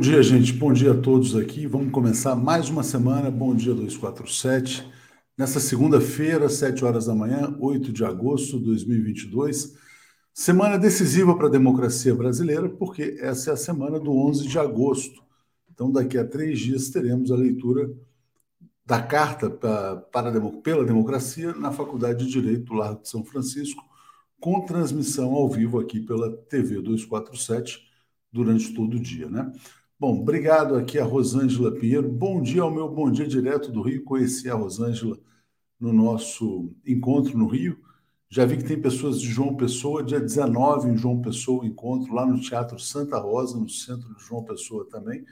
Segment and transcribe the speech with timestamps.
[0.00, 0.54] Bom dia, gente.
[0.54, 1.66] Bom dia a todos aqui.
[1.66, 3.30] Vamos começar mais uma semana.
[3.30, 4.90] Bom dia 247.
[5.36, 9.76] Nessa segunda-feira, 7 horas da manhã, 8 de agosto de 2022.
[10.32, 15.22] Semana decisiva para a democracia brasileira, porque essa é a semana do 11 de agosto.
[15.70, 17.90] Então, daqui a três dias, teremos a leitura
[18.86, 19.96] da Carta para,
[20.62, 23.82] pela Democracia na Faculdade de Direito do Largo de São Francisco,
[24.40, 27.86] com transmissão ao vivo aqui pela TV 247
[28.32, 29.52] durante todo o dia, né?
[30.00, 32.08] Bom, obrigado aqui a Rosângela Pinheiro.
[32.08, 34.02] Bom dia ao meu bom dia direto do Rio.
[34.02, 35.18] Conheci a Rosângela
[35.78, 37.78] no nosso encontro no Rio.
[38.26, 42.24] Já vi que tem pessoas de João Pessoa, dia 19 em João Pessoa, encontro lá
[42.24, 45.22] no Teatro Santa Rosa, no centro de João Pessoa também.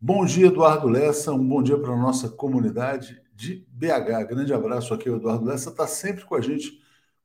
[0.00, 1.30] Bom dia, Eduardo Lessa.
[1.34, 4.28] Um bom dia para a nossa comunidade de BH.
[4.30, 5.68] Grande abraço aqui, o Eduardo Lessa.
[5.68, 6.80] Está sempre com a gente.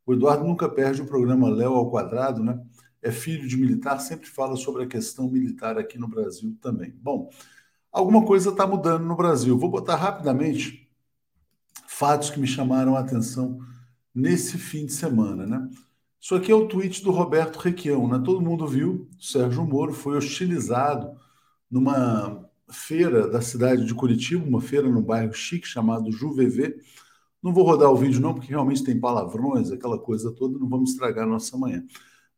[0.05, 2.61] O Eduardo nunca perde o programa Léo ao Quadrado, né?
[3.05, 6.91] É filho de militar, sempre fala sobre a questão militar aqui no Brasil também.
[6.99, 7.29] Bom,
[7.91, 9.55] alguma coisa está mudando no Brasil.
[9.59, 10.89] Vou botar rapidamente
[11.87, 13.59] fatos que me chamaram a atenção
[14.13, 15.69] nesse fim de semana, né?
[16.19, 18.19] Isso aqui é o tweet do Roberto Requião, né?
[18.25, 21.15] Todo mundo viu, Sérgio Moro foi hostilizado
[21.69, 26.75] numa feira da cidade de Curitiba, uma feira no bairro chique chamado Juvevê.
[27.39, 30.89] Não vou rodar o vídeo não, porque realmente tem palavrões, aquela coisa toda, não vamos
[30.89, 31.85] estragar a nossa manhã.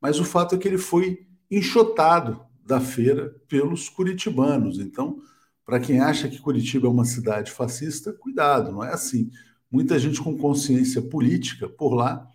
[0.01, 4.79] Mas o fato é que ele foi enxotado da feira pelos curitibanos.
[4.79, 5.21] Então,
[5.65, 9.29] para quem acha que Curitiba é uma cidade fascista, cuidado, não é assim.
[9.71, 12.25] Muita gente com consciência política por lá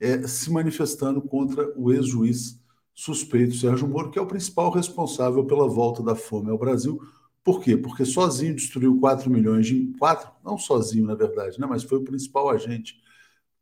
[0.00, 2.60] é, se manifestando contra o ex-juiz
[2.94, 7.00] suspeito Sérgio Moro, que é o principal responsável pela volta da fome ao Brasil.
[7.42, 7.76] Por quê?
[7.76, 9.92] Porque sozinho destruiu 4 milhões de.
[9.98, 11.66] 4, não sozinho, na verdade, né?
[11.66, 12.96] mas foi o principal agente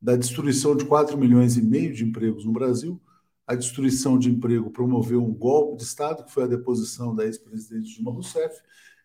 [0.01, 3.01] da destruição de 4 milhões e meio de empregos no Brasil
[3.53, 7.95] a destruição de emprego promoveu um golpe de Estado, que foi a deposição da ex-presidente
[7.95, 8.61] Dilma Rousseff,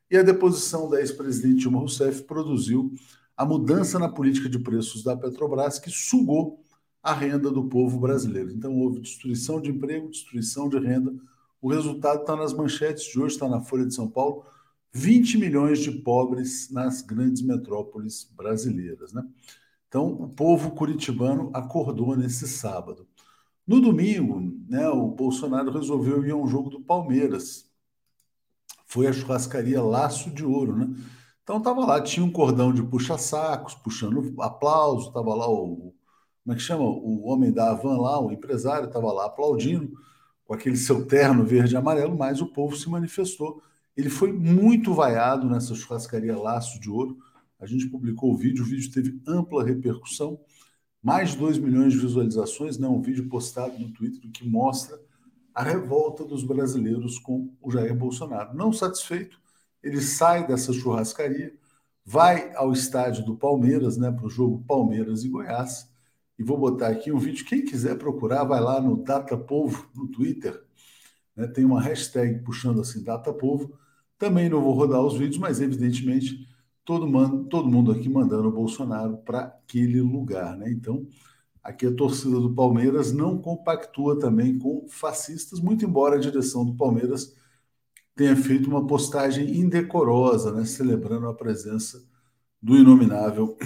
[0.09, 2.93] e a deposição da ex-presidente Dilma Rousseff produziu
[3.35, 6.63] a mudança na política de preços da Petrobras, que sugou
[7.03, 8.51] a renda do povo brasileiro.
[8.51, 11.13] Então, houve destruição de emprego, destruição de renda.
[11.61, 14.45] O resultado está nas manchetes de hoje, está na Folha de São Paulo.
[14.93, 19.11] 20 milhões de pobres nas grandes metrópoles brasileiras.
[19.11, 19.23] Né?
[19.87, 23.07] Então, o povo curitibano acordou nesse sábado.
[23.67, 27.69] No domingo, né, o Bolsonaro resolveu ir a um jogo do Palmeiras.
[28.85, 30.95] Foi a churrascaria Laço de Ouro, né?
[31.43, 35.93] Então tava lá, tinha um cordão de puxa-sacos, puxando aplauso, tava lá o
[36.47, 36.85] como é que chama?
[36.85, 39.91] O homem da Avan lá, o empresário, estava lá aplaudindo
[40.45, 43.61] com aquele seu terno verde e amarelo, mas o povo se manifestou.
[43.97, 47.17] Ele foi muito vaiado nessa churrascaria Laço de Ouro.
[47.59, 50.39] A gente publicou o vídeo, o vídeo teve ampla repercussão
[51.01, 54.99] mais de 2 milhões de visualizações, né, um vídeo postado no Twitter que mostra
[55.53, 58.55] a revolta dos brasileiros com o Jair Bolsonaro.
[58.55, 59.39] Não satisfeito,
[59.81, 61.53] ele sai dessa churrascaria,
[62.05, 65.89] vai ao estádio do Palmeiras, né, para o jogo Palmeiras e Goiás,
[66.37, 67.45] e vou botar aqui um vídeo.
[67.45, 70.63] Quem quiser procurar, vai lá no Data Povo, no Twitter,
[71.35, 73.73] né, tem uma hashtag puxando assim Data Povo.
[74.17, 76.46] Também não vou rodar os vídeos, mas evidentemente
[76.87, 80.55] todo, mundo, todo mundo aqui mandando o Bolsonaro para aquele lugar.
[80.55, 80.71] Né?
[80.71, 81.05] Então,
[81.61, 86.77] aqui a torcida do Palmeiras não compactua também com fascistas, muito embora a direção do
[86.77, 87.35] Palmeiras
[88.15, 90.63] tenha feito uma postagem indecorosa, né?
[90.63, 92.01] celebrando a presença
[92.61, 93.57] do inominável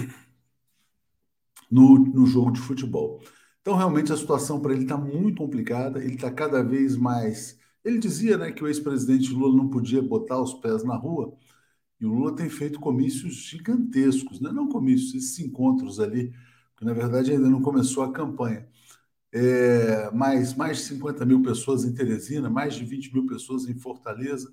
[1.70, 3.22] no, no jogo de futebol.
[3.60, 7.56] Então, realmente, a situação para ele está muito complicada, ele está cada vez mais.
[7.84, 11.32] Ele dizia né, que o ex-presidente Lula não podia botar os pés na rua,
[12.02, 14.50] e o Lula tem feito comícios gigantescos, né?
[14.50, 16.34] não comícios, esses encontros ali,
[16.76, 18.68] que na verdade ainda não começou a campanha.
[19.32, 23.74] É, mais, mais de 50 mil pessoas em Teresina, mais de 20 mil pessoas em
[23.76, 24.52] Fortaleza.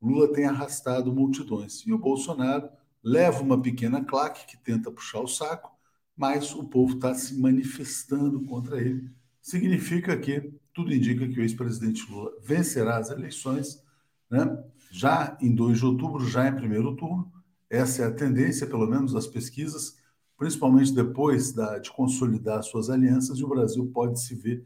[0.00, 1.84] Lula tem arrastado multidões.
[1.84, 2.68] E o Bolsonaro
[3.02, 5.72] leva uma pequena claque que tenta puxar o saco,
[6.16, 9.10] mas o povo está se manifestando contra ele.
[9.42, 13.82] Significa que tudo indica que o ex-presidente Lula vencerá as eleições,
[14.30, 14.56] né?
[14.96, 17.30] Já em 2 de outubro, já em primeiro turno.
[17.68, 19.98] Essa é a tendência, pelo menos das pesquisas,
[20.38, 24.64] principalmente depois da, de consolidar suas alianças, e o Brasil pode se ver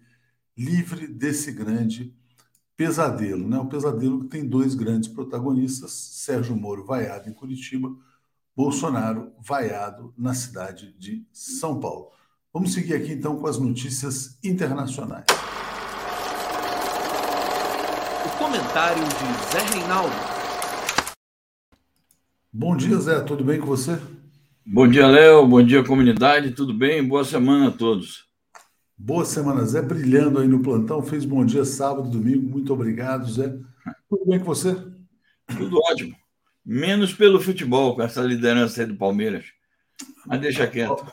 [0.56, 2.14] livre desse grande
[2.76, 3.48] pesadelo.
[3.48, 3.58] Né?
[3.58, 7.92] O pesadelo que tem dois grandes protagonistas, Sérgio Moro vaiado em Curitiba,
[8.54, 12.10] Bolsonaro vaiado na cidade de São Paulo.
[12.52, 15.26] Vamos seguir aqui então com as notícias internacionais.
[18.40, 20.14] Comentário de Zé Reinaldo.
[22.50, 23.20] Bom dia, Zé.
[23.20, 24.00] Tudo bem com você?
[24.64, 25.46] Bom dia, Léo.
[25.46, 26.52] Bom dia, comunidade.
[26.52, 27.06] Tudo bem?
[27.06, 28.24] Boa semana a todos.
[28.96, 29.82] Boa semana, Zé.
[29.82, 31.02] Brilhando aí no plantão.
[31.02, 32.48] Fez bom dia sábado, domingo.
[32.50, 33.54] Muito obrigado, Zé.
[34.08, 34.74] Tudo bem com você?
[35.58, 36.16] Tudo ótimo.
[36.64, 39.44] Menos pelo futebol, com essa liderança aí do Palmeiras.
[40.26, 41.06] Mas deixa quieto.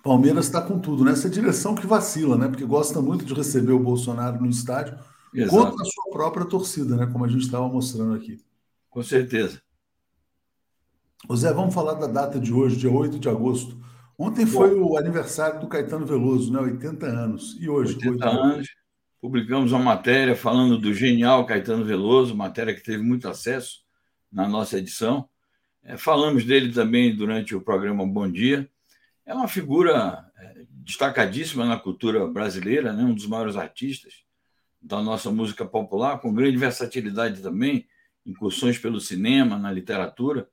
[0.00, 1.34] Palmeiras está com tudo, nessa né?
[1.34, 2.46] direção que vacila, né?
[2.46, 4.96] Porque gosta muito de receber o Bolsonaro no estádio
[5.34, 5.56] Exato.
[5.56, 7.06] contra a sua própria torcida, né?
[7.06, 8.40] Como a gente estava mostrando aqui.
[8.88, 9.60] Com certeza.
[11.34, 13.76] Zé, vamos falar da data de hoje, dia 8 de agosto.
[14.16, 16.60] Ontem foi o aniversário do Caetano Veloso, né?
[16.60, 17.56] 80 anos.
[17.60, 17.94] E hoje?
[17.94, 18.68] 80 anos.
[19.20, 23.80] Publicamos uma matéria falando do genial Caetano Veloso, matéria que teve muito acesso
[24.30, 25.28] na nossa edição.
[25.82, 28.68] É, falamos dele também durante o programa Bom Dia.
[29.26, 33.02] É uma figura é, destacadíssima na cultura brasileira, né?
[33.02, 34.23] um dos maiores artistas
[34.84, 37.86] da nossa música popular, com grande versatilidade também,
[38.26, 40.48] incursões pelo cinema, na literatura.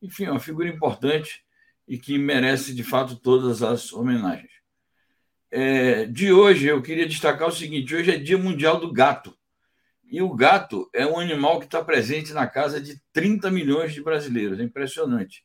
[0.00, 1.44] Enfim, é uma figura importante
[1.86, 4.50] e que merece, de fato, todas as homenagens.
[5.50, 9.36] É, de hoje, eu queria destacar o seguinte: hoje é Dia Mundial do Gato.
[10.08, 14.02] E o gato é um animal que está presente na casa de 30 milhões de
[14.02, 14.58] brasileiros.
[14.58, 15.44] É impressionante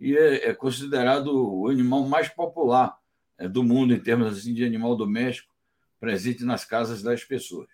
[0.00, 2.96] e é, é considerado o animal mais popular
[3.38, 5.49] é, do mundo em termos assim, de animal doméstico
[6.00, 7.68] presente nas casas das pessoas.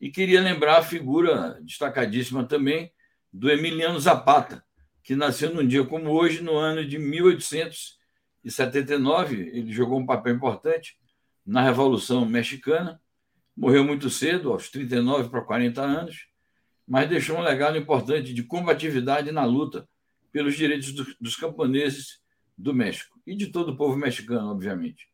[0.00, 2.92] E queria lembrar a figura destacadíssima também
[3.32, 4.62] do Emiliano Zapata,
[5.02, 9.50] que nasceu num dia como hoje, no ano de 1879.
[9.52, 10.98] Ele jogou um papel importante
[11.46, 13.00] na Revolução Mexicana,
[13.56, 16.26] morreu muito cedo, aos 39 para 40 anos,
[16.86, 19.88] mas deixou um legado importante de combatividade na luta
[20.32, 22.20] pelos direitos do, dos camponeses
[22.58, 25.08] do México e de todo o povo mexicano, obviamente.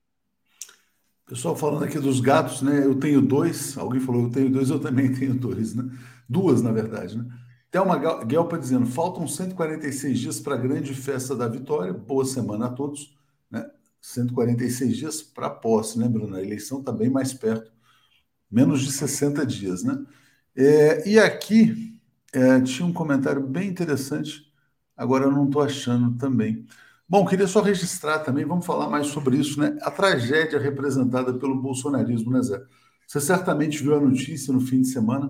[1.31, 2.85] Pessoal, falando aqui dos gatos, né?
[2.85, 3.79] Eu tenho dois.
[3.79, 5.89] Alguém falou, eu tenho dois, eu também tenho dois, né?
[6.29, 7.25] Duas, na verdade, né?
[7.71, 11.93] Thelma Guelpa dizendo: faltam 146 dias para a grande festa da vitória.
[11.93, 13.17] Boa semana a todos.
[13.49, 13.65] Né?
[14.01, 17.71] 146 dias para a posse, lembrando, né, a eleição está bem mais perto,
[18.51, 20.05] menos de 60 dias, né?
[20.57, 21.97] É, e aqui
[22.33, 24.51] é, tinha um comentário bem interessante
[24.97, 26.67] agora eu não estou achando também.
[27.11, 29.77] Bom, queria só registrar também, vamos falar mais sobre isso, né?
[29.83, 32.63] A tragédia representada pelo bolsonarismo, né, Zé?
[33.05, 35.29] Você certamente viu a notícia no fim de semana.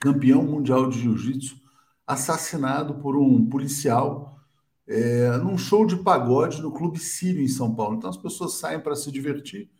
[0.00, 1.54] Campeão mundial de jiu-jitsu
[2.04, 4.40] assassinado por um policial
[4.88, 7.96] é, num show de pagode no Clube Sírio, em São Paulo.
[7.96, 9.70] Então as pessoas saem para se divertir.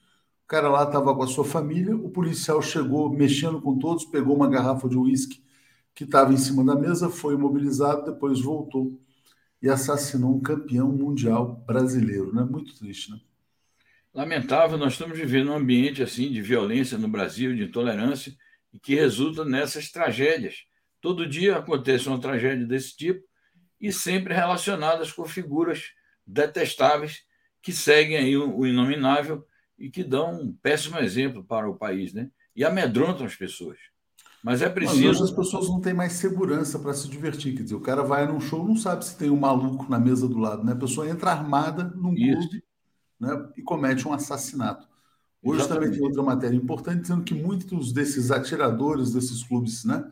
[0.44, 4.36] O cara lá estava com a sua família, o policial chegou mexendo com todos, pegou
[4.36, 5.42] uma garrafa de uísque
[5.96, 8.96] que estava em cima da mesa, foi imobilizado, depois voltou
[9.62, 12.34] e assassinou um campeão mundial brasileiro.
[12.34, 12.42] Né?
[12.42, 13.20] Muito triste, né?
[14.12, 18.34] Lamentável, nós estamos vivendo um ambiente assim de violência no Brasil, de intolerância,
[18.72, 20.64] e que resulta nessas tragédias.
[21.00, 23.24] Todo dia acontece uma tragédia desse tipo
[23.80, 25.92] e sempre relacionadas com figuras
[26.26, 27.24] detestáveis
[27.62, 29.46] que seguem aí o inominável
[29.78, 32.30] e que dão um péssimo exemplo para o país, né?
[32.54, 33.78] E amedrontam as pessoas.
[34.42, 35.06] Mas é preciso.
[35.06, 37.54] Mas hoje as pessoas não têm mais segurança para se divertir.
[37.54, 40.26] Quer dizer, o cara vai num show, não sabe se tem um maluco na mesa
[40.26, 40.73] do lado, né?
[40.73, 42.49] A pessoa entra armada num Isso.
[42.49, 42.64] clube
[43.18, 43.49] né?
[43.56, 44.88] e comete um assassinato.
[45.42, 45.85] Hoje Exatamente.
[45.85, 50.04] também tem outra matéria importante dizendo que muitos desses atiradores desses clubes né,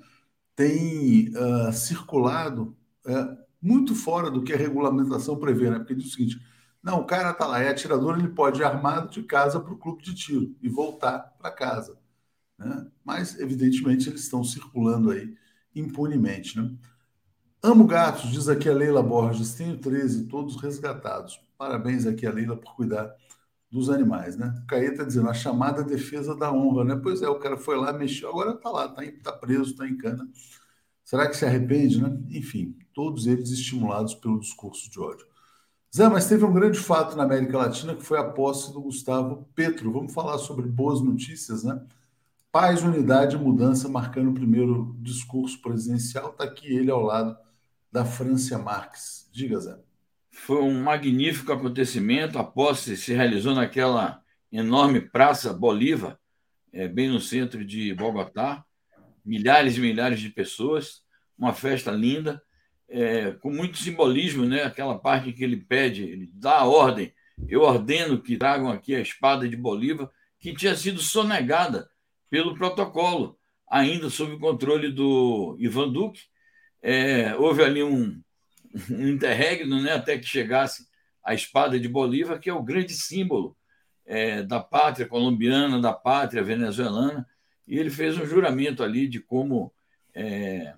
[0.56, 5.78] têm uh, circulado uh, muito fora do que a regulamentação prevê, né?
[5.78, 6.40] Porque diz o seguinte:
[6.82, 9.78] não, o cara está lá, é atirador, ele pode ir armado de casa para o
[9.78, 11.98] clube de tiro e voltar para casa.
[12.58, 12.86] Né?
[13.04, 15.34] Mas, evidentemente, eles estão circulando aí
[15.74, 16.58] impunemente.
[16.60, 16.74] Né?
[17.62, 19.54] Amo gatos, diz aqui a Leila Borges.
[19.54, 21.40] Tenho 13, todos resgatados.
[21.56, 23.14] Parabéns aqui a Leila por cuidar
[23.70, 24.54] dos animais, né?
[24.62, 27.00] O Caê está dizendo a chamada defesa da honra, né?
[27.02, 29.96] Pois é, o cara foi lá, mexeu, agora está lá, está tá preso, está em
[29.96, 30.26] cana.
[31.04, 32.18] Será que se arrepende, né?
[32.30, 35.26] Enfim, todos eles estimulados pelo discurso de ódio.
[35.94, 39.48] Zé, mas teve um grande fato na América Latina que foi a posse do Gustavo
[39.54, 39.90] Petro.
[39.92, 41.80] Vamos falar sobre boas notícias, né?
[42.60, 46.30] Paz, unidade e mudança, marcando o primeiro discurso presidencial.
[46.30, 47.38] Está aqui ele ao lado
[47.92, 49.30] da Francia Marques.
[49.32, 49.78] Diga, Zé.
[50.32, 52.36] Foi um magnífico acontecimento.
[52.36, 56.18] A posse se realizou naquela enorme Praça Bolívar,
[56.72, 58.64] é, bem no centro de Bogotá.
[59.24, 61.02] Milhares e milhares de pessoas.
[61.38, 62.42] Uma festa linda,
[62.88, 64.64] é, com muito simbolismo, né?
[64.64, 67.14] aquela parte que ele pede, ele dá a ordem.
[67.46, 70.10] Eu ordeno que tragam aqui a espada de Bolívar,
[70.40, 71.88] que tinha sido sonegada
[72.30, 76.22] pelo protocolo, ainda sob controle do Ivan Duque.
[76.82, 78.20] É, houve ali um,
[78.90, 80.86] um interregno né, até que chegasse
[81.24, 83.56] a espada de Bolívar, que é o grande símbolo
[84.06, 87.26] é, da pátria colombiana, da pátria venezuelana,
[87.66, 89.72] e ele fez um juramento ali de como,
[90.14, 90.74] é,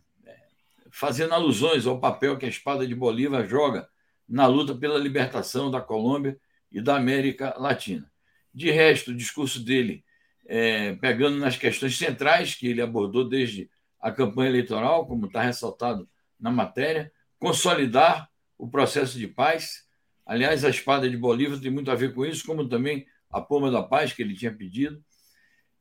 [0.90, 3.88] fazendo alusões ao papel que a espada de Bolívar joga
[4.28, 6.36] na luta pela libertação da Colômbia
[6.70, 8.10] e da América Latina.
[8.52, 10.04] De resto, o discurso dele
[10.52, 16.08] é, pegando nas questões centrais que ele abordou desde a campanha eleitoral, como está ressaltado
[16.40, 18.28] na matéria, consolidar
[18.58, 19.84] o processo de paz.
[20.26, 23.70] Aliás, a espada de Bolívar tem muito a ver com isso, como também a poma
[23.70, 25.00] da paz que ele tinha pedido.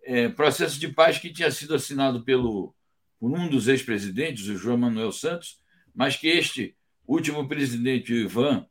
[0.03, 2.75] É, processo de paz que tinha sido assinado pelo,
[3.19, 5.57] por um dos ex-presidentes, o João Manuel Santos,
[5.95, 8.67] mas que este último presidente, o Ivan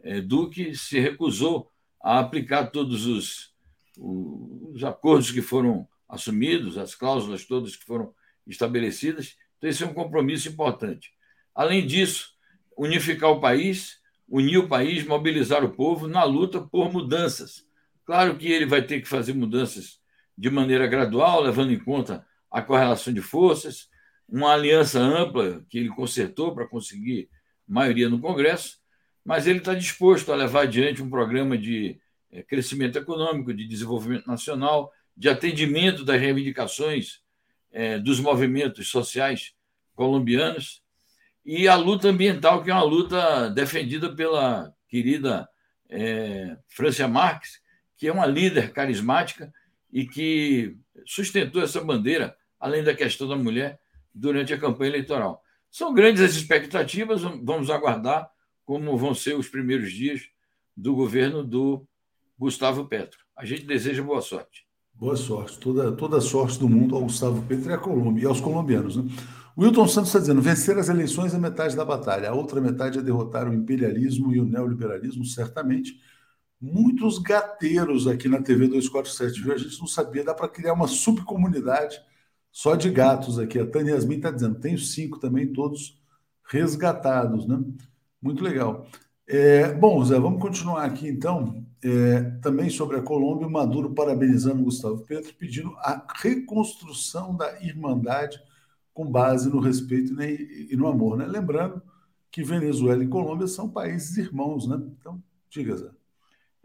[0.00, 1.70] é, Duque, se recusou
[2.02, 3.51] a aplicar todos os,
[3.98, 8.14] os acordos que foram assumidos, as cláusulas todas que foram
[8.46, 9.36] estabelecidas.
[9.58, 11.10] Então, esse é um compromisso importante.
[11.54, 12.32] Além disso,
[12.76, 17.66] unificar o país, unir o país, mobilizar o povo na luta por mudanças.
[18.04, 20.00] Claro que ele vai ter que fazer mudanças
[20.36, 23.88] de maneira gradual, levando em conta a correlação de forças,
[24.28, 27.28] uma aliança ampla que ele consertou para conseguir
[27.66, 28.78] maioria no Congresso,
[29.24, 32.00] mas ele está disposto a levar adiante um programa de
[32.40, 37.20] crescimento econômico, de desenvolvimento nacional, de atendimento das reivindicações
[37.70, 39.54] é, dos movimentos sociais
[39.94, 40.82] colombianos
[41.44, 45.48] e a luta ambiental, que é uma luta defendida pela querida
[45.88, 47.60] é, Francia Marques,
[47.96, 49.52] que é uma líder carismática
[49.92, 53.78] e que sustentou essa bandeira, além da questão da mulher,
[54.14, 55.42] durante a campanha eleitoral.
[55.70, 58.30] São grandes as expectativas, vamos aguardar
[58.64, 60.22] como vão ser os primeiros dias
[60.76, 61.86] do governo do
[62.42, 63.20] Gustavo Petro.
[63.36, 64.66] A gente deseja boa sorte.
[64.92, 68.40] Boa sorte, toda, toda a sorte do mundo ao Gustavo Petro e, Colômbia, e aos
[68.40, 68.96] colombianos.
[68.96, 69.04] Né?
[69.56, 73.02] Wilton Santos está dizendo: vencer as eleições é metade da batalha, a outra metade é
[73.02, 76.00] derrotar o imperialismo e o neoliberalismo, certamente.
[76.60, 79.52] Muitos gateiros aqui na TV 247, viu?
[79.52, 82.00] A gente não sabia, dá para criar uma subcomunidade
[82.50, 83.60] só de gatos aqui.
[83.60, 85.96] A Tânia Yasmin está dizendo: tenho cinco também, todos
[86.44, 87.62] resgatados, né?
[88.20, 88.88] Muito legal.
[89.28, 91.64] É, bom, Zé, vamos continuar aqui então.
[91.84, 98.40] É, também sobre a Colômbia, Maduro parabenizando Gustavo Petro, pedindo a reconstrução da Irmandade
[98.94, 101.16] com base no respeito né, e no amor.
[101.16, 101.26] Né?
[101.26, 101.82] Lembrando
[102.30, 104.80] que Venezuela e Colômbia são países irmãos, né?
[104.98, 105.90] Então, diga, Zé.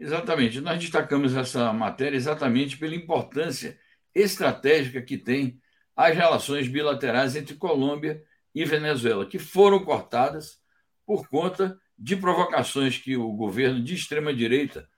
[0.00, 0.60] Exatamente.
[0.60, 3.78] Nós destacamos essa matéria exatamente pela importância
[4.14, 5.60] estratégica que tem
[5.96, 8.22] as relações bilaterais entre Colômbia
[8.54, 10.58] e Venezuela, que foram cortadas
[11.04, 14.88] por conta de provocações que o governo de extrema-direita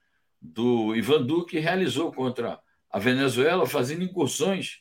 [0.41, 4.81] do Ivan Duque realizou contra a Venezuela, fazendo incursões,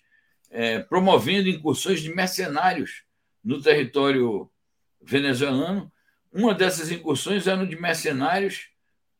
[0.49, 3.03] é, promovendo incursões de mercenários
[3.43, 4.49] no território
[5.01, 5.91] venezuelano.
[6.31, 8.69] Uma dessas incursões era de mercenários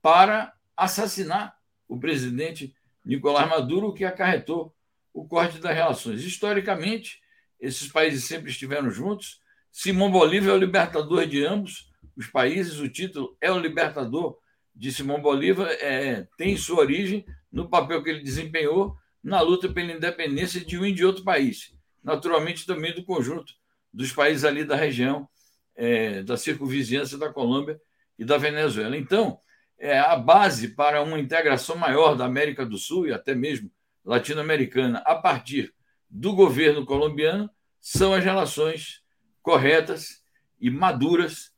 [0.02, 1.56] para assassinar
[1.88, 2.73] o presidente
[3.04, 4.73] Nicolás Maduro, o que acarretou
[5.13, 6.23] o corte das relações.
[6.23, 7.19] Historicamente,
[7.60, 9.41] esses países sempre estiveram juntos.
[9.71, 14.38] Simão Bolívar é o libertador de ambos os países, o título é o Libertador
[14.80, 19.92] de Simão Bolívar, é, tem sua origem no papel que ele desempenhou na luta pela
[19.92, 21.76] independência de um e de outro país.
[22.02, 23.54] Naturalmente, também do conjunto
[23.94, 25.28] dos países ali da região,
[25.76, 27.78] é, da circunvizinhança da Colômbia
[28.18, 28.96] e da Venezuela.
[28.96, 29.42] Então,
[29.78, 33.70] é, a base para uma integração maior da América do Sul e até mesmo
[34.06, 35.74] latino-americana a partir
[36.10, 37.50] do governo colombiano
[37.82, 39.02] são as relações
[39.42, 40.24] corretas
[40.58, 41.52] e maduras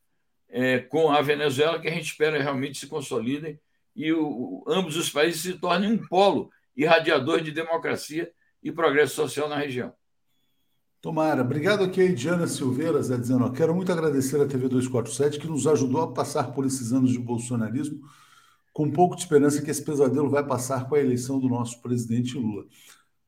[0.52, 3.60] é, com a Venezuela, que a gente espera realmente se consolidem
[3.96, 9.50] e o, ambos os países se tornem um polo irradiador de democracia e progresso social
[9.50, 9.94] na região.
[11.02, 11.42] Tomara.
[11.42, 15.48] Obrigado aqui a Diana Silveira, Zé, dizendo, ó, quero muito agradecer à TV 247 que
[15.48, 18.02] nos ajudou a passar por esses anos de bolsonarismo
[18.72, 21.82] com um pouco de esperança que esse pesadelo vai passar com a eleição do nosso
[21.82, 22.66] presidente Lula.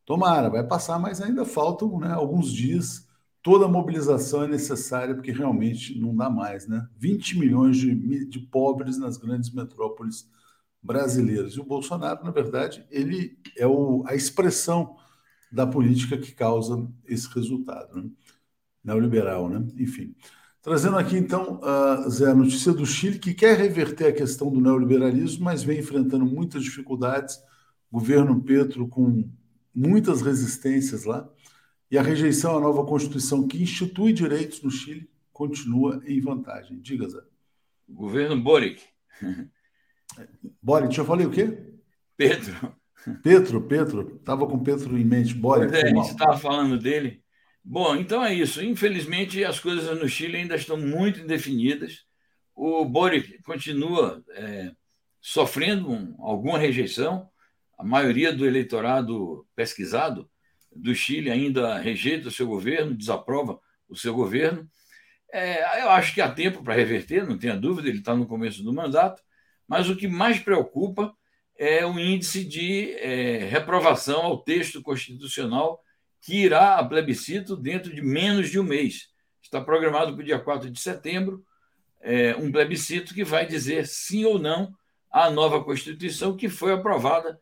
[0.05, 3.07] Tomara, vai passar, mas ainda faltam né, alguns dias
[3.43, 6.87] toda a mobilização é necessária, porque realmente não dá mais, né?
[6.97, 10.27] 20 milhões de, de pobres nas grandes metrópoles
[10.81, 11.53] brasileiras.
[11.53, 14.95] E o Bolsonaro, na verdade, ele é o, a expressão
[15.51, 18.09] da política que causa esse resultado, né?
[18.83, 19.65] neoliberal, né?
[19.77, 20.15] Enfim.
[20.61, 24.61] Trazendo aqui, então, uh, Zé, a notícia do Chile, que quer reverter a questão do
[24.61, 27.37] neoliberalismo, mas vem enfrentando muitas dificuldades.
[27.91, 29.29] Governo Petro com
[29.75, 31.29] muitas resistências lá.
[31.93, 36.79] E a rejeição à nova Constituição que institui direitos no Chile continua em vantagem.
[36.81, 37.21] Diga, Zé.
[37.87, 38.81] Governo Boric.
[40.59, 41.55] Boric, eu falei o quê?
[42.17, 42.75] Pedro.
[43.21, 44.15] Pedro, Pedro.
[44.15, 45.35] Estava com Pedro em mente.
[45.35, 45.71] Boric.
[45.71, 47.21] É, a gente estava falando dele.
[47.63, 48.63] Bom, então é isso.
[48.63, 52.07] Infelizmente, as coisas no Chile ainda estão muito indefinidas.
[52.55, 54.71] O Boric continua é,
[55.21, 57.29] sofrendo um, alguma rejeição.
[57.77, 60.27] A maioria do eleitorado pesquisado
[60.75, 64.69] do Chile ainda rejeita o seu governo, desaprova o seu governo.
[65.31, 68.63] É, eu acho que há tempo para reverter, não tenha dúvida, ele está no começo
[68.63, 69.21] do mandato,
[69.67, 71.13] mas o que mais preocupa
[71.57, 75.81] é o índice de é, reprovação ao texto constitucional
[76.21, 79.09] que irá a plebiscito dentro de menos de um mês.
[79.41, 81.43] Está programado para o dia 4 de setembro
[82.03, 84.75] é, um plebiscito que vai dizer sim ou não
[85.09, 87.39] à nova Constituição que foi aprovada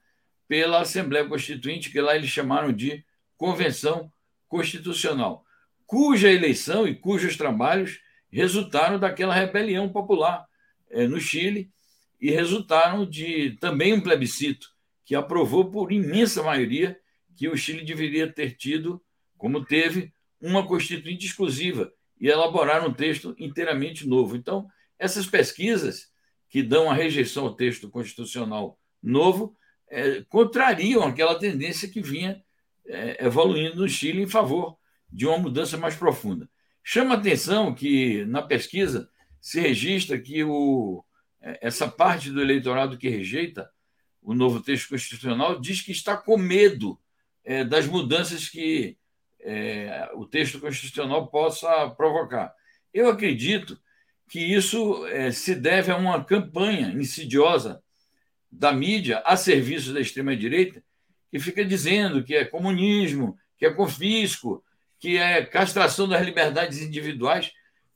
[0.47, 3.03] pela Assembleia Constituinte, que lá eles chamaram de
[3.41, 4.13] Convenção
[4.47, 5.43] Constitucional,
[5.87, 7.99] cuja eleição e cujos trabalhos
[8.31, 10.45] resultaram daquela rebelião popular
[10.91, 11.71] é, no Chile
[12.21, 14.67] e resultaram de também um plebiscito
[15.03, 16.99] que aprovou por imensa maioria
[17.35, 19.01] que o Chile deveria ter tido,
[19.39, 24.35] como teve, uma constituinte exclusiva e elaborar um texto inteiramente novo.
[24.35, 24.67] Então,
[24.99, 26.11] essas pesquisas
[26.47, 29.57] que dão a rejeição ao texto constitucional novo
[29.89, 32.39] é, contrariam aquela tendência que vinha
[32.91, 34.77] é, evoluindo no Chile em favor
[35.11, 36.49] de uma mudança mais profunda.
[36.83, 41.03] Chama atenção que na pesquisa se registra que o,
[41.41, 43.69] é, essa parte do eleitorado que rejeita
[44.21, 46.99] o novo texto constitucional diz que está com medo
[47.43, 48.97] é, das mudanças que
[49.39, 52.53] é, o texto constitucional possa provocar.
[52.93, 53.79] Eu acredito
[54.29, 57.81] que isso é, se deve a uma campanha insidiosa
[58.51, 60.83] da mídia a serviço da extrema-direita,
[61.31, 64.63] que fica dizendo que é comunismo, que é confisco,
[64.99, 67.51] que é castração das liberdades individuais,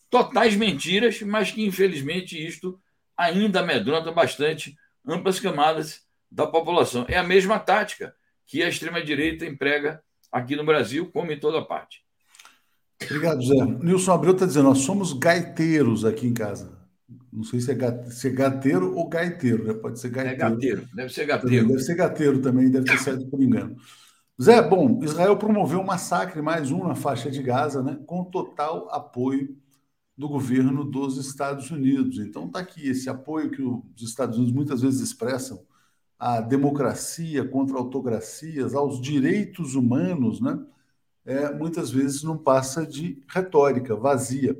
[0.09, 2.79] totais mentiras, mas que, infelizmente, isto
[3.17, 7.05] ainda amedronta bastante amplas camadas da população.
[7.07, 8.15] É a mesma tática
[8.47, 12.03] que a extrema-direita emprega aqui no Brasil, como em toda parte.
[13.03, 13.65] Obrigado, Zé.
[13.83, 16.84] Nilson Abreu está dizendo: nós somos gaiteiros aqui em casa.
[17.35, 19.73] Não sei se é, gat, se é gateiro ou gaiteiro, né?
[19.73, 20.41] Pode ser gaiteiro.
[20.41, 21.67] É gateiro, deve ser gateiro.
[21.67, 23.75] Deve ser gateiro também, deve ter certo por engano.
[24.41, 27.99] Zé, bom, Israel promoveu um massacre, mais um na faixa de Gaza, né?
[28.05, 29.55] Com total apoio
[30.17, 32.19] do governo dos Estados Unidos.
[32.19, 35.61] Então está aqui esse apoio que os Estados Unidos muitas vezes expressam
[36.17, 40.57] à democracia contra autocracias, aos direitos humanos, né?
[41.25, 44.57] É, muitas vezes não passa de retórica vazia.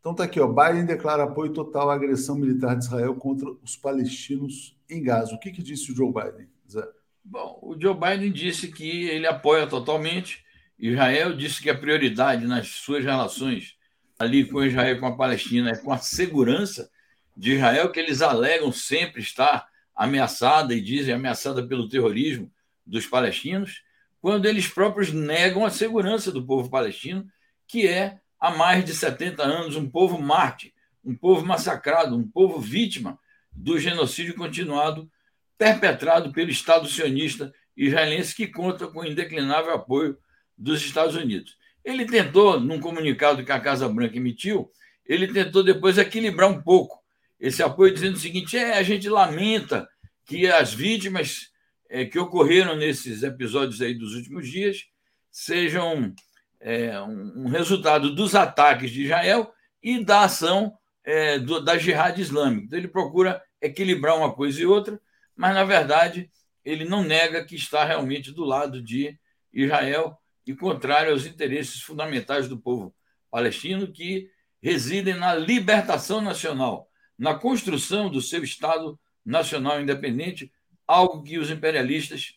[0.00, 3.76] Então tá aqui, ó, Biden declara apoio total à agressão militar de Israel contra os
[3.76, 5.34] palestinos em Gaza.
[5.34, 6.86] O que, que disse o Joe Biden, Zé?
[7.24, 10.44] Bom, o Joe Biden disse que ele apoia totalmente.
[10.78, 13.76] Israel disse que a prioridade nas suas relações
[14.18, 16.90] ali com Israel e com a Palestina é com a segurança
[17.36, 22.50] de Israel, que eles alegam sempre estar ameaçada e dizem ameaçada pelo terrorismo
[22.84, 23.82] dos palestinos,
[24.20, 27.26] quando eles próprios negam a segurança do povo palestino,
[27.66, 30.72] que é há mais de 70 anos um povo mártir,
[31.04, 33.18] um povo massacrado, um povo vítima
[33.52, 35.10] do genocídio continuado
[35.56, 40.18] perpetrado pelo Estado sionista israelense, que conta com o indeclinável apoio
[40.56, 41.56] dos Estados Unidos.
[41.84, 44.70] Ele tentou, num comunicado que a Casa Branca emitiu,
[45.04, 47.02] ele tentou depois equilibrar um pouco
[47.40, 49.88] esse apoio dizendo o seguinte: é, a gente lamenta
[50.26, 51.50] que as vítimas
[51.88, 54.84] é, que ocorreram nesses episódios aí dos últimos dias
[55.30, 56.14] sejam
[56.60, 62.20] é, um, um, resultado dos ataques de Israel e da ação é, do, da jihad
[62.20, 62.66] islâmica.
[62.66, 65.00] Então, ele procura equilibrar uma coisa e outra,
[65.36, 66.30] mas, na verdade,
[66.64, 69.18] ele não nega que está realmente do lado de
[69.52, 72.94] Israel e contrário aos interesses fundamentais do povo
[73.30, 74.30] palestino, que
[74.62, 80.52] residem na libertação nacional na construção do seu Estado nacional independente,
[80.86, 82.34] algo que os imperialistas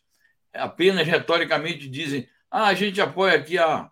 [0.52, 3.91] apenas retoricamente dizem: ah, a gente apoia aqui a,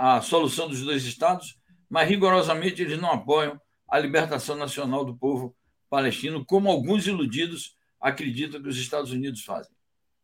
[0.00, 1.58] a solução dos dois Estados,
[1.88, 5.54] mas rigorosamente eles não apoiam a libertação nacional do povo
[5.90, 9.70] palestino, como alguns iludidos acreditam que os Estados Unidos fazem.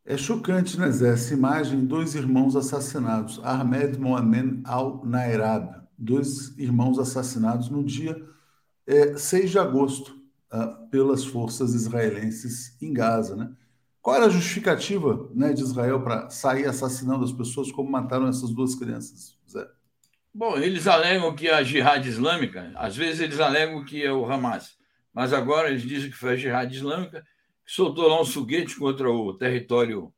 [0.03, 1.13] É chocante, né, Zé?
[1.13, 8.17] Essa imagem: dois irmãos assassinados, Ahmed Mohamed al-Nairab, dois irmãos assassinados no dia
[8.87, 10.17] é, 6 de agosto
[10.53, 13.37] uh, pelas forças israelenses em Gaza.
[13.37, 13.51] Né?
[14.07, 18.55] Qual era a justificativa né, de Israel para sair assassinando as pessoas como mataram essas
[18.55, 19.67] duas crianças, Zé?
[20.33, 24.79] Bom, eles alegam que a jihad islâmica, às vezes eles alegam que é o Hamas,
[25.13, 27.27] mas agora eles dizem que foi a jihad islâmica
[27.65, 30.15] que soltou lá um foguete contra o território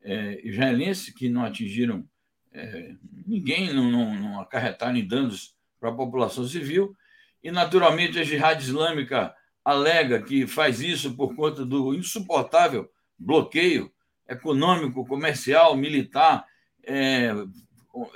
[0.00, 2.08] é, israelense, que não atingiram
[2.54, 2.94] é,
[3.26, 6.96] ninguém, não, não, não acarretaram em danos para a população civil,
[7.44, 13.92] e, naturalmente, a Jihad Islâmica alega que faz isso por conta do insuportável bloqueio
[14.26, 16.46] econômico, comercial, militar,
[16.82, 17.30] é,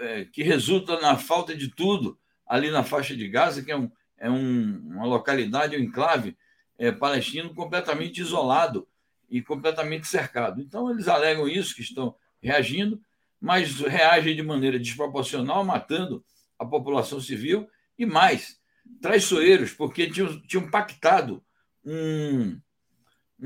[0.01, 3.91] é, que resulta na falta de tudo ali na faixa de Gaza, que é, um,
[4.19, 6.37] é um, uma localidade, um enclave
[6.79, 8.89] é, palestino completamente isolado
[9.29, 10.61] e completamente cercado.
[10.61, 13.01] Então, eles alegam isso, que estão reagindo,
[13.41, 16.25] mas reagem de maneira desproporcional, matando
[16.59, 18.61] a população civil e mais
[19.01, 21.43] traiçoeiros, porque tinham, tinham pactado
[21.85, 22.59] um,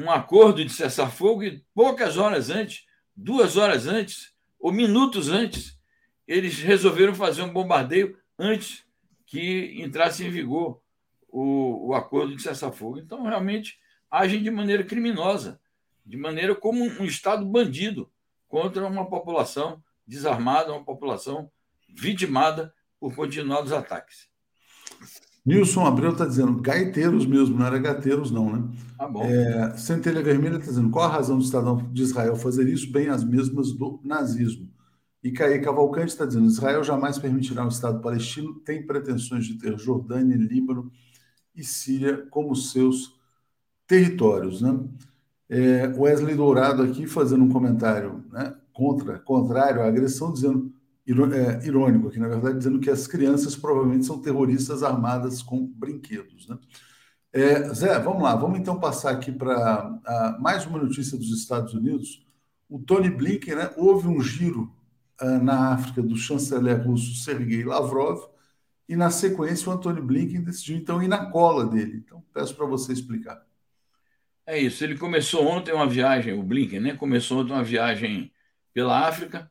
[0.02, 5.78] um acordo de cessar-fogo e poucas horas antes, duas horas antes, ou minutos antes,
[6.26, 8.84] eles resolveram fazer um bombardeio antes
[9.26, 10.80] que entrasse em vigor
[11.28, 12.98] o, o acordo de cessar-fogo.
[12.98, 13.78] Então, realmente,
[14.10, 15.60] agem de maneira criminosa,
[16.06, 18.10] de maneira como um Estado bandido
[18.46, 21.50] contra uma população desarmada, uma população
[21.88, 24.28] vitimada por continuados ataques.
[25.48, 28.68] Nilson Abreu está dizendo gaiteiros mesmo, não era gateiros, não, né?
[28.98, 29.22] Tá bom.
[29.22, 32.92] É, Centelha Vermelha está dizendo qual a razão do Estadão de Israel fazer isso?
[32.92, 34.68] Bem, as mesmas do nazismo.
[35.24, 39.78] E Caí Cavalcante está dizendo: Israel jamais permitirá um Estado palestino, tem pretensões de ter
[39.78, 40.92] Jordânia, Líbano
[41.56, 43.18] e Síria como seus
[43.86, 44.60] territórios.
[44.60, 44.78] Né?
[45.48, 50.70] É, Wesley Dourado aqui fazendo um comentário né, contra, contrário à agressão, dizendo
[51.64, 56.48] irônico aqui, na verdade, dizendo que as crianças provavelmente são terroristas armadas com brinquedos.
[56.48, 56.58] Né?
[57.32, 62.26] É, Zé, vamos lá, vamos então passar aqui para mais uma notícia dos Estados Unidos.
[62.68, 64.70] O Tony Blinken, né, houve um giro
[65.22, 68.28] uh, na África do chanceler russo Sergei Lavrov,
[68.88, 72.02] e na sequência o Antônio Blinken decidiu então ir na cola dele.
[72.04, 73.42] Então, peço para você explicar.
[74.46, 76.94] É isso, ele começou ontem uma viagem, o Blinken, né?
[76.94, 78.32] Começou ontem uma viagem
[78.72, 79.50] pela África,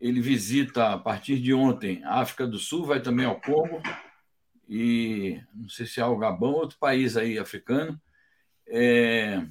[0.00, 3.82] ele visita a partir de ontem a África do Sul, vai também ao Congo
[4.68, 8.00] e não sei se é o Gabão, outro país aí africano,
[8.68, 9.46] é,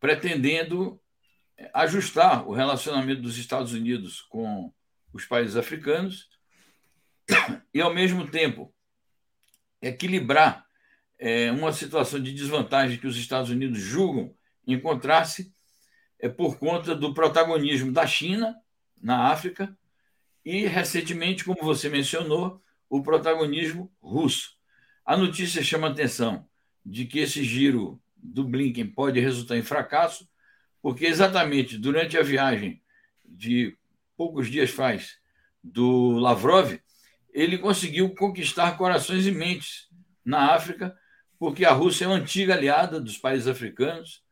[0.00, 1.00] pretendendo
[1.72, 4.72] ajustar o relacionamento dos Estados Unidos com
[5.12, 6.28] os países africanos
[7.72, 8.74] e, ao mesmo tempo,
[9.80, 10.66] equilibrar
[11.18, 14.34] é, uma situação de desvantagem que os Estados Unidos julgam
[14.66, 15.52] encontrar-se
[16.18, 18.56] é, por conta do protagonismo da China
[19.02, 19.76] na África
[20.44, 24.56] e, recentemente, como você mencionou, o protagonismo russo.
[25.04, 26.46] A notícia chama a atenção
[26.84, 30.28] de que esse giro do Blinken pode resultar em fracasso,
[30.80, 32.82] porque exatamente durante a viagem
[33.24, 33.76] de
[34.16, 35.18] poucos dias faz
[35.62, 36.78] do Lavrov,
[37.32, 39.88] ele conseguiu conquistar corações e mentes
[40.24, 40.96] na África,
[41.38, 44.22] porque a Rússia é uma antiga aliada dos países africanos.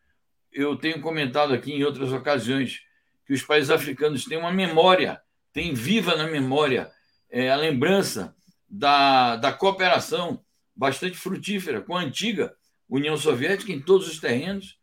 [0.52, 2.83] Eu tenho comentado aqui em outras ocasiões
[3.30, 6.90] que os países africanos têm uma memória, têm viva na memória
[7.30, 8.34] é, a lembrança
[8.68, 12.52] da, da cooperação bastante frutífera com a antiga
[12.88, 14.76] União Soviética em todos os terrenos,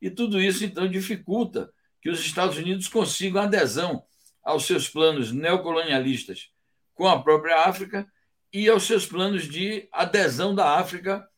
[0.00, 4.04] e tudo isso então dificulta que os Estados Unidos consigam adesão
[4.44, 6.52] aos seus planos neocolonialistas
[6.94, 8.06] com a própria África
[8.52, 11.28] e aos seus planos de adesão da África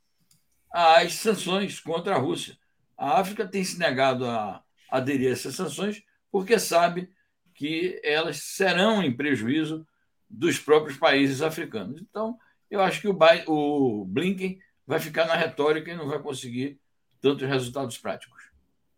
[0.71, 2.59] às sanções contra a Rússia.
[2.99, 7.11] A África tem se negado a aderir a essas sanções porque sabe
[7.55, 9.87] que elas serão em prejuízo
[10.29, 12.01] dos próprios países africanos.
[12.01, 12.39] Então,
[12.71, 16.81] eu acho que o, o Blinken vai ficar na retórica e não vai conseguir
[17.21, 18.43] tantos resultados práticos.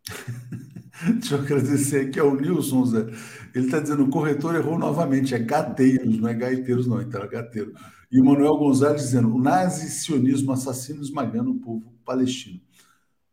[1.19, 2.99] Deixa eu agradecer aqui ao Nilson, Zé.
[3.53, 7.27] Ele está dizendo: o corretor errou novamente, é gateiros, não é gaiteiros, não, então é
[7.27, 7.73] gateiro.
[8.11, 12.61] E o Manuel Gonzalez dizendo: o nazi-sionismo assassino esmagando o povo palestino.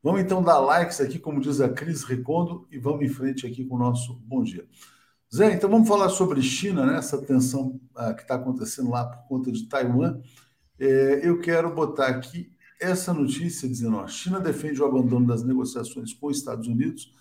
[0.02, 3.64] Vamos então dar likes aqui, como diz a Cris Recondo, e vamos em frente aqui
[3.66, 4.66] com o nosso bom dia.
[5.34, 6.96] Zé, então vamos falar sobre China, né?
[6.96, 10.20] essa tensão ah, que está acontecendo lá por conta de Taiwan.
[10.78, 16.14] É, eu quero botar aqui essa notícia dizendo: ó, China defende o abandono das negociações
[16.14, 17.14] com os Estados Unidos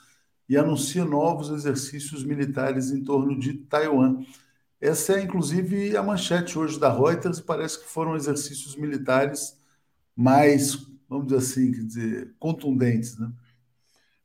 [0.47, 4.23] e anuncia novos exercícios militares em torno de Taiwan.
[4.79, 9.59] Essa é, inclusive, a manchete hoje da Reuters parece que foram exercícios militares
[10.15, 13.31] mais vamos dizer assim, quer dizer, contundentes, né?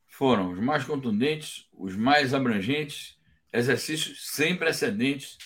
[0.07, 3.19] Foram os mais contundentes, os mais abrangentes,
[3.53, 5.39] exercícios sem precedentes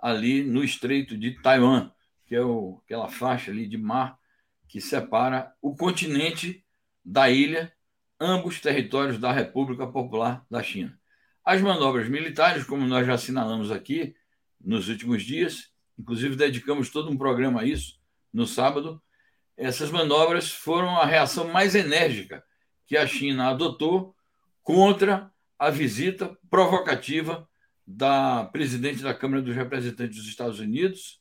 [0.00, 1.92] ali no Estreito de Taiwan,
[2.24, 4.18] que é o, aquela faixa ali de mar
[4.66, 6.64] que separa o continente
[7.04, 7.72] da ilha,
[8.18, 10.98] ambos territórios da República Popular da China.
[11.44, 14.16] As manobras militares, como nós já assinalamos aqui
[14.60, 18.00] nos últimos dias, inclusive dedicamos todo um programa a isso
[18.32, 19.00] no sábado,
[19.56, 22.44] essas manobras foram a reação mais enérgica
[22.86, 24.14] que a China adotou
[24.62, 27.48] contra a visita provocativa
[27.86, 31.20] da presidente da Câmara dos Representantes dos Estados Unidos,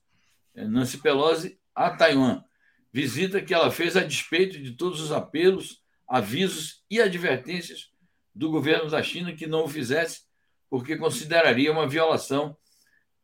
[0.56, 2.44] eh, Nancy Pelosi, a Taiwan.
[2.92, 7.92] Visita que ela fez a despeito de todos os apelos, avisos e advertências
[8.34, 10.24] do governo da China que não o fizesse,
[10.70, 12.58] porque consideraria uma violação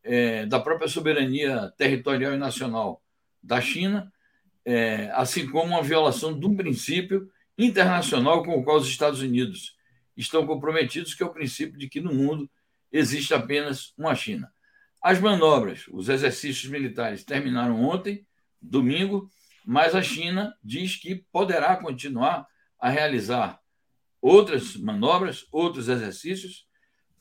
[0.02, 3.02] é, da própria soberania territorial e nacional
[3.42, 4.12] da China
[4.64, 9.76] é, assim como uma violação de um princípio internacional com o qual os Estados Unidos
[10.16, 12.50] estão comprometidos, que é o princípio de que no mundo
[12.90, 14.52] existe apenas uma China.
[15.02, 18.24] As manobras, os exercícios militares terminaram ontem,
[18.60, 19.28] domingo,
[19.64, 22.46] mas a China diz que poderá continuar
[22.78, 23.60] a realizar
[24.20, 26.66] outras manobras, outros exercícios,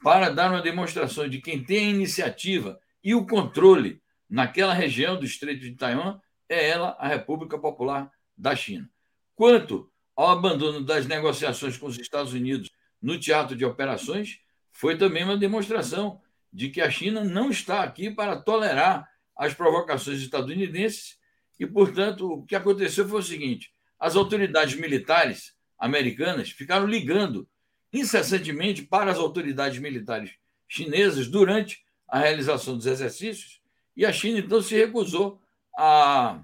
[0.04, 5.26] para dar uma demonstração de quem tem a iniciativa e o controle naquela região do
[5.26, 6.20] Estreito de Taiwan
[6.52, 8.90] é ela a República Popular da China.
[9.36, 12.70] Quanto ao abandono das negociações com os Estados Unidos
[13.02, 14.40] no teatro de operações,
[14.72, 20.22] foi também uma demonstração de que a China não está aqui para tolerar as provocações
[20.22, 21.18] estadunidenses
[21.60, 27.48] e, portanto, o que aconteceu foi o seguinte: as autoridades militares americanas ficaram ligando
[27.94, 30.32] incessantemente para as autoridades militares
[30.68, 33.62] chinesas durante a realização dos exercícios,
[33.96, 35.41] e a China então se recusou
[35.78, 36.44] a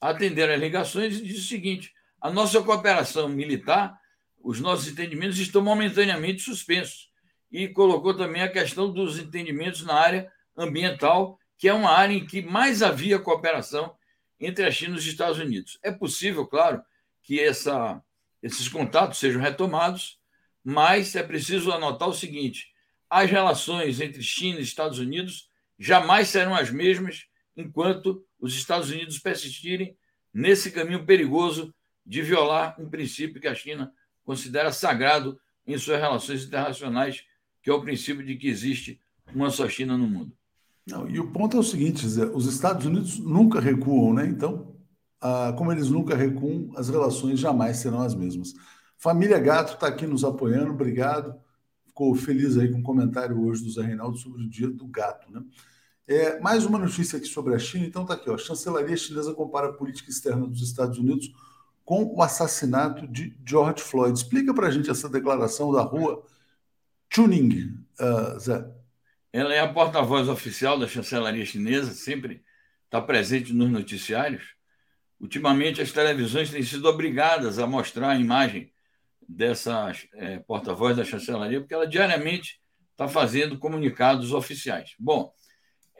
[0.00, 3.98] atender às ligações e disse o seguinte: a nossa cooperação militar,
[4.42, 7.10] os nossos entendimentos estão momentaneamente suspensos.
[7.50, 12.26] E colocou também a questão dos entendimentos na área ambiental, que é uma área em
[12.26, 13.94] que mais havia cooperação
[14.38, 15.78] entre a China e os Estados Unidos.
[15.82, 16.82] É possível, claro,
[17.22, 18.02] que essa,
[18.42, 20.18] esses contatos sejam retomados,
[20.64, 22.72] mas é preciso anotar o seguinte:
[23.08, 29.18] as relações entre China e Estados Unidos jamais serão as mesmas enquanto os Estados Unidos
[29.18, 29.96] persistirem
[30.32, 31.74] nesse caminho perigoso
[32.04, 33.92] de violar um princípio que a China
[34.24, 37.24] considera sagrado em suas relações internacionais,
[37.62, 39.00] que é o princípio de que existe
[39.34, 40.32] uma só China no mundo.
[40.86, 44.26] Não, e o ponto é o seguinte, Zé, os Estados Unidos nunca recuam, né?
[44.26, 44.74] Então,
[45.20, 48.54] ah, como eles nunca recuam, as relações jamais serão as mesmas.
[48.96, 51.34] Família Gato está aqui nos apoiando, obrigado.
[51.86, 55.30] Ficou feliz aí com o comentário hoje do Zé Reinaldo sobre o dia do gato,
[55.30, 55.42] né?
[56.06, 58.34] É, mais uma notícia aqui sobre a China, então está aqui, ó.
[58.34, 61.32] A chancelaria chinesa compara a política externa dos Estados Unidos
[61.84, 64.16] com o assassinato de George Floyd.
[64.16, 66.24] Explica para a gente essa declaração da rua
[67.08, 68.64] Tuning, uh, Zé.
[69.32, 72.44] Ela é a porta-voz oficial da chancelaria chinesa, sempre
[72.84, 74.54] está presente nos noticiários.
[75.20, 78.72] Ultimamente, as televisões têm sido obrigadas a mostrar a imagem
[79.28, 82.60] dessa é, porta-voz da chancelaria, porque ela diariamente
[82.90, 84.94] está fazendo comunicados oficiais.
[84.98, 85.32] Bom,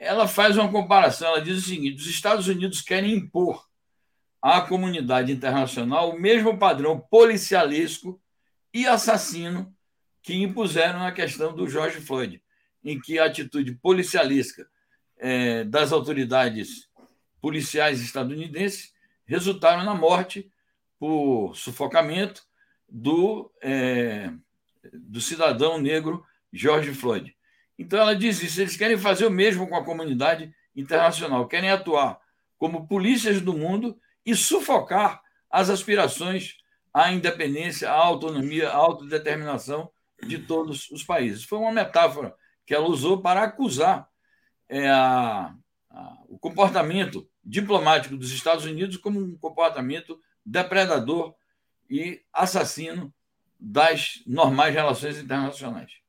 [0.01, 3.69] ela faz uma comparação, ela diz o seguinte: os Estados Unidos querem impor
[4.41, 8.19] à comunidade internacional o mesmo padrão policialesco
[8.73, 9.71] e assassino
[10.23, 12.41] que impuseram na questão do George Floyd,
[12.83, 14.67] em que a atitude policialesca
[15.19, 16.89] é, das autoridades
[17.39, 18.93] policiais estadunidenses
[19.25, 20.51] resultaram na morte
[20.97, 22.43] por sufocamento
[22.89, 24.31] do, é,
[24.91, 27.35] do cidadão negro George Floyd.
[27.77, 32.19] Então ela diz isso, eles querem fazer o mesmo com a comunidade internacional, querem atuar
[32.57, 36.57] como polícias do mundo e sufocar as aspirações
[36.93, 39.91] à independência, à autonomia, à autodeterminação
[40.23, 41.43] de todos os países.
[41.43, 44.07] Foi uma metáfora que ela usou para acusar
[44.69, 45.53] é, a,
[45.89, 51.33] a, o comportamento diplomático dos Estados Unidos como um comportamento depredador
[51.89, 53.13] e assassino
[53.59, 56.00] das normais relações internacionais.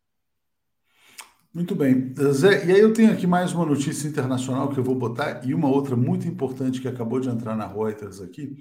[1.54, 2.14] Muito bem.
[2.32, 5.52] Zé, e aí eu tenho aqui mais uma notícia internacional que eu vou botar e
[5.52, 8.56] uma outra muito importante que acabou de entrar na Reuters aqui.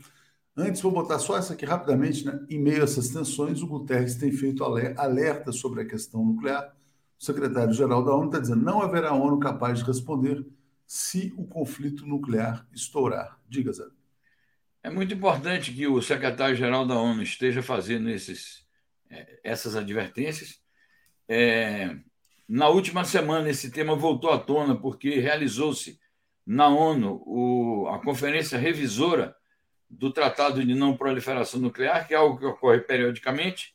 [0.58, 2.26] Antes, vou botar só essa aqui rapidamente.
[2.26, 2.46] Né?
[2.50, 6.76] Em meio a essas tensões, o Guterres tem feito alerta sobre a questão nuclear.
[7.18, 10.46] O secretário-geral da ONU está dizendo não haverá ONU capaz de responder
[10.86, 13.40] se o conflito nuclear estourar.
[13.48, 13.86] Diga, Zé.
[14.84, 18.66] É muito importante que o secretário-geral da ONU esteja fazendo esses,
[19.10, 20.60] é, essas advertências.
[21.30, 21.98] É,
[22.54, 25.98] na última semana, esse tema voltou à tona porque realizou-se
[26.46, 29.34] na ONU o, a conferência revisora
[29.90, 33.74] do Tratado de Não Proliferação Nuclear, que é algo que ocorre periodicamente,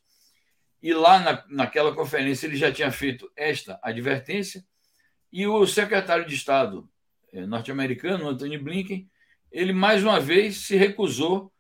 [0.83, 4.63] e lá na, naquela conferência ele já tinha feito esta advertência,
[5.33, 6.87] e o secretário de Estado
[7.33, 9.11] eh, norte-americano, Anthony Blinken,
[9.51, 11.51] ele mais uma vez se recusou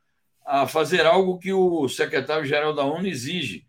[0.44, 3.66] a fazer algo que o secretário-geral da ONU exige,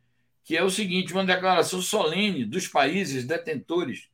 [0.48, 4.08] que é o seguinte: uma declaração solene dos países detentores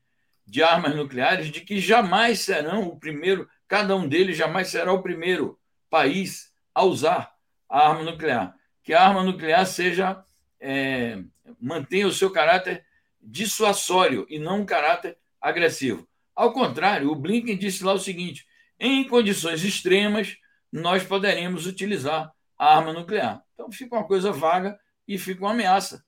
[0.45, 5.03] de armas nucleares de que jamais serão o primeiro, cada um deles jamais será o
[5.03, 5.59] primeiro
[5.91, 7.31] país a usar
[7.69, 8.55] a arma nuclear.
[8.81, 10.25] Que a arma nuclear seja
[10.59, 11.19] é,
[11.61, 12.83] mantenha o seu caráter
[13.21, 16.09] dissuasório e não um caráter agressivo.
[16.35, 18.47] Ao contrário, o Blinken disse lá o seguinte:
[18.79, 20.35] em condições extremas,
[20.71, 23.43] nós poderemos utilizar a arma nuclear.
[23.53, 26.03] Então fica uma coisa vaga e fica uma ameaça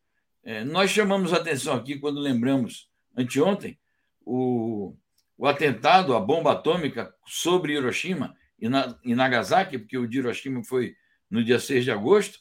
[0.46, 2.88] é, nós chamamos a atenção aqui quando lembramos,
[3.18, 3.80] anteontem,
[4.24, 4.96] o,
[5.36, 10.64] o atentado, a bomba atômica sobre Hiroshima e, na, e Nagasaki, porque o de Hiroshima
[10.64, 10.96] foi
[11.32, 12.40] no dia 6 de agosto.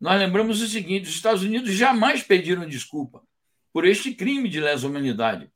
[0.00, 3.20] Nós lembramos o seguinte: os Estados Unidos jamais pediram desculpa
[3.72, 5.50] por este crime de lesa humanidade.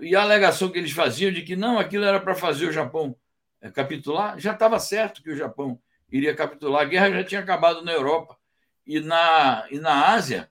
[0.00, 3.16] E a alegação que eles faziam de que não, aquilo era para fazer o Japão
[3.62, 5.80] é, capitular, já estava certo que o Japão
[6.12, 6.82] iria capitular.
[6.82, 8.36] A guerra já tinha acabado na Europa.
[8.86, 10.50] E na, e na Ásia,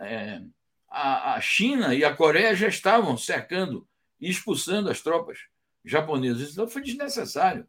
[0.00, 0.40] é,
[0.88, 3.86] a, a, China e a Coreia já estavam cercando
[4.20, 5.38] e expulsando as tropas
[5.84, 6.52] japoneses.
[6.52, 7.66] Então foi desnecessário.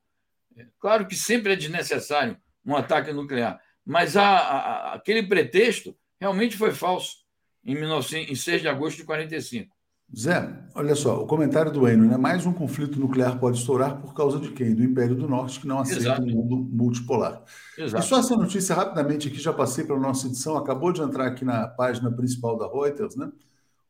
[0.80, 6.71] Claro que sempre é desnecessário um ataque nuclear, mas a, a, aquele pretexto realmente foi
[6.73, 7.26] falso
[7.63, 9.74] em, 19, em 6 de agosto de 45.
[10.14, 12.16] Zé, olha só, o comentário do Eno, né?
[12.16, 14.74] Mais um conflito nuclear pode estourar por causa de quem?
[14.74, 16.22] Do Império do Norte, que não aceita Exato.
[16.22, 17.43] um mundo multipolar.
[17.78, 18.03] Exato.
[18.03, 21.28] E só essa notícia rapidamente aqui, já passei para a nossa edição, acabou de entrar
[21.28, 23.32] aqui na página principal da Reuters, né?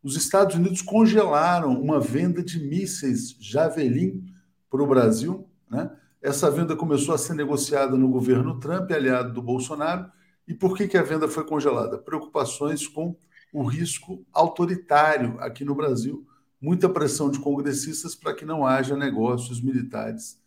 [0.02, 4.24] Os Estados Unidos congelaram uma venda de mísseis Javelin
[4.70, 5.92] para o Brasil, né?
[6.22, 10.10] Essa venda começou a ser negociada no governo Trump, aliado do Bolsonaro.
[10.48, 12.00] E por que, que a venda foi congelada?
[12.00, 13.16] Preocupações com
[13.56, 16.28] o risco autoritário aqui no Brasil,
[16.60, 20.38] muita pressão de congressistas para que não haja negócios militares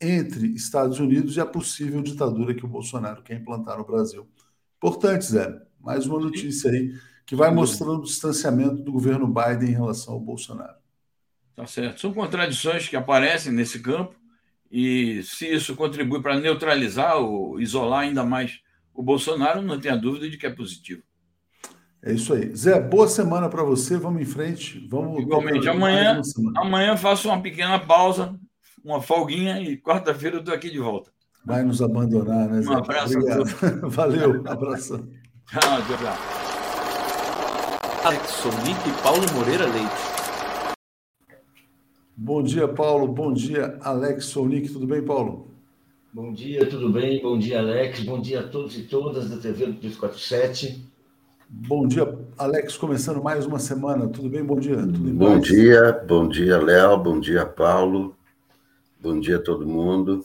[0.00, 4.28] entre Estados Unidos e a possível ditadura que o Bolsonaro quer implantar no Brasil.
[4.76, 5.62] Importante, Zé.
[5.80, 6.94] Mais uma notícia aí
[7.26, 10.76] que vai mostrando o distanciamento do governo Biden em relação ao Bolsonaro.
[11.56, 12.02] Tá certo.
[12.02, 14.14] São contradições que aparecem nesse campo
[14.70, 18.60] e se isso contribui para neutralizar ou isolar ainda mais
[18.92, 21.02] o Bolsonaro, não tenha dúvida de que é positivo.
[22.06, 22.54] É isso aí.
[22.54, 23.96] Zé, boa semana para você.
[23.96, 24.86] Vamos em frente.
[24.90, 25.66] Vamos Igualmente.
[25.66, 26.20] Amanhã,
[26.54, 28.38] amanhã faço uma pequena pausa,
[28.84, 31.10] uma folguinha e quarta-feira eu estou aqui de volta.
[31.46, 32.68] Vai nos abandonar, né, Zé?
[32.68, 33.14] Um abraço.
[33.88, 34.42] Valeu.
[34.42, 35.08] Um abração.
[35.48, 36.16] Tchau, tchau.
[38.04, 40.14] Alex Sonic e Paulo Moreira Leite.
[42.14, 43.08] Bom dia, Paulo.
[43.08, 44.68] Bom dia, Alex Sonic.
[44.68, 45.54] Tudo bem, Paulo?
[46.12, 47.22] Bom dia, tudo bem?
[47.22, 48.00] Bom dia, Alex.
[48.00, 50.92] Bom dia a todos e todas da TV do 247.
[51.48, 54.08] Bom dia, Alex, começando mais uma semana.
[54.08, 54.44] Tudo bem?
[54.44, 54.78] Bom dia.
[54.78, 58.16] bom dia, bom dia, Léo, bom dia, Paulo.
[59.00, 60.24] Bom dia a todo mundo.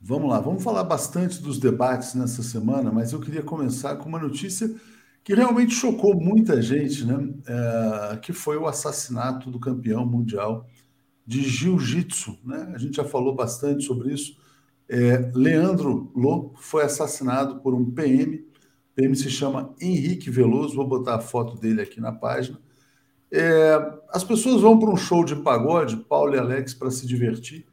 [0.00, 4.18] Vamos lá, vamos falar bastante dos debates nessa semana, mas eu queria começar com uma
[4.18, 4.72] notícia
[5.24, 7.34] que realmente chocou muita gente, né?
[7.46, 10.66] É, que foi o assassinato do campeão mundial
[11.26, 12.38] de jiu-jitsu.
[12.44, 12.72] Né?
[12.74, 14.36] A gente já falou bastante sobre isso.
[14.88, 18.47] É, Leandro Lô foi assassinado por um PM
[18.98, 22.58] PM se chama Henrique Veloso, vou botar a foto dele aqui na página.
[23.30, 27.64] É, as pessoas vão para um show de pagode, Paulo e Alex, para se divertir.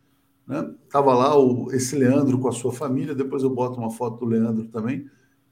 [0.46, 0.72] Né?
[0.88, 4.26] Tava lá o, esse Leandro com a sua família, depois eu boto uma foto do
[4.26, 5.10] Leandro também.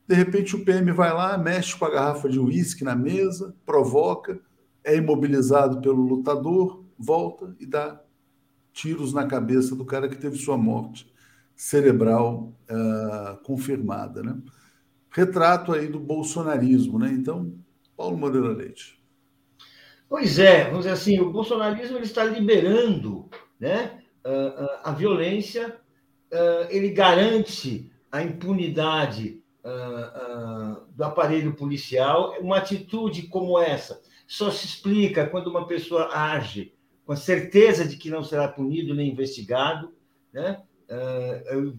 [0.07, 4.39] De repente o PM vai lá, mexe com a garrafa de uísque na mesa, provoca,
[4.83, 7.99] é imobilizado pelo lutador, volta e dá
[8.71, 11.11] tiros na cabeça do cara que teve sua morte
[11.55, 14.37] cerebral uh, confirmada, né?
[15.13, 17.09] Retrato aí do bolsonarismo, né?
[17.11, 17.53] Então,
[17.95, 18.99] Paulo Moreira Leite.
[20.09, 25.77] Pois é, vamos dizer assim, o bolsonarismo ele está liberando né, a, a violência,
[26.69, 29.41] ele garante a impunidade
[30.95, 32.35] do aparelho policial.
[32.39, 36.73] Uma atitude como essa só se explica quando uma pessoa age
[37.05, 39.93] com a certeza de que não será punido nem investigado.
[40.31, 40.61] Né?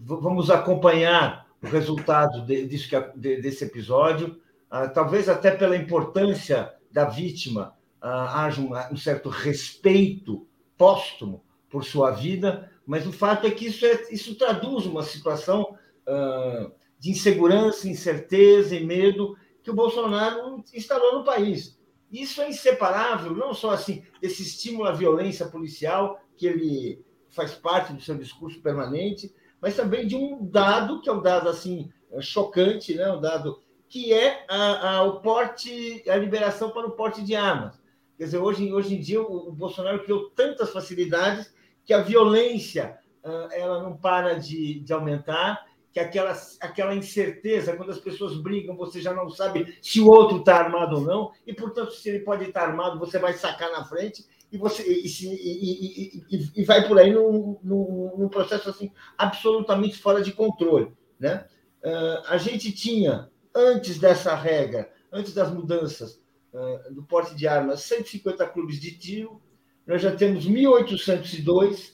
[0.03, 4.39] Vamos acompanhar o resultado de, disso que, de, desse episódio,
[4.69, 10.47] ah, talvez até pela importância da vítima ah, haja um, um, certo respeito
[10.77, 15.75] póstumo por sua vida, mas o fato é que isso, é, isso traduz uma situação
[16.07, 21.79] ah, de insegurança, incerteza e medo que o Bolsonaro instalou no país.
[22.11, 27.91] Isso é inseparável, não só assim desse estímulo à violência policial que ele faz parte
[27.91, 29.33] do seu discurso permanente,
[29.65, 33.11] mas também de um dado, que é um dado assim chocante, né?
[33.11, 33.59] um dado
[33.89, 37.81] que é a, a, o porte, a liberação para o porte de armas.
[38.15, 41.51] Quer dizer, hoje, hoje em dia o, o Bolsonaro criou tantas facilidades
[41.83, 47.89] que a violência uh, ela não para de, de aumentar, que aquela, aquela incerteza, quando
[47.89, 51.55] as pessoas brigam, você já não sabe se o outro está armado ou não, e,
[51.55, 56.51] portanto, se ele pode estar armado, você vai sacar na frente, e você e, e,
[56.55, 61.45] e, vai por aí num, num, processo assim absolutamente fora de controle, né?
[61.83, 66.21] Uh, a gente tinha antes dessa regra, antes das mudanças
[66.53, 69.41] uh, do porte de armas, 150 clubes de tiro,
[69.85, 71.93] nós já temos 1.802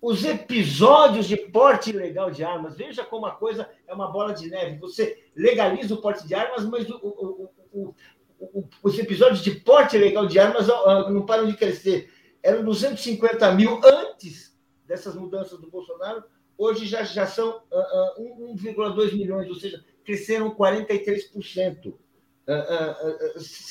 [0.00, 2.76] os episódios de porte ilegal de armas.
[2.76, 4.78] Veja como a coisa é uma bola de neve.
[4.78, 7.94] Você legaliza o porte de armas, mas o, o, o,
[8.82, 10.66] os episódios de porte ilegal de armas
[11.10, 12.12] não param de crescer.
[12.42, 16.24] Eram 250 mil antes dessas mudanças do Bolsonaro,
[16.56, 21.88] hoje já, já são uh, uh, 1,2 milhões, ou seja, cresceram 43%.
[21.88, 21.96] Uh,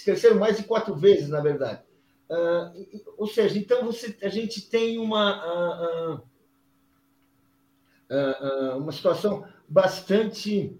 [0.06, 1.82] cresceram mais de quatro vezes, na verdade.
[3.18, 6.22] ou seja, então você, a gente tem uma,
[8.78, 10.80] uma situação bastante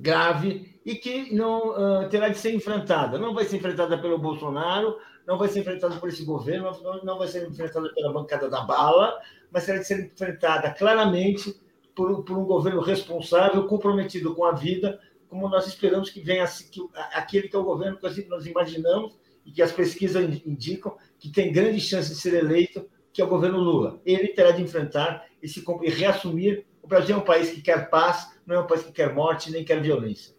[0.00, 3.18] grave e que não uh, terá de ser enfrentada.
[3.18, 6.70] Não vai ser enfrentada pelo Bolsonaro, não vai ser enfrentada por esse governo,
[7.04, 9.18] não vai ser enfrentada pela bancada da bala,
[9.50, 11.54] mas será ser enfrentada claramente
[11.94, 16.80] por, por um governo responsável, comprometido com a vida, como nós esperamos que venha que,
[17.12, 21.52] aquele que é o governo que nós imaginamos e que as pesquisas indicam que tem
[21.52, 24.00] grande chance de ser eleito, que é o governo Lula.
[24.04, 26.66] Ele terá de enfrentar esse, e reassumir.
[26.82, 29.50] O Brasil é um país que quer paz, não é um país que quer morte
[29.50, 30.34] nem quer violência.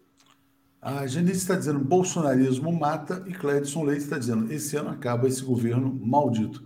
[0.84, 5.42] A Janice está dizendo bolsonarismo mata e Clédson Leite está dizendo esse ano acaba esse
[5.42, 6.62] governo maldito.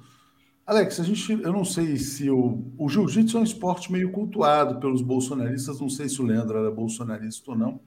[0.65, 4.79] Alex, a gente, eu não sei se o, o jiu-jitsu é um esporte meio cultuado
[4.79, 7.79] pelos bolsonaristas, não sei se o Leandro era bolsonarista ou não,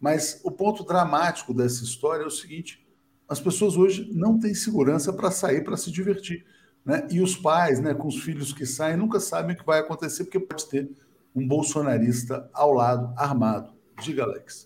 [0.00, 2.82] mas o ponto dramático dessa história é o seguinte:
[3.28, 6.46] as pessoas hoje não têm segurança para sair para se divertir.
[6.86, 7.06] Né?
[7.10, 10.24] E os pais, né, com os filhos que saem, nunca sabem o que vai acontecer,
[10.24, 10.90] porque pode ter
[11.34, 13.74] um bolsonarista ao lado, armado.
[14.00, 14.65] Diga, Alex.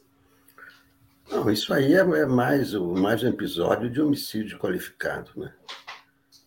[1.30, 5.54] Não, isso aí é, é mais, mais um episódio de homicídio qualificado, né?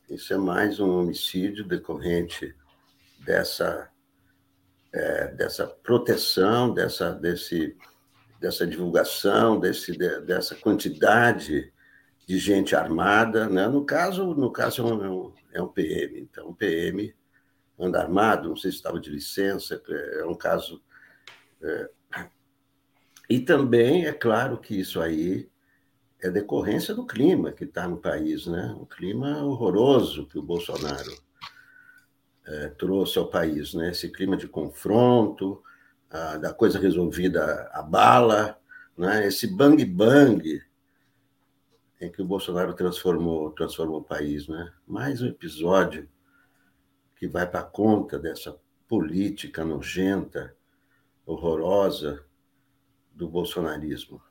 [0.09, 2.53] Isso é mais um homicídio decorrente
[3.19, 3.89] dessa,
[4.91, 7.77] é, dessa proteção, dessa, desse,
[8.41, 11.71] dessa divulgação, desse, dessa quantidade
[12.27, 13.47] de gente armada.
[13.47, 13.65] Né?
[13.69, 17.15] No caso, no caso é um, é um PM, então o PM
[17.79, 19.81] anda armado, não sei se estava de licença,
[20.19, 20.83] é um caso
[21.61, 21.89] é,
[23.29, 25.49] e também é claro que isso aí
[26.21, 28.75] é decorrência do clima que está no país, né?
[28.79, 31.21] O clima horroroso que o Bolsonaro
[32.45, 33.91] é, trouxe ao país, né?
[33.91, 35.61] Esse clima de confronto,
[36.09, 38.59] a, da coisa resolvida a bala,
[38.97, 39.27] né?
[39.27, 40.61] Esse bang bang
[41.99, 44.71] em que o Bolsonaro transformou transformou o país, né?
[44.85, 46.09] Mais um episódio
[47.15, 48.57] que vai para conta dessa
[48.87, 50.55] política nojenta,
[51.25, 52.23] horrorosa
[53.13, 54.21] do bolsonarismo.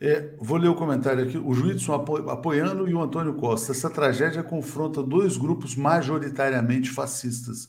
[0.00, 1.38] É, vou ler o comentário aqui.
[1.38, 3.72] O Juízo apoiando e o Antônio Costa.
[3.72, 7.68] Essa tragédia confronta dois grupos majoritariamente fascistas,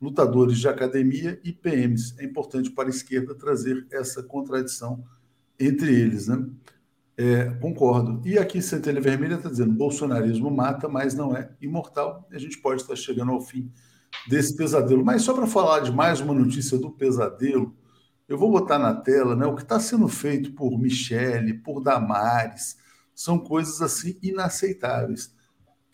[0.00, 2.14] lutadores de academia e PMs.
[2.18, 5.04] É importante para a esquerda trazer essa contradição
[5.58, 6.46] entre eles, né?
[7.16, 8.20] É, concordo.
[8.26, 12.26] E aqui Centelha Vermelha está dizendo: bolsonarismo mata, mas não é imortal.
[12.32, 13.70] A gente pode estar chegando ao fim
[14.28, 15.04] desse pesadelo.
[15.04, 17.74] Mas só para falar de mais uma notícia do pesadelo,
[18.28, 22.76] eu vou botar na tela né, o que está sendo feito por Michele, por Damares,
[23.14, 25.34] são coisas assim inaceitáveis.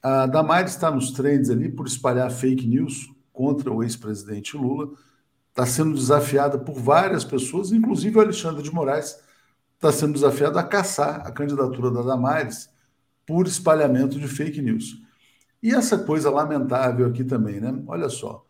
[0.02, 4.90] A Damares está nos trends ali por espalhar fake news contra o ex-presidente Lula,
[5.48, 9.18] está sendo desafiada por várias pessoas, inclusive o Alexandre de Moraes
[9.74, 12.70] está sendo desafiado a caçar a candidatura da Damares
[13.26, 15.02] por espalhamento de fake news.
[15.62, 17.82] E essa coisa lamentável aqui também, né?
[17.86, 18.46] Olha só.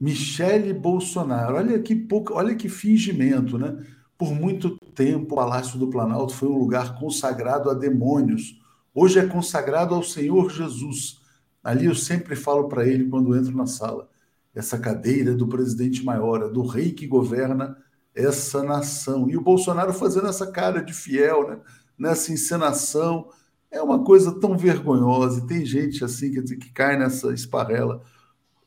[0.00, 1.56] Michele Bolsonaro.
[1.56, 3.84] Olha que pouco, olha que fingimento, né?
[4.16, 8.58] Por muito tempo, o Palácio do Planalto foi um lugar consagrado a demônios.
[8.94, 11.20] Hoje é consagrado ao Senhor Jesus.
[11.62, 14.08] Ali eu sempre falo para ele quando entro na sala:
[14.54, 17.76] essa cadeira do presidente maior, do rei que governa
[18.14, 19.28] essa nação.
[19.28, 21.60] E o Bolsonaro fazendo essa cara de fiel, né?
[21.98, 23.28] nessa encenação.
[23.70, 25.40] É uma coisa tão vergonhosa.
[25.40, 28.02] E tem gente assim dizer, que cai nessa esparrela.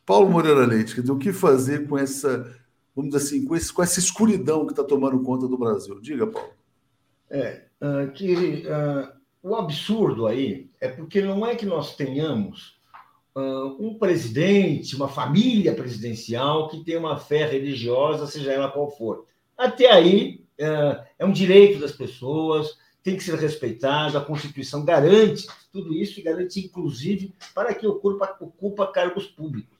[0.05, 2.55] Paulo Moreira Leite, dizer, o que fazer com essa,
[2.95, 5.99] vamos dizer assim, com, esse, com essa escuridão que está tomando conta do Brasil?
[6.01, 6.49] Diga, Paulo.
[7.29, 12.77] É, uh, que uh, o absurdo aí é porque não é que nós tenhamos
[13.35, 19.25] uh, um presidente, uma família presidencial que tem uma fé religiosa, seja ela qual for.
[19.57, 20.43] Até aí
[21.17, 26.23] é um direito das pessoas, tem que ser respeitado, a Constituição garante tudo isso e
[26.23, 29.72] garante, inclusive, para que ocupa, ocupa cargos públicos.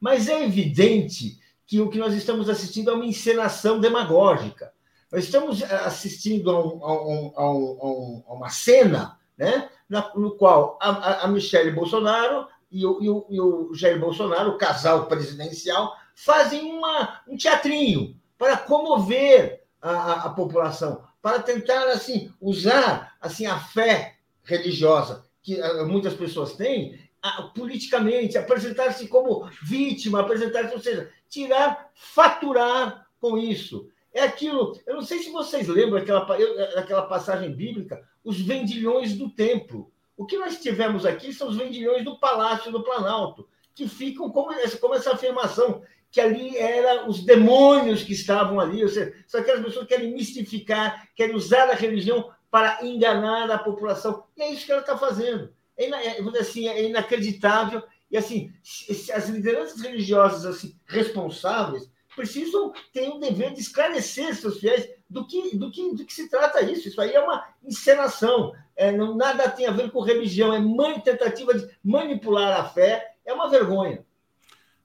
[0.00, 4.72] Mas é evidente que o que nós estamos assistindo é uma encenação demagógica.
[5.12, 11.28] Nós estamos assistindo a, um, a, um, a, uma cena né, no qual a, a
[11.28, 17.20] Michelle Bolsonaro e o, e, o, e o Jair Bolsonaro, o casal presidencial, fazem uma,
[17.28, 25.24] um teatrinho para comover a, a, população, para tentar assim usar assim a fé religiosa
[25.42, 26.98] que ah, muitas pessoas têm
[27.54, 33.88] politicamente, apresentar-se como vítima, apresentar-se, ou seja, tirar, faturar com isso.
[34.12, 36.26] É aquilo, eu não sei se vocês lembram aquela,
[36.76, 39.92] aquela passagem bíblica, os vendilhões do templo.
[40.16, 44.52] O que nós tivemos aqui são os vendilhões do Palácio do Planalto, que ficam como
[44.52, 49.40] essa, como essa afirmação, que ali eram os demônios que estavam ali, ou seja, são
[49.40, 54.24] aquelas pessoas que querem mistificar, querem usar a religião para enganar a população.
[54.36, 55.52] E é isso que ela está fazendo
[55.84, 57.82] é, é assim, é inacreditável.
[58.10, 58.52] E assim,
[59.14, 65.56] as lideranças religiosas assim, responsáveis precisam ter o dever de esclarecer seus fiéis do que,
[65.56, 66.88] do que, do que se trata isso.
[66.88, 68.52] Isso aí é uma encenação.
[68.76, 73.14] é, não, nada tem a ver com religião, é man, tentativa de manipular a fé,
[73.24, 74.04] é uma vergonha.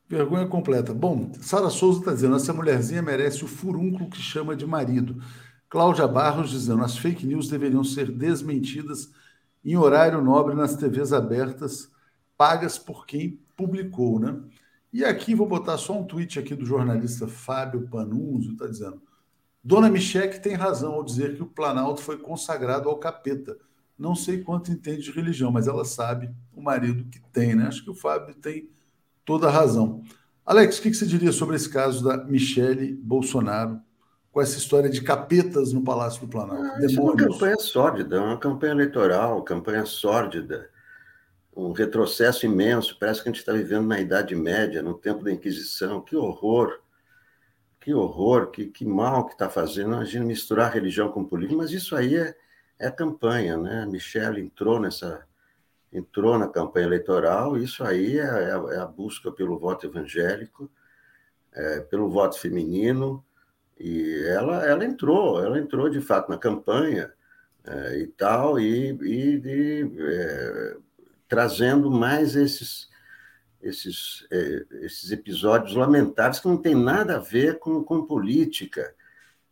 [0.07, 0.93] Vergonha completa.
[0.93, 5.21] Bom, Sara Souza está dizendo: essa mulherzinha merece o furúnculo que chama de marido.
[5.67, 9.09] Cláudia Barros dizendo: as fake news deveriam ser desmentidas
[9.65, 11.91] em horário nobre nas TVs abertas,
[12.37, 14.39] pagas por quem publicou, né?
[14.93, 19.01] E aqui vou botar só um tweet aqui do jornalista Fábio Panunzio, está dizendo:
[19.63, 23.57] Dona Micheque tem razão ao dizer que o Planalto foi consagrado ao capeta.
[23.97, 27.65] Não sei quanto entende de religião, mas ela sabe o marido que tem, né?
[27.67, 28.69] Acho que o Fábio tem
[29.25, 30.03] toda a razão.
[30.45, 33.81] Alex, o que você diria sobre esse caso da Michele Bolsonaro
[34.35, 36.61] com essa história de capetas no Palácio do Planalto?
[36.61, 40.69] Ah, isso é uma campanha sórdida, uma campanha eleitoral, campanha sórdida
[41.55, 42.97] um retrocesso imenso.
[42.99, 46.01] Parece que a gente está vivendo na Idade Média, no tempo da Inquisição.
[46.01, 46.81] Que horror!
[47.79, 49.93] Que horror, que, que mal que está fazendo.
[49.93, 52.35] Imagina misturar religião com política, mas isso aí é,
[52.77, 53.83] é campanha, né?
[53.83, 55.25] A Michelle entrou nessa
[55.93, 60.69] entrou na campanha eleitoral, isso aí é, é, é a busca pelo voto evangélico,
[61.53, 63.23] é, pelo voto feminino,
[63.79, 67.11] e ela, ela entrou, ela entrou de fato na campanha
[67.63, 70.77] é, e tal, e, e, é,
[71.27, 72.89] trazendo mais esses,
[73.61, 78.93] esses, é, esses episódios lamentáveis que não tem nada a ver com, com política.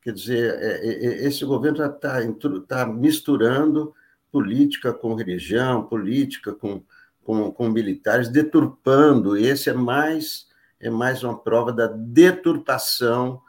[0.01, 2.21] Quer dizer, é, é, é esse governo está
[2.67, 3.93] tá, misturando
[4.31, 6.83] política com religião, política com,
[7.23, 9.35] com, com militares, deturpando.
[9.35, 10.47] Esse é mais,
[10.79, 13.41] é mais uma prova da deturpação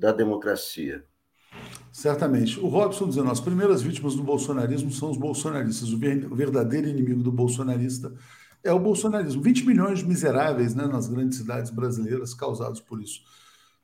[0.00, 1.04] da democracia.
[1.92, 2.58] Certamente.
[2.58, 5.92] O Robson dizendo: as primeiras vítimas do bolsonarismo são os bolsonaristas.
[5.92, 5.98] O
[6.34, 8.12] verdadeiro inimigo do bolsonarista
[8.64, 9.42] é o bolsonarismo.
[9.42, 13.20] 20 milhões de miseráveis né, nas grandes cidades brasileiras causados por isso.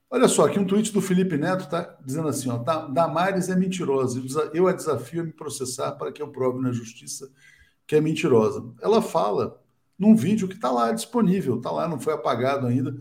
[0.08, 2.56] Olha só, aqui um tweet do Felipe Neto está dizendo assim: ó,
[2.88, 4.22] Damares é mentirosa.
[4.54, 7.30] Eu a desafio a me processar para que eu prove na justiça
[7.86, 8.64] que é mentirosa.
[8.80, 9.60] Ela fala
[9.98, 12.96] num vídeo que está lá disponível, está lá, não foi apagado ainda,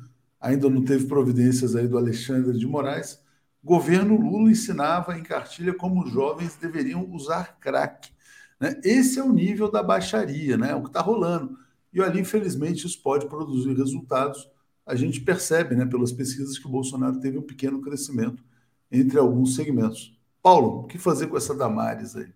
[0.46, 3.20] ainda não teve providências aí do Alexandre de Moraes
[3.66, 8.12] governo Lula ensinava em cartilha como os jovens deveriam usar crack.
[8.60, 8.80] Né?
[8.84, 10.76] Esse é o nível da baixaria, né?
[10.76, 11.58] o que está rolando.
[11.92, 14.48] E ali, infelizmente, isso pode produzir resultados.
[14.86, 18.44] A gente percebe, né, pelas pesquisas, que o Bolsonaro teve um pequeno crescimento
[18.92, 20.16] entre alguns segmentos.
[20.44, 22.28] Paulo, o que fazer com essa Damares aí?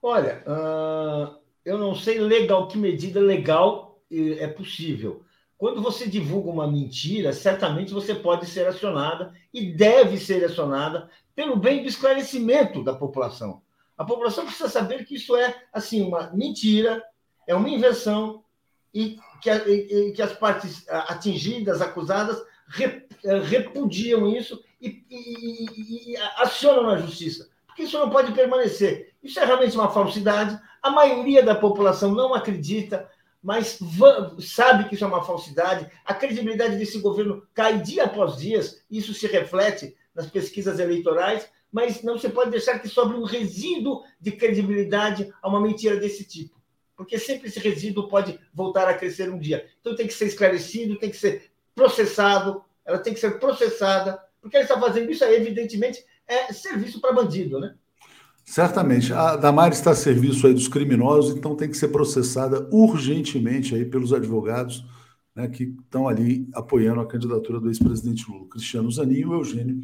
[0.00, 5.22] Olha, uh, eu não sei legal que medida legal é possível.
[5.60, 11.54] Quando você divulga uma mentira, certamente você pode ser acionada e deve ser acionada pelo
[11.54, 13.60] bem do esclarecimento da população.
[13.94, 17.04] A população precisa saber que isso é assim uma mentira,
[17.46, 18.42] é uma inversão
[18.94, 22.42] e que, e, que as partes atingidas, acusadas,
[22.80, 27.50] eh, repudiam isso e, e, e acionam na justiça.
[27.66, 29.12] Porque isso não pode permanecer.
[29.22, 30.58] Isso é realmente uma falsidade.
[30.82, 33.06] A maioria da população não acredita
[33.42, 33.78] mas
[34.40, 35.90] sabe que isso é uma falsidade.
[36.04, 38.60] A credibilidade desse governo cai dia após dia,
[38.90, 44.02] isso se reflete nas pesquisas eleitorais, mas não se pode deixar que sobre um resíduo
[44.20, 46.60] de credibilidade a uma mentira desse tipo.
[46.96, 49.66] Porque sempre esse resíduo pode voltar a crescer um dia.
[49.80, 54.56] Então tem que ser esclarecido, tem que ser processado, ela tem que ser processada, porque
[54.56, 57.74] ela está fazendo isso, evidentemente, é serviço para bandido, né?
[58.50, 59.12] Certamente.
[59.12, 63.84] A Damares está a serviço aí dos criminosos, então tem que ser processada urgentemente aí
[63.84, 64.84] pelos advogados
[65.36, 69.80] né, que estão ali apoiando a candidatura do ex-presidente Lula, Cristiano Zanin e Eugênio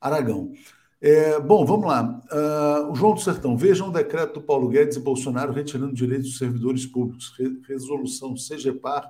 [0.00, 0.54] Aragão.
[1.02, 2.22] É, bom, vamos lá.
[2.32, 3.58] Uh, o João do Sertão.
[3.58, 7.34] Vejam o decreto do Paulo Guedes e Bolsonaro retirando direitos dos servidores públicos.
[7.38, 9.06] Re resolução CGPAR,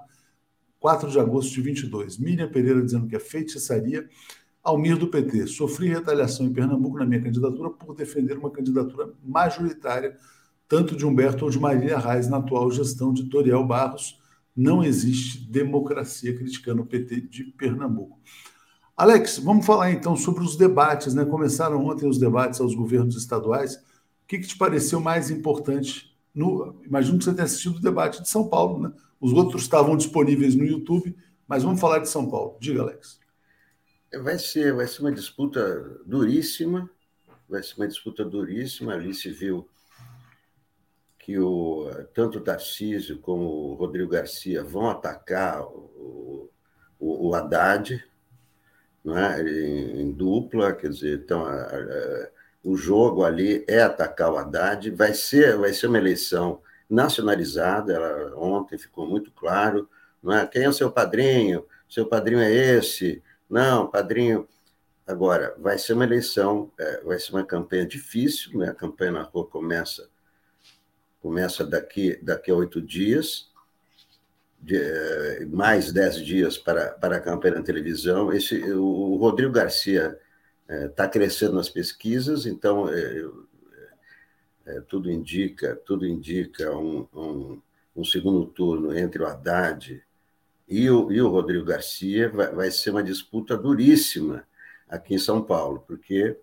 [0.80, 2.18] 4 de agosto de 22.
[2.18, 4.08] Miriam Pereira dizendo que é feitiçaria
[4.62, 5.46] Almir do PT.
[5.46, 10.16] Sofri retaliação em Pernambuco na minha candidatura por defender uma candidatura majoritária,
[10.68, 14.20] tanto de Humberto ou de Maria Reis, na atual gestão de Toriel Barros.
[14.54, 18.18] Não existe democracia criticando o PT de Pernambuco.
[18.96, 21.24] Alex, vamos falar então sobre os debates, né?
[21.24, 23.76] Começaram ontem os debates aos governos estaduais.
[23.76, 26.16] O que, que te pareceu mais importante?
[26.34, 28.92] No, imagino que você tenha assistido o debate de São Paulo, né?
[29.20, 32.56] Os outros estavam disponíveis no YouTube, mas vamos falar de São Paulo.
[32.60, 33.20] Diga, Alex.
[34.12, 36.88] Vai ser, vai ser uma disputa duríssima,
[37.48, 38.94] vai ser uma disputa duríssima.
[38.94, 39.68] Ali se viu
[41.18, 46.50] que o, tanto o Tarcísio como o Rodrigo Garcia vão atacar o,
[46.98, 48.02] o, o Haddad
[49.04, 49.42] não é?
[49.42, 52.28] em, em dupla, quer dizer, então, a, a,
[52.64, 54.90] o jogo ali é atacar o Haddad.
[54.90, 59.88] Vai ser, vai ser uma eleição nacionalizada, ela, ontem ficou muito claro.
[60.22, 60.46] Não é?
[60.46, 61.64] Quem é o seu padrinho?
[61.88, 64.46] Seu padrinho é esse não, padrinho.
[65.06, 68.68] Agora, vai ser uma eleição, é, vai ser uma campanha difícil, né?
[68.68, 70.08] a campanha na rua começa
[71.20, 73.50] começa daqui, daqui a oito dias,
[74.60, 78.32] de, eh, mais dez dias para, para a campanha na televisão.
[78.32, 80.18] Esse, o Rodrigo Garcia
[80.68, 83.24] está é, crescendo nas pesquisas, então é,
[84.66, 87.62] é, tudo indica tudo indica um, um,
[87.96, 90.02] um, segundo turno entre o Haddad
[90.68, 94.46] e o, e o Rodrigo Garcia vai, vai ser uma disputa duríssima
[94.88, 96.36] aqui em São Paulo, porque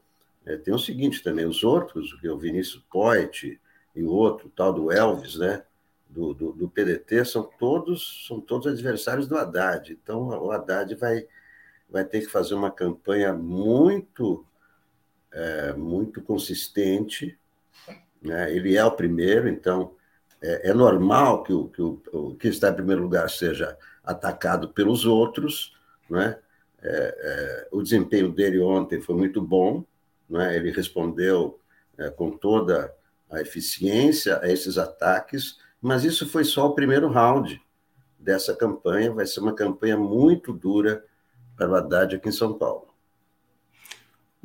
[0.45, 3.59] é, tem o seguinte também, os outros, o Vinícius Poit
[3.95, 5.63] e o outro, o tal do Elvis, né,
[6.09, 9.91] do, do, do, PDT, são todos, são todos adversários do Haddad.
[9.91, 11.27] Então, o Haddad vai,
[11.89, 14.45] vai ter que fazer uma campanha muito,
[15.31, 17.37] é, muito consistente.
[18.21, 18.55] Né?
[18.55, 19.93] Ele é o primeiro, então
[20.41, 25.05] é, é normal que o, que o, que está em primeiro lugar seja atacado pelos
[25.05, 25.73] outros.
[26.09, 26.37] Né?
[26.81, 29.83] É, é, o desempenho dele ontem foi muito bom,
[30.29, 30.55] né?
[30.55, 31.59] ele respondeu
[31.97, 32.93] é, com toda
[33.31, 37.61] a eficiência a esses ataques, mas isso foi só o primeiro round
[38.17, 41.03] dessa campanha, vai ser uma campanha muito dura
[41.55, 42.87] para o Haddad aqui em São Paulo.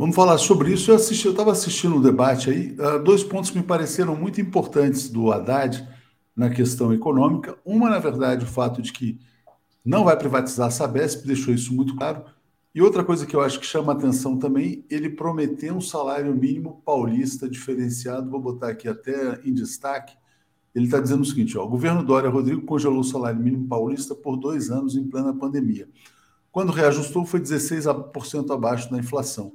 [0.01, 0.91] Vamos falar sobre isso.
[0.91, 2.75] Eu assisti, eu estava assistindo o debate aí.
[2.79, 5.87] Uh, dois pontos me pareceram muito importantes do Haddad
[6.35, 7.59] na questão econômica.
[7.67, 9.21] Uma, na verdade, o fato de que
[9.85, 12.25] não vai privatizar a Sabesp, deixou isso muito claro.
[12.75, 16.81] E outra coisa que eu acho que chama atenção também, ele prometeu um salário mínimo
[16.85, 20.17] paulista diferenciado, vou botar aqui até em destaque.
[20.75, 24.15] Ele está dizendo o seguinte: ó, o governo Dória Rodrigo congelou o salário mínimo paulista
[24.15, 25.89] por dois anos em plena pandemia.
[26.53, 29.53] Quando reajustou, foi 16% abaixo da inflação.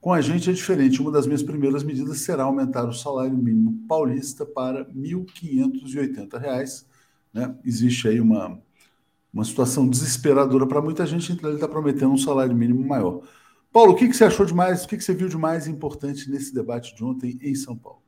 [0.00, 1.00] Com a gente é diferente.
[1.02, 6.84] Uma das minhas primeiras medidas será aumentar o salário mínimo paulista para R$ 1.580.
[7.32, 7.54] Né?
[7.64, 8.60] Existe aí uma,
[9.36, 13.20] uma situação desesperadora para muita gente, então ele está prometendo um salário mínimo maior.
[13.70, 15.66] Paulo, o que, que você achou de mais, o que, que você viu de mais
[15.66, 18.00] importante nesse debate de ontem em São Paulo?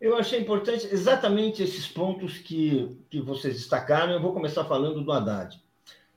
[0.00, 4.14] Eu achei importante exatamente esses pontos que, que vocês destacaram.
[4.14, 5.62] Eu vou começar falando do Haddad.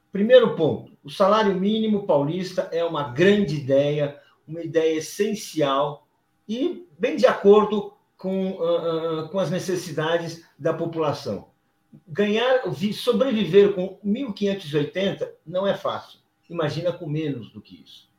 [0.10, 4.18] Primeiro ponto: o salário mínimo paulista é uma grande ideia,
[4.48, 6.08] uma ideia essencial
[6.48, 11.52] e bem de acordo com, uh, uh, com as necessidades da população
[12.08, 12.64] ganhar,
[12.94, 16.20] sobreviver com 1.580 não é fácil.
[16.50, 18.12] Imagina com menos do que isso.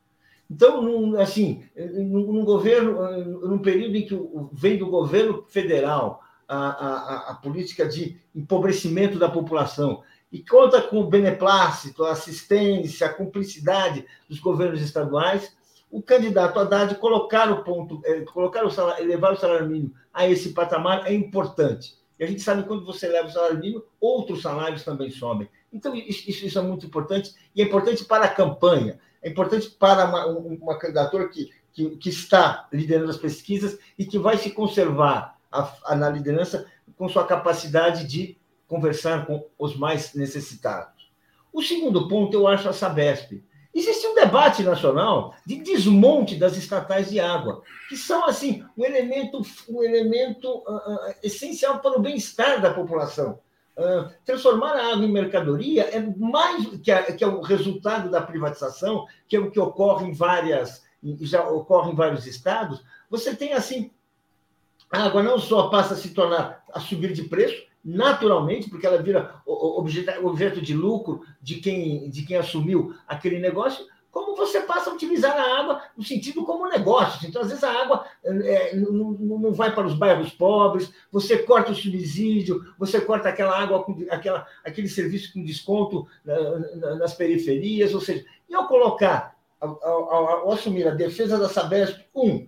[0.50, 4.18] Então, num, assim, num, governo, num período em que
[4.52, 10.98] vem do governo federal a, a, a política de empobrecimento da população e conta com
[10.98, 15.56] o beneplácito, a assistência, a cumplicidade dos governos estaduais,
[15.90, 20.28] o candidato Haddad colocar o ponto, eh, colocar o salário, elevar o salário mínimo a
[20.28, 21.96] esse patamar é importante.
[22.18, 25.48] E a gente sabe que quando você leva o salário mínimo, outros salários também sobem.
[25.72, 30.04] Então, isso, isso, é muito importante, e é importante para a campanha, é importante para
[30.04, 35.36] uma, uma candidatura que, que, que, está liderando as pesquisas e que vai se conservar
[35.50, 38.38] a, a, na liderança com sua capacidade de
[38.68, 41.10] conversar com os mais necessitados.
[41.52, 43.42] O segundo ponto, eu acho a Sabesp.
[43.74, 49.42] Existe um debate nacional de desmonte das estatais de água, que são assim um elemento,
[49.68, 53.40] um elemento uh, uh, essencial para o bem-estar da população.
[53.76, 58.22] Uh, transformar a água em mercadoria é mais que, a, que é o resultado da
[58.22, 60.84] privatização, que é o que ocorre em várias,
[61.22, 62.80] já ocorre em vários estados.
[63.10, 63.90] Você tem assim,
[64.88, 69.02] a água não só passa a se tornar a subir de preço, naturalmente, porque ela
[69.02, 74.94] vira objeto, de lucro de quem, de quem assumiu aquele negócio, como você passa a
[74.94, 77.28] utilizar a água no sentido como negócio.
[77.28, 81.72] Então, às vezes, a água é, não, não vai para os bairros pobres, você corta
[81.72, 86.06] o subsídio, você corta aquela água, aquela, aquele serviço com desconto
[86.98, 92.00] nas periferias, ou seja, e ao colocar, ao, ao, ao assumir a defesa da Sabesp,
[92.14, 92.46] um,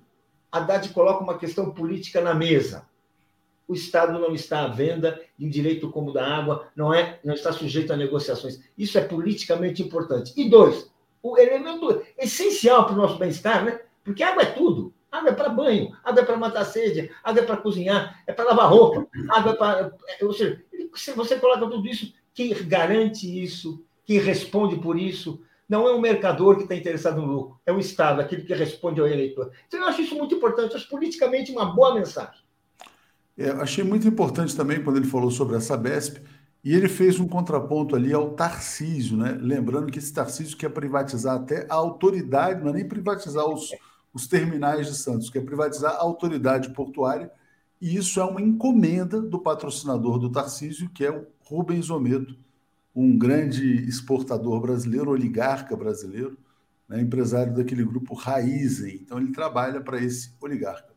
[0.53, 2.87] Haddad coloca uma questão política na mesa
[3.69, 7.35] o Estado não está à venda e o direito como da água não é, não
[7.35, 8.61] está sujeito a negociações.
[8.77, 10.33] Isso é politicamente importante.
[10.37, 10.91] E dois,
[11.23, 13.81] o elemento essencial para o nosso bem-estar, né?
[14.05, 14.95] Porque água é tudo.
[15.11, 18.45] Água é para banho, água é para matar sede, água é para cozinhar, é para
[18.45, 19.97] lavar roupa, água é para.
[20.09, 20.63] É, ou seja,
[21.15, 26.57] você coloca tudo isso, quem garante isso, quem responde por isso, não é um mercador
[26.57, 29.51] que está interessado no lucro, é o Estado, aquele que responde ao eleitor.
[29.67, 32.46] Então, eu acho isso muito importante, eu acho politicamente uma boa mensagem.
[33.37, 36.19] É, achei muito importante também quando ele falou sobre a Sabesp,
[36.65, 39.39] e ele fez um contraponto ali ao Tarcísio, né?
[39.41, 43.71] Lembrando que esse Tarcísio quer privatizar até a autoridade, não é nem privatizar os,
[44.13, 47.31] os terminais de Santos, quer privatizar a autoridade portuária,
[47.81, 52.37] e isso é uma encomenda do patrocinador do Tarcísio, que é o Rubens Ometo,
[52.95, 56.39] um grande exportador brasileiro, oligarca brasileiro,
[56.89, 57.01] né?
[57.01, 59.01] empresário daquele grupo Raizen.
[59.03, 60.96] Então ele trabalha para esse oligarca.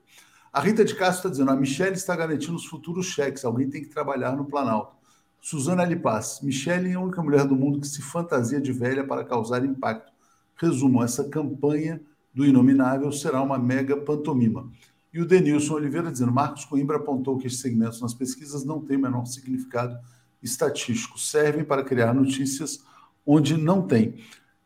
[0.52, 3.82] A Rita de Castro está dizendo: a Michelle está garantindo os futuros cheques, alguém tem
[3.82, 4.96] que trabalhar no Planalto.
[5.42, 9.24] Suzana Alipaz, Michelle é a única mulher do mundo que se fantasia de velha para
[9.24, 10.12] causar impacto.
[10.58, 12.02] Resumo, essa campanha
[12.34, 14.70] do Inominável será uma mega pantomima.
[15.14, 18.98] E o Denilson Oliveira dizendo: Marcos Coimbra apontou que esses segmentos nas pesquisas não têm
[18.98, 19.98] o menor significado
[20.42, 22.84] estatístico, servem para criar notícias
[23.26, 24.16] onde não tem.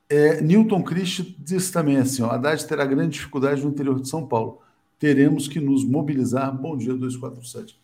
[0.10, 4.26] É, Newton Christ diz também assim: ó, Haddad terá grande dificuldade no interior de São
[4.26, 4.63] Paulo.
[5.00, 6.56] Teremos que nos mobilizar.
[6.56, 7.80] Bom dia, 247.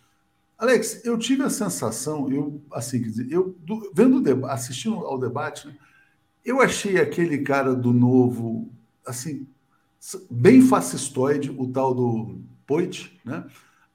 [0.58, 5.78] Alex, eu tive a sensação, eu assim, dizer, eu do, vendo assistindo ao debate, né,
[6.44, 8.70] eu achei aquele cara do novo,
[9.06, 9.48] assim,
[10.30, 13.46] bem fascistoide, o tal do Poit, né?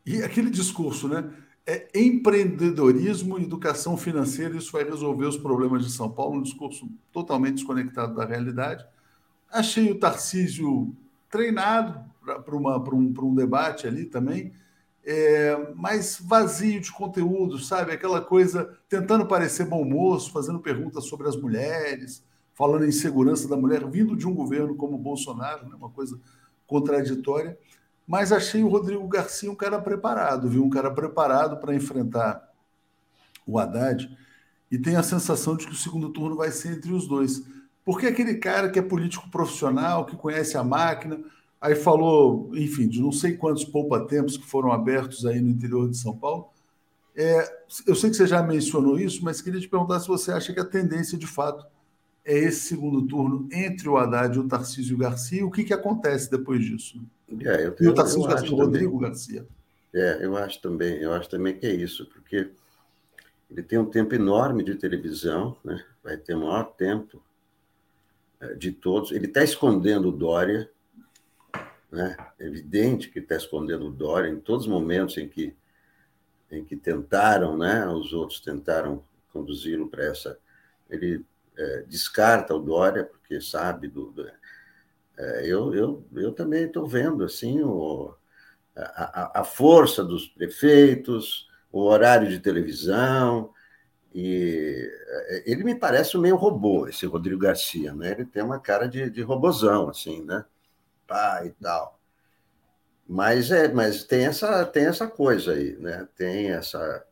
[0.06, 1.30] E aquele discurso, né?
[1.66, 7.54] É empreendedorismo educação financeira, isso vai resolver os problemas de São Paulo, um discurso totalmente
[7.54, 8.84] desconectado da realidade.
[9.50, 10.94] Achei o Tarcísio
[11.30, 12.54] treinado para
[12.94, 14.52] um, um debate ali também,
[15.04, 17.92] é, mas vazio de conteúdo, sabe?
[17.92, 23.56] Aquela coisa tentando parecer bom moço, fazendo perguntas sobre as mulheres, falando em segurança da
[23.56, 25.76] mulher, vindo de um governo como o Bolsonaro, né?
[25.76, 26.18] uma coisa
[26.66, 27.58] contraditória.
[28.06, 30.64] Mas achei o Rodrigo Garcia um cara preparado, viu?
[30.64, 32.50] Um cara preparado para enfrentar
[33.46, 34.10] o Haddad.
[34.70, 37.42] E tenho a sensação de que o segundo turno vai ser entre os dois.
[37.84, 41.20] Porque aquele cara que é político profissional, que conhece a máquina,
[41.64, 45.96] aí falou, enfim, de não sei quantos poupa-tempos que foram abertos aí no interior de
[45.96, 46.50] São Paulo.
[47.16, 47.50] É,
[47.86, 50.60] eu sei que você já mencionou isso, mas queria te perguntar se você acha que
[50.60, 51.64] a tendência, de fato,
[52.22, 55.46] é esse segundo turno entre o Haddad e o Tarcísio Garcia.
[55.46, 57.00] O que, que acontece depois disso?
[57.40, 59.46] É, eu, e o Tarcísio Garcia, o Rodrigo Garcia.
[59.94, 62.50] É, eu acho também, eu acho também que é isso, porque
[63.50, 65.82] ele tem um tempo enorme de televisão, né?
[66.02, 67.22] vai ter o maior tempo
[68.38, 69.12] é, de todos.
[69.12, 70.68] Ele está escondendo o Dória,
[71.94, 72.16] né?
[72.38, 75.56] é evidente que está escondendo o Dória em todos os momentos em que,
[76.50, 77.86] em que tentaram, né?
[77.86, 80.38] os outros tentaram conduzi-lo para essa.
[80.90, 81.24] Ele
[81.56, 84.10] é, descarta o Dória, porque sabe do.
[84.10, 84.26] do
[85.16, 88.12] é, eu, eu, eu também estou vendo assim o,
[88.76, 93.52] a, a força dos prefeitos, o horário de televisão,
[94.12, 94.90] e
[95.28, 98.12] é, ele me parece meio robô, esse Rodrigo Garcia, né?
[98.12, 100.44] Ele tem uma cara de, de robozão, assim, né?
[101.06, 102.00] Pá, e tal.
[103.06, 106.08] Mas é, mas tem essa tem essa coisa aí, né?
[106.16, 107.04] Tem essa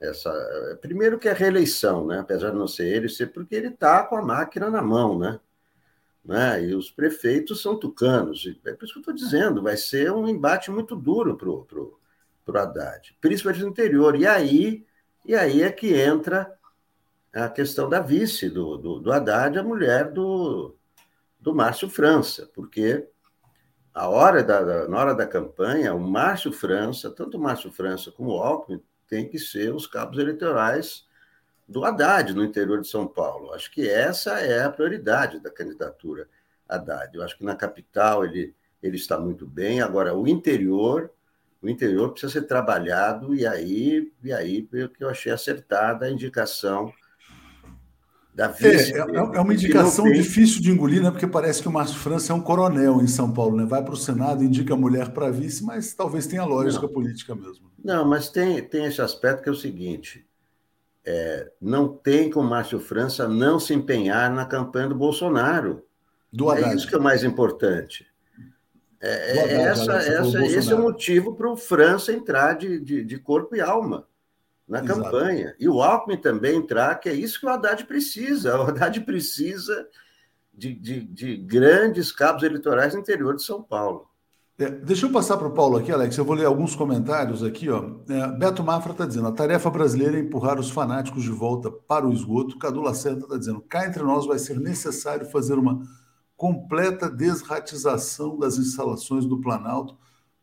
[0.00, 2.20] essa primeiro que é reeleição, né?
[2.20, 5.40] Apesar de não ser ele, ser porque ele está com a máquina na mão, né?
[6.26, 6.64] né?
[6.64, 8.46] E os prefeitos são tucanos.
[8.64, 11.64] É por isso que eu estou dizendo, vai ser um embate muito duro para o
[11.64, 12.00] pro,
[12.44, 14.16] pro Haddad, principalmente no interior.
[14.16, 14.84] E aí,
[15.24, 16.52] e aí é que entra
[17.32, 20.74] a questão da vice do, do, do Haddad, a mulher do,
[21.38, 23.06] do Márcio França, porque
[23.96, 28.32] a hora da, na hora da campanha, o Márcio França, tanto o Márcio França como
[28.32, 31.06] o Alckmin, tem que ser os cabos eleitorais
[31.66, 33.54] do Haddad no interior de São Paulo.
[33.54, 36.28] Acho que essa é a prioridade da candidatura
[36.68, 37.16] Haddad.
[37.16, 39.80] Eu acho que na capital ele, ele está muito bem.
[39.80, 41.10] Agora, o interior,
[41.62, 46.92] o interior precisa ser trabalhado, e aí, e aí que eu achei acertada a indicação
[48.36, 48.54] da.
[48.60, 51.10] É, é, é uma indicação difícil de engolir, né?
[51.10, 53.64] Porque parece que o Márcio França é um coronel em São Paulo, né?
[53.64, 56.92] Vai para o Senado, indica a mulher para vice, mas talvez tenha lógica não.
[56.92, 57.70] política mesmo.
[57.82, 60.26] Não, mas tem, tem esse aspecto que é o seguinte:
[61.02, 65.82] é, não tem como Márcio França não se empenhar na campanha do Bolsonaro.
[66.30, 68.06] Do é isso que é o mais importante.
[69.00, 73.18] É, é essa, essa, esse é o motivo para o França entrar de, de, de
[73.18, 74.06] corpo e alma
[74.68, 75.02] na Exato.
[75.02, 75.54] campanha.
[75.58, 78.56] E o Alckmin também entrar, que é isso que o Haddad precisa.
[78.60, 79.86] O Haddad precisa
[80.52, 84.08] de, de, de grandes cabos eleitorais no interior de São Paulo.
[84.58, 86.16] É, deixa eu passar para o Paulo aqui, Alex.
[86.16, 87.68] Eu vou ler alguns comentários aqui.
[87.68, 87.98] Ó.
[88.08, 92.06] É, Beto Mafra está dizendo: a tarefa brasileira é empurrar os fanáticos de volta para
[92.06, 92.58] o esgoto.
[92.58, 95.82] Cadu Lacerda está dizendo: cá entre nós vai ser necessário fazer uma
[96.34, 99.96] completa desratização das instalações do Planalto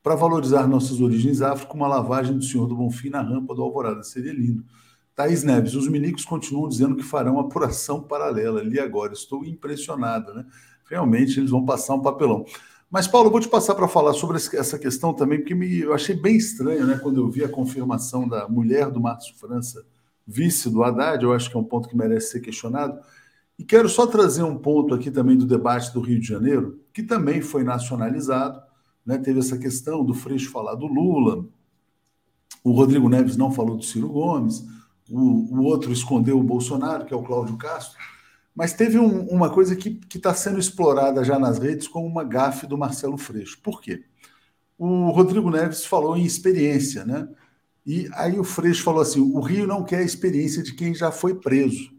[0.03, 4.03] para valorizar nossas origens afro uma lavagem do Senhor do Bonfim na rampa do Alvorada.
[4.03, 4.65] Seria lindo.
[5.15, 8.59] Thaís Neves, os milicos continuam dizendo que farão apuração paralela.
[8.59, 10.45] Ali agora, estou impressionada, né?
[10.89, 12.45] Realmente eles vão passar um papelão.
[12.91, 16.15] Mas, Paulo, vou te passar para falar sobre essa questão também, porque me, eu achei
[16.15, 19.83] bem estranho, né, quando eu vi a confirmação da mulher do Márcio França,
[20.27, 22.99] vice do Haddad, eu acho que é um ponto que merece ser questionado.
[23.57, 27.01] E quero só trazer um ponto aqui também do debate do Rio de Janeiro, que
[27.01, 28.61] também foi nacionalizado,
[29.05, 29.17] né?
[29.17, 31.45] Teve essa questão do Freixo falar do Lula,
[32.63, 34.63] o Rodrigo Neves não falou do Ciro Gomes,
[35.09, 37.99] o, o outro escondeu o Bolsonaro, que é o Cláudio Castro.
[38.55, 42.67] Mas teve um, uma coisa que está sendo explorada já nas redes como uma gafe
[42.67, 43.59] do Marcelo Freixo.
[43.61, 44.03] Por quê?
[44.77, 47.27] o Rodrigo Neves falou em experiência, né?
[47.85, 51.11] E aí o Freixo falou assim: o Rio não quer a experiência de quem já
[51.11, 51.91] foi preso.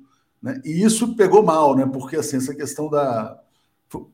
[0.42, 0.60] Né?
[0.64, 1.86] E isso pegou mal, né?
[1.86, 3.40] Porque assim, essa questão da.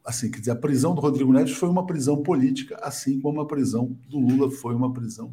[0.05, 3.47] Assim, quer dizer, a prisão do Rodrigo Neves foi uma prisão política, assim como a
[3.47, 5.33] prisão do Lula foi uma prisão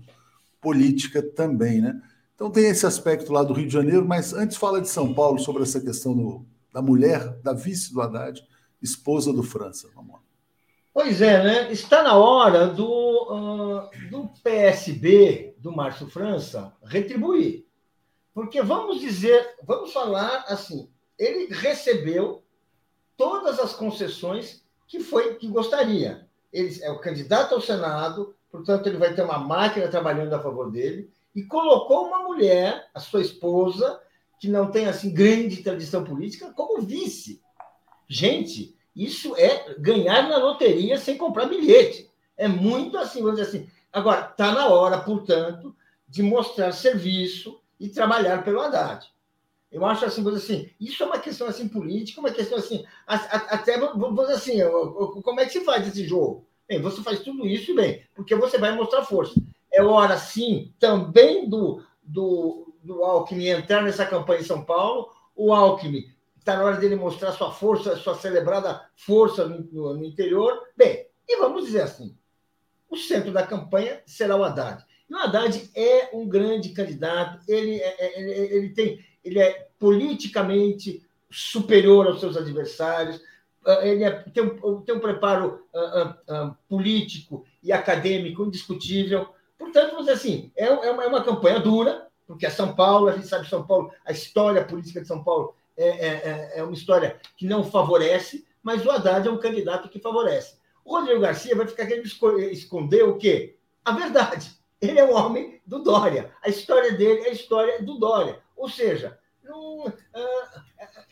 [0.61, 2.01] política também, né?
[2.33, 5.39] Então tem esse aspecto lá do Rio de Janeiro, mas antes fala de São Paulo
[5.39, 8.41] sobre essa questão do, da mulher, da vice do Haddad,
[8.81, 9.89] esposa do França.
[9.95, 10.19] Vamos lá.
[10.93, 11.71] Pois é, né?
[11.71, 17.65] Está na hora do, uh, do PSB, do Márcio França, retribuir.
[18.33, 22.43] Porque vamos dizer, vamos falar assim, ele recebeu
[23.17, 26.27] todas as concessões que foi que gostaria.
[26.53, 30.71] Ele é o candidato ao Senado, portanto ele vai ter uma máquina trabalhando a favor
[30.71, 33.99] dele e colocou uma mulher, a sua esposa,
[34.39, 37.41] que não tem assim grande tradição política, como vice.
[38.07, 42.09] Gente, isso é ganhar na loteria sem comprar bilhete.
[42.37, 43.69] É muito assim, vamos dizer assim.
[43.91, 45.75] Agora, está na hora, portanto,
[46.07, 49.07] de mostrar serviço e trabalhar pelo Haddad.
[49.71, 52.85] Eu acho assim, vamos dizer assim, isso é uma questão assim política, uma questão assim,
[53.05, 56.47] até vamos dizer assim, como é que se faz esse jogo?
[56.67, 59.33] Bem, você faz tudo isso bem, porque você vai mostrar força
[59.77, 65.11] é hora, sim, também do, do, do Alckmin entrar nessa campanha em São Paulo.
[65.35, 66.03] O Alckmin
[66.39, 70.59] está na hora dele mostrar sua força, sua celebrada força no, no, no, interior.
[70.75, 72.17] Bem, e vamos dizer assim:
[72.89, 74.83] o centro da campanha será o Haddad.
[75.07, 79.67] E o Haddad é um grande candidato, ele, é, é ele, ele, tem, ele é
[79.79, 83.21] politicamente superior aos seus adversários,
[83.65, 89.27] ah, ele é, tem, um, tem um preparo uh, uh, político e acadêmico indiscutível.
[89.57, 93.09] Portanto, vamos dizer assim, é, é, uma, é uma campanha dura, porque é São Paulo,
[93.09, 96.63] a gente sabe São Paulo, a história política de São Paulo é, é, é, é
[96.63, 100.55] uma história que não favorece, mas o Haddad é um candidato que favorece.
[100.85, 103.57] O Rodrigo Garcia vai ficar querendo esconder o quê?
[103.83, 104.51] A verdade.
[104.79, 106.31] Ele é um homem do Dória.
[106.41, 108.39] A história dele é a história do Dória.
[108.57, 110.63] Ou seja, não, ah,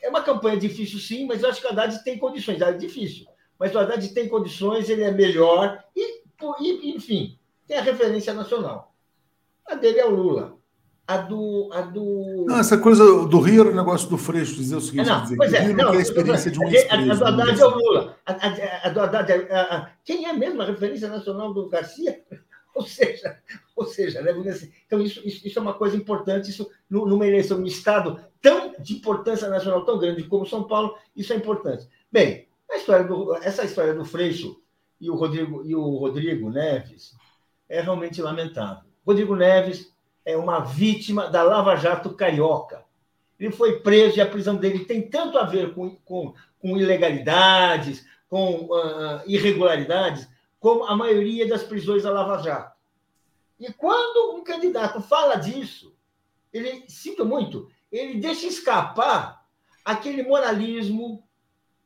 [0.02, 2.62] é uma campanha difícil, sim, mas eu acho que o Haddad tem condições.
[2.62, 3.26] É difícil,
[3.58, 6.24] mas o Haddad tem condições, ele é melhor, e,
[6.60, 7.38] e enfim,
[7.68, 8.94] tem a referência nacional.
[9.68, 10.58] A dele é o Lula.
[11.08, 11.70] A do.
[11.72, 12.46] A do...
[12.48, 15.38] Não, essa coisa do Rio era o negócio do Freixo dizer o seguinte: não, dizer,
[15.38, 18.18] pois é, não, a experiência de um A, a, do Haddad é o Lula.
[18.26, 19.88] A, a, a do Haddad é.
[20.04, 22.24] Quem é mesmo a referência nacional do Garcia?
[22.78, 23.40] Ou seja,
[23.74, 27.58] ou seja né, assim, então isso, isso, isso, é uma coisa importante, isso numa eleição,
[27.58, 31.88] num estado tão de importância nacional tão grande como São Paulo, isso é importante.
[32.12, 34.62] Bem, história do, essa história do Freixo
[35.00, 37.16] e o Rodrigo, e o Rodrigo Neves,
[37.68, 38.84] é realmente lamentável.
[39.06, 39.92] Rodrigo Neves
[40.24, 42.84] é uma vítima da Lava Jato carioca.
[43.40, 48.06] Ele foi preso e a prisão dele tem tanto a ver com, com, com ilegalidades,
[48.30, 50.28] com uh, irregularidades,
[50.66, 52.76] como a maioria das prisões da Lava Jato.
[53.60, 55.96] E quando um candidato fala disso,
[56.52, 59.46] ele, sinto muito, ele deixa escapar
[59.86, 61.24] aquele moralismo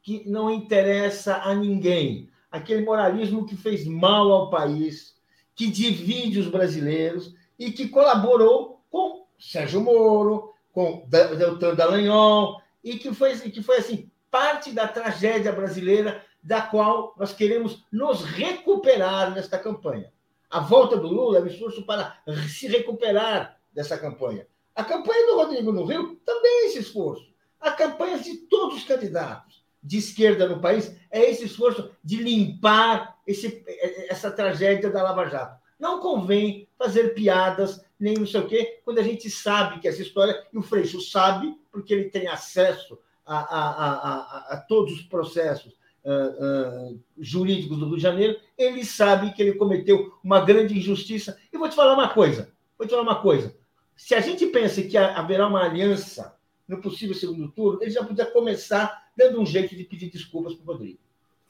[0.02, 5.14] que não interessa a ninguém, aquele moralismo que fez mal ao país,
[5.54, 13.14] que divide os brasileiros e que colaborou com Sérgio Moro, com Deltan Dallagnol, e que
[13.14, 19.58] foi, que foi assim, parte da tragédia brasileira da qual nós queremos nos recuperar nesta
[19.58, 20.12] campanha.
[20.50, 22.18] A volta do Lula é um esforço para
[22.48, 24.48] se recuperar dessa campanha.
[24.76, 27.30] A campanha do Rodrigo no Rio também é esse esforço.
[27.60, 33.18] A campanha de todos os candidatos de esquerda no país é esse esforço de limpar
[33.28, 33.64] esse,
[34.10, 35.60] essa tragédia da Lava Jato.
[35.78, 40.02] Não convém fazer piadas, nem não sei o quê, quando a gente sabe que essa
[40.02, 45.02] história, e o Freixo sabe, porque ele tem acesso a, a, a, a todos os
[45.04, 45.79] processos
[46.12, 51.38] uh, jurídicos do Rio de Janeiro, ele sabe que ele cometeu uma grande injustiça.
[51.52, 53.56] E vou te falar uma coisa, vou te falar uma coisa.
[53.96, 56.36] Se a gente pensa que haverá uma aliança
[56.68, 60.64] no possível segundo turno, ele já podia começar dando um jeito de pedir desculpas para
[60.64, 61.00] o Rodrigo.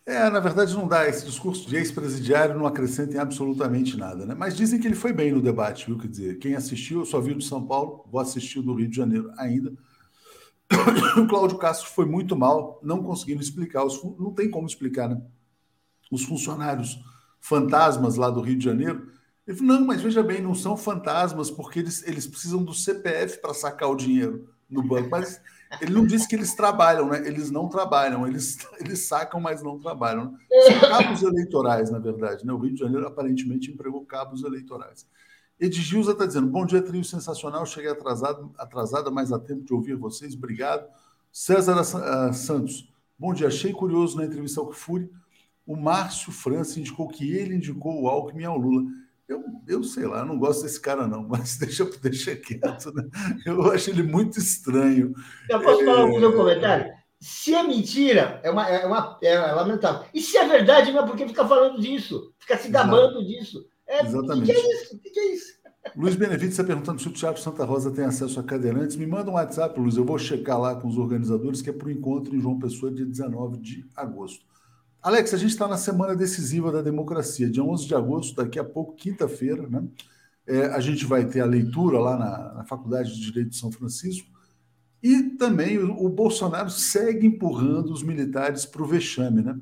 [0.05, 1.07] É, na verdade não dá.
[1.07, 4.33] Esse discurso de ex-presidiário não acrescenta em absolutamente nada, né?
[4.33, 5.99] Mas dizem que ele foi bem no debate, viu?
[5.99, 8.89] Quer dizer, quem assistiu, eu só vi o de São Paulo, vou assistir do Rio
[8.89, 9.71] de Janeiro ainda.
[11.17, 13.83] O Cláudio Castro foi muito mal, não conseguindo explicar.
[13.83, 15.21] Os, não tem como explicar, né?
[16.11, 16.99] Os funcionários
[17.41, 19.11] fantasmas lá do Rio de Janeiro.
[19.47, 23.41] Ele falou: não, mas veja bem, não são fantasmas, porque eles, eles precisam do CPF
[23.41, 25.09] para sacar o dinheiro no banco.
[25.09, 25.41] Mas
[25.81, 27.27] ele não disse que eles trabalham, né?
[27.27, 30.31] Eles não trabalham, eles, eles sacam, mas não trabalham.
[30.31, 30.37] Né?
[30.67, 32.45] São cabos eleitorais, na verdade.
[32.45, 32.53] Né?
[32.53, 35.07] O Rio de Janeiro aparentemente empregou cabos eleitorais.
[35.59, 37.65] Edgilza está dizendo: bom dia, trio sensacional.
[37.65, 40.33] Cheguei atrasado, atrasada, mas há tempo de ouvir vocês.
[40.33, 40.87] Obrigado.
[41.31, 43.47] César uh, Santos, bom dia.
[43.47, 45.09] Achei curioso na entrevista ao Fúria
[45.69, 48.89] o Márcio França indicou que ele indicou o Alckmin ao Lula.
[49.27, 53.07] Eu, eu sei lá, não gosto desse cara, não, mas deixa, deixa quieto, né?
[53.45, 55.13] Eu acho ele muito estranho.
[55.47, 56.31] Eu posso falar é...
[56.31, 56.91] comentário?
[57.19, 60.07] Se é mentira, é, uma, é, uma, é lamentável.
[60.11, 63.68] E se é verdade, não é porque fica falando disso, fica se gabando disso.
[63.89, 64.51] É, Exatamente.
[64.51, 64.95] O que, é isso?
[64.95, 65.59] O que, é isso?
[65.95, 68.95] Luiz Benevides está perguntando se o Teatro Santa Rosa tem acesso a cadeirantes.
[68.95, 69.97] Me manda um WhatsApp, Luiz.
[69.97, 72.91] Eu vou checar lá com os organizadores, que é para o encontro em João Pessoa,
[72.91, 74.45] dia 19 de agosto.
[75.01, 78.63] Alex, a gente está na semana decisiva da democracia, dia 11 de agosto, daqui a
[78.63, 79.83] pouco, quinta-feira, né?
[80.45, 83.71] É, a gente vai ter a leitura lá na, na, Faculdade de Direito de São
[83.71, 84.27] Francisco
[85.01, 89.57] e também o, o Bolsonaro segue empurrando os militares para o vexame, né?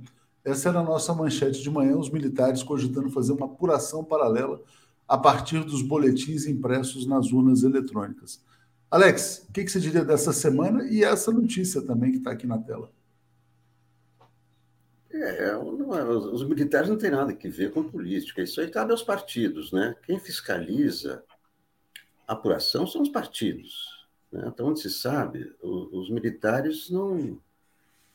[0.48, 4.62] Essa era a nossa manchete de manhã, os militares cogitando fazer uma apuração paralela
[5.06, 8.42] a partir dos boletins impressos nas urnas eletrônicas.
[8.90, 12.58] Alex, o que, você diria dessa semana e essa notícia também que está aqui na
[12.58, 12.90] tela?
[15.12, 18.42] É, não, é, os militares não têm nada que ver com política.
[18.42, 19.98] Isso aí cabe aos partidos, né?
[20.04, 21.26] Quem fiscaliza
[22.26, 24.08] a apuração são os partidos.
[24.32, 24.46] Né?
[24.48, 27.38] Então, onde se sabe, os, os militares não,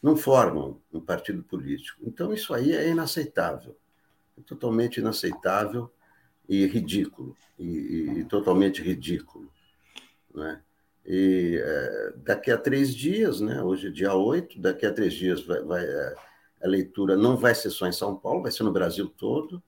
[0.03, 2.01] não formam um partido político.
[2.03, 3.77] Então, isso aí é inaceitável.
[4.37, 5.91] É totalmente inaceitável
[6.49, 7.37] e ridículo.
[7.59, 9.49] E, e, totalmente ridículo.
[10.35, 10.61] Né?
[11.07, 13.63] E é, daqui a três dias, né?
[13.63, 16.15] hoje é dia 8, daqui a três dias vai, vai é,
[16.63, 19.63] a leitura não vai ser só em São Paulo, vai ser no Brasil todo,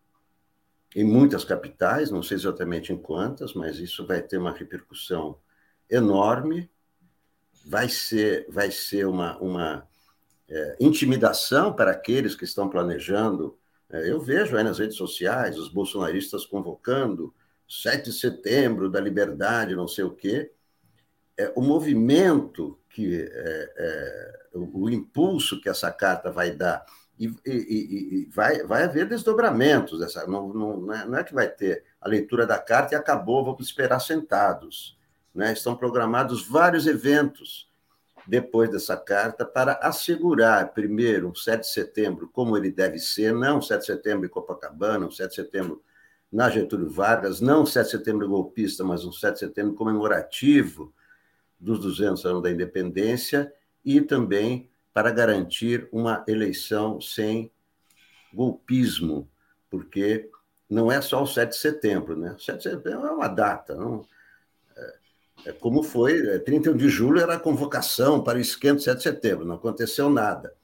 [0.95, 5.37] em muitas capitais, não sei exatamente em quantas, mas isso vai ter uma repercussão
[5.91, 6.71] enorme,
[7.67, 9.89] vai ser, vai ser uma, uma
[10.49, 13.59] é, intimidação para aqueles que estão planejando.
[13.91, 17.35] É, eu vejo aí nas redes sociais os bolsonaristas convocando
[17.69, 20.51] 7 de setembro da liberdade, não sei o quê.
[21.37, 26.85] É, o movimento que é, é, o, o, impulso que essa carta vai dar
[27.19, 31.49] e, e, e, vai, vai haver desdobramentos dessa não, não, é, não é que vai
[31.49, 34.97] ter a leitura da carta e acabou vamos esperar sentados
[35.35, 35.53] né?
[35.53, 37.64] estão programados vários eventos
[38.27, 43.59] depois dessa carta para assegurar primeiro um 7 de setembro como ele deve ser não
[43.59, 45.83] um 7 de setembro em Copacabana um 7 de setembro
[46.33, 50.93] na Getúlio Vargas não um 7 de setembro golpista mas um 7 de setembro comemorativo
[51.59, 53.53] dos 200 anos da independência
[53.85, 57.51] e também para garantir uma eleição sem
[58.33, 59.29] golpismo,
[59.69, 60.31] porque
[60.71, 62.33] não é só o 7 de setembro, né?
[62.33, 64.07] O 7 de setembro é uma data, não?
[65.45, 68.97] É, é como foi, é, 31 de julho era a convocação para o esquema 7
[68.97, 70.55] de setembro, não aconteceu nada.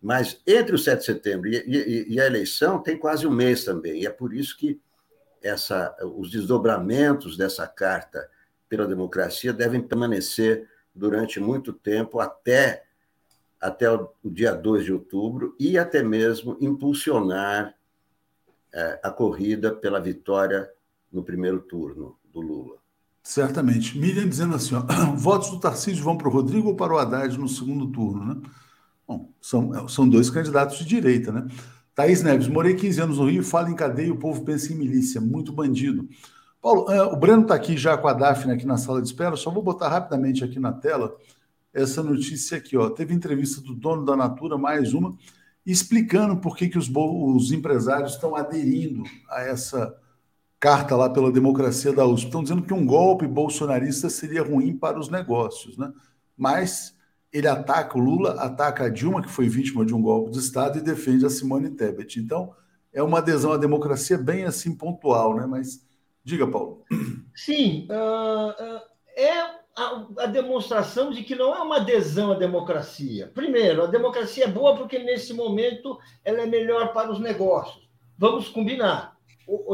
[0.00, 3.64] Mas entre o 7 de setembro e, e, e a eleição tem quase um mês
[3.64, 4.80] também, e é por isso que
[5.42, 8.28] essa, os desdobramentos dessa carta
[8.68, 12.84] pela democracia devem permanecer durante muito tempo, até,
[13.60, 17.74] até o, dia 2 de outubro, e até mesmo impulsionar
[18.72, 20.70] é, a corrida pela vitória
[21.10, 22.79] no primeiro turno do Lula.
[23.22, 23.98] Certamente.
[23.98, 24.82] Miriam dizendo assim: ó,
[25.16, 28.40] votos do Tarcísio vão para o Rodrigo ou para o Haddad no segundo turno, né?
[29.06, 31.46] Bom, são, são dois candidatos de direita, né?
[31.94, 34.76] Thaís Neves, morei 15 anos no Rio, fala em cadeia e o povo pensa em
[34.76, 36.08] milícia, muito bandido.
[36.62, 39.36] Paulo, é, o Breno está aqui já com a Daphne aqui na sala de espera,
[39.36, 41.14] só vou botar rapidamente aqui na tela
[41.72, 42.76] essa notícia aqui.
[42.76, 42.90] Ó.
[42.90, 45.16] Teve entrevista do dono da Natura, mais uma,
[45.64, 49.94] explicando por que, que os, os empresários estão aderindo a essa
[50.60, 52.26] carta lá pela democracia da USP.
[52.26, 55.90] Estão dizendo que um golpe bolsonarista seria ruim para os negócios, né?
[56.36, 56.94] Mas
[57.32, 60.78] ele ataca o Lula, ataca a Dilma, que foi vítima de um golpe de Estado,
[60.78, 62.20] e defende a Simone Tebet.
[62.20, 62.52] Então,
[62.92, 65.46] é uma adesão à democracia bem assim pontual, né?
[65.46, 65.80] Mas
[66.22, 66.84] Diga, Paulo.
[67.34, 68.80] Sim, uh,
[69.16, 69.40] é
[70.18, 73.30] a, demonstração de que não é uma adesão à democracia.
[73.34, 77.88] Primeiro, a democracia é boa porque, nesse momento, ela é melhor para os negócios.
[78.18, 79.09] Vamos combinar.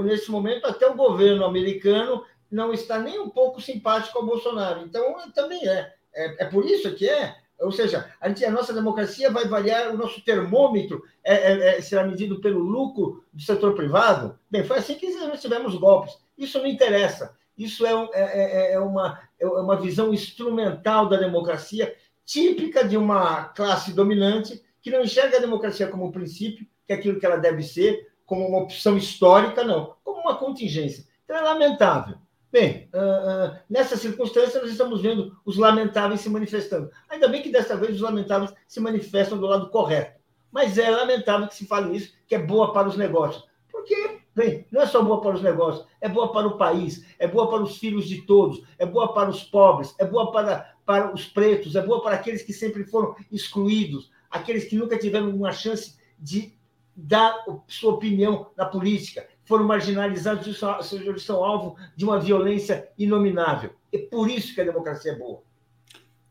[0.03, 4.83] Nesse momento, até o governo americano não está nem um pouco simpático ao Bolsonaro.
[4.83, 5.93] Então, também é.
[6.15, 7.37] É, é por isso que é.
[7.59, 11.81] Ou seja, a, gente, a, nossa democracia vai variar, o nosso termômetro é, é, é,
[11.81, 14.39] será medido pelo lucro do setor privado.
[14.51, 16.19] Bem, foi assim que nós tivemos golpes.
[16.37, 17.35] Isso não interessa.
[17.57, 21.95] Isso é, é, é, é, uma, é uma visão instrumental da democracia,
[22.25, 26.97] típica de uma classe dominante que não enxerga a democracia como um princípio, que é
[26.97, 31.07] aquilo que ela deve ser, como uma opção histórica, não, como uma contingência.
[31.25, 32.17] Então é lamentável.
[32.51, 36.91] Bem, uh, uh, nessa circunstância, nós estamos vendo os lamentáveis se manifestando.
[37.09, 40.21] Ainda bem que desta vez os lamentáveis se manifestam do lado correto.
[40.51, 43.45] Mas é lamentável que se fale isso, que é boa para os negócios.
[43.71, 47.27] Porque Bem, não é só boa para os negócios, é boa para o país, é
[47.27, 51.15] boa para os filhos de todos, é boa para os pobres, é boa para, para
[51.15, 55.53] os pretos, é boa para aqueles que sempre foram excluídos, aqueles que nunca tiveram uma
[55.53, 56.55] chance de
[56.97, 63.71] dar sua opinião na política, foram marginalizados e são alvo de uma violência inominável.
[63.93, 65.43] É por isso que a democracia é boa.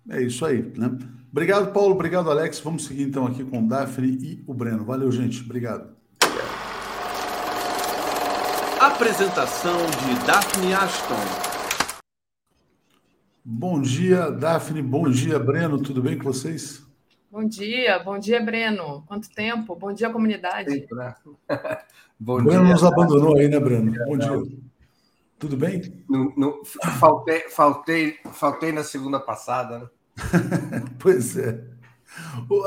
[0.09, 0.97] É isso aí, né?
[1.31, 1.93] Obrigado, Paulo.
[1.93, 2.59] Obrigado, Alex.
[2.59, 4.85] Vamos seguir então aqui com o Daphne e o Breno.
[4.85, 5.41] Valeu, gente.
[5.41, 5.95] Obrigado.
[8.79, 11.15] Apresentação de Daphne Ashton.
[13.43, 14.81] Bom dia, Daphne.
[14.81, 15.81] Bom dia, Breno.
[15.81, 16.85] Tudo bem com vocês?
[17.35, 19.03] Bom dia, bom dia, Breno.
[19.05, 19.75] Quanto tempo?
[19.75, 20.87] Bom dia, comunidade.
[20.89, 21.15] Né?
[22.17, 22.73] bom Breno dia.
[22.73, 23.91] nos abandonou aí, né, Breno?
[24.05, 24.57] Bom dia.
[25.37, 26.01] Tudo bem?
[26.09, 26.63] No, no,
[26.97, 29.87] faltei, faltei, faltei na segunda passada, né?
[30.97, 31.61] pois é.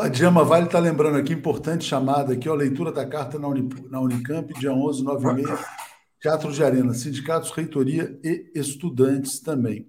[0.00, 3.70] A Djama Vale está lembrando aqui, importante chamada aqui, ó, leitura da carta na, Uni,
[3.88, 5.58] na Unicamp, dia 11, 9 e meia,
[6.20, 9.88] Teatro de Arena, sindicatos, reitoria e estudantes também.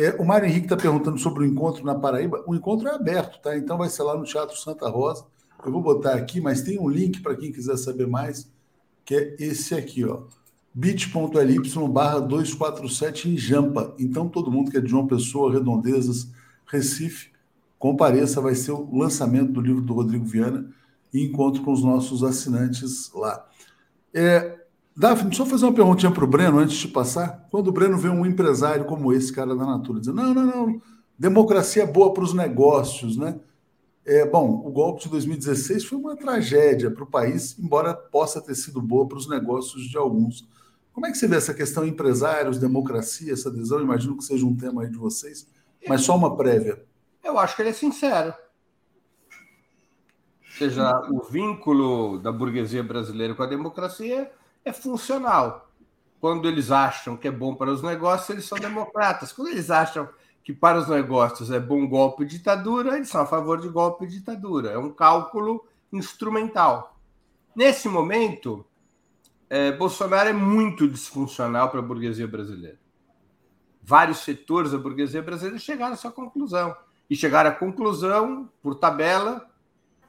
[0.00, 2.42] É, o Mário Henrique está perguntando sobre o encontro na Paraíba.
[2.46, 3.54] O encontro é aberto, tá?
[3.54, 5.26] Então vai ser lá no Teatro Santa Rosa.
[5.62, 8.50] Eu vou botar aqui, mas tem um link para quem quiser saber mais,
[9.04, 10.22] que é esse aqui, ó.
[10.72, 11.58] bit.ly
[11.90, 13.94] barra 247 em Jampa.
[13.98, 16.30] Então todo mundo que é de João Pessoa, Redondezas,
[16.66, 17.28] Recife,
[17.78, 20.70] compareça, vai ser o lançamento do livro do Rodrigo Viana
[21.12, 23.46] e encontro com os nossos assinantes lá.
[24.14, 24.59] É,
[25.00, 27.46] Daphne, só fazer uma perguntinha para o Breno antes de passar.
[27.50, 30.82] Quando o Breno vê um empresário como esse cara da Natura dizendo: não, não, não,
[31.18, 33.40] democracia é boa para os negócios, né?
[34.04, 38.54] É, bom, o golpe de 2016 foi uma tragédia para o país, embora possa ter
[38.54, 40.46] sido boa para os negócios de alguns.
[40.92, 43.80] Como é que você vê essa questão empresários, democracia, essa adesão?
[43.80, 45.48] Imagino que seja um tema aí de vocês.
[45.88, 46.84] Mas só uma prévia.
[47.24, 48.34] Eu acho que ele é sincero.
[50.42, 54.30] Ou seja, o vínculo da burguesia brasileira com a democracia
[54.70, 55.70] é funcional.
[56.20, 59.32] Quando eles acham que é bom para os negócios, eles são democratas.
[59.32, 60.08] Quando eles acham
[60.42, 64.06] que para os negócios é bom golpe de ditadura, eles são a favor de golpe
[64.06, 64.70] de ditadura.
[64.70, 66.98] É um cálculo instrumental.
[67.54, 68.64] Nesse momento,
[69.48, 72.80] é, Bolsonaro é muito disfuncional para a burguesia brasileira
[73.90, 76.76] vários setores da burguesia brasileira chegaram a essa conclusão.
[77.08, 79.50] E chegaram à conclusão, por tabela,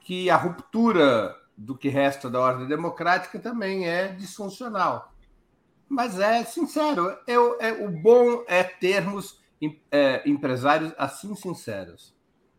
[0.00, 5.12] que a ruptura do que resta da ordem democrática também é disfuncional.
[5.88, 9.40] Mas é sincero, eu, é, o bom é termos
[9.90, 12.14] é, empresários assim sinceros,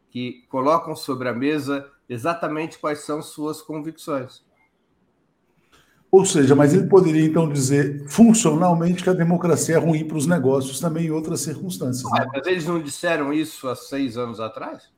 [0.10, 4.46] que colocam sobre a mesa exatamente quais são suas convicções.
[6.10, 10.28] Ou seja, mas ele poderia então dizer funcionalmente que a democracia é ruim para os
[10.28, 12.10] negócios também em outras circunstâncias.
[12.12, 12.28] Né?
[12.32, 14.93] Mas eles não disseram isso há seis anos atrás?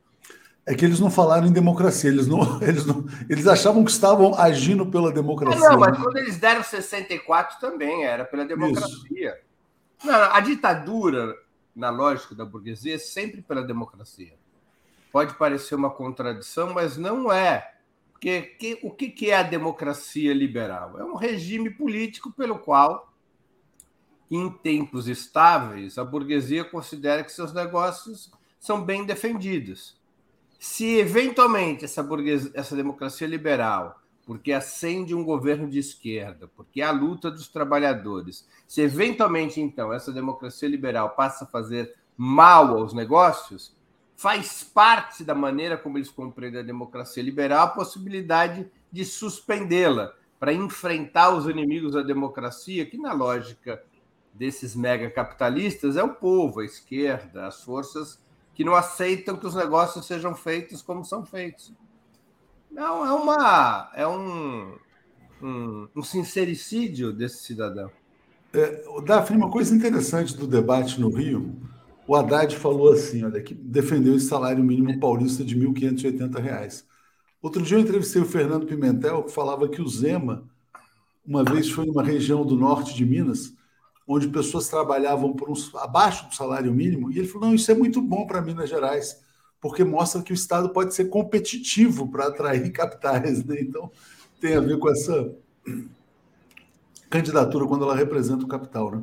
[0.68, 4.34] É que eles não falaram em democracia, eles não, eles não, eles achavam que estavam
[4.34, 5.64] agindo pela democracia.
[5.64, 9.40] Ah, não, mas quando eles deram 64 também era pela democracia.
[10.04, 11.36] Não, a ditadura,
[11.74, 14.34] na lógica da burguesia, é sempre pela democracia.
[15.12, 17.74] Pode parecer uma contradição, mas não é.
[18.12, 20.98] Porque que, o que, que é a democracia liberal?
[20.98, 23.12] É um regime político pelo qual,
[24.28, 29.96] em tempos estáveis, a burguesia considera que seus negócios são bem defendidos.
[30.58, 36.90] Se eventualmente essa, burguesia, essa democracia liberal, porque acende um governo de esquerda, porque a
[36.90, 43.76] luta dos trabalhadores, se eventualmente então essa democracia liberal passa a fazer mal aos negócios,
[44.16, 50.52] faz parte da maneira como eles compreendem a democracia liberal a possibilidade de suspendê-la para
[50.52, 53.82] enfrentar os inimigos da democracia, que na lógica
[54.32, 58.18] desses mega capitalistas é o povo, a esquerda, as forças
[58.56, 61.72] que não aceitam que os negócios sejam feitos como são feitos.
[62.70, 64.74] Não, é uma é um,
[65.40, 67.90] um, um sincericídio desse cidadão.
[68.52, 71.54] É, Daphne, uma coisa interessante do debate no Rio
[72.06, 76.84] o Haddad falou assim, olha, que defendeu esse salário mínimo paulista de R$ 1.580.
[77.42, 80.44] Outro dia eu entrevistei o Fernando Pimentel, que falava que o Zema,
[81.26, 83.52] uma vez foi numa região do norte de Minas,
[84.06, 87.74] onde pessoas trabalhavam por uns, abaixo do salário mínimo, e ele falou: não, isso é
[87.74, 89.20] muito bom para Minas Gerais,
[89.60, 93.44] porque mostra que o Estado pode ser competitivo para atrair capitais.
[93.44, 93.60] Né?
[93.60, 93.90] Então,
[94.40, 95.34] tem a ver com essa
[97.10, 98.90] candidatura quando ela representa o capital.
[98.90, 99.02] Né?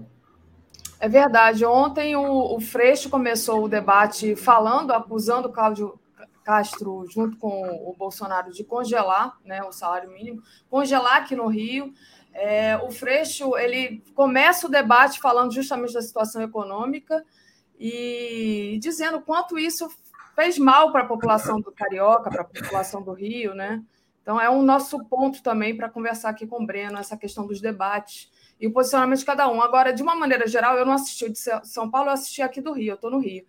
[1.00, 1.66] É verdade.
[1.66, 6.00] Ontem o, o Freixo começou o debate falando, acusando o Cláudio
[6.44, 11.94] Castro, junto com o Bolsonaro, de congelar né, o salário mínimo, congelar aqui no Rio.
[12.34, 17.24] É, o Freixo ele começa o debate falando justamente da situação econômica
[17.80, 19.88] e dizendo quanto isso
[20.36, 23.84] fez mal para a população do Carioca, para a população do Rio, né?
[24.22, 27.62] Então é um nosso ponto também para conversar aqui com o Breno, essa questão dos
[27.62, 29.62] debates e o posicionamento de cada um.
[29.62, 32.72] Agora, de uma maneira geral, eu não assisti de São Paulo, eu assisti aqui do
[32.72, 33.46] Rio, eu estou no Rio.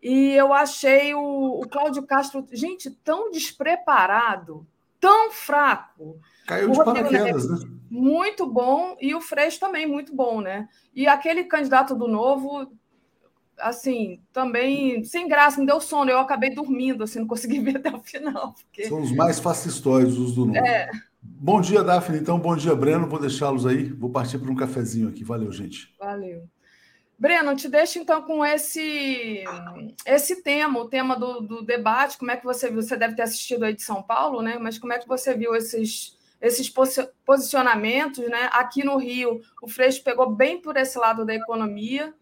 [0.00, 4.66] E eu achei o, o Cláudio Castro, gente, tão despreparado,
[5.00, 6.18] tão fraco.
[6.46, 7.68] Caiu de paraquedas, né?
[7.90, 10.68] Muito bom, e o Freixo também muito bom, né?
[10.94, 12.72] E aquele candidato do Novo,
[13.58, 16.10] assim, também sem graça, me deu sono.
[16.10, 18.54] Eu acabei dormindo, assim, não consegui ver até o final.
[18.54, 18.86] Porque...
[18.86, 20.58] São os mais fascistóides, os do Novo.
[20.58, 20.90] É.
[21.22, 22.18] Bom dia, Daphne.
[22.18, 23.06] Então, bom dia, Breno.
[23.06, 23.84] Vou deixá-los aí.
[23.84, 25.22] Vou partir para um cafezinho aqui.
[25.22, 25.94] Valeu, gente.
[25.98, 26.48] Valeu.
[27.18, 29.44] Breno, te deixo então com esse
[30.04, 32.18] esse tema, o tema do, do, debate.
[32.18, 32.82] Como é que você viu?
[32.82, 34.58] Você deve ter assistido aí de São Paulo, né?
[34.58, 36.68] Mas como é que você viu esses, esses
[37.24, 38.50] posicionamentos, né?
[38.52, 42.12] Aqui no Rio, o Freixo pegou bem por esse lado da economia.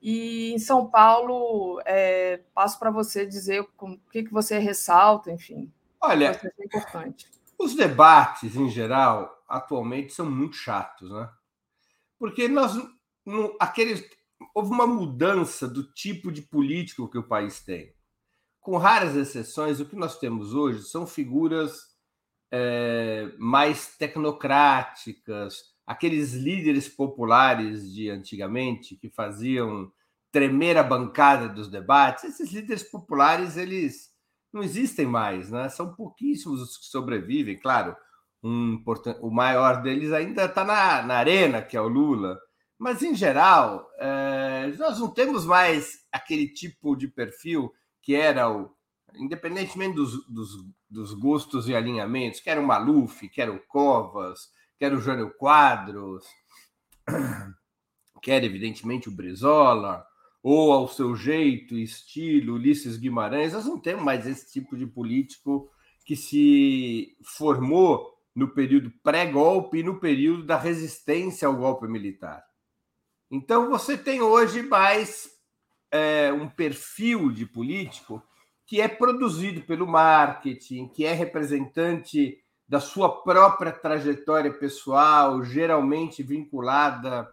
[0.00, 5.72] E em São Paulo, é, passo para você dizer o que, que você ressalta, enfim.
[6.00, 7.28] Olha, é importante.
[7.58, 11.28] os debates, em geral, atualmente são muito chatos, né?
[12.20, 12.76] Porque nós,
[13.24, 14.08] no, aqueles,
[14.54, 17.92] houve uma mudança do tipo de político que o país tem.
[18.60, 21.95] Com raras exceções, o que nós temos hoje são figuras
[22.50, 29.90] é, mais tecnocráticas, aqueles líderes populares de antigamente que faziam
[30.32, 32.24] tremer a bancada dos debates.
[32.24, 34.10] Esses líderes populares, eles
[34.52, 35.68] não existem mais, né?
[35.68, 37.96] São pouquíssimos os que sobrevivem, claro.
[38.42, 38.82] Um,
[39.20, 42.38] o maior deles ainda está na, na arena, que é o Lula
[42.78, 48.75] mas, em geral, é, nós não temos mais aquele tipo de perfil que era o.
[49.14, 54.50] Independentemente dos, dos, dos gostos e alinhamentos, que era o Maluf, que era o Covas,
[54.78, 56.26] que era o Jânio Quadros,
[58.20, 60.04] que era, evidentemente, o Brizola,
[60.42, 65.70] ou ao seu jeito estilo, Ulisses Guimarães, nós não temos mais esse tipo de político
[66.04, 72.44] que se formou no período pré-golpe e no período da resistência ao golpe militar.
[73.30, 75.28] Então, você tem hoje mais
[75.90, 78.22] é, um perfil de político
[78.66, 82.38] que é produzido pelo marketing, que é representante
[82.68, 87.30] da sua própria trajetória pessoal, geralmente vinculada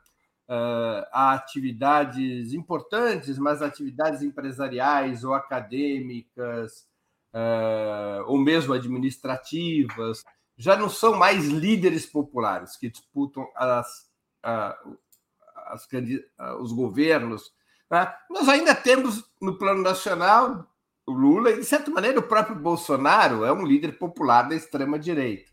[0.48, 6.88] uh, a atividades importantes, mas atividades empresariais ou acadêmicas,
[7.34, 10.24] uh, ou mesmo administrativas,
[10.56, 14.08] já não são mais líderes populares que disputam as,
[14.46, 14.98] uh,
[15.66, 15.88] as,
[16.60, 17.52] os governos.
[17.90, 18.14] Né?
[18.30, 20.68] Nós ainda temos no plano nacional
[21.08, 25.52] Lula e, de certa maneira, o próprio Bolsonaro é um líder popular da extrema-direita.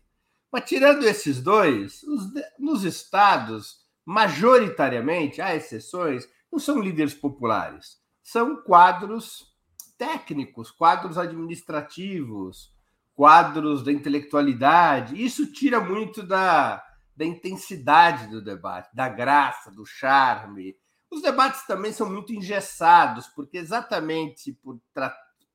[0.51, 8.61] Mas, tirando esses dois, os, nos estados, majoritariamente, há exceções, não são líderes populares, são
[8.63, 9.51] quadros
[9.97, 12.73] técnicos, quadros administrativos,
[13.13, 15.21] quadros da intelectualidade.
[15.23, 16.83] Isso tira muito da,
[17.15, 20.75] da intensidade do debate, da graça, do charme.
[21.09, 24.81] Os debates também são muito engessados, porque exatamente por,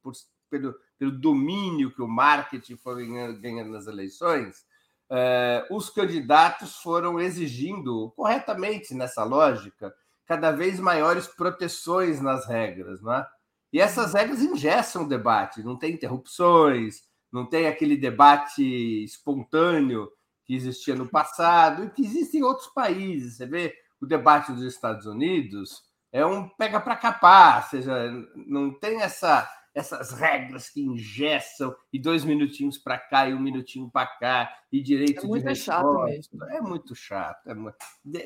[0.06, 0.14] por
[0.48, 3.04] pelo, pelo domínio que o marketing foi
[3.40, 4.64] ganhando nas eleições,
[5.10, 9.92] eh, os candidatos foram exigindo, corretamente nessa lógica,
[10.24, 13.02] cada vez maiores proteções nas regras.
[13.02, 13.26] Não é?
[13.72, 17.02] E essas regras engessam o debate, não tem interrupções,
[17.32, 18.62] não tem aquele debate
[19.02, 20.08] espontâneo
[20.44, 23.36] que existia no passado e que existe em outros países.
[23.36, 28.12] Você vê o debate dos Estados Unidos é um pega para capar, ou seja,
[28.46, 33.90] não tem essa essas regras que engessam e dois minutinhos para cá e um minutinho
[33.90, 36.44] para cá e direito é muito de chato mesmo.
[36.44, 37.46] É muito chato.
[37.46, 37.76] É muito...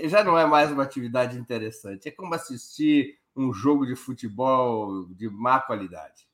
[0.05, 2.09] Já não é mais uma atividade interessante.
[2.09, 6.28] É como assistir um jogo de futebol de má qualidade.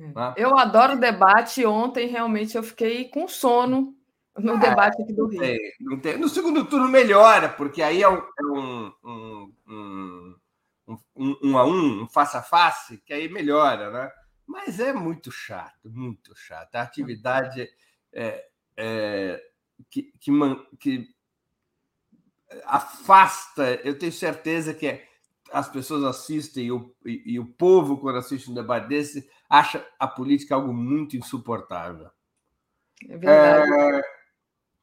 [0.00, 0.10] É.
[0.10, 0.34] Tá?
[0.36, 1.64] Eu adoro debate.
[1.64, 3.94] Ontem realmente eu fiquei com sono
[4.36, 5.38] no é, debate aqui do Rio.
[5.38, 6.18] Tem, não tem.
[6.18, 10.34] No segundo turno melhora, porque aí é um, é um, um, um,
[11.16, 14.10] um, um a um, um face a face, que aí melhora, né?
[14.46, 16.74] Mas é muito chato, muito chato.
[16.76, 17.68] A atividade
[18.12, 19.42] é, é,
[19.90, 20.30] que, que,
[20.78, 21.08] que
[22.64, 25.02] afasta, eu tenho certeza que
[25.52, 29.86] as pessoas assistem e o, e, e o povo, quando assiste um debate desse, acha
[29.98, 32.10] a política algo muito insuportável.
[33.08, 33.98] É verdade.
[33.98, 34.16] É,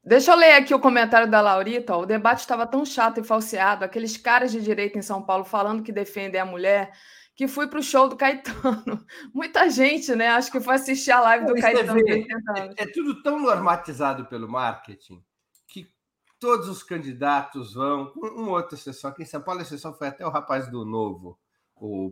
[0.06, 1.96] Deixa eu ler aqui o comentário da Laurita.
[1.96, 5.82] O debate estava tão chato e falseado, aqueles caras de direita em São Paulo falando
[5.82, 6.92] que defendem a mulher,
[7.36, 9.06] que fui para o show do Caetano.
[9.34, 10.28] Muita gente, né?
[10.30, 12.00] Acho que foi assistir a live do Caetano.
[12.08, 15.24] É, é tudo tão normatizado pelo marketing
[15.68, 15.92] que
[16.40, 18.14] todos os candidatos vão.
[18.16, 19.10] Um, um outro exceção.
[19.10, 21.40] Aqui em São Paulo, a exceção foi até o rapaz do Novo,
[21.76, 22.12] o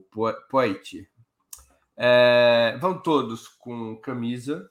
[0.49, 1.07] Poit.
[1.95, 4.69] É, vão todos com camisa,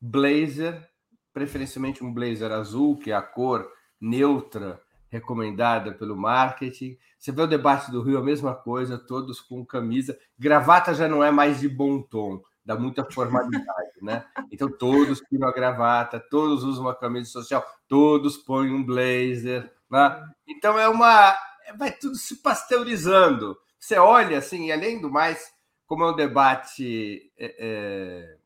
[0.00, 0.88] blazer
[1.32, 3.70] preferencialmente um blazer azul, que é a cor
[4.00, 6.96] neutra recomendada pelo marketing.
[7.18, 10.18] Você vê o debate do Rio, a mesma coisa, todos com camisa.
[10.38, 12.42] Gravata já não é mais de bom tom.
[12.64, 14.24] dá muita formalidade, né?
[14.50, 20.24] Então todos tiram a gravata, todos usam uma camisa social, todos põem um blazer, né?
[20.46, 21.36] Então é uma
[21.76, 23.58] vai tudo se pasteurizando.
[23.78, 25.52] Você olha assim, além do mais,
[25.86, 28.36] como é um debate, é, é,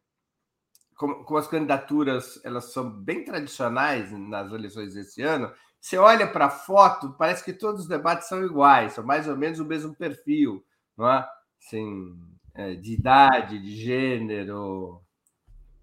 [0.97, 5.53] como, como, as candidaturas elas são bem tradicionais nas eleições desse ano,
[5.85, 9.37] você olha para a foto, parece que todos os debates são iguais, são mais ou
[9.37, 10.65] menos o mesmo perfil,
[10.97, 11.29] não é?
[11.63, 12.19] Assim,
[12.55, 15.03] é, de idade, de gênero.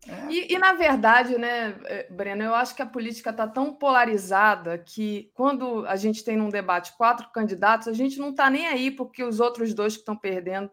[0.07, 0.25] É.
[0.31, 4.75] E, e, na verdade, né, é, Breno, eu acho que a política está tão polarizada
[4.79, 8.89] que quando a gente tem num debate quatro candidatos, a gente não está nem aí
[8.89, 10.71] porque os outros dois que estão perdendo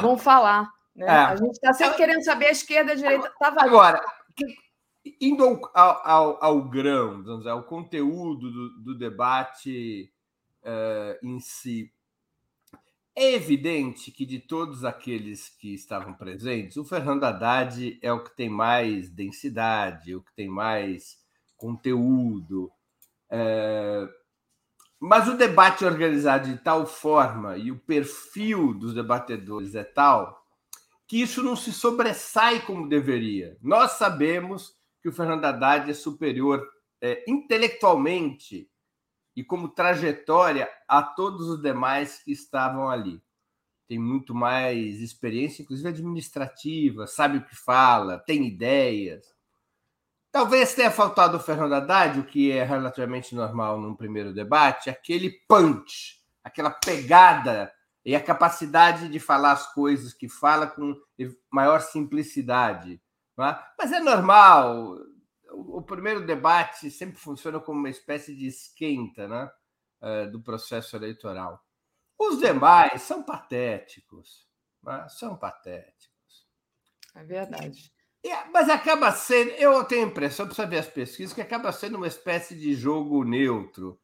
[0.00, 0.70] vão falar.
[0.96, 1.04] Né?
[1.04, 1.10] É.
[1.10, 3.60] A gente está sempre querendo saber a esquerda e a direita valendo.
[3.60, 4.02] Agora,
[5.20, 10.12] indo ao, ao, ao, grão, vamos dizer, ao conteúdo do, do debate
[10.62, 11.92] uh, em si,
[13.14, 18.34] é evidente que de todos aqueles que estavam presentes, o Fernando Haddad é o que
[18.36, 21.18] tem mais densidade, o que tem mais
[21.56, 22.70] conteúdo.
[23.28, 24.08] É...
[24.98, 30.40] Mas o debate organizado de tal forma e o perfil dos debatedores é tal
[31.06, 33.58] que isso não se sobressai como deveria.
[33.60, 36.66] Nós sabemos que o Fernando Haddad é superior
[37.00, 38.68] é, intelectualmente
[39.34, 43.22] e como trajetória a todos os demais que estavam ali.
[43.88, 49.34] Tem muito mais experiência, inclusive administrativa, sabe o que fala, tem ideias.
[50.30, 55.30] Talvez tenha faltado o Fernando Haddad, o que é relativamente normal num primeiro debate, aquele
[55.48, 57.72] punch, aquela pegada
[58.04, 60.96] e a capacidade de falar as coisas que fala com
[61.50, 63.00] maior simplicidade.
[63.44, 63.58] É?
[63.78, 64.96] Mas é normal,
[65.52, 69.50] o primeiro debate sempre funciona como uma espécie de esquenta né,
[70.02, 71.62] eh, do processo eleitoral.
[72.18, 74.46] Os demais são patéticos,
[74.82, 75.06] né?
[75.08, 76.46] são patéticos.
[77.14, 77.92] É verdade.
[78.52, 82.06] mas acaba sendo, eu tenho a impressão, precisa ver as pesquisas, que acaba sendo uma
[82.06, 84.00] espécie de jogo neutro.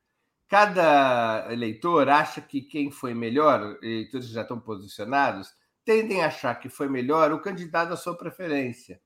[0.49, 5.53] Cada eleitor acha que quem foi melhor, eleitores que já estão posicionados,
[5.85, 9.01] tendem a achar que foi melhor o candidato da sua preferência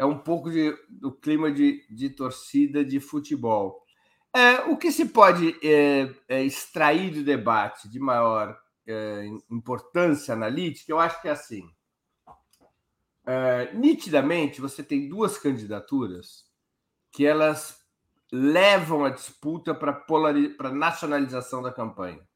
[0.00, 3.84] é um pouco de, do clima de, de torcida de futebol.
[4.32, 10.90] É, o que se pode é, é, extrair do debate de maior é, importância analítica,
[10.90, 11.70] eu acho que é assim.
[13.26, 16.46] É, nitidamente, você tem duas candidaturas
[17.12, 17.78] que elas
[18.32, 20.02] levam a disputa para
[20.60, 22.26] a nacionalização da campanha,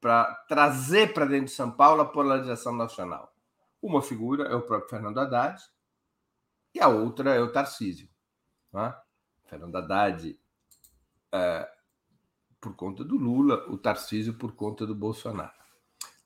[0.00, 3.34] para trazer para dentro de São Paulo a polarização nacional.
[3.82, 5.60] Uma figura é o próprio Fernando Haddad,
[6.76, 8.06] e a outra é o Tarcísio.
[8.72, 8.94] Né?
[9.46, 10.38] Fernando Haddad
[11.32, 11.68] é,
[12.60, 15.56] por conta do Lula, o Tarcísio por conta do Bolsonaro.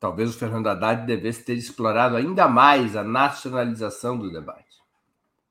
[0.01, 4.77] Talvez o Fernando Haddad devesse ter explorado ainda mais a nacionalização do debate,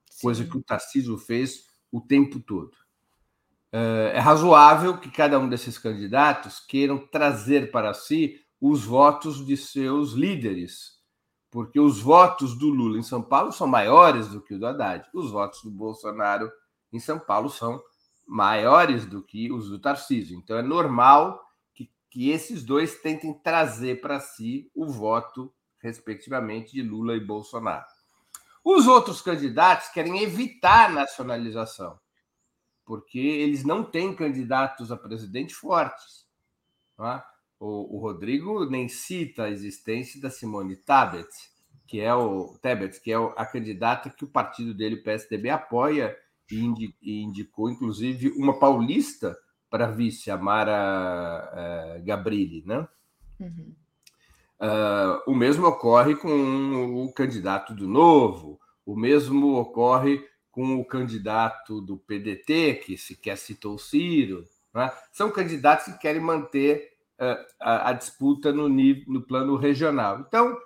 [0.10, 0.22] Sim.
[0.22, 2.76] coisa que o Tarcísio fez o tempo todo.
[3.72, 9.56] É, é razoável que cada um desses candidatos queiram trazer para si os votos de
[9.56, 10.99] seus líderes,
[11.52, 15.08] porque os votos do Lula em São Paulo são maiores do que o do Haddad.
[15.14, 16.52] Os votos do Bolsonaro
[16.92, 17.82] em São Paulo são
[18.28, 20.38] maiores do que os do Tarcísio.
[20.38, 21.44] Então é normal
[21.74, 27.86] que, que esses dois tentem trazer para si o voto, respectivamente, de Lula e Bolsonaro.
[28.64, 32.00] Os outros candidatos querem evitar nacionalização,
[32.86, 36.28] porque eles não têm candidatos a presidente fortes.
[36.96, 37.24] Não é?
[37.60, 41.28] O, o, Rodrigo nem cita a existência da Simone Tabet,
[41.86, 46.16] que é o Tebet, que é a candidata que o partido dele, o PSDB, apoia
[46.50, 49.38] e, indi, indicou, inclusive, uma paulista
[49.70, 52.88] para vice, a Mara uh, Gabrilli, né?
[53.40, 53.76] Uhum.
[54.60, 61.82] Uh, o mesmo ocorre com o candidato do Novo, o mesmo ocorre com o candidato
[61.82, 64.44] do PDT, que sequer citou o Ciro.
[64.74, 64.92] Né?
[65.12, 66.99] São candidatos que querem manter
[67.60, 70.20] a, a disputa no, nível, no plano regional.
[70.20, 70.58] Então,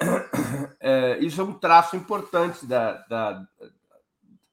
[0.80, 3.46] é, isso é um traço importante da, da,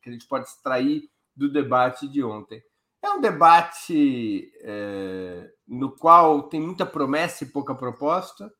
[0.02, 2.62] que a gente pode extrair do debate de ontem.
[3.02, 8.54] É um debate é, no qual tem muita promessa e pouca proposta.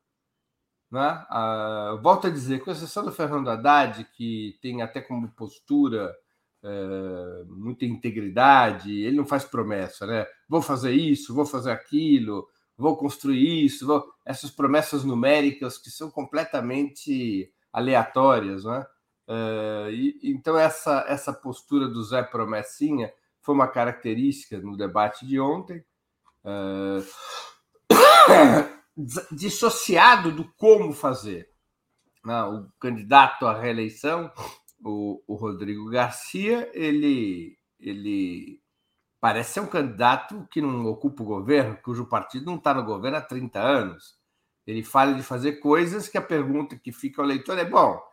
[0.92, 1.26] Né?
[1.30, 6.14] Ah, volto a dizer, com exceção do Fernando Haddad, que tem até como postura
[6.64, 10.26] é, muita integridade, ele não faz promessa, né?
[10.48, 12.48] Vou fazer isso, vou fazer aquilo,
[12.78, 14.06] vou construir isso, vou...
[14.26, 18.86] essas promessas numéricas que são completamente aleatórias, né?
[19.28, 25.40] Uh, e, então essa essa postura do Zé Promessinha foi uma característica no debate de
[25.40, 25.84] ontem,
[26.44, 27.04] uh,
[29.32, 31.50] dissociado do como fazer.
[32.24, 34.32] não, o candidato à reeleição,
[34.84, 38.63] o, o Rodrigo Garcia, ele, ele
[39.24, 43.16] parece ser um candidato que não ocupa o governo, cujo partido não está no governo
[43.16, 44.20] há 30 anos.
[44.68, 48.04] Ele fala de fazer coisas que a pergunta que fica ao leitor é: bom,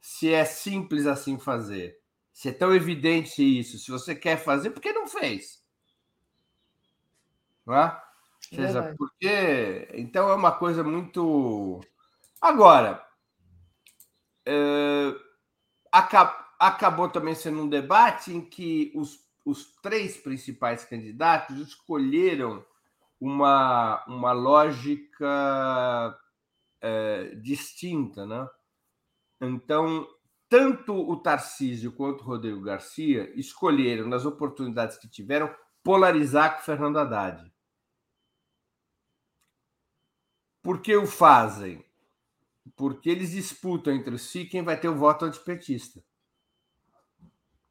[0.00, 1.96] se é simples assim fazer,
[2.32, 5.64] se é tão evidente isso, se você quer fazer, por que não fez?
[7.64, 8.02] Não é?
[8.40, 9.88] seja, porque.
[9.94, 11.80] Então é uma coisa muito.
[12.40, 13.06] Agora,
[14.44, 15.14] é...
[16.58, 22.66] acabou também sendo um debate em que os, os três principais candidatos escolheram
[23.20, 26.18] uma, uma lógica
[26.80, 28.48] é, distinta, né?
[29.40, 30.04] Então,
[30.48, 36.64] tanto o Tarcísio quanto o Rodrigo Garcia escolheram, nas oportunidades que tiveram, polarizar com o
[36.64, 37.52] Fernando Haddad.
[40.60, 41.84] Por que o fazem?
[42.74, 46.02] Porque eles disputam entre si quem vai ter o voto antipetista.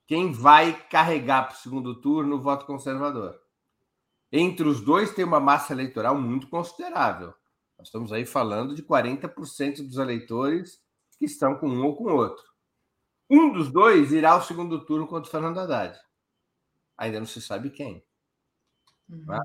[0.07, 3.40] Quem vai carregar para o segundo turno o voto conservador.
[4.32, 7.34] Entre os dois tem uma massa eleitoral muito considerável.
[7.77, 10.80] Nós estamos aí falando de 40% dos eleitores
[11.18, 12.44] que estão com um ou com o outro.
[13.30, 15.98] Um dos dois irá ao segundo turno contra o Fernando Haddad.
[16.98, 18.03] Ainda não se sabe quem.
[19.10, 19.26] Uhum.
[19.26, 19.41] Tá?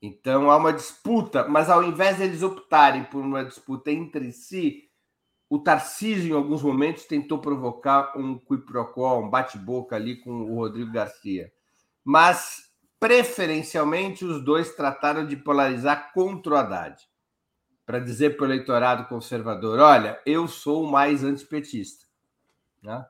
[0.00, 4.90] Então há uma disputa, mas ao invés de eles optarem por uma disputa entre si,
[5.52, 10.90] o Tarcísio, em alguns momentos, tentou provocar um quiprocó, um bate-boca ali com o Rodrigo
[10.90, 11.52] Garcia.
[12.02, 16.96] Mas, preferencialmente, os dois trataram de polarizar contra o Haddad
[17.84, 22.06] para dizer para o eleitorado conservador: olha, eu sou o mais antipetista.
[22.82, 23.04] Né?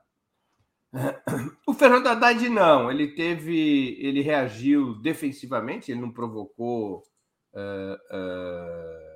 [1.65, 7.03] O Fernando Haddad não, ele teve, ele reagiu defensivamente, ele não provocou
[7.53, 9.12] uh, uh,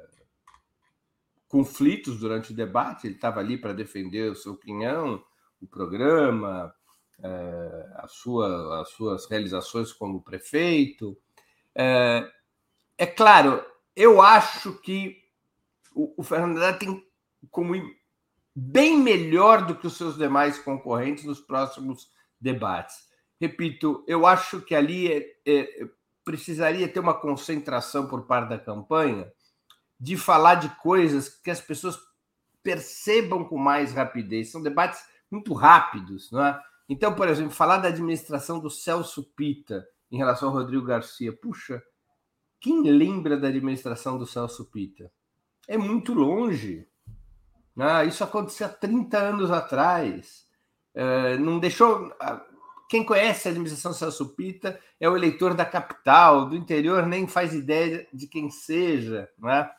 [1.48, 5.24] conflitos durante o debate, ele estava ali para defender o seu opinião,
[5.62, 6.74] o programa,
[7.20, 11.18] uh, a sua, as suas realizações como prefeito.
[11.76, 13.64] é claro,
[13.96, 15.18] eu acho que
[15.96, 17.04] o, o Fernando Haddad tem
[17.50, 17.74] como
[18.56, 22.10] bem melhor do que os seus demais concorrentes nos próximos
[22.40, 23.08] debates.
[23.40, 25.90] Repito, eu acho que ali é, é,
[26.24, 29.32] precisaria ter uma concentração por parte da campanha
[30.00, 31.98] de falar de coisas que as pessoas
[32.62, 34.52] percebam com mais rapidez.
[34.52, 35.00] São debates
[35.30, 36.62] muito rápidos, não é?
[36.90, 41.34] Então, por exemplo, falar da administração do Celso Pita em relação ao Rodrigo Garcia.
[41.34, 41.84] Puxa,
[42.60, 45.12] quem lembra da administração do Celso Pita?
[45.68, 46.88] é muito longe.
[47.76, 48.06] Né?
[48.06, 50.48] Isso aconteceu há 30 anos atrás.
[50.96, 52.12] É, não deixou.
[52.90, 57.54] Quem conhece a administração Celso Pita é o eleitor da capital, do interior nem faz
[57.54, 59.30] ideia de quem seja.
[59.38, 59.70] Né?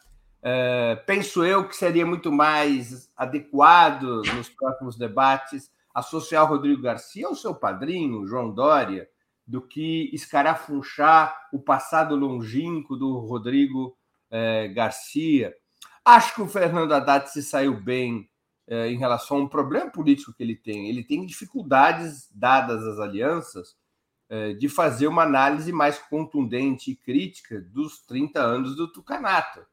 [0.42, 7.26] É, penso eu que seria muito mais adequado nos próximos debates associar o Rodrigo Garcia
[7.26, 9.08] ao seu padrinho, João Dória,
[9.46, 13.96] do que escarafunchar o passado longínquo do Rodrigo
[14.30, 15.54] é, Garcia.
[16.04, 18.28] Acho que o Fernando Haddad se saiu bem
[18.66, 20.88] é, em relação a um problema político que ele tem.
[20.88, 23.74] Ele tem dificuldades, dadas as alianças,
[24.28, 29.66] é, de fazer uma análise mais contundente e crítica dos 30 anos do Tucanato.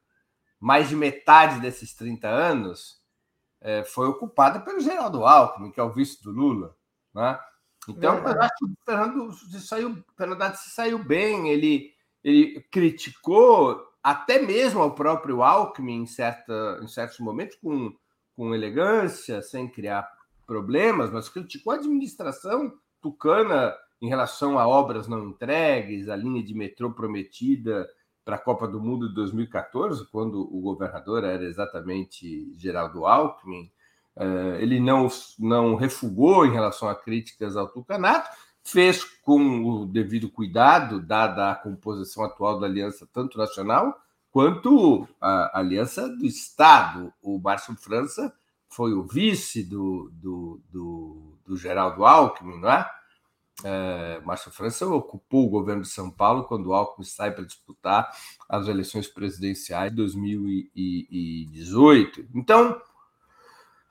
[0.66, 3.00] Mais de metade desses 30 anos
[3.62, 6.76] é, foi ocupada pelo Geraldo Alckmin, que é o vice do Lula.
[7.14, 7.40] Né?
[7.88, 11.94] Então, eu acho que o Fernando, se saiu, Fernando se saiu bem, ele,
[12.24, 17.96] ele criticou até mesmo ao próprio Alckmin, em, certa, em certos momentos, com,
[18.36, 20.12] com elegância, sem criar
[20.48, 23.72] problemas, mas criticou a administração tucana
[24.02, 27.88] em relação a obras não entregues, a linha de metrô prometida
[28.26, 33.72] para a Copa do Mundo de 2014, quando o governador era exatamente Geraldo Alckmin.
[34.18, 35.08] Eh, ele não,
[35.38, 38.28] não refugou em relação a críticas ao tucanato,
[38.64, 43.96] fez com o devido cuidado, dada a composição atual da aliança, tanto nacional
[44.32, 47.14] quanto a aliança do Estado.
[47.22, 48.34] O Márcio França
[48.68, 52.90] foi o vice do, do, do, do Geraldo Alckmin, não é?
[53.64, 54.20] É?
[54.26, 58.12] Márcio França ocupou o governo de São Paulo quando o Alckmin sai para disputar
[58.50, 62.28] as eleições presidenciais de 2018.
[62.36, 62.82] Então,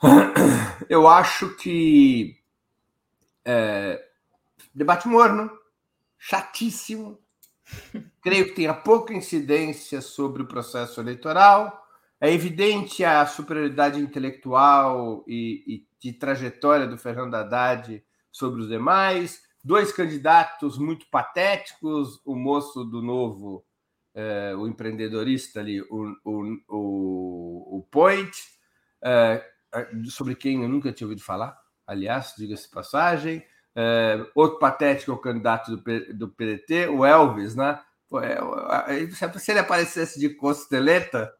[0.88, 2.36] eu acho que
[3.44, 4.02] é,
[4.74, 5.48] Debate morno,
[6.18, 7.20] chatíssimo.
[8.20, 11.86] Creio que tenha pouca incidência sobre o processo eleitoral.
[12.20, 19.43] É evidente a superioridade intelectual e, e de trajetória do Fernando Haddad sobre os demais.
[19.64, 23.64] Dois candidatos muito patéticos, o moço do novo,
[24.14, 28.36] é, o empreendedorista ali, o, o, o, o Point,
[29.02, 29.42] é,
[30.10, 33.42] sobre quem eu nunca tinha ouvido falar, aliás, diga-se passagem.
[33.74, 37.80] É, outro patético é o candidato do, do PDT, o Elvis, né?
[38.22, 41.34] É, se ele aparecesse de costeleta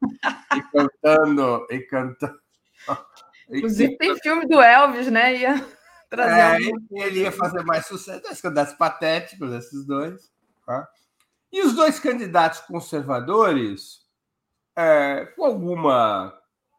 [0.57, 1.67] e cantando.
[1.71, 2.41] E cantando
[3.49, 5.37] Inclusive, tem filme do Elvis, né?
[5.37, 7.03] Ia trazer é, um...
[7.03, 8.23] Ele ia fazer mais sucesso.
[8.23, 10.33] Dois candidatos patéticos, esses dois.
[10.67, 10.89] Tá?
[11.53, 14.01] E os dois candidatos conservadores,
[14.77, 16.37] é, com alguma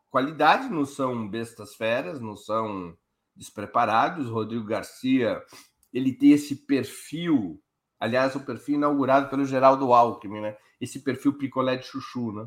[0.10, 2.95] qualidade, não são bestas feras, não são
[3.35, 4.27] despreparados.
[4.30, 5.41] Rodrigo Garcia,
[5.93, 7.61] ele tem esse perfil,
[7.99, 10.57] aliás, o perfil inaugurado pelo Geraldo Alckmin, né?
[10.80, 12.45] Esse perfil picolé de chuchu, né?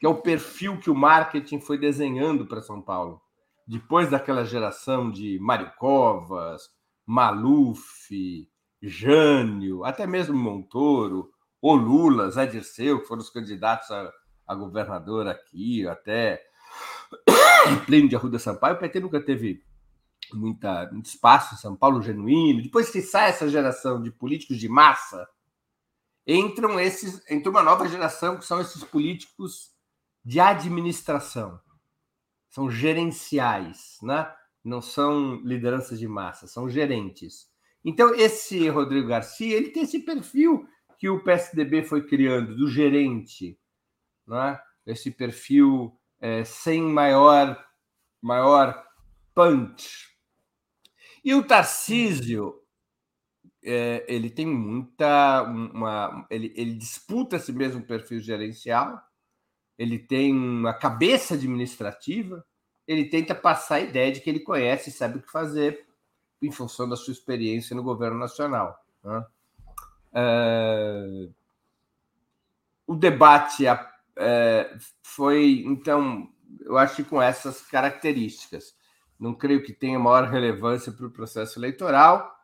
[0.00, 3.20] Que é o perfil que o marketing foi desenhando para São Paulo.
[3.66, 6.70] Depois daquela geração de Mário Covas,
[7.04, 8.48] Maluf,
[8.80, 11.30] Jânio, até mesmo Montoro,
[11.60, 14.12] o Lula, Zé Dirceu, que foram os candidatos a,
[14.46, 16.42] a governador aqui, até
[17.86, 19.64] Plínio de Arruda Sampaio, o PT nunca teve
[20.32, 22.62] muita, muito espaço em São Paulo genuíno.
[22.62, 25.26] Depois que sai essa geração de políticos de massa,
[26.26, 29.72] entram esses, entra uma nova geração que são esses políticos
[30.24, 31.60] de administração.
[32.56, 34.34] São gerenciais, né?
[34.64, 37.50] não são lideranças de massa, são gerentes.
[37.84, 40.66] Então, esse Rodrigo Garcia, ele tem esse perfil
[40.98, 43.58] que o PSDB foi criando, do gerente,
[44.26, 44.58] né?
[44.86, 47.62] esse perfil é, sem maior,
[48.22, 48.82] maior
[49.34, 50.16] punch,
[51.22, 52.54] e o Tarcísio,
[53.62, 55.42] é, ele tem muita.
[55.42, 59.05] Uma, ele, ele disputa esse mesmo perfil gerencial,
[59.78, 62.44] ele tem uma cabeça administrativa,
[62.86, 65.86] ele tenta passar a ideia de que ele conhece e sabe o que fazer
[66.40, 68.78] em função da sua experiência no governo nacional.
[69.02, 69.24] Né?
[70.14, 71.28] É...
[72.86, 73.64] O debate
[74.16, 76.30] é, foi, então,
[76.60, 78.74] eu acho que com essas características
[79.18, 82.35] não creio que tenha maior relevância para o processo eleitoral.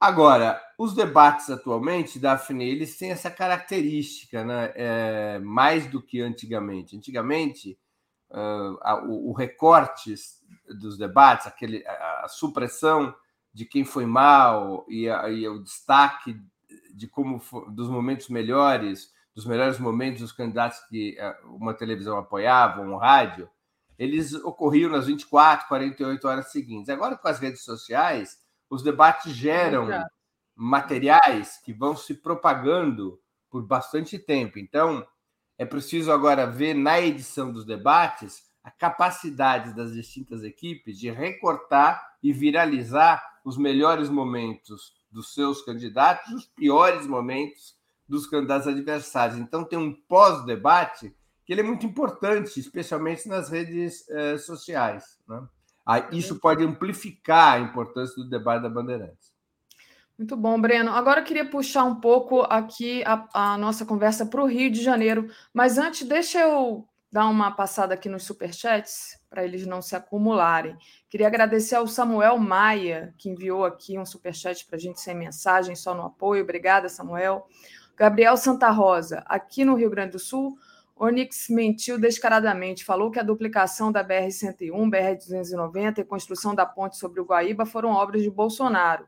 [0.00, 4.72] Agora, os debates atualmente, Daphne, eles têm essa característica, né?
[4.76, 6.96] É, mais do que antigamente.
[6.96, 7.76] Antigamente,
[8.30, 10.14] uh, a, o, o, recorte
[10.80, 13.12] dos debates, aquele, a, a, supressão
[13.52, 16.40] de quem foi mal e, a, e o destaque
[16.94, 22.82] de como dos momentos melhores, dos melhores momentos dos candidatos que uh, uma televisão apoiava,
[22.82, 23.50] um rádio,
[23.98, 26.88] eles ocorriam nas 24, 48 horas seguintes.
[26.88, 28.38] Agora, com as redes sociais,
[28.70, 30.04] os debates geram é
[30.54, 34.58] materiais que vão se propagando por bastante tempo.
[34.58, 35.06] Então,
[35.56, 42.16] é preciso agora ver na edição dos debates a capacidade das distintas equipes de recortar
[42.22, 47.76] e viralizar os melhores momentos dos seus candidatos, os piores momentos
[48.06, 49.38] dos candidatos adversários.
[49.38, 51.14] Então, tem um pós-debate
[51.44, 55.18] que ele é muito importante, especialmente nas redes eh, sociais.
[55.26, 55.48] Né?
[55.90, 59.32] Ah, isso pode amplificar a importância do debate da Bandeirantes.
[60.18, 60.90] Muito bom, Breno.
[60.90, 64.82] Agora eu queria puxar um pouco aqui a, a nossa conversa para o Rio de
[64.82, 69.96] Janeiro, mas antes, deixa eu dar uma passada aqui nos superchats, para eles não se
[69.96, 70.76] acumularem.
[71.08, 75.74] Queria agradecer ao Samuel Maia, que enviou aqui um superchat para a gente sem mensagem,
[75.74, 76.42] só no apoio.
[76.42, 77.46] Obrigada, Samuel.
[77.96, 80.58] Gabriel Santa Rosa, aqui no Rio Grande do Sul,
[80.98, 87.20] Onix mentiu descaradamente, falou que a duplicação da BR-101, BR-290 e construção da ponte sobre
[87.20, 89.06] o Guaíba foram obras de Bolsonaro.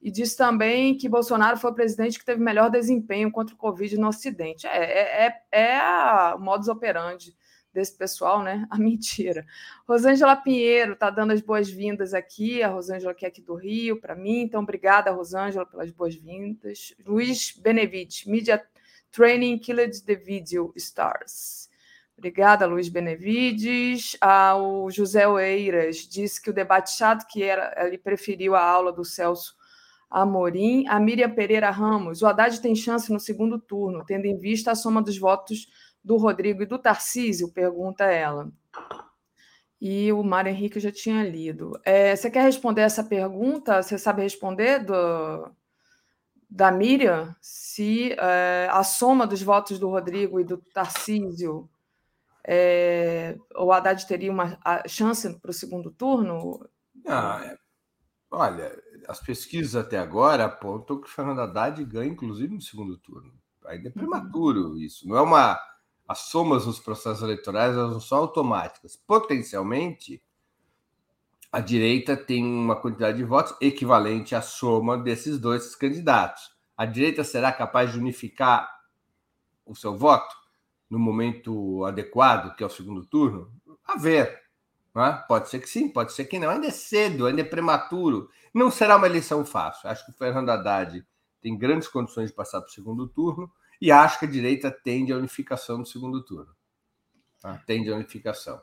[0.00, 3.98] E disse também que Bolsonaro foi o presidente que teve melhor desempenho contra o Covid
[3.98, 4.66] no Ocidente.
[4.66, 7.34] É, é, é, é a modus operandi
[7.72, 8.66] desse pessoal, né?
[8.70, 9.44] A mentira.
[9.86, 12.62] Rosângela Pinheiro está dando as boas-vindas aqui.
[12.62, 14.40] A Rosângela que é aqui do Rio, para mim.
[14.40, 16.94] Então, obrigada, Rosângela, pelas boas-vindas.
[17.04, 18.64] Luiz Benevides, mídia
[19.10, 21.68] Training Killed the Video Stars.
[22.16, 24.16] Obrigada, Luiz Benevides.
[24.20, 28.90] Ah, o José Oeiras disse que o debate chato que era, ele preferiu a aula
[28.90, 29.54] do Celso
[30.10, 30.86] Amorim.
[30.88, 34.74] A Miriam Pereira Ramos, o Haddad tem chance no segundo turno, tendo em vista a
[34.74, 35.66] soma dos votos
[36.02, 38.50] do Rodrigo e do Tarcísio, pergunta ela.
[39.78, 41.78] E o Mário Henrique já tinha lido.
[41.84, 43.82] É, você quer responder essa pergunta?
[43.82, 45.50] Você sabe responder do,
[46.48, 51.68] da Miriam se é, a soma dos votos do Rodrigo e do Tarcísio
[52.48, 54.56] é, o Haddad teria uma
[54.86, 56.64] chance para o segundo turno?
[57.04, 57.58] Ah, é,
[58.30, 63.34] olha, as pesquisas até agora apontam que o Fernando Haddad ganha, inclusive, no segundo turno.
[63.66, 64.76] Ainda é prematuro uhum.
[64.76, 65.08] isso.
[65.08, 65.58] Não é uma.
[66.06, 68.94] As somas nos processos eleitorais elas não são automáticas.
[68.94, 70.22] Potencialmente,
[71.56, 76.54] a direita tem uma quantidade de votos equivalente à soma desses dois candidatos.
[76.76, 78.70] A direita será capaz de unificar
[79.64, 80.36] o seu voto
[80.90, 83.50] no momento adequado, que é o segundo turno?
[83.86, 84.38] A ver.
[84.94, 85.12] É?
[85.26, 86.50] Pode ser que sim, pode ser que não.
[86.50, 88.28] Ainda é cedo, ainda é prematuro.
[88.52, 89.88] Não será uma eleição fácil.
[89.88, 91.06] Acho que o Fernando Haddad
[91.40, 93.50] tem grandes condições de passar para o segundo turno
[93.80, 96.54] e acho que a direita tende à unificação no segundo turno.
[97.40, 97.62] Tá?
[97.66, 98.60] Tende à unificação.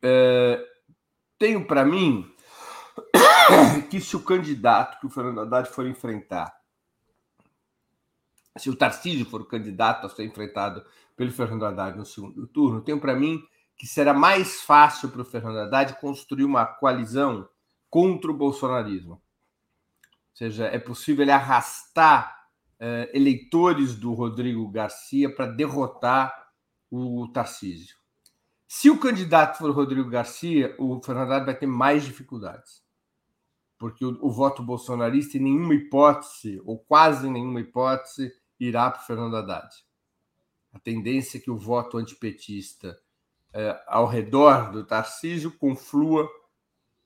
[0.00, 0.73] É,
[1.44, 2.26] tenho para mim
[3.90, 6.58] que se o candidato que o Fernando Haddad for enfrentar,
[8.56, 10.82] se o Tarcísio for o candidato a ser enfrentado
[11.14, 13.44] pelo Fernando Haddad no segundo turno, tenho para mim
[13.76, 17.46] que será mais fácil para o Fernando Haddad construir uma coalizão
[17.90, 19.12] contra o bolsonarismo.
[19.12, 19.20] Ou
[20.32, 22.48] seja, é possível ele arrastar
[22.80, 26.32] eh, eleitores do Rodrigo Garcia para derrotar
[26.90, 28.02] o Tarcísio.
[28.76, 32.82] Se o candidato for Rodrigo Garcia, o Fernando Haddad vai ter mais dificuldades.
[33.78, 39.06] Porque o, o voto bolsonarista, em nenhuma hipótese, ou quase nenhuma hipótese, irá para o
[39.06, 39.72] Fernando Haddad.
[40.72, 42.98] A tendência é que o voto antipetista
[43.52, 46.28] é, ao redor do Tarcísio conflua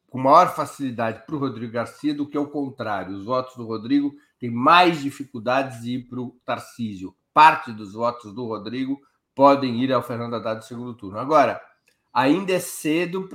[0.08, 3.14] com maior facilidade para o Rodrigo Garcia do que ao contrário.
[3.14, 7.14] Os votos do Rodrigo têm mais dificuldades de ir para o Tarcísio.
[7.34, 8.98] Parte dos votos do Rodrigo
[9.38, 11.16] podem ir ao Fernando Haddad no segundo turno.
[11.16, 11.62] Agora,
[12.12, 13.28] ainda é cedo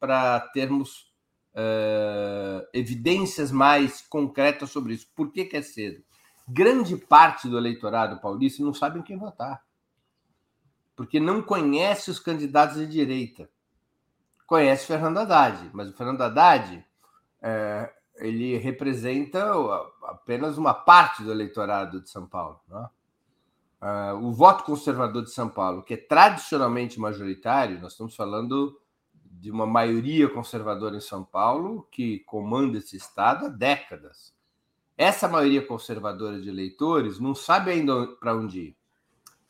[0.00, 1.12] para termos
[1.52, 5.06] uh, evidências mais concretas sobre isso.
[5.14, 6.02] Por que, que é cedo?
[6.48, 9.62] Grande parte do eleitorado paulista não sabe em quem votar
[11.00, 13.48] porque não conhece os candidatos de direita.
[14.46, 16.86] Conhece Fernando Haddad, mas o Fernando Haddad
[17.40, 19.50] é, ele representa
[20.02, 22.60] apenas uma parte do eleitorado de São Paulo.
[22.68, 22.86] Né?
[23.80, 28.78] Uh, o voto conservador de São Paulo, que é tradicionalmente majoritário, nós estamos falando
[29.24, 34.34] de uma maioria conservadora em São Paulo que comanda esse estado há décadas.
[34.98, 38.80] Essa maioria conservadora de eleitores não sabe ainda para onde ir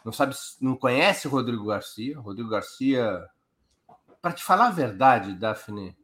[0.05, 2.19] não sabe, não conhece Rodrigo Garcia.
[2.19, 3.27] Rodrigo Garcia,
[4.20, 5.97] para te falar a verdade, Daphne,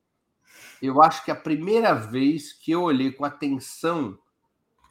[0.80, 4.18] eu acho que a primeira vez que eu olhei com atenção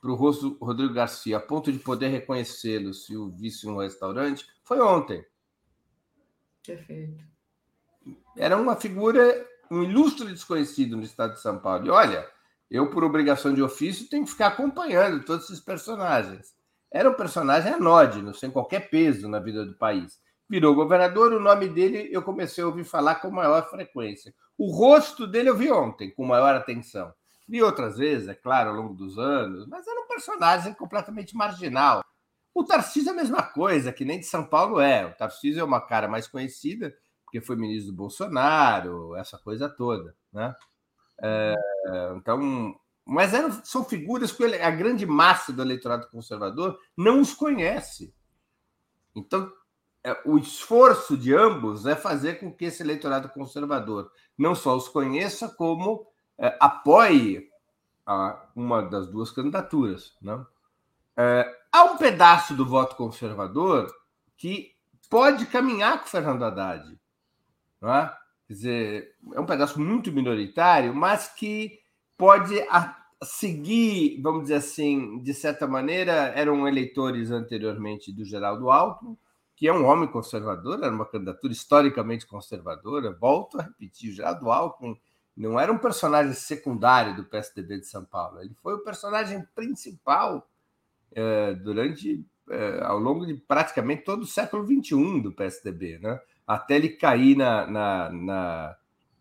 [0.06, 4.80] para o Rodrigo Garcia, a ponto de poder reconhecê-lo se o visse um restaurante, foi
[4.80, 5.26] ontem.
[6.64, 7.24] Perfeito.
[8.38, 11.88] Era uma figura, um ilustre desconhecido no estado de São Paulo.
[11.88, 12.28] E olha,
[12.70, 16.54] eu, por obrigação de ofício, tenho que ficar acompanhando todos esses personagens.
[16.92, 20.20] Era um personagem anódino, sem qualquer peso na vida do país.
[20.48, 24.36] Virou governador, o nome dele eu comecei a ouvir falar com maior frequência.
[24.56, 27.12] O rosto dele eu vi ontem, com maior atenção.
[27.48, 32.04] Vi outras vezes, é claro, ao longo dos anos, mas era um personagem completamente marginal.
[32.54, 35.06] O Tarcísio é a mesma coisa, que nem de São Paulo é.
[35.06, 40.16] O Tarcísio é uma cara mais conhecida, porque foi ministro do Bolsonaro, essa coisa toda.
[40.32, 40.56] Né?
[41.22, 41.54] É,
[42.16, 48.14] então, mas eram, são figuras que a grande massa do eleitorado conservador não os conhece.
[49.16, 49.52] Então,
[50.04, 54.88] é, o esforço de ambos é fazer com que esse eleitorado conservador não só os
[54.88, 56.08] conheça, como
[56.38, 57.50] é, apoie
[58.06, 60.14] a, uma das duas candidaturas.
[60.22, 60.46] Né?
[61.18, 63.94] É, há um pedaço do voto conservador
[64.38, 64.76] que
[65.10, 67.00] pode caminhar com o Fernando Haddad.
[67.82, 68.18] Não é?
[68.48, 71.80] Quer dizer, é um pedaço muito minoritário, mas que
[72.18, 72.56] pode
[73.24, 79.18] seguir, vamos dizer assim, de certa maneira, eram eleitores anteriormente do Geraldo Alckmin,
[79.56, 83.14] que é um homem conservador, era uma candidatura historicamente conservadora.
[83.14, 84.96] Volto a repetir, Geraldo Alckmin
[85.36, 90.50] não era um personagem secundário do PSDB de São Paulo, ele foi o personagem principal
[91.12, 96.20] é, durante, é, ao longo de praticamente todo o século XXI do PSDB, né?
[96.48, 98.76] até ele cair na, na, na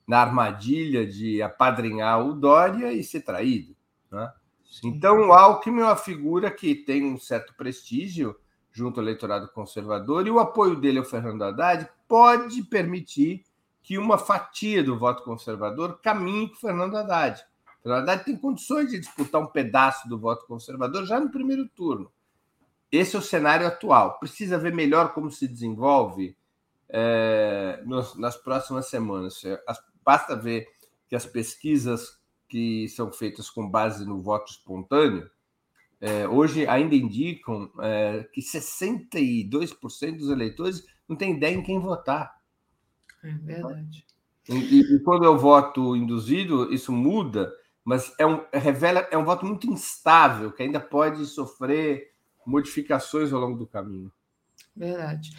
[0.07, 3.75] na armadilha de apadrinhar o Dória e ser traído.
[4.11, 4.33] Né?
[4.85, 8.37] Então, o Alckmin é uma figura que tem um certo prestígio
[8.71, 13.45] junto ao eleitorado conservador e o apoio dele ao Fernando Haddad pode permitir
[13.85, 17.45] que uma fatia do voto conservador caminhe com Fernando Haddad.
[17.83, 22.11] Fernando Haddad tem condições de disputar um pedaço do voto conservador já no primeiro turno.
[22.91, 24.19] Esse é o cenário atual.
[24.19, 26.35] Precisa ver melhor como se desenvolve
[26.89, 27.83] é,
[28.17, 29.43] nas próximas semanas.
[30.03, 30.67] Basta ver
[31.07, 35.29] que as pesquisas que são feitas com base no voto espontâneo,
[36.01, 42.34] é, hoje ainda indicam é, que 62% dos eleitores não têm ideia em quem votar.
[43.25, 44.07] É verdade.
[44.49, 47.51] E, e, quando é o voto induzido, isso muda,
[47.83, 52.13] mas é um, revela, é um voto muito instável, que ainda pode sofrer
[52.47, 54.13] modificações ao longo do caminho.
[54.77, 55.31] Verdade.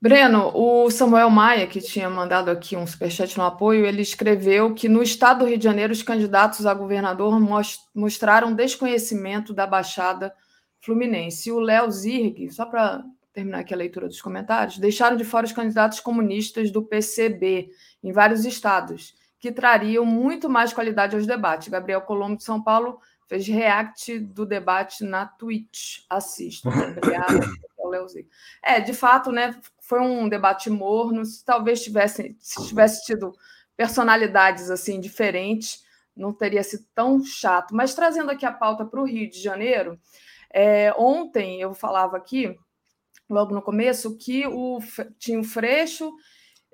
[0.00, 4.88] Breno, o Samuel Maia, que tinha mandado aqui um superchat no apoio, ele escreveu que
[4.88, 7.40] no estado do Rio de Janeiro os candidatos a governador
[7.94, 10.34] mostraram desconhecimento da Baixada
[10.80, 11.48] Fluminense.
[11.48, 13.02] E o Léo Zirg, só para
[13.34, 17.68] terminar aqui a leitura dos comentários, deixaram de fora os candidatos comunistas do PCB
[18.02, 21.68] em vários estados, que trariam muito mais qualidade aos debates.
[21.68, 26.04] Gabriel Colombo de São Paulo fez react do debate na Twitch.
[26.08, 26.68] Assista.
[26.68, 27.44] Obrigada,
[28.62, 31.24] É, de fato, né, foi um debate morno.
[31.24, 33.34] Se talvez tivesse, se tivesse tido
[33.76, 35.84] personalidades assim diferentes,
[36.16, 37.74] não teria sido tão chato.
[37.74, 39.98] Mas trazendo aqui a pauta para o Rio de Janeiro,
[40.50, 42.56] é, ontem eu falava aqui,
[43.28, 44.78] logo no começo, que o,
[45.18, 46.12] tinha o Freixo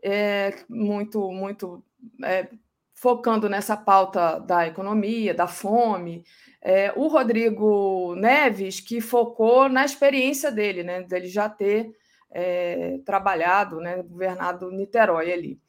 [0.03, 1.85] é, muito, muito
[2.25, 2.49] é,
[2.95, 6.25] focando nessa pauta da economia, da fome.
[6.63, 11.91] É, o Rodrigo Neves, que focou na experiência dele, né, dele já ter
[12.31, 15.61] é, trabalhado, né, governado Niterói ali.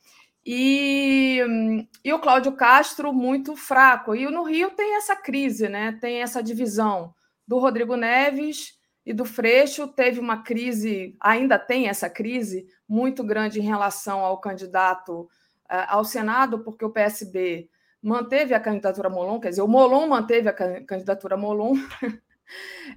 [0.46, 1.40] E,
[2.04, 4.16] e o Cláudio Castro muito fraco.
[4.16, 5.98] E no Rio tem essa crise, né?
[6.02, 7.14] tem essa divisão
[7.48, 8.74] do Rodrigo Neves
[9.06, 9.88] e do Freixo.
[9.88, 16.04] Teve uma crise, ainda tem essa crise muito grande em relação ao candidato uh, ao
[16.04, 17.70] Senado, porque o PSB
[18.02, 20.54] manteve a candidatura Molon, quer dizer, o Molon manteve a
[20.84, 21.76] candidatura Molon.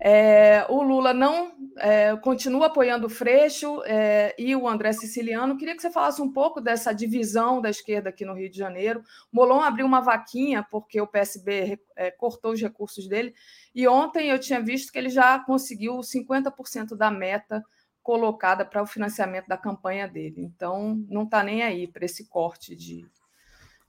[0.00, 5.56] É, o Lula não é, continua apoiando o Freixo é, e o André Siciliano.
[5.56, 9.02] Queria que você falasse um pouco dessa divisão da esquerda aqui no Rio de Janeiro.
[9.32, 13.34] Molon abriu uma vaquinha porque o PSB é, cortou os recursos dele.
[13.74, 17.62] E ontem eu tinha visto que ele já conseguiu 50% da meta
[18.02, 20.42] colocada para o financiamento da campanha dele.
[20.42, 23.06] Então, não está nem aí para esse corte de,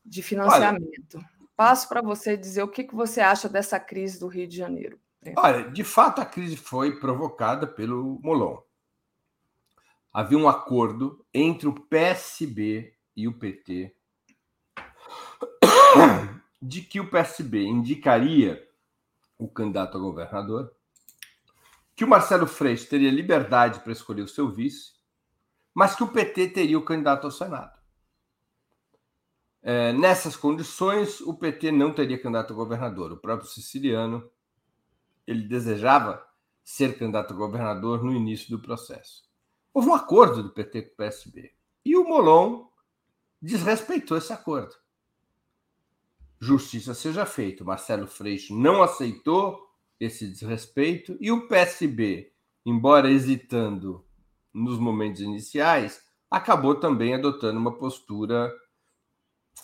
[0.06, 1.18] de financiamento.
[1.18, 4.58] Olha, Passo para você dizer o que, que você acha dessa crise do Rio de
[4.58, 5.00] Janeiro.
[5.36, 8.62] Olha, de fato a crise foi provocada pelo Molon.
[10.14, 13.96] Havia um acordo entre o PSB e o PT
[16.62, 18.66] de que o PSB indicaria
[19.38, 20.74] o candidato a governador,
[21.96, 24.94] que o Marcelo Freixo teria liberdade para escolher o seu vice,
[25.74, 27.76] mas que o PT teria o candidato ao Senado.
[29.62, 33.12] É, nessas condições, o PT não teria candidato a governador.
[33.12, 34.30] O próprio siciliano
[35.28, 36.26] ele desejava
[36.64, 39.24] ser candidato a governador no início do processo.
[39.74, 41.54] Houve um acordo do PT com o PSB
[41.84, 42.68] e o Molon
[43.42, 44.76] desrespeitou esse acordo.
[46.40, 47.64] Justiça seja feita.
[47.64, 49.70] Marcelo Freixo não aceitou
[50.00, 52.32] esse desrespeito e o PSB,
[52.66, 54.04] embora hesitando
[54.54, 58.52] nos momentos iniciais, acabou também adotando uma postura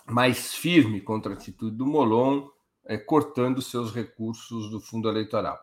[0.06, 2.48] mais firme contra a atitude do Molon
[2.92, 5.58] é, cortando seus recursos do fundo eleitoral.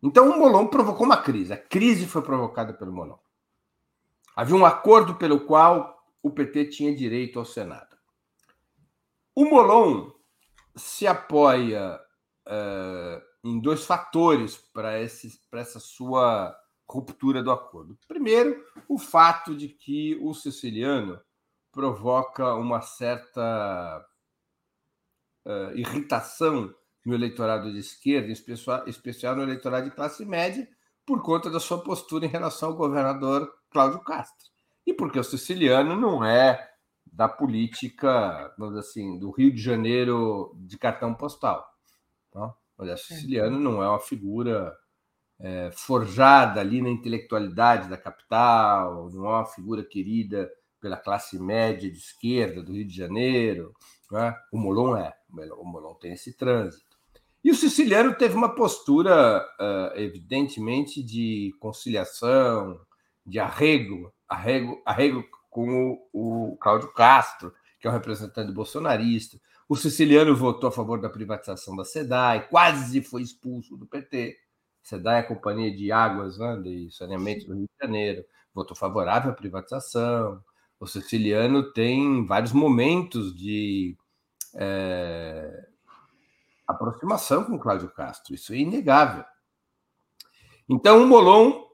[0.00, 1.52] Então o Molon provocou uma crise.
[1.52, 3.18] A crise foi provocada pelo Molon.
[4.36, 7.96] Havia um acordo pelo qual o PT tinha direito ao Senado.
[9.34, 10.12] O Molon
[10.76, 12.00] se apoia
[12.46, 16.56] uh, em dois fatores para essa sua
[16.88, 17.98] ruptura do acordo.
[18.06, 21.20] Primeiro, o fato de que o siciliano
[21.72, 24.06] provoca uma certa
[25.50, 26.72] uh, irritação
[27.04, 30.68] no eleitorado de esquerda, em especial, especial no eleitorado de classe média,
[31.04, 34.48] por conta da sua postura em relação ao governador Cláudio Castro.
[34.86, 36.70] E porque o siciliano não é
[37.12, 41.66] da política, vamos dizer assim, do Rio de Janeiro de cartão postal.
[42.30, 42.54] Tá?
[42.78, 42.96] O é.
[42.96, 44.76] siciliano não é uma figura
[45.38, 50.50] é, forjada ali na intelectualidade da capital, não é uma figura querida
[50.80, 53.74] pela classe média de esquerda do Rio de Janeiro.
[54.10, 54.34] Né?
[54.52, 56.98] O Molon é, o Molon tem esse trânsito.
[57.42, 62.78] E o siciliano teve uma postura, uh, evidentemente, de conciliação,
[63.24, 69.40] de arrego, arrego, arrego com o, o Cláudio Castro, que é um representante bolsonarista.
[69.68, 74.36] O siciliano votou a favor da privatização da SEDAI, quase foi expulso do PT.
[74.82, 79.30] SEDAI é a Companhia de Águas né, de Saneamento do Rio de Janeiro, votou favorável
[79.30, 80.42] à privatização
[80.80, 83.94] o siciliano tem vários momentos de
[84.54, 85.68] é,
[86.66, 89.24] aproximação com Cláudio Castro, isso é inegável.
[90.68, 91.64] Então, o Molon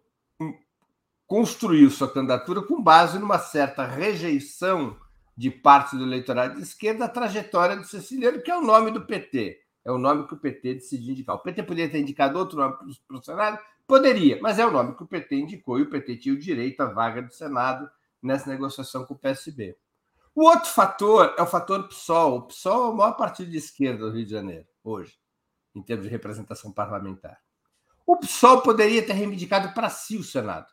[1.27, 4.97] construiu sua candidatura com base numa certa rejeição
[5.37, 9.05] de parte do eleitorado de esquerda à trajetória do siciliano, que é o nome do
[9.05, 9.61] PT.
[9.85, 11.37] É o nome que o PT decidiu indicar.
[11.37, 12.75] O PT poderia ter indicado outro nome
[13.07, 13.59] para o Senado?
[13.87, 16.81] Poderia, mas é o nome que o PT indicou e o PT tinha o direito
[16.81, 17.89] à vaga do Senado
[18.21, 19.77] nessa negociação com o PSB.
[20.37, 22.37] O outro fator é o fator PSOL.
[22.37, 25.19] O PSOL é o maior partido de esquerda do Rio de Janeiro, hoje,
[25.75, 27.41] em termos de representação parlamentar.
[28.07, 30.67] O PSOL poderia ter reivindicado para si o Senado.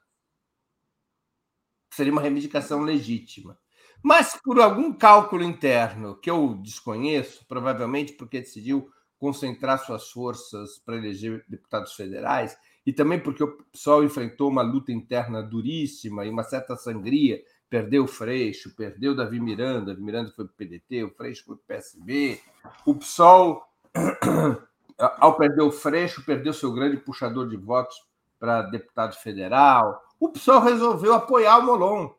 [1.94, 3.58] Seria uma reivindicação legítima.
[4.04, 10.98] Mas, por algum cálculo interno que eu desconheço, provavelmente porque decidiu concentrar suas forças para
[10.98, 16.44] eleger deputados federais e também porque o PSOL enfrentou uma luta interna duríssima e uma
[16.44, 17.42] certa sangria,
[17.74, 21.56] perdeu o Freixo, perdeu Davi Miranda, Davi Miranda foi para o PDT, o Freixo foi
[21.56, 22.40] para o PSB,
[22.86, 23.68] o PSOL,
[25.18, 27.96] ao perder o Freixo, perdeu seu grande puxador de votos
[28.38, 30.04] para deputado federal.
[30.20, 32.12] O PSOL resolveu apoiar o Molon.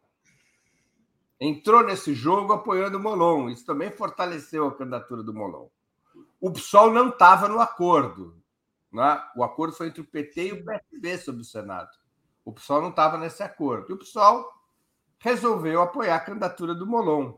[1.38, 3.48] Entrou nesse jogo apoiando o Molon.
[3.48, 5.68] Isso também fortaleceu a candidatura do Molon.
[6.40, 8.36] O PSOL não estava no acordo.
[8.92, 9.22] Né?
[9.36, 11.90] O acordo foi entre o PT e o PSB sobre o Senado.
[12.44, 13.86] O PSOL não estava nesse acordo.
[13.90, 14.52] E o PSOL
[15.24, 17.32] resolveu apoiar a candidatura do Molon,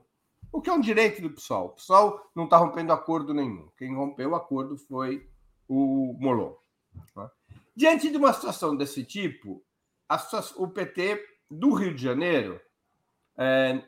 [0.51, 1.67] o que é um direito do PSOL.
[1.67, 3.71] O PSOL não está rompendo acordo nenhum.
[3.79, 5.31] Quem rompeu o acordo foi
[5.69, 6.57] o Molon.
[7.15, 7.31] Né?
[7.77, 9.63] Diante de uma situação desse tipo,
[10.57, 12.61] o PT do Rio de Janeiro
[13.39, 13.81] é,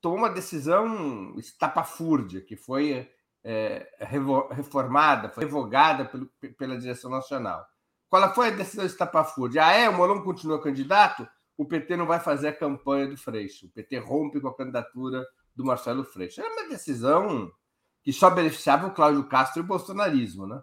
[0.00, 3.12] tomou uma decisão estapafúrdia, que foi
[3.44, 3.94] é,
[4.50, 7.66] reformada, foi revogada pelo, pela direção nacional.
[8.08, 9.66] Qual foi a decisão estapafúrdia?
[9.66, 9.86] Ah, é?
[9.90, 11.28] O Molon continua candidato?
[11.62, 13.66] O PT não vai fazer a campanha do Freixo.
[13.66, 15.24] O PT rompe com a candidatura
[15.54, 16.40] do Marcelo Freixo.
[16.40, 17.52] Era uma decisão
[18.02, 20.60] que só beneficiava o Cláudio Castro e o bolsonarismo, né?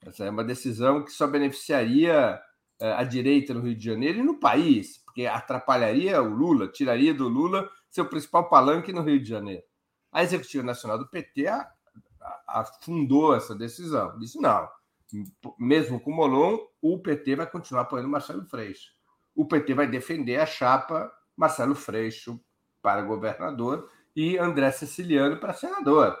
[0.00, 2.40] Essa é uma decisão que só beneficiaria
[2.80, 7.12] é, a direita no Rio de Janeiro e no país, porque atrapalharia o Lula, tiraria
[7.12, 9.62] do Lula seu principal palanque no Rio de Janeiro.
[10.10, 11.44] A Executiva Nacional do PT
[12.48, 14.18] afundou essa decisão.
[14.18, 14.66] Disse: não,
[15.58, 18.93] mesmo com o Molon, o PT vai continuar apoiando Marcelo Freixo.
[19.34, 22.40] O PT vai defender a chapa Marcelo Freixo
[22.80, 26.18] para governador e André Siciliano para senador.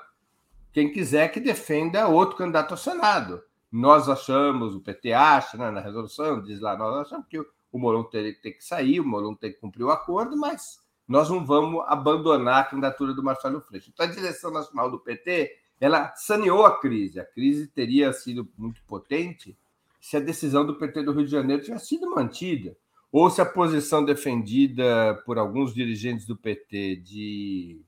[0.72, 3.42] Quem quiser que defenda outro candidato ao Senado.
[3.70, 8.04] Nós achamos, o PT acha, né, na resolução, diz lá, nós achamos que o Molon
[8.04, 11.84] tem, tem que sair, o Molon tem que cumprir o acordo, mas nós não vamos
[11.86, 13.90] abandonar a candidatura do Marcelo Freixo.
[13.92, 17.20] Então, a direção nacional do PT ela saneou a crise.
[17.20, 19.56] A crise teria sido muito potente
[20.00, 22.76] se a decisão do PT do Rio de Janeiro tivesse sido mantida,
[23.14, 27.80] ou se a posição defendida por alguns dirigentes do PT de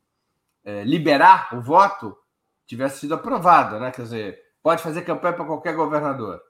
[0.65, 2.16] é, liberar o voto
[2.65, 3.90] tivesse sido aprovada, né?
[3.90, 6.40] Quer dizer, pode fazer campanha para qualquer governador.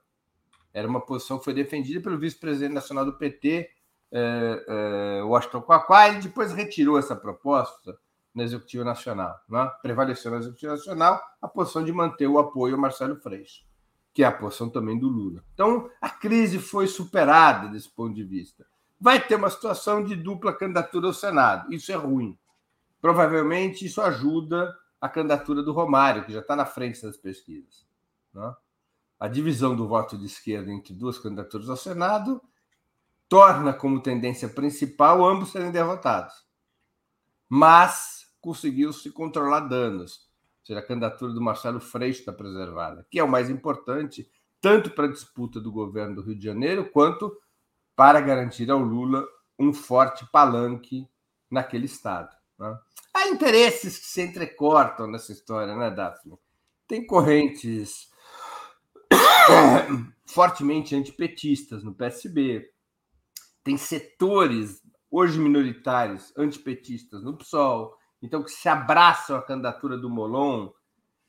[0.75, 3.67] Era uma posição que foi defendida pelo vice-presidente nacional do PT,
[4.13, 7.99] é, é, Washington Quaquá, e depois retirou essa proposta
[8.35, 9.41] na Executiva Nacional.
[9.49, 9.71] Né?
[9.81, 13.65] Prevaleceu na Executiva Nacional a posição de manter o apoio ao Marcelo Freixo,
[14.17, 15.45] que é a posição também do Lula.
[15.53, 18.67] Então, a crise foi superada desse ponto de vista.
[18.99, 21.71] Vai ter uma situação de dupla candidatura ao Senado.
[21.71, 22.35] Isso é ruim.
[22.99, 27.87] Provavelmente isso ajuda a candidatura do Romário, que já está na frente das pesquisas.
[28.33, 28.55] Né?
[29.21, 32.41] A divisão do voto de esquerda entre duas candidaturas ao Senado
[33.29, 36.33] torna como tendência principal ambos serem derrotados.
[37.47, 40.26] Mas conseguiu se controlar danos.
[40.67, 44.29] Seja, a candidatura do Marcelo Freixo está preservada, que é o mais importante,
[44.61, 47.33] tanto para a disputa do governo do Rio de Janeiro, quanto
[47.95, 49.25] para garantir ao Lula
[49.57, 51.09] um forte palanque
[51.49, 52.35] naquele estado.
[52.59, 52.77] Né?
[53.15, 56.37] Há interesses que se entrecortam nessa história, né, Daphne?
[56.89, 58.11] Tem correntes
[60.27, 62.69] fortemente antipetistas no PSB,
[63.63, 70.71] tem setores, hoje minoritários, antipetistas no PSOL, então que se abraçam a candidatura do Molon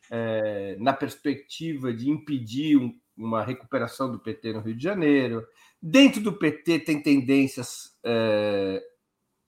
[0.09, 5.45] é, na perspectiva de impedir um, uma recuperação do PT no Rio de Janeiro.
[5.81, 8.81] Dentro do PT tem tendências é,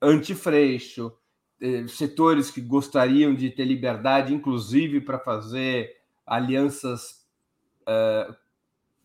[0.01, 1.13] anti-freixo,
[1.61, 7.25] é, setores que gostariam de ter liberdade, inclusive para fazer alianças
[7.87, 8.35] é,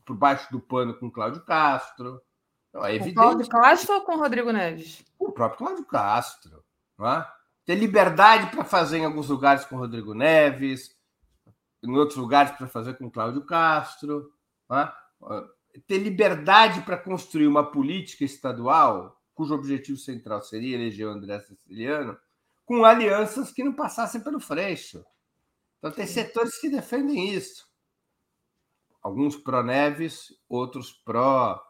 [0.04, 2.20] por baixo do pano com Cláudio Castro.
[2.68, 3.14] Então, é evidente.
[3.14, 5.04] Com Cláudio Castro ou com Rodrigo Neves?
[5.18, 6.64] O próprio Cláudio Castro.
[6.98, 7.26] Não é?
[7.64, 10.94] Ter liberdade para fazer em alguns lugares com Rodrigo Neves,
[11.82, 14.32] em outros lugares para fazer com Cláudio Castro,
[14.68, 14.92] né?
[15.86, 22.16] ter liberdade para construir uma política estadual cujo objetivo central seria eleger o André Siciliano,
[22.64, 25.04] com alianças que não passassem pelo Freixo.
[25.78, 27.66] Então, tem setores que defendem isso.
[29.02, 31.60] Alguns pró-Neves, outros pró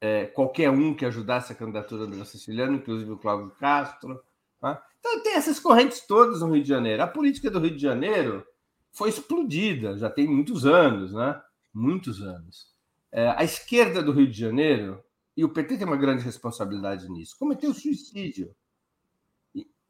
[0.00, 4.22] é, qualquer um que ajudasse a candidatura do André Siciliano, inclusive o Cláudio Castro.
[4.60, 4.80] Tá?
[5.00, 7.02] Então tem essas correntes todas no Rio de Janeiro.
[7.02, 8.46] A política do Rio de Janeiro
[8.92, 11.40] foi explodida, já tem muitos anos, né?
[11.72, 12.68] Muitos anos.
[13.10, 15.02] É, a esquerda do Rio de Janeiro,
[15.36, 18.54] e o PT tem uma grande responsabilidade nisso, cometeu suicídio.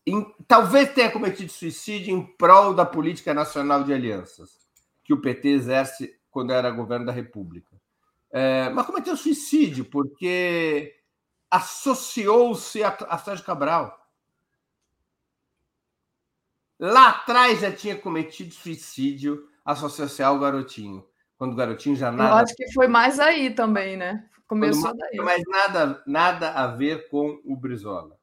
[0.06, 4.58] Em, talvez tenha cometido suicídio em prol da política nacional de alianças,
[5.04, 7.80] que o PT exerce quando era governo da República.
[8.32, 10.94] É, mas cometeu suicídio porque
[11.50, 13.99] associou-se a, a Sérgio Cabral
[16.80, 21.06] Lá atrás já tinha cometido suicídio associação ao garotinho.
[21.36, 22.30] Quando o garotinho já nada.
[22.30, 24.28] Eu acho que foi mais aí também, né?
[24.46, 25.16] Começou daí.
[25.16, 28.18] Mas nada, nada a ver com o Brizola.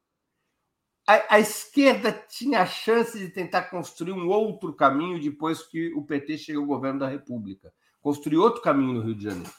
[1.08, 6.04] A, a, esquerda tinha a chance de tentar construir um outro caminho depois que o
[6.04, 7.72] PT chegou ao governo da República.
[8.02, 9.52] Construir outro caminho no Rio de Janeiro.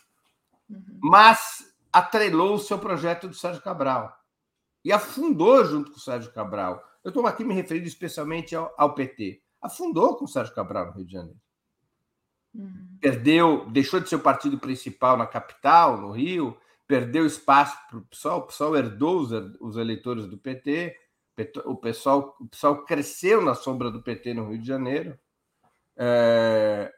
[0.69, 0.99] Uhum.
[1.03, 4.15] Mas atrelou o seu projeto do Sérgio Cabral.
[4.85, 6.85] E afundou junto com o Sérgio Cabral.
[7.09, 9.41] Eu estou aqui me referindo especialmente ao, ao PT.
[9.63, 11.41] Afundou com o Sérgio Cabral no Rio de Janeiro.
[12.55, 12.99] Uhum.
[13.01, 16.55] Perdeu, deixou de ser o partido principal na capital, no Rio,
[16.87, 20.95] perdeu espaço para o PSOL, o PSOL herdou os, os eleitores do PT,
[21.65, 25.19] o pessoal, o pessoal cresceu na sombra do PT no Rio de Janeiro,
[25.97, 26.93] é,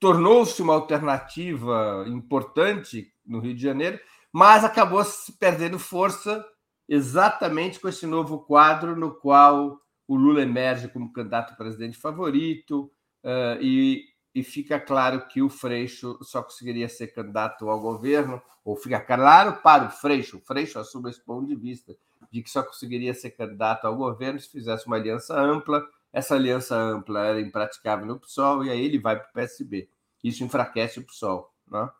[0.00, 4.00] tornou-se uma alternativa importante no Rio de Janeiro,
[4.32, 6.44] mas acabou se perdendo força
[6.88, 12.90] exatamente com esse novo quadro no qual o Lula emerge como candidato presidente favorito
[13.24, 14.04] uh, e,
[14.34, 19.60] e fica claro que o Freixo só conseguiria ser candidato ao governo, ou fica claro
[19.62, 21.96] para o Freixo, o Freixo assume esse ponto de vista,
[22.30, 25.86] de que só conseguiria ser candidato ao governo se fizesse uma aliança ampla.
[26.12, 29.88] Essa aliança ampla era impraticável no PSOL e aí ele vai para o PSB.
[30.22, 31.52] Isso enfraquece o PSOL.
[31.66, 31.90] Né?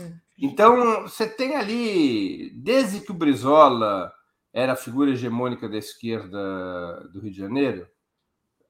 [0.00, 0.12] É.
[0.42, 4.10] Então, você tem ali, desde que o Brizola
[4.50, 7.86] era a figura hegemônica da esquerda do Rio de Janeiro,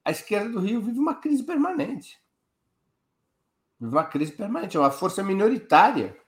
[0.05, 2.21] a esquerda do Rio vive uma crise permanente.
[3.79, 6.19] Vive uma crise permanente, é uma força minoritária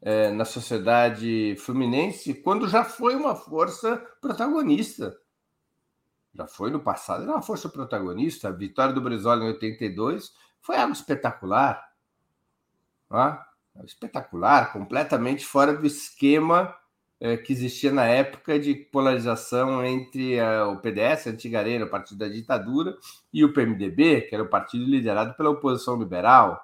[0.00, 5.14] é, na sociedade fluminense, quando já foi uma força protagonista.
[6.32, 8.48] Já foi no passado, era uma força protagonista.
[8.48, 10.32] A vitória do Brizola em 82
[10.62, 11.86] foi algo espetacular.
[13.10, 13.46] Ah,
[13.84, 16.74] espetacular, completamente fora do esquema
[17.20, 22.18] é, que existia na época de polarização entre a, o PDS, a arena, o partido
[22.18, 22.96] da ditadura,
[23.32, 26.62] e o PMDB, que era o partido liderado pela oposição liberal.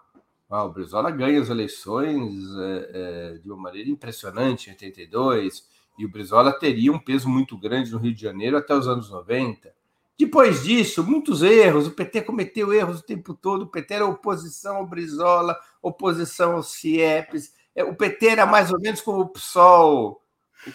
[0.51, 5.66] Ah, o Brizola ganha as eleições é, é, de uma maneira impressionante em 82,
[5.99, 9.11] e o Brizola teria um peso muito grande no Rio de Janeiro até os anos
[9.11, 9.73] 90.
[10.21, 14.77] Depois disso, muitos erros, o PT cometeu erros o tempo todo, o PT era oposição
[14.77, 20.23] ao Brizola, oposição aos CIEPs, é, o PT era mais ou menos como o PSOL,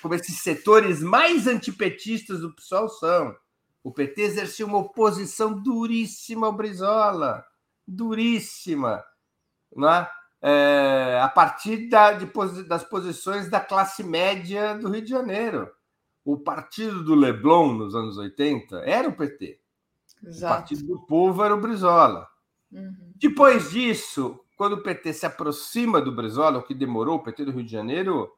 [0.02, 3.36] como esses setores mais antipetistas do PSOL são.
[3.84, 7.46] O PT exercia uma oposição duríssima ao Brizola,
[7.88, 9.04] duríssima
[9.76, 10.08] né?
[10.42, 12.26] É, a partir da, de,
[12.64, 15.72] das posições da classe média do Rio de Janeiro.
[16.26, 19.60] O partido do Leblon, nos anos 80, era o PT.
[20.26, 20.54] Exato.
[20.54, 22.28] O partido do povo era o Brizola.
[22.72, 23.14] Uhum.
[23.16, 27.52] Depois disso, quando o PT se aproxima do Brizola, o que demorou, o PT do
[27.52, 28.32] Rio de Janeiro,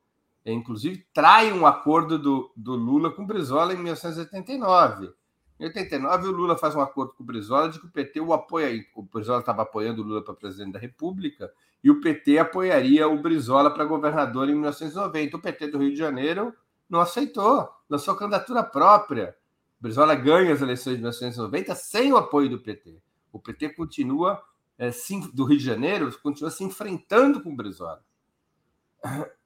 [0.44, 5.14] é, inclusive, trai um acordo do, do Lula com o Brizola em 1989.
[5.60, 8.34] Em 89, o Lula faz um acordo com o Brizola de que o PT o
[8.34, 8.86] apoia.
[8.96, 11.52] O Brizola estava apoiando o Lula para presidente da República
[11.84, 15.38] e o PT apoiaria o Brizola para governador em 1990.
[15.38, 16.54] O PT do Rio de Janeiro
[16.90, 19.36] não aceitou, lançou candidatura própria.
[19.80, 23.02] Brizola ganha as eleições de 1990 sem o apoio do PT.
[23.32, 24.42] O PT continua,
[24.78, 24.90] é,
[25.34, 28.04] do Rio de Janeiro, continua se enfrentando com o Brizola.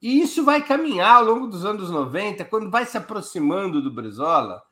[0.01, 4.63] E isso vai caminhar ao longo dos anos 90, quando vai se aproximando do Brizola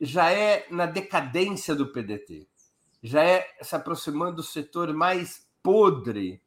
[0.00, 2.46] já é na decadência do PDT,
[3.02, 6.42] já é se aproximando do setor mais podre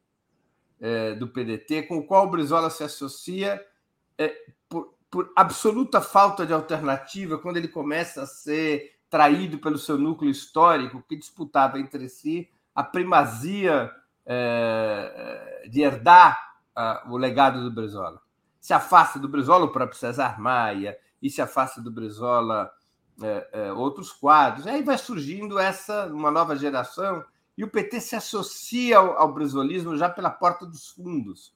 [0.80, 3.60] é, do PDT, com o qual o Brizola se associa
[4.16, 4.34] é,
[4.68, 10.30] por, por absoluta falta de alternativa, quando ele começa a ser traído pelo seu núcleo
[10.30, 13.90] histórico, que disputava entre si a primazia
[14.24, 16.50] é, de herdar
[17.08, 18.22] o legado do Brizola.
[18.60, 22.72] Se afasta do Brizola o próprio César Maia, e se afasta do Brizola
[23.22, 24.66] é, é, outros quadros.
[24.66, 27.24] Aí vai surgindo essa uma nova geração
[27.56, 31.54] e o PT se associa ao, ao brisolismo já pela porta dos fundos,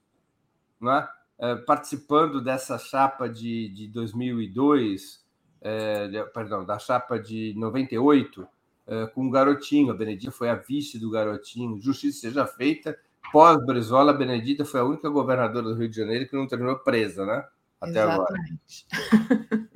[0.80, 1.08] né?
[1.08, 1.23] É,
[1.66, 5.24] participando dessa chapa de, de 2002,
[5.60, 8.46] é, de, perdão, da chapa de 98,
[8.86, 9.90] é, com o Garotinho.
[9.90, 11.80] A Benedita foi a vice do Garotinho.
[11.80, 12.96] Justiça seja feita.
[13.32, 17.24] Pós-Brizola, a Benedita foi a única governadora do Rio de Janeiro que não terminou presa,
[17.24, 17.44] né?
[17.80, 18.86] Até Exatamente.
[18.92, 19.68] agora.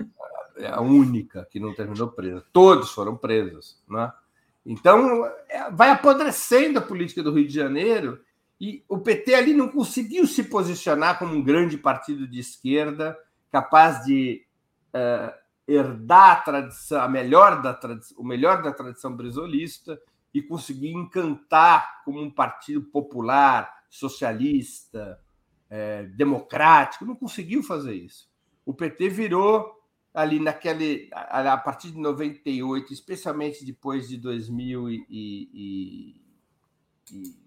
[0.59, 2.45] é a única que não terminou presa.
[2.53, 3.83] Todos foram presos.
[3.89, 4.13] Né?
[4.65, 8.21] Então, é, vai apodrecendo a política do Rio de Janeiro
[8.61, 13.17] e o PT ali não conseguiu se posicionar como um grande partido de esquerda
[13.51, 14.45] capaz de
[14.95, 15.33] uh,
[15.67, 17.79] herdar a tradição, a melhor da
[18.17, 20.01] o melhor da tradição brizolista
[20.33, 25.19] e conseguir encantar como um partido popular, socialista,
[25.71, 27.05] é, democrático.
[27.05, 28.29] Não conseguiu fazer isso.
[28.65, 29.79] O PT virou
[30.13, 36.28] ali naquele a, partir de 98, especialmente depois de 2000 e, e, e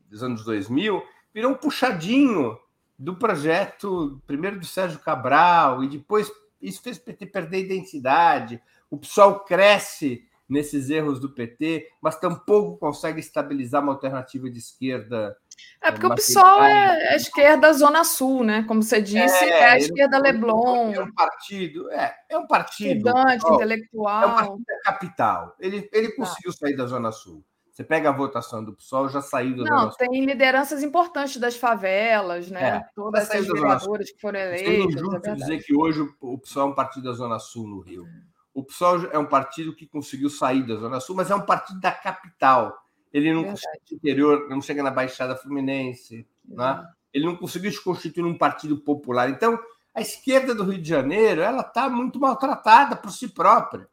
[0.10, 2.58] dos anos 2000, virou um puxadinho
[2.98, 6.32] do projeto, primeiro do Sérgio Cabral, e depois
[6.62, 8.62] isso fez o PT perder identidade.
[8.90, 15.36] O PSOL cresce nesses erros do PT, mas tampouco consegue estabilizar uma alternativa de esquerda.
[15.82, 18.64] É porque o PSOL é a esquerda Zona Sul, né?
[18.68, 20.94] Como você disse, é, é a esquerda Leblon.
[20.94, 23.08] É um partido, é, é um partido.
[23.08, 24.24] Estudante, intelectual.
[24.24, 25.56] É um partido da capital.
[25.60, 26.16] Ele, ele tá.
[26.18, 27.44] conseguiu sair da Zona Sul.
[27.82, 32.52] Você pega a votação do PSOL, já saiu da Não, tem lideranças importantes das favelas,
[32.52, 32.78] né?
[32.78, 35.02] É, Todas essas vereadoras que foram eleitas.
[35.02, 37.80] Não justo é dizer que hoje o PSOL é um partido da Zona Sul no
[37.80, 38.06] Rio.
[38.54, 41.80] O PSOL é um partido que conseguiu sair da Zona Sul, mas é um partido
[41.80, 42.78] da capital.
[43.12, 46.86] Ele não conseguiu no interior, não chega na Baixada Fluminense, né?
[47.12, 49.28] ele não conseguiu se constituir um partido popular.
[49.30, 49.60] Então,
[49.94, 53.90] a esquerda do Rio de Janeiro ela está muito maltratada por si própria.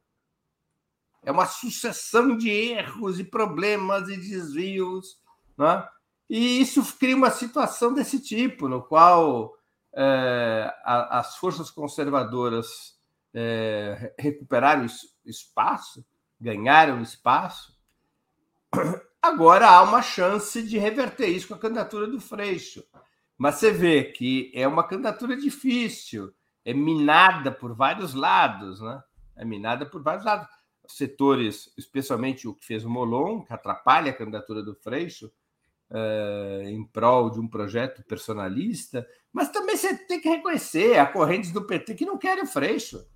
[1.23, 5.21] É uma sucessão de erros e problemas e desvios.
[5.57, 5.87] Né?
[6.29, 9.55] E isso cria uma situação desse tipo, no qual
[9.95, 12.99] é, as forças conservadoras
[13.35, 14.87] é, recuperaram
[15.25, 16.05] espaço,
[16.41, 17.77] ganharam espaço.
[19.21, 22.85] Agora há uma chance de reverter isso com a candidatura do Freixo.
[23.37, 26.33] Mas você vê que é uma candidatura difícil,
[26.65, 29.03] é minada por vários lados, né?
[29.37, 30.49] É minada por vários lados
[30.89, 35.31] setores, especialmente o que fez o Molon, que atrapalha a candidatura do Freixo,
[35.91, 41.53] é, em prol de um projeto personalista, mas também você tem que reconhecer a correntes
[41.53, 43.07] do PT que não querem o Freixo.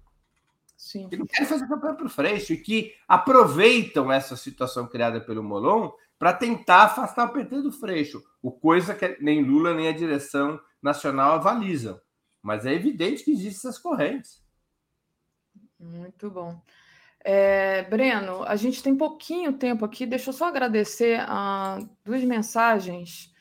[0.77, 1.09] Sim.
[1.09, 5.43] Que não querem fazer campanha para o Freixo e que aproveitam essa situação criada pelo
[5.43, 9.93] Molon para tentar afastar o PT do Freixo, o coisa que nem Lula nem a
[9.93, 12.01] direção nacional avalizam.
[12.41, 14.43] Mas é evidente que existem essas correntes.
[15.79, 16.61] Muito bom.
[17.25, 23.33] É, Breno, a gente tem pouquinho tempo aqui, deixa eu só agradecer a duas mensagens.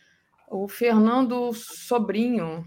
[0.47, 2.63] O Fernando Sobrinho,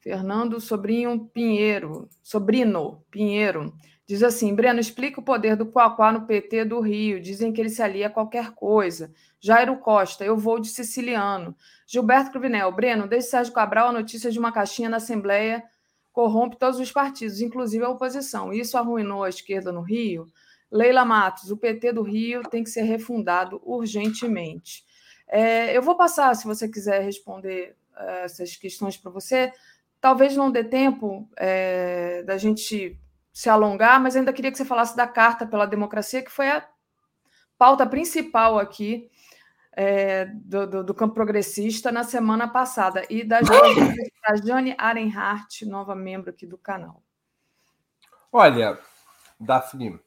[0.00, 3.72] Fernando Sobrinho Pinheiro, Sobrino Pinheiro,
[4.06, 7.20] diz assim: Breno, explica o poder do Quaquá no PT do Rio.
[7.20, 9.12] Dizem que ele se alia a qualquer coisa.
[9.40, 11.54] Jairo Costa, eu vou de siciliano.
[11.86, 15.62] Gilberto Cruvinel, Breno, desde Sérgio Cabral a notícia de uma caixinha na Assembleia
[16.14, 18.52] corrompe todos os partidos, inclusive a oposição.
[18.52, 20.26] Isso arruinou a esquerda no Rio.
[20.70, 24.84] Leila Matos, o PT do Rio tem que ser refundado urgentemente.
[25.26, 29.52] É, eu vou passar, se você quiser responder é, essas questões para você.
[30.00, 32.96] Talvez não dê tempo é, da gente
[33.32, 36.64] se alongar, mas ainda queria que você falasse da Carta pela Democracia, que foi a
[37.58, 39.10] pauta principal aqui
[39.76, 43.40] é, do, do, do, campo progressista na semana passada e da
[44.44, 47.02] Jane Arenhart, nova membro aqui do canal.
[48.32, 48.78] Olha,
[49.38, 49.98] Daphne,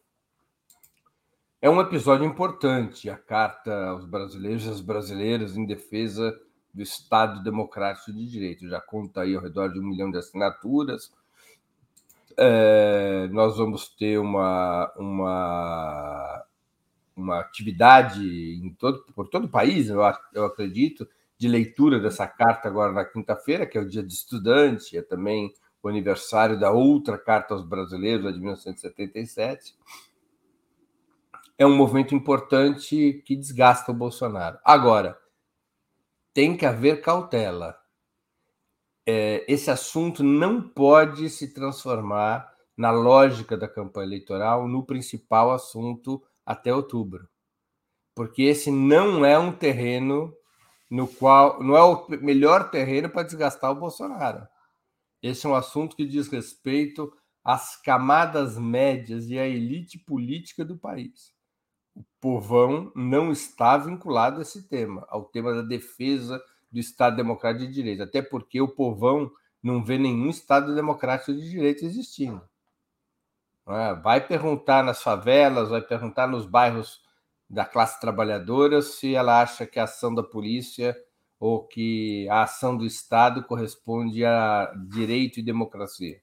[1.61, 6.37] é um episódio importante a carta aos brasileiros e às brasileiras em defesa
[6.73, 8.67] do Estado Democrático de Direito.
[8.67, 11.11] Já conta aí ao redor de um milhão de assinaturas.
[12.37, 16.45] É, nós vamos ter uma, uma
[17.17, 19.99] uma atividade em todo, por todo o país, eu,
[20.33, 21.07] eu acredito,
[21.37, 25.53] de leitura dessa carta agora na quinta-feira, que é o dia de estudante, é também
[25.81, 29.75] o aniversário da outra Carta aos Brasileiros, de 1977.
[31.57, 34.59] É um movimento importante que desgasta o Bolsonaro.
[34.63, 35.17] Agora,
[36.33, 37.77] tem que haver cautela.
[39.05, 46.21] É, esse assunto não pode se transformar na lógica da campanha eleitoral no principal assunto
[46.47, 47.27] até outubro.
[48.15, 50.33] Porque esse não é um terreno
[50.89, 54.47] no qual não é o melhor terreno para desgastar o Bolsonaro.
[55.21, 57.11] Esse é um assunto que diz respeito
[57.43, 61.33] às camadas médias e à elite política do país.
[61.93, 66.41] O povão não está vinculado a esse tema, ao tema da defesa
[66.71, 69.29] do Estado Democrático de Direito, até porque o povão
[69.61, 72.41] não vê nenhum Estado Democrático de Direito existindo.
[73.69, 73.93] É?
[73.95, 77.01] Vai perguntar nas favelas, vai perguntar nos bairros
[77.49, 80.95] da classe trabalhadora se ela acha que a ação da polícia
[81.39, 86.21] ou que a ação do Estado corresponde a direito e democracia.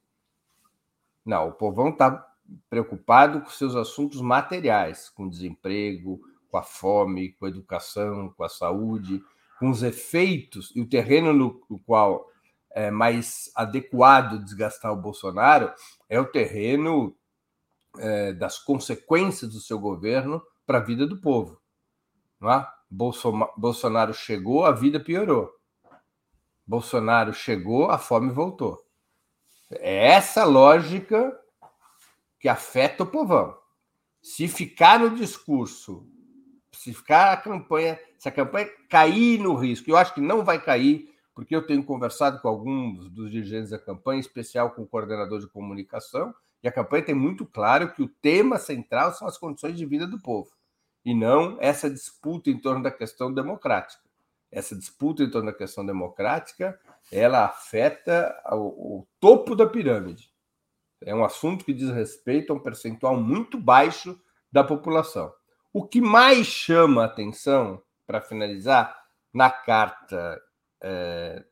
[1.25, 2.27] Não, o povão está
[2.69, 8.49] preocupado com seus assuntos materiais, com desemprego, com a fome, com a educação, com a
[8.49, 9.23] saúde,
[9.59, 12.27] com os efeitos e o terreno no qual
[12.71, 15.73] é mais adequado desgastar o Bolsonaro
[16.09, 17.16] é o terreno
[17.99, 21.61] é, das consequências do seu governo para a vida do povo.
[22.41, 22.66] Não é?
[22.91, 25.53] Bolsonaro chegou, a vida piorou.
[26.66, 28.79] Bolsonaro chegou, a fome voltou.
[29.71, 31.37] É essa lógica
[32.39, 33.57] que afeta o povão.
[34.23, 36.07] Se ficar no discurso,
[36.73, 40.62] se ficar a campanha, se a campanha cair no risco, eu acho que não vai
[40.62, 44.87] cair, porque eu tenho conversado com alguns dos dirigentes da campanha, em especial com o
[44.87, 46.35] coordenador de comunicação,
[46.65, 50.07] e a campanha tem muito claro que o tema central são as condições de vida
[50.07, 50.51] do povo,
[51.05, 54.03] e não essa disputa em torno da questão democrática.
[54.51, 56.81] Essa disputa em torno da questão democrática,
[57.12, 60.32] ela afeta o, o topo da pirâmide.
[61.03, 64.19] É um assunto que diz respeito a um percentual muito baixo
[64.51, 65.35] da população.
[65.70, 69.05] O que mais chama atenção, para finalizar,
[69.35, 70.41] na carta,
[70.81, 71.45] é,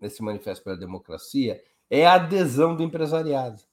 [0.00, 3.67] nesse Manifesto pela Democracia, é a adesão do empresariado,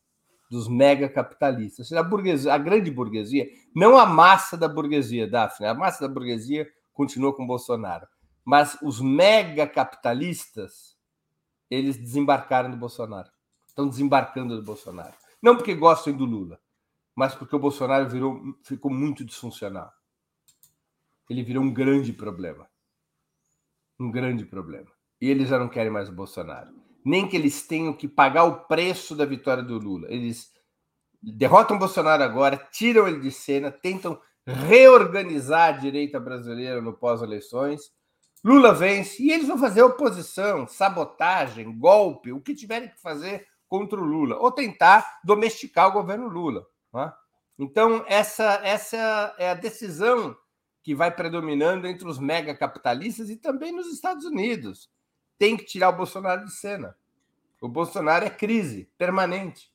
[0.49, 1.91] dos megacapitalistas.
[1.93, 6.71] A, burguesia, a grande burguesia, não a massa da burguesia, Daphne, a massa da burguesia
[6.93, 8.07] continua com Bolsonaro,
[8.43, 10.97] mas os megacapitalistas,
[11.69, 13.29] eles desembarcaram do Bolsonaro,
[13.67, 15.15] estão desembarcando do Bolsonaro.
[15.41, 16.59] Não porque gostem do Lula,
[17.15, 19.91] mas porque o Bolsonaro virou, ficou muito disfuncional.
[21.29, 22.67] Ele virou um grande problema.
[23.99, 24.91] Um grande problema.
[25.19, 26.84] E eles já não querem mais o Bolsonaro.
[27.05, 30.07] Nem que eles tenham que pagar o preço da vitória do Lula.
[30.09, 30.51] Eles
[31.21, 37.91] derrotam Bolsonaro agora, tiram ele de cena, tentam reorganizar a direita brasileira no pós-eleições.
[38.43, 43.99] Lula vence e eles vão fazer oposição, sabotagem, golpe, o que tiverem que fazer contra
[43.99, 46.65] o Lula, ou tentar domesticar o governo Lula.
[46.95, 47.11] É?
[47.57, 50.35] Então, essa, essa é a decisão
[50.83, 54.89] que vai predominando entre os megacapitalistas e também nos Estados Unidos.
[55.37, 56.95] Tem que tirar o Bolsonaro de cena.
[57.61, 59.71] O Bolsonaro é crise permanente.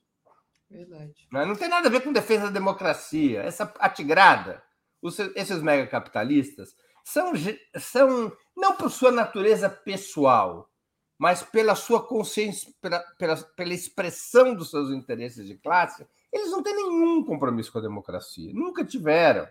[0.71, 1.27] Verdade.
[1.33, 1.47] Não, é?
[1.47, 3.43] não tem nada a ver com defesa da democracia.
[3.43, 4.63] Essa atigrada,
[5.03, 6.75] os, esses megacapitalistas,
[7.05, 7.33] são,
[7.79, 10.71] são, não por sua natureza pessoal,
[11.19, 16.63] mas pela sua consciência, pela, pela, pela expressão dos seus interesses de classe, eles não
[16.63, 19.49] têm nenhum compromisso com a democracia, nunca tiveram.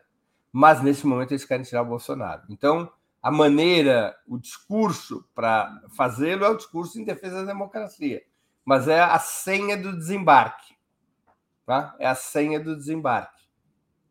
[0.52, 2.44] Mas nesse momento eles querem tirar o Bolsonaro.
[2.50, 2.92] Então,
[3.22, 8.24] a maneira, o discurso para fazê-lo é o discurso em defesa da democracia.
[8.64, 10.76] Mas é a senha do desembarque.
[11.66, 11.96] Tá?
[12.00, 13.44] É a senha do desembarque.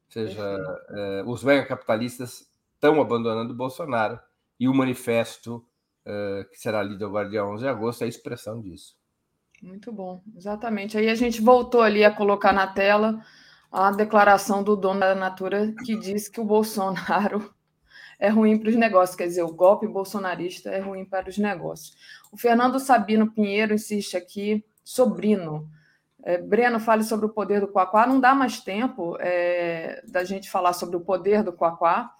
[0.07, 4.19] Ou seja, é, os megacapitalistas estão abandonando o Bolsonaro
[4.61, 5.65] e o manifesto
[6.05, 8.97] é, que será lido agora dia 11 de agosto é a expressão disso.
[9.63, 10.97] Muito bom, exatamente.
[10.97, 13.21] Aí a gente voltou ali a colocar na tela
[13.71, 17.53] a declaração do dono da Natura que diz que o Bolsonaro
[18.19, 21.97] é ruim para os negócios, quer dizer, o golpe bolsonarista é ruim para os negócios.
[22.33, 25.69] O Fernando Sabino Pinheiro insiste aqui, sobrino.
[26.25, 28.07] É, Breno, fale sobre o poder do Quaquá.
[28.07, 32.11] Não dá mais tempo é, da gente falar sobre o poder do Quaquá.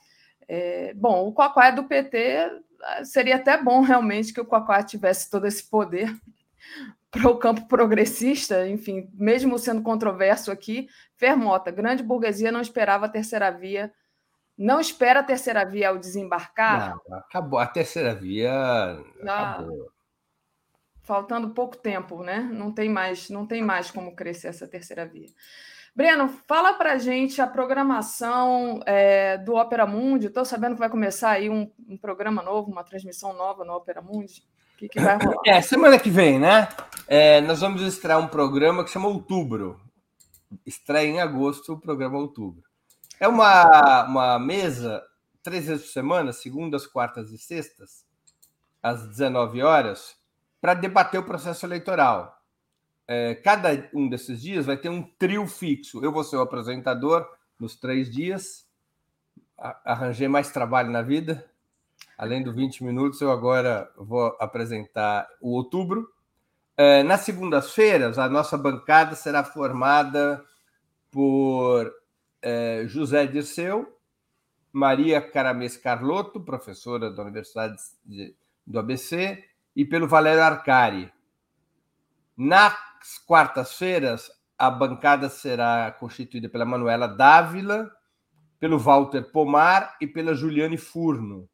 [0.47, 2.63] É, bom, o Quaquá é do PT,
[3.05, 6.15] seria até bom realmente que o Quaquá tivesse todo esse poder,
[7.11, 13.09] para o campo progressista, enfim, mesmo sendo controverso aqui, Fermota, grande burguesia não esperava a
[13.09, 13.93] terceira via,
[14.59, 16.99] não espera a terceira via ao desembarcar?
[17.09, 19.91] Não, acabou, a terceira via ah, acabou.
[21.03, 22.41] Faltando pouco tempo, né?
[22.53, 25.29] Não tem mais, não tem mais como crescer essa terceira via.
[25.95, 30.27] Breno, fala para gente a programação é, do Opera Mundi.
[30.27, 34.03] Estou sabendo que vai começar aí um, um programa novo, uma transmissão nova no Opera
[34.03, 34.47] Mundi
[34.79, 35.37] que, que vai rolar?
[35.45, 36.69] É, semana que vem, né?
[37.07, 39.81] É, nós vamos estrear um programa que chama Outubro.
[40.65, 42.63] Estreia em agosto o programa Outubro.
[43.21, 45.03] É uma, uma mesa
[45.43, 48.05] três vezes por semana, segundas, quartas e sextas,
[48.83, 50.17] às 19 horas,
[50.61, 52.37] para debater o processo eleitoral.
[53.07, 56.05] É, cada um desses dias vai ter um trio fixo.
[56.05, 57.27] Eu vou ser o apresentador
[57.59, 58.67] nos três dias.
[59.57, 61.45] Arranjei mais trabalho na vida,
[62.19, 66.13] Além do 20 minutos, eu agora vou apresentar o outubro.
[66.77, 70.45] É, nas segundas-feiras, a nossa bancada será formada
[71.13, 71.93] por
[72.43, 73.97] é, José Dirceu,
[74.73, 77.77] Maria Caramês Carlotto, professora da Universidade
[78.67, 79.45] do ABC,
[79.75, 81.13] e pelo Valério Arcari.
[82.37, 82.75] Nas
[83.27, 87.91] quartas-feiras, a bancada será constituída pela Manuela Dávila,
[88.59, 91.49] pelo Walter Pomar e pela Juliane Furno.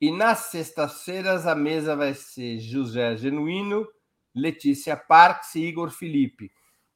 [0.00, 3.86] E nas sextas-feiras a mesa vai ser José Genuíno,
[4.34, 6.50] Letícia Parks e Igor Felipe.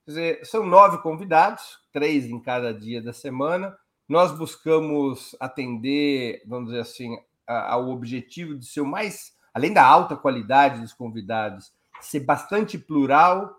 [0.04, 3.74] Quer dizer, são nove convidados, três em cada dia da semana.
[4.06, 7.16] Nós buscamos atender, vamos dizer assim,
[7.46, 13.56] ao objetivo de ser o mais, além da alta qualidade dos convidados, ser bastante plural.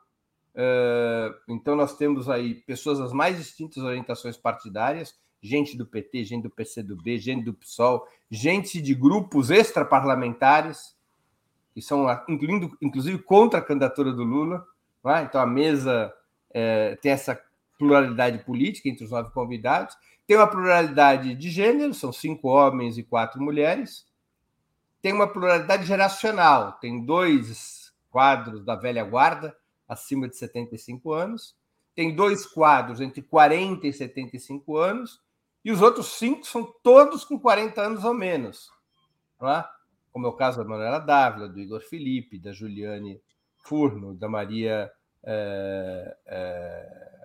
[1.50, 6.50] Então, nós temos aí pessoas das mais distintas orientações partidárias gente do PT, gente do
[6.50, 10.96] PCdoB, gente do PSOL, gente de grupos extraparlamentares,
[11.74, 14.64] que são, incluindo, inclusive, contra a candidatura do Lula.
[15.06, 15.22] É?
[15.22, 16.14] Então, a mesa
[16.52, 17.40] é, tem essa
[17.78, 19.96] pluralidade política entre os nove convidados.
[20.26, 24.06] Tem uma pluralidade de gênero, são cinco homens e quatro mulheres.
[25.02, 26.74] tem uma pluralidade geracional.
[26.74, 29.56] Tem dois quadros da velha guarda,
[29.88, 31.56] acima de 75 anos,
[31.96, 35.22] tem dois quadros entre 40 e 75 anos,
[35.64, 38.72] e os outros cinco são todos com 40 anos ou menos.
[39.42, 39.64] É?
[40.12, 43.22] Como é o caso da Manuela Dávila, do Igor Felipe, da Juliane
[43.58, 44.92] Furno, da Maria
[45.24, 47.17] é, é,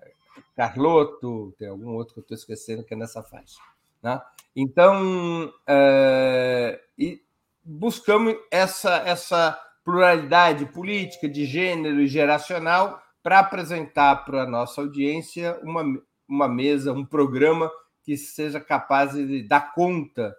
[0.56, 3.58] Carlotto, tem algum outro que eu estou esquecendo que é nessa faixa.
[4.02, 4.20] Né?
[4.54, 6.80] Então, é,
[7.64, 15.58] buscamos essa, essa pluralidade política, de gênero e geracional para apresentar para a nossa audiência
[15.62, 15.84] uma,
[16.28, 17.70] uma mesa, um programa
[18.02, 20.36] que seja capaz de dar conta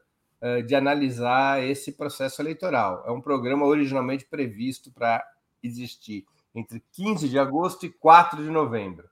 [0.65, 3.01] de analisar esse processo eleitoral.
[3.07, 5.25] É um programa originalmente previsto para
[5.63, 9.09] existir entre 15 de agosto e 4 de novembro,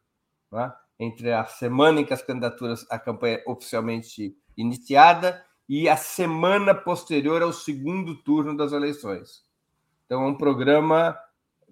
[0.51, 0.73] né?
[0.99, 7.41] entre a semana em que as candidaturas, a campanha oficialmente iniciada e a semana posterior
[7.41, 9.43] ao segundo turno das eleições.
[10.05, 11.17] Então, é um programa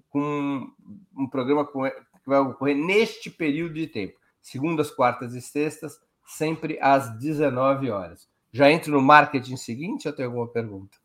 [0.09, 0.71] com
[1.15, 6.79] um programa com, que vai ocorrer neste período de tempo, segundas, quartas e sextas, sempre
[6.81, 8.27] às 19 horas.
[8.51, 10.97] Já entro no marketing seguinte ou tem alguma pergunta?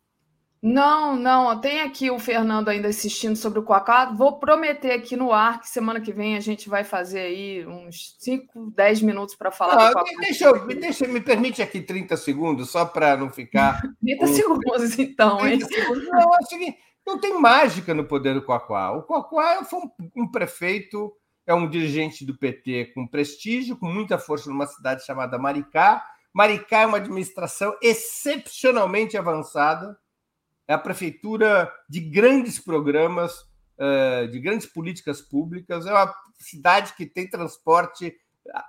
[0.67, 1.61] Não, não.
[1.61, 4.07] Tem aqui o Fernando ainda assistindo sobre o Quacá.
[4.07, 8.17] Vou prometer aqui no ar que semana que vem a gente vai fazer aí uns
[8.19, 10.11] 5, 10 minutos para falar não, do Quacá.
[10.21, 13.83] Deixa, eu, deixa, me permite aqui 30 segundos, só para não ficar.
[14.01, 15.61] 30 segundos, então, 30 hein?
[15.61, 16.09] Segundos.
[16.09, 18.93] Não, é o seguinte, não tem mágica no poder do Quacá.
[18.93, 21.13] O Quacá foi um, um prefeito,
[21.47, 26.03] é um dirigente do PT com prestígio, com muita força numa cidade chamada Maricá.
[26.33, 29.95] Maricá é uma administração excepcionalmente avançada
[30.67, 33.45] é a prefeitura de grandes programas,
[33.79, 38.15] eh, de grandes políticas públicas, é uma cidade que tem transporte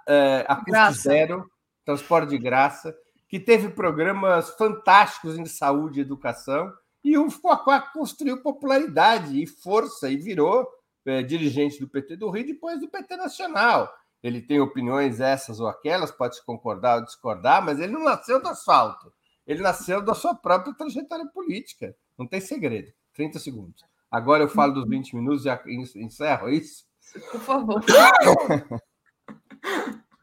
[0.08, 1.02] eh, a custo graça.
[1.02, 1.50] zero,
[1.86, 2.96] transporte de graça,
[3.28, 6.72] que teve programas fantásticos em saúde e educação,
[7.04, 10.68] e o Fuaquá construiu popularidade e força e virou
[11.06, 13.94] é, dirigente do PT do Rio depois do PT Nacional.
[14.24, 18.48] Ele tem opiniões essas ou aquelas, pode concordar ou discordar, mas ele não nasceu do
[18.48, 19.14] asfalto.
[19.46, 21.96] Ele nasceu da sua própria trajetória política.
[22.18, 22.92] Não tem segredo.
[23.14, 23.84] 30 segundos.
[24.10, 26.86] Agora eu falo dos 20 minutos e encerro, é isso?
[27.32, 27.82] Por favor.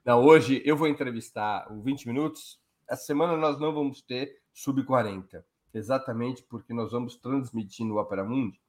[0.04, 2.60] Não, hoje eu vou entrevistar o 20 minutos.
[2.88, 8.60] Essa semana nós não vamos ter sub-40, exatamente porque nós vamos transmitir no Opera Mundi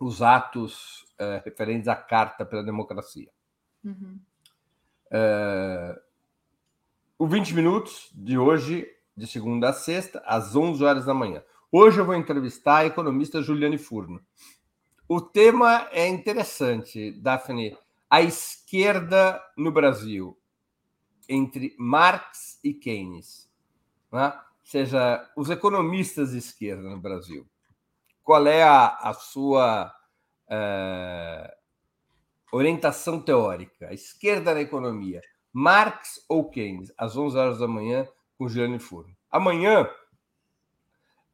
[0.00, 3.30] os atos uh, referentes à Carta pela Democracia.
[3.84, 4.18] Uhum.
[5.06, 6.00] Uh,
[7.18, 11.42] o 20 minutos de hoje de segunda a sexta, às 11 horas da manhã.
[11.70, 14.20] Hoje eu vou entrevistar a economista Juliane Furno.
[15.08, 17.76] O tema é interessante, Daphne.
[18.08, 20.38] A esquerda no Brasil,
[21.28, 23.50] entre Marx e Keynes.
[24.10, 24.26] Né?
[24.26, 27.46] Ou seja, os economistas de esquerda no Brasil.
[28.22, 29.94] Qual é a, a sua
[30.48, 31.52] uh,
[32.50, 33.88] orientação teórica?
[33.88, 35.20] A esquerda na economia,
[35.52, 36.92] Marx ou Keynes?
[36.96, 38.08] Às 11 horas da manhã,
[38.38, 39.14] com Gianni Furno.
[39.30, 39.84] Amanhã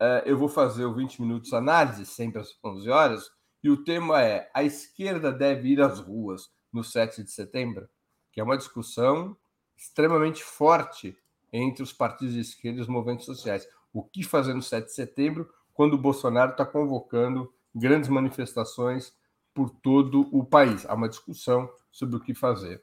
[0.01, 3.31] uh, eu vou fazer o 20 minutos análise, sempre às 11 horas,
[3.62, 7.89] e o tema é: a esquerda deve ir às ruas no 7 de setembro?
[8.32, 9.36] Que é uma discussão
[9.77, 11.16] extremamente forte
[11.52, 13.66] entre os partidos de esquerda e os movimentos sociais.
[13.93, 19.12] O que fazer no 7 de setembro quando o Bolsonaro está convocando grandes manifestações
[19.52, 20.86] por todo o país?
[20.86, 22.82] Há uma discussão sobre o que fazer.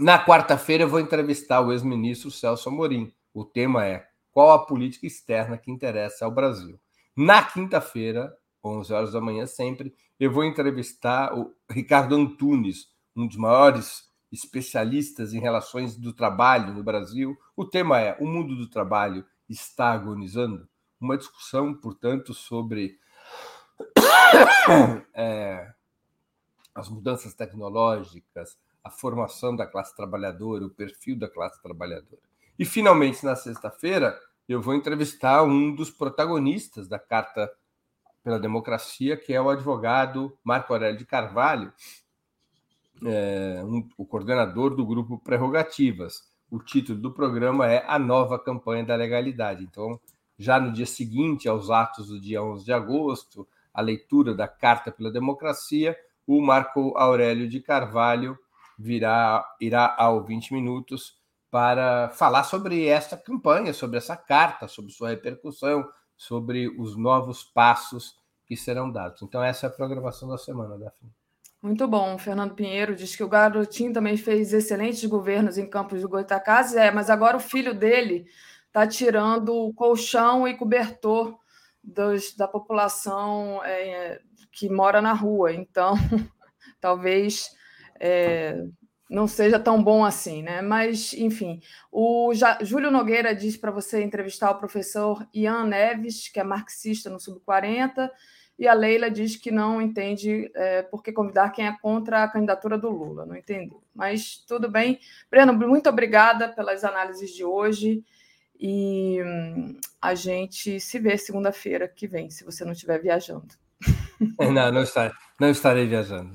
[0.00, 3.14] Na quarta-feira, eu vou entrevistar o ex-ministro Celso Amorim.
[3.32, 6.80] O tema é qual a política externa que interessa ao Brasil.
[7.16, 13.36] Na quinta-feira, 11 horas da manhã, sempre, eu vou entrevistar o Ricardo Antunes, um dos
[13.36, 17.38] maiores especialistas em relações do trabalho no Brasil.
[17.56, 20.68] O tema é: o mundo do trabalho está agonizando?
[21.00, 22.98] Uma discussão, portanto, sobre
[25.14, 25.72] é,
[26.74, 32.20] as mudanças tecnológicas, a formação da classe trabalhadora, o perfil da classe trabalhadora.
[32.58, 37.50] E, finalmente, na sexta-feira, eu vou entrevistar um dos protagonistas da Carta
[38.22, 41.72] pela Democracia, que é o advogado Marco Aurélio de Carvalho,
[43.04, 46.22] é, um, o coordenador do grupo Prerrogativas.
[46.50, 49.64] O título do programa é A Nova Campanha da Legalidade.
[49.64, 49.98] Então,
[50.38, 54.92] já no dia seguinte aos atos do dia 11 de agosto, a leitura da Carta
[54.92, 55.96] pela Democracia,
[56.26, 58.38] o Marco Aurélio de Carvalho
[58.78, 61.16] virá, irá ao 20 minutos
[61.50, 68.16] para falar sobre essa campanha, sobre essa carta, sobre sua repercussão, sobre os novos passos
[68.46, 69.22] que serão dados.
[69.22, 71.10] Então, essa é a programação da semana, Daphne.
[71.62, 72.18] Muito bom.
[72.18, 76.90] Fernando Pinheiro diz que o Garotinho também fez excelentes governos em Campos do Goitacazes, é,
[76.90, 78.26] mas agora o filho dele
[78.66, 81.38] está tirando o colchão e cobertor
[81.82, 84.20] dos, da população é,
[84.52, 85.54] que mora na rua.
[85.54, 85.94] Então,
[86.80, 87.48] talvez
[88.00, 88.64] é,
[89.08, 90.62] não seja tão bom assim, né?
[90.62, 91.60] Mas, enfim,
[91.92, 97.20] o Júlio Nogueira diz para você entrevistar o professor Ian Neves, que é marxista no
[97.20, 98.10] Sub-40,
[98.58, 102.28] e a Leila diz que não entende é, por que convidar quem é contra a
[102.28, 103.82] candidatura do Lula, não entendeu.
[103.94, 105.00] Mas tudo bem.
[105.30, 108.04] Breno, muito obrigada pelas análises de hoje.
[108.58, 109.18] E
[110.00, 113.48] a gente se vê segunda-feira que vem, se você não estiver viajando.
[114.38, 114.72] Não, não,
[115.40, 116.34] não estarei viajando.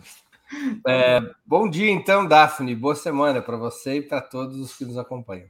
[0.87, 2.75] É, bom dia, então, Daphne.
[2.75, 5.47] Boa semana para você e para todos os que nos acompanham.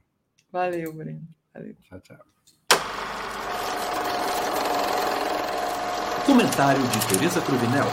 [0.52, 1.22] Valeu, Breno.
[1.54, 1.76] Valeu.
[1.82, 2.18] Tchau, tchau.
[6.26, 7.86] Comentário de Tereza Cruvinel.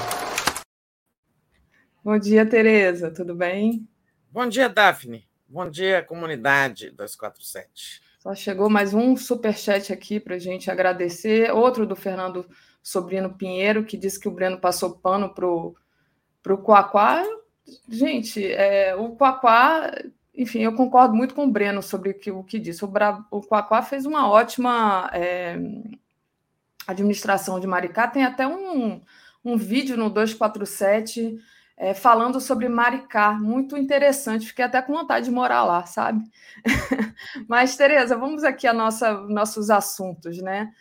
[2.05, 3.11] Bom dia, Tereza.
[3.11, 3.89] Tudo bem?
[4.31, 5.27] Bom dia, Daphne.
[5.49, 8.03] Bom dia, comunidade 247.
[8.19, 11.53] Só chegou mais um superchat aqui para a gente agradecer.
[11.53, 12.45] Outro do Fernando
[12.83, 15.77] Sobrino Pinheiro, que disse que o Breno passou pano para o
[16.59, 17.25] Quaquá.
[17.89, 19.93] Gente, é, o Quaquá,
[20.35, 22.85] enfim, eu concordo muito com o Breno sobre o que, o que disse.
[22.85, 25.59] O, Bra, o Quaquá fez uma ótima é,
[26.87, 28.07] administração de Maricá.
[28.07, 29.01] Tem até um,
[29.45, 31.39] um vídeo no 247
[31.77, 34.47] é, falando sobre Maricá, muito interessante.
[34.47, 36.25] Fiquei até com vontade de morar lá, sabe?
[37.47, 40.73] Mas, Tereza, vamos aqui a nossa nossos assuntos, né?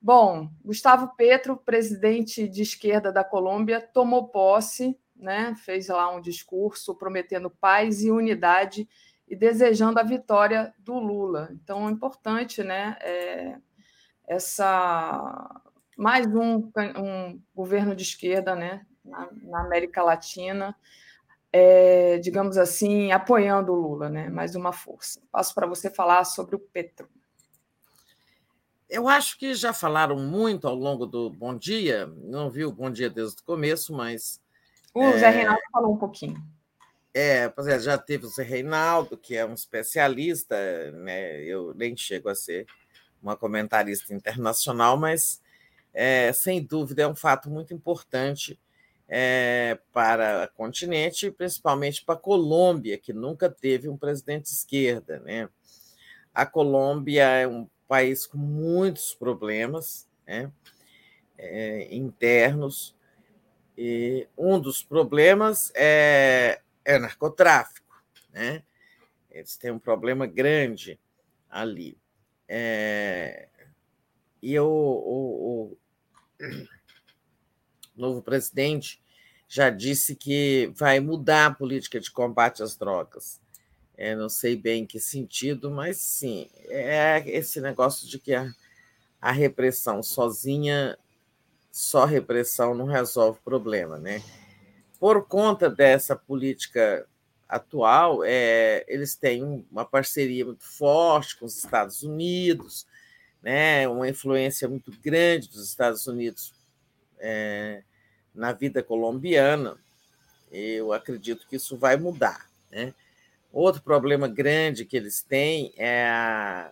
[0.00, 5.54] Bom, Gustavo Petro, presidente de esquerda da Colômbia, tomou posse, né?
[5.56, 8.88] Fez lá um discurso prometendo paz e unidade
[9.26, 11.48] e desejando a vitória do Lula.
[11.52, 12.96] Então, é importante, né?
[13.00, 13.56] É,
[14.28, 15.60] essa
[15.96, 18.86] mais um, um governo de esquerda, né?
[19.04, 20.74] na, na América Latina,
[21.52, 24.28] é, digamos assim, apoiando o Lula, né?
[24.28, 25.20] Mais uma força.
[25.30, 27.08] Passo para você falar sobre o Petro.
[28.88, 32.90] Eu acho que já falaram muito ao longo do Bom Dia, não vi o Bom
[32.90, 34.42] Dia desde o começo, mas.
[34.94, 36.40] O é, Zé Reinaldo falou um pouquinho.
[37.12, 40.56] É, pois é, já teve o Zé Reinaldo, que é um especialista,
[40.92, 41.42] né?
[41.42, 42.66] Eu nem chego a ser
[43.22, 45.42] uma comentarista internacional, mas
[45.92, 48.58] é, sem dúvida é um fato muito importante
[49.08, 55.20] é, para o continente, principalmente para a Colômbia, que nunca teve um presidente de esquerda.
[55.20, 55.48] Né?
[56.34, 60.50] A Colômbia é um país com muitos problemas né?
[61.38, 62.94] é, internos,
[63.76, 68.02] e um dos problemas é, é narcotráfico.
[68.32, 68.62] Né?
[69.30, 70.98] Eles têm um problema grande
[71.50, 71.98] ali.
[72.48, 73.48] É,
[74.42, 75.78] e o, o, o
[77.96, 79.02] novo presidente
[79.48, 83.40] já disse que vai mudar a política de combate às drogas.
[83.96, 88.52] É, não sei bem em que sentido, mas sim, é esse negócio de que a,
[89.20, 90.98] a repressão sozinha,
[91.74, 94.22] só repressão não resolve o problema, né?
[95.00, 97.04] Por conta dessa política
[97.48, 102.86] atual, é, eles têm uma parceria muito forte com os Estados Unidos,
[103.42, 103.88] né?
[103.88, 106.54] Uma influência muito grande dos Estados Unidos
[107.18, 107.82] é,
[108.32, 109.76] na vida colombiana.
[110.52, 112.48] Eu acredito que isso vai mudar.
[112.70, 112.94] Né?
[113.52, 116.70] Outro problema grande que eles têm é a,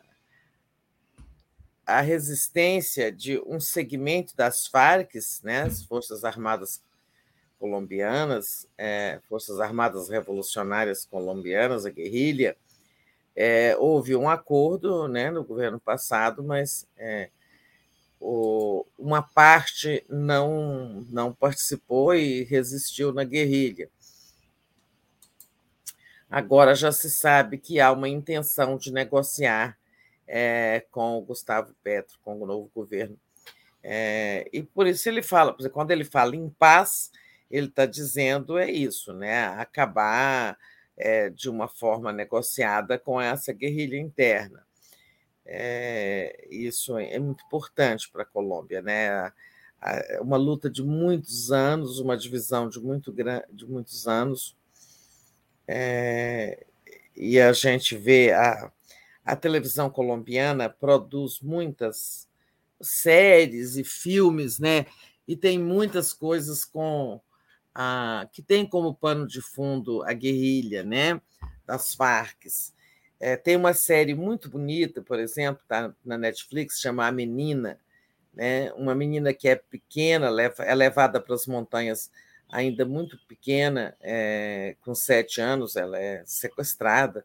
[1.86, 6.82] a resistência de um segmento das Farc, né, as Forças Armadas
[7.58, 12.56] Colombianas, é, Forças Armadas Revolucionárias Colombianas, a guerrilha.
[13.34, 17.30] É, houve um acordo né, no governo passado, mas é,
[18.20, 23.88] o, uma parte não, não participou e resistiu na guerrilha.
[26.30, 29.76] Agora já se sabe que há uma intenção de negociar
[30.34, 33.18] é, com o Gustavo Petro, com o novo governo.
[33.82, 37.12] É, e por isso ele fala, quando ele fala em paz,
[37.50, 39.48] ele está dizendo é isso, né?
[39.48, 40.56] Acabar
[40.96, 44.66] é, de uma forma negociada com essa guerrilha interna.
[45.44, 49.30] É, isso é muito importante para a Colômbia, né?
[50.22, 54.56] Uma luta de muitos anos, uma divisão de, muito, de muitos anos,
[55.68, 56.64] é,
[57.14, 58.72] e a gente vê a,
[59.24, 62.28] a televisão colombiana produz muitas
[62.80, 64.86] séries e filmes, né?
[65.26, 67.20] E tem muitas coisas com
[67.74, 71.20] a, que tem como pano de fundo a guerrilha, né?
[71.66, 72.46] Das Farc.
[73.20, 77.78] É, tem uma série muito bonita, por exemplo, tá na Netflix, chama A Menina,
[78.34, 78.72] né?
[78.72, 80.28] uma menina que é pequena,
[80.58, 82.10] é levada para as montanhas
[82.50, 87.24] ainda muito pequena, é, com sete anos, ela é sequestrada,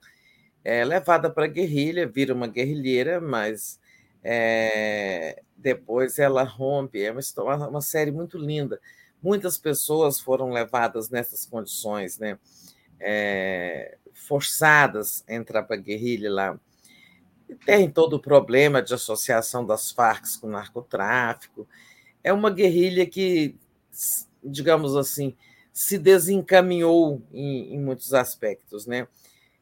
[0.67, 3.79] é levada para a guerrilha, vira uma guerrilheira, mas
[4.21, 7.01] é, depois ela rompe.
[7.01, 8.77] É uma, história, uma série muito linda.
[9.23, 12.37] Muitas pessoas foram levadas nessas condições, né?
[12.99, 16.59] É, forçadas a entrar para a guerrilha lá.
[17.47, 21.65] E tem todo o problema de associação das Farc com o narcotráfico.
[22.21, 23.55] É uma guerrilha que,
[24.43, 25.33] digamos assim,
[25.71, 29.07] se desencaminhou em, em muitos aspectos, né?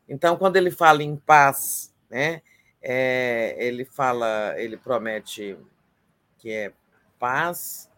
[0.07, 2.41] Então, quando ele fala em paz, né,
[2.81, 5.57] é, ele fala, ele promete
[6.37, 6.71] que é
[7.17, 7.89] paz,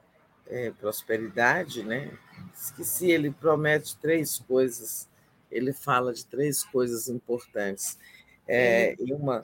[0.48, 2.18] é, prosperidade, né?
[2.56, 5.10] Esqueci, ele promete três coisas.
[5.52, 7.98] Ele fala de três coisas importantes.
[8.48, 9.42] É, e uma,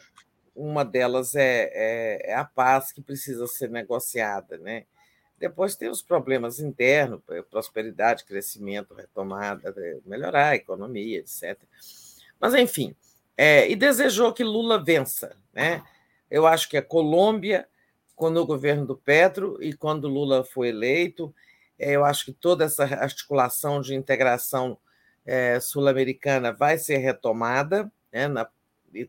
[0.56, 4.85] uma delas é, é, é, a paz que precisa ser negociada, né?
[5.38, 9.76] Depois tem os problemas internos, prosperidade, crescimento, retomada,
[10.06, 11.60] melhorar a economia, etc.
[12.43, 12.93] Mas, enfim,
[13.37, 15.33] é, e desejou que Lula vença.
[15.53, 15.81] Né?
[16.29, 17.65] Eu acho que a Colômbia,
[18.17, 21.33] quando o governo do Petro e quando Lula foi eleito,
[21.79, 24.77] é, eu acho que toda essa articulação de integração
[25.25, 28.45] é, sul-americana vai ser retomada, né, na,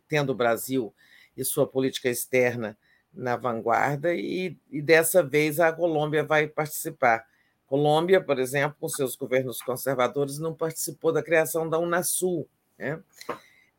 [0.07, 0.95] tendo o Brasil
[1.37, 2.79] e sua política externa
[3.13, 7.27] na vanguarda, e, e dessa vez a Colômbia vai participar.
[7.67, 12.49] Colômbia, por exemplo, com seus governos conservadores, não participou da criação da Unasul,
[12.79, 13.01] né?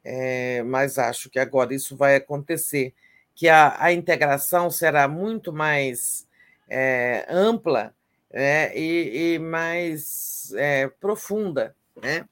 [0.04, 2.94] É, mas acho que agora isso vai acontecer,
[3.34, 6.28] que a, a integração será muito mais
[6.70, 7.94] é, ampla
[8.32, 8.76] né?
[8.78, 12.28] e, e, mais é, profunda, né?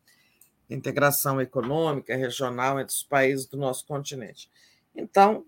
[0.69, 4.49] integração econômica, regional entre os países do nosso continente.
[4.95, 5.45] Então,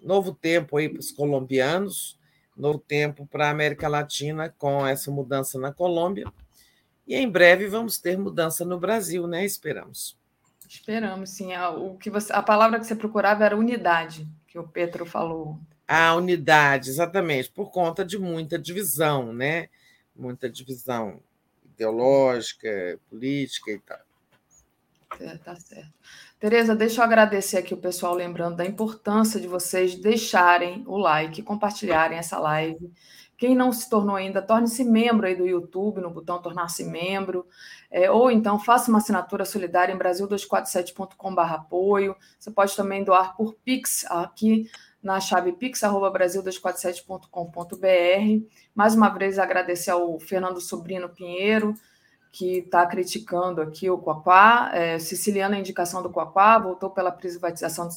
[0.00, 2.18] novo tempo aí para os colombianos,
[2.56, 6.32] novo tempo para a América Latina com essa mudança na Colômbia.
[7.06, 9.44] E em breve vamos ter mudança no Brasil, né?
[9.44, 10.17] Esperamos.
[10.68, 11.54] Esperamos, sim.
[11.54, 15.58] A, o que você, a palavra que você procurava era unidade, que o Petro falou.
[15.86, 19.68] A unidade, exatamente, por conta de muita divisão, né?
[20.14, 21.20] Muita divisão
[21.64, 23.98] ideológica, política e tal.
[25.20, 25.90] É, tá certo.
[26.38, 31.42] Tereza, deixa eu agradecer aqui o pessoal, lembrando da importância de vocês deixarem o like,
[31.42, 32.92] compartilharem essa live.
[33.36, 37.46] Quem não se tornou ainda, torne-se membro aí do YouTube, no botão tornar-se membro,
[37.90, 42.14] é, ou então faça uma assinatura solidária em brasil247.com.br apoio.
[42.38, 44.70] Você pode também doar por Pix aqui
[45.02, 48.46] na chave pix.brasil247.com.br.
[48.74, 51.72] Mais uma vez agradecer ao Fernando Sobrino Pinheiro,
[52.30, 54.70] que está criticando aqui o Quaquá.
[54.74, 57.88] É, Siciliana, indicação do Quaquá, voltou pela privatização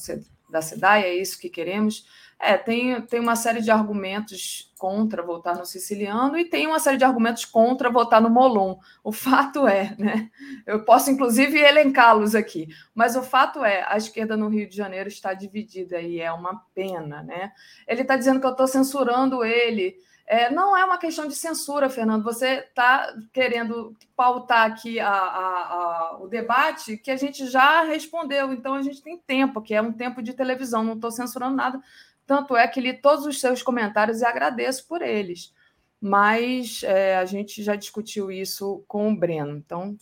[0.48, 2.06] da SEDAI, é isso que queremos.
[2.40, 6.96] É, tem, tem uma série de argumentos contra votar no siciliano e tem uma série
[6.96, 8.78] de argumentos contra votar no Molon.
[9.04, 10.28] O fato é, né?
[10.66, 15.08] Eu posso, inclusive, elencá-los aqui, mas o fato é, a esquerda no Rio de Janeiro
[15.08, 17.52] está dividida e é uma pena, né?
[17.86, 19.94] Ele está dizendo que eu estou censurando ele.
[20.26, 22.24] É, não é uma questão de censura, Fernando.
[22.24, 28.52] Você está querendo pautar aqui a, a, a, o debate que a gente já respondeu,
[28.52, 31.80] então a gente tem tempo, que é um tempo de televisão, não estou censurando nada
[32.26, 35.52] tanto é que li todos os seus comentários e agradeço por eles.
[36.00, 39.56] Mas é, a gente já discutiu isso com o Breno.
[39.56, 39.96] Então,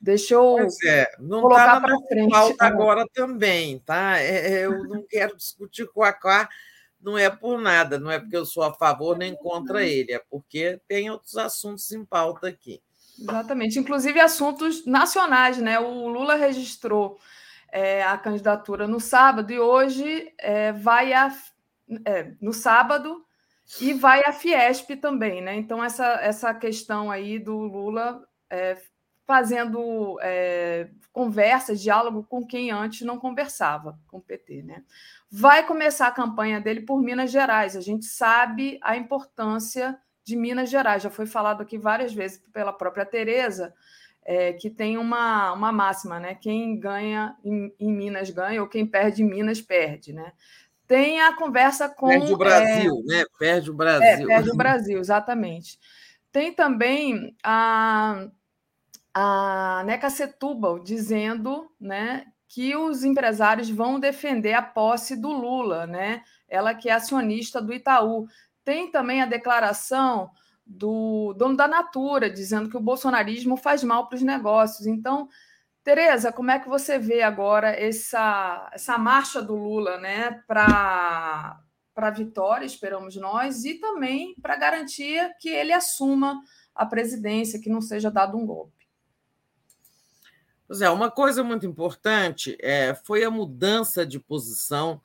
[0.00, 2.30] deixa eu pois é, não tá para frente.
[2.30, 4.18] Falta agora também, tá?
[4.18, 6.48] É, é, eu não quero discutir com a Quá,
[7.00, 10.22] não é por nada, não é porque eu sou a favor nem contra ele, é
[10.30, 12.82] porque tem outros assuntos em pauta aqui.
[13.18, 15.80] Exatamente, inclusive assuntos nacionais, né?
[15.80, 17.18] O Lula registrou
[17.72, 21.30] é, a candidatura no sábado e hoje é, vai a
[22.04, 23.24] é, no sábado
[23.80, 25.54] e vai a Fiesp também, né?
[25.54, 28.78] Então, essa, essa questão aí do Lula é,
[29.26, 30.88] fazendo é,
[31.76, 34.82] diálogo com quem antes não conversava com o PT, né?
[35.30, 37.76] Vai começar a campanha dele por Minas Gerais.
[37.76, 41.02] A gente sabe a importância de Minas Gerais.
[41.02, 43.74] Já foi falado aqui várias vezes pela própria Tereza,
[44.24, 46.34] é, que tem uma, uma máxima, né?
[46.34, 50.32] Quem ganha em, em Minas ganha, ou quem perde em Minas perde, né?
[50.88, 52.08] Tem a conversa com.
[52.08, 53.24] Perde o Brasil, é, né?
[53.38, 54.06] Perde o Brasil.
[54.06, 55.78] É, perde o Brasil, exatamente.
[56.32, 58.26] Tem também a,
[59.12, 66.22] a Neca Setúbal dizendo né, que os empresários vão defender a posse do Lula, né?
[66.48, 68.26] Ela que é acionista do Itaú.
[68.64, 70.30] Tem também a declaração
[70.66, 74.86] do dono da Natura, dizendo que o bolsonarismo faz mal para os negócios.
[74.86, 75.28] Então,
[75.88, 81.58] Tereza, como é que você vê agora essa, essa marcha do Lula né, para
[81.96, 86.42] a vitória, esperamos nós, e também para garantir que ele assuma
[86.74, 88.86] a presidência, que não seja dado um golpe?
[90.66, 95.00] Pois é, uma coisa muito importante é, foi a mudança de posição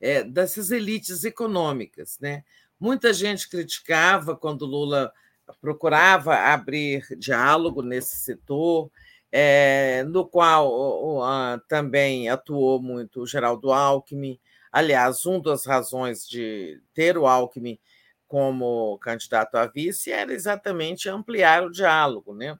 [0.00, 2.16] é, dessas elites econômicas.
[2.20, 2.44] Né?
[2.78, 5.12] Muita gente criticava quando Lula
[5.60, 8.88] procurava abrir diálogo nesse setor,
[9.30, 11.20] é, no qual
[11.68, 14.38] também atuou muito o Geraldo Alckmin.
[14.72, 17.78] Aliás, uma das razões de ter o Alckmin
[18.26, 22.34] como candidato a vice era exatamente ampliar o diálogo.
[22.34, 22.58] Né?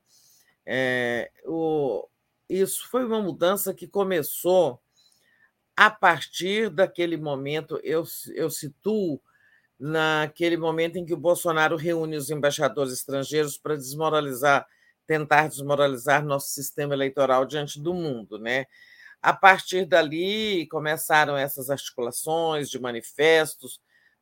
[0.64, 2.08] É, o,
[2.48, 4.80] isso foi uma mudança que começou
[5.76, 8.02] a partir daquele momento, eu,
[8.34, 9.20] eu situo
[9.78, 14.66] naquele momento em que o Bolsonaro reúne os embaixadores estrangeiros para desmoralizar,
[15.08, 18.66] tentar desmoralizar nosso sistema eleitoral diante do mundo, né?
[19.22, 23.80] A partir dali começaram essas articulações de manifestos,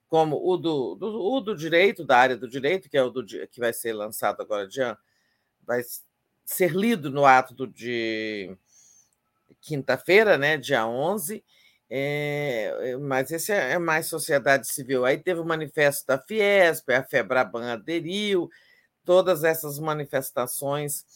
[0.08, 3.26] como o do, do, o do direito, da área do direito, que é o do,
[3.26, 4.80] que vai ser lançado agora de
[5.66, 5.82] vai
[6.44, 8.56] ser lido no ato do, de
[9.60, 11.44] quinta-feira, né, dia 11,
[11.90, 15.04] é, mas esse é, é mais sociedade civil.
[15.04, 18.48] Aí teve o manifesto da Fiesp, a Febraban aderiu,
[19.06, 21.06] todas essas manifestações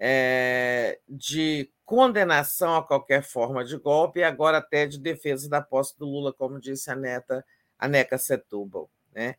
[0.00, 5.96] é, de condenação a qualquer forma de golpe e agora até de defesa da posse
[5.98, 7.44] do Lula, como disse a neta,
[7.78, 8.90] a Neca Setúbal.
[9.12, 9.36] Né?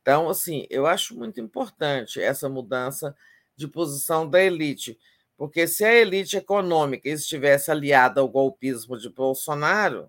[0.00, 3.14] Então, assim, eu acho muito importante essa mudança
[3.56, 4.98] de posição da elite,
[5.36, 10.08] porque se a elite econômica estivesse aliada ao golpismo de Bolsonaro,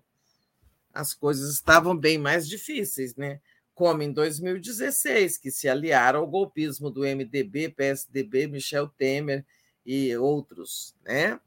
[0.94, 3.40] as coisas estavam bem mais difíceis, né?
[3.74, 9.44] Como em 2016, que se aliaram ao golpismo do MDB, PSDB, Michel Temer
[9.84, 11.40] e outros, né?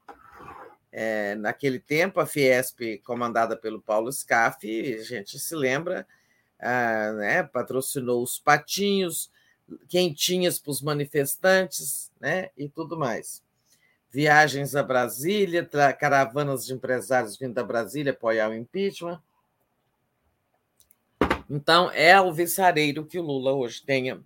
[0.92, 6.08] É, naquele tempo, a Fiesp, comandada pelo Paulo Scaff, a gente se lembra,
[6.58, 9.30] ah, né, patrocinou os patinhos,
[9.90, 13.44] quentinhas para os manifestantes né, e tudo mais.
[14.10, 15.68] Viagens a Brasília,
[16.00, 19.22] caravanas de empresários vindo a Brasília apoiar o impeachment.
[21.50, 24.22] Então, é alvissareiro que o Lula hoje tenha,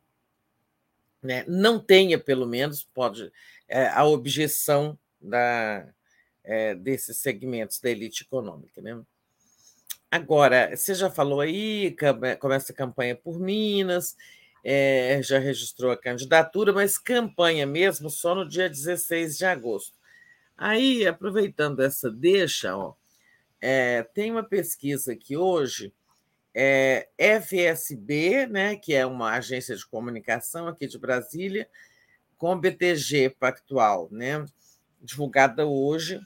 [1.21, 3.31] né, não tenha, pelo menos, pode
[3.67, 5.87] é, a objeção da,
[6.43, 8.81] é, desses segmentos da elite econômica.
[8.81, 8.99] Né?
[10.09, 11.95] Agora, você já falou aí,
[12.39, 14.17] começa a campanha por Minas,
[14.63, 19.97] é, já registrou a candidatura, mas campanha mesmo só no dia 16 de agosto.
[20.57, 22.93] Aí, aproveitando essa deixa, ó,
[23.61, 25.93] é, tem uma pesquisa que hoje
[26.53, 31.69] é FSB, né, que é uma agência de comunicação aqui de Brasília,
[32.37, 34.45] com BTG Pactual, né,
[35.01, 36.19] divulgada hoje.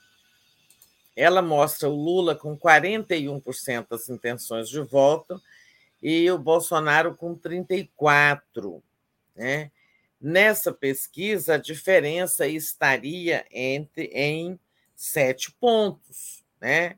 [1.16, 5.40] Ela mostra o Lula com 41% das intenções de voto
[6.02, 8.84] e o Bolsonaro com 34.
[9.36, 9.72] Né?
[10.20, 14.60] Nessa pesquisa, a diferença estaria entre em
[14.96, 16.44] sete pontos.
[16.60, 16.98] Né?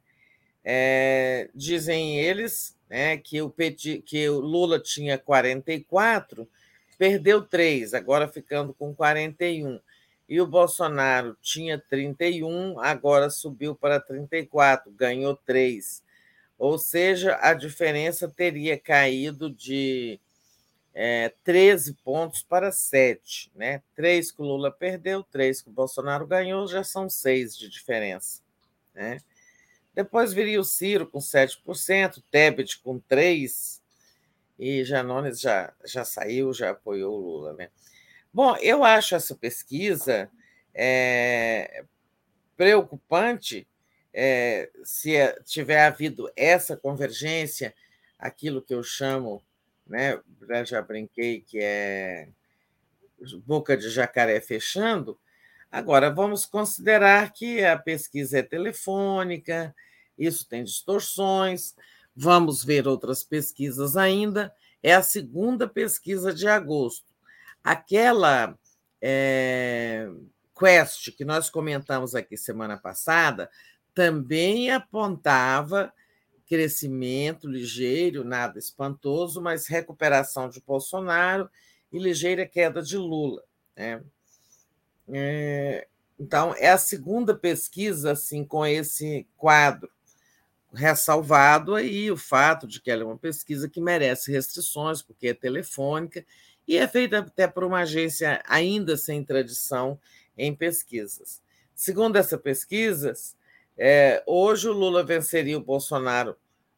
[0.63, 6.47] É, dizem eles né, que, o Petit, que o Lula tinha 44,
[6.97, 9.79] perdeu três, agora ficando com 41.
[10.27, 16.03] E o Bolsonaro tinha 31, agora subiu para 34, ganhou três
[16.57, 20.19] ou seja, a diferença teria caído de
[20.93, 23.51] é, 13 pontos para 7.
[23.55, 23.81] Né?
[23.95, 28.41] Três que o Lula perdeu, três que o Bolsonaro ganhou, já são seis de diferença.
[28.93, 29.19] Né?
[29.95, 33.79] Depois viria o Ciro com 7%, Tebet com 3%,
[34.59, 37.53] e Janones já, já saiu, já apoiou o Lula.
[37.53, 37.69] Né?
[38.33, 40.29] Bom, eu acho essa pesquisa
[40.73, 41.83] é,
[42.57, 43.67] preocupante
[44.13, 47.73] é, se é, tiver havido essa convergência,
[48.17, 49.43] aquilo que eu chamo,
[49.85, 50.21] né,
[50.65, 52.29] já brinquei, que é
[53.45, 55.19] boca de jacaré fechando,
[55.75, 59.75] agora vamos considerar que a pesquisa é telefônica,
[60.17, 61.75] isso tem distorções,
[62.15, 67.13] vamos ver outras pesquisas ainda, é a segunda pesquisa de agosto.
[67.61, 68.57] Aquela
[69.01, 70.07] é,
[70.57, 73.49] Quest que nós comentamos aqui semana passada
[73.93, 75.91] também apontava
[76.47, 81.49] crescimento ligeiro, nada espantoso, mas recuperação de Bolsonaro
[81.91, 83.43] e ligeira queda de Lula.
[83.75, 84.01] Né?
[85.07, 85.87] É,
[86.19, 89.89] então, é a segunda pesquisa assim com esse quadro,
[90.73, 95.33] ressalvado aí o fato de que ela é uma pesquisa que merece restrições, porque é
[95.33, 96.25] telefônica,
[96.67, 99.99] e é feita até por uma agência ainda sem tradição
[100.37, 101.41] em pesquisas.
[101.75, 103.13] Segundo essa pesquisa,
[103.77, 106.35] é, hoje o Lula venceria o Bolsonaro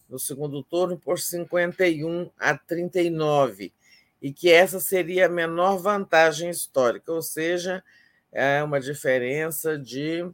[0.09, 3.73] no segundo turno por 51 a 39,
[4.21, 7.83] e que essa seria a menor vantagem histórica, ou seja,
[8.31, 10.29] é uma diferença de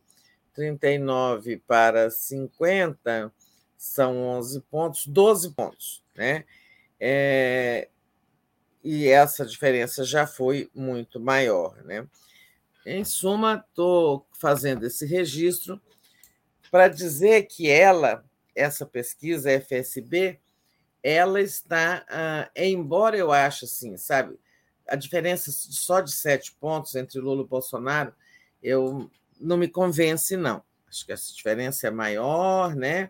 [0.54, 3.32] 39 para 50
[3.78, 6.46] são 11 pontos, 12 pontos, né?
[7.00, 7.90] É,
[8.84, 12.08] e essa diferença já foi muito maior, né?
[12.86, 15.82] Em suma, estou fazendo esse registro
[16.72, 20.40] para dizer que ela, essa pesquisa FSB,
[21.02, 24.38] ela está, ah, embora eu ache assim, sabe,
[24.88, 28.14] a diferença só de sete pontos entre Lula e Bolsonaro,
[28.62, 30.64] eu não me convence, não.
[30.88, 33.10] Acho que essa diferença é maior, né?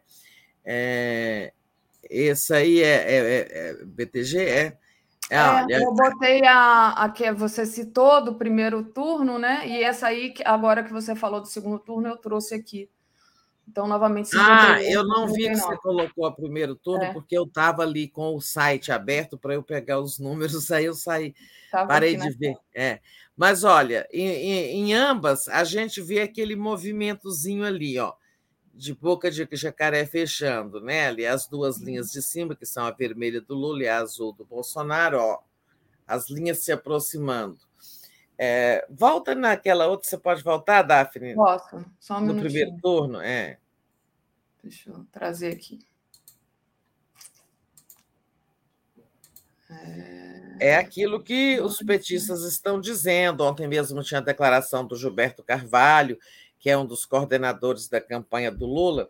[0.63, 1.51] É,
[2.09, 4.77] esse aí é, é, é, é BTG, é.
[5.29, 9.67] É, olha, eu botei a, a que você citou do primeiro turno, né?
[9.67, 12.89] E essa aí, agora que você falou do segundo turno, eu trouxe aqui.
[13.67, 14.29] Então, novamente.
[14.37, 17.13] Ah, eu não vi que você colocou o primeiro turno, é.
[17.13, 20.93] porque eu estava ali com o site aberto para eu pegar os números, aí eu
[20.93, 21.33] saí,
[21.71, 22.55] tava parei de ver.
[22.75, 22.99] É.
[23.35, 28.13] Mas olha, em, em, em, ambas a gente vê aquele movimentozinho ali, ó,
[28.73, 31.07] de boca de jacaré fechando, né?
[31.07, 34.33] Ali as duas linhas de cima, que são a vermelha do Lula e a azul
[34.33, 35.39] do Bolsonaro, ó,
[36.07, 37.57] as linhas se aproximando.
[38.37, 41.35] É, volta naquela outra, você pode voltar, Daphne?
[41.35, 42.43] Posso, só um No minutinho.
[42.51, 43.59] primeiro turno, é.
[44.63, 45.79] Deixa eu trazer aqui.
[49.69, 50.69] É...
[50.71, 53.43] é aquilo que os petistas estão dizendo.
[53.43, 56.17] Ontem mesmo tinha a declaração do Gilberto Carvalho,
[56.57, 59.09] que é um dos coordenadores da campanha do Lula,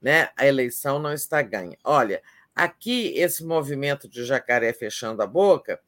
[0.00, 0.30] né?
[0.36, 1.76] A eleição não está ganha.
[1.82, 2.22] Olha,
[2.54, 5.80] aqui esse movimento de jacaré fechando a boca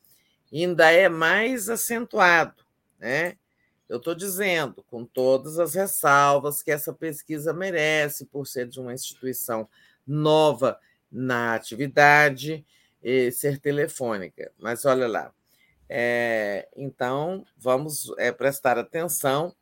[0.52, 2.63] ainda é mais acentuado
[2.98, 3.36] né?
[3.88, 8.94] Eu estou dizendo, com todas as ressalvas que essa pesquisa merece, por ser de uma
[8.94, 9.68] instituição
[10.06, 10.78] nova
[11.10, 12.64] na atividade
[13.02, 14.50] e ser telefônica.
[14.58, 15.32] Mas olha lá.
[15.88, 19.54] É, então, vamos é, prestar atenção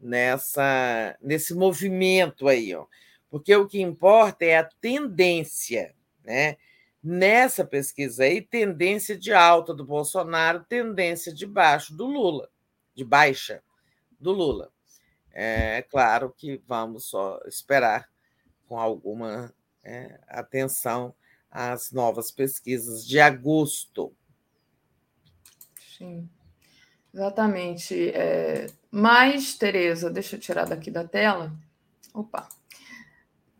[0.00, 2.86] nessa, nesse movimento aí, ó,
[3.30, 6.56] porque o que importa é a tendência, né?
[7.02, 12.48] Nessa pesquisa aí, tendência de alta do Bolsonaro, tendência de baixo do Lula
[12.94, 13.62] de baixa
[14.20, 14.70] do Lula.
[15.32, 18.08] É claro que vamos só esperar
[18.66, 21.14] com alguma é, atenção
[21.50, 24.14] às novas pesquisas de agosto.
[25.96, 26.28] Sim,
[27.12, 28.10] exatamente.
[28.10, 31.52] É, mas, Tereza, deixa eu tirar daqui da tela.
[32.12, 32.48] Opa.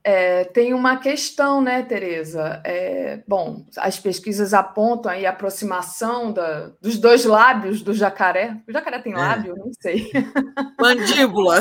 [0.04, 2.60] É, tem uma questão, né, Tereza?
[2.64, 8.56] É, bom, as pesquisas apontam aí a aproximação da, dos dois lábios do jacaré.
[8.68, 9.16] O jacaré tem é.
[9.16, 9.54] lábio?
[9.54, 9.58] É.
[9.58, 10.10] Não sei.
[10.80, 11.60] Mandíbula.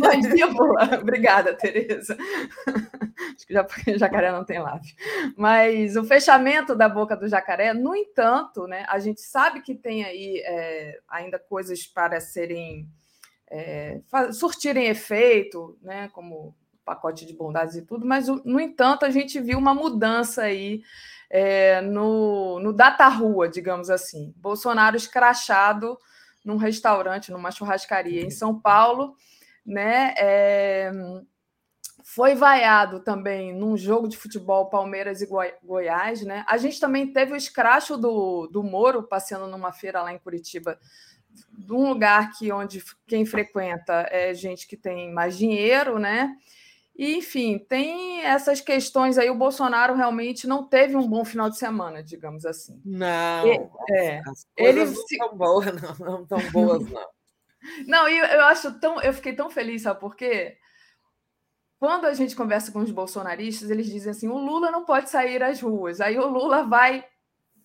[0.00, 1.00] Mandíbula.
[1.02, 2.16] Obrigada, Tereza.
[2.66, 4.94] Acho que já, o jacaré não tem lábio.
[5.36, 10.02] Mas o fechamento da boca do jacaré, no entanto, né, a gente sabe que tem
[10.02, 12.88] aí é, ainda coisas para serem
[13.50, 14.00] é,
[14.32, 19.58] surtirem efeito, né, como pacote de bondades e tudo, mas, no entanto, a gente viu
[19.58, 20.82] uma mudança aí
[21.30, 24.34] é, no, no data rua, digamos assim.
[24.36, 25.98] Bolsonaro escrachado
[26.44, 29.16] num restaurante, numa churrascaria em São Paulo,
[29.64, 30.14] né?
[30.18, 30.92] É,
[32.04, 36.44] foi vaiado também num jogo de futebol Palmeiras e Goi Goiás, né?
[36.46, 40.78] A gente também teve o escracho do, do Moro passeando numa feira lá em Curitiba,
[41.56, 46.36] de um lugar que onde quem frequenta é gente que tem mais dinheiro, né?
[46.94, 49.30] E, enfim, tem essas questões aí.
[49.30, 52.80] O Bolsonaro realmente não teve um bom final de semana, digamos assim.
[52.84, 54.22] Não, e, é,
[54.56, 57.06] ele não estão boas, não, não tão boas, não.
[57.86, 59.00] não, e eu, eu acho tão.
[59.00, 60.58] Eu fiquei tão feliz, sabe por quê?
[61.78, 65.42] Quando a gente conversa com os bolsonaristas, eles dizem assim: o Lula não pode sair
[65.42, 66.00] às ruas.
[66.00, 67.04] Aí o Lula vai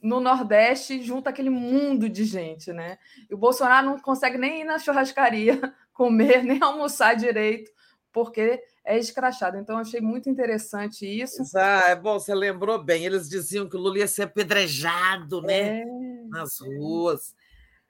[0.01, 2.97] no Nordeste junto aquele mundo de gente, né?
[3.29, 5.59] E o Bolsonaro não consegue nem ir na churrascaria
[5.93, 7.71] comer, nem almoçar direito,
[8.11, 9.57] porque é escrachado.
[9.57, 11.43] Então, achei muito interessante isso.
[11.55, 13.05] Ah, é bom, você lembrou bem.
[13.05, 15.81] Eles diziam que o Lula ia ser apedrejado né?
[15.81, 15.85] É.
[16.29, 17.35] nas ruas.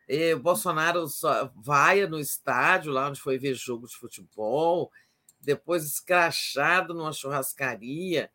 [0.09, 4.91] E o Bolsonaro só vai no estádio, lá onde foi ver jogo de futebol,
[5.39, 8.31] depois escrachado numa churrascaria.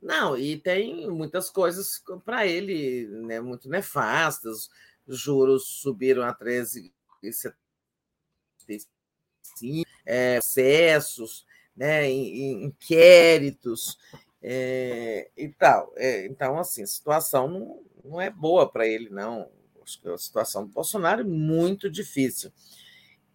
[0.00, 4.70] Não, e tem muitas coisas para ele né, muito nefastas.
[5.08, 6.86] Juros subiram a 13,75,
[10.06, 11.44] é, excessos
[11.76, 13.98] né, em, inquéritos
[14.42, 15.92] é, e tal.
[15.96, 19.48] É, então, assim, a situação não, não é boa para ele, não.
[19.82, 22.52] Acho que a situação do Bolsonaro é muito difícil.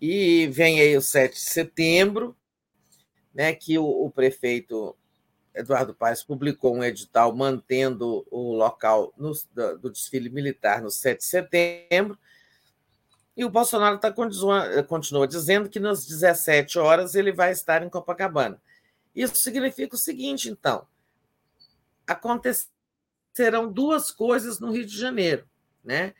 [0.01, 2.35] E vem aí o 7 de setembro,
[3.33, 4.95] né, que o, o prefeito
[5.53, 11.19] Eduardo Paes publicou um edital mantendo o local no, do, do desfile militar no 7
[11.19, 12.17] de setembro.
[13.39, 18.61] E o Bolsonaro tá, continua dizendo que nas 17 horas ele vai estar em Copacabana.
[19.15, 20.85] Isso significa o seguinte, então:
[22.05, 25.47] acontecerão duas coisas no Rio de Janeiro,
[25.81, 26.13] né?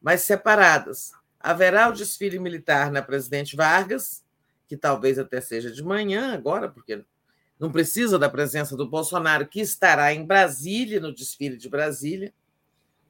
[0.00, 1.12] mas separadas.
[1.38, 4.24] Haverá o desfile militar na Presidente Vargas,
[4.66, 7.04] que talvez até seja de manhã agora, porque
[7.60, 12.32] não precisa da presença do Bolsonaro, que estará em Brasília, no desfile de Brasília,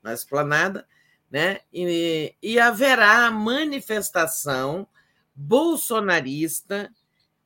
[0.02, 0.84] na esplanada,
[1.32, 1.60] né?
[1.72, 4.86] e, e haverá manifestação
[5.34, 6.92] bolsonarista,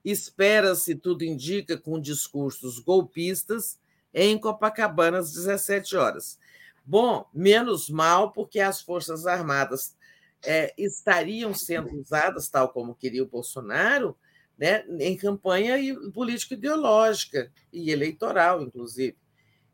[0.03, 3.79] espera-se, tudo indica, com discursos golpistas,
[4.13, 6.37] em Copacabana às 17 horas.
[6.85, 9.95] Bom, menos mal, porque as Forças Armadas
[10.43, 14.17] é, estariam sendo usadas, tal como queria o Bolsonaro,
[14.57, 15.77] né, em campanha
[16.13, 19.15] político-ideológica e eleitoral, inclusive.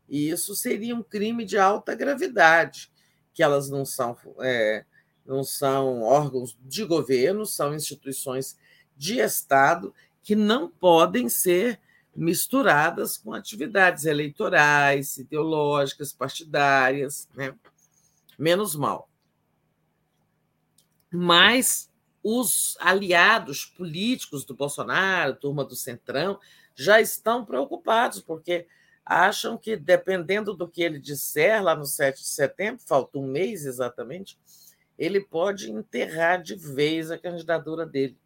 [0.08, 2.92] E isso seria um crime de alta gravidade,
[3.34, 4.84] que elas não são, é,
[5.26, 8.56] não são órgãos de governo, são instituições
[8.96, 11.80] de Estado que não podem ser
[12.16, 17.54] misturadas com atividades eleitorais, ideológicas, partidárias, né?
[18.38, 19.08] menos mal.
[21.10, 21.90] Mas
[22.22, 26.38] os aliados políticos do Bolsonaro, turma do Centrão,
[26.74, 28.66] já estão preocupados, porque
[29.04, 33.66] acham que, dependendo do que ele disser lá no 7 de setembro, falta um mês
[33.66, 34.38] exatamente,
[34.98, 38.16] ele pode enterrar de vez a candidatura dele.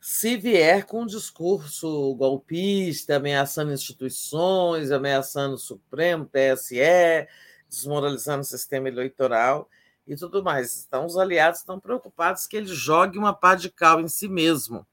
[0.00, 7.26] Se vier com um discurso golpista, ameaçando instituições, ameaçando o Supremo, TSE,
[7.68, 9.68] desmoralizando o sistema eleitoral,
[10.08, 10.84] e tudo mais.
[10.88, 14.86] Então, os aliados estão preocupados que ele jogue uma pá de cal em si mesmo.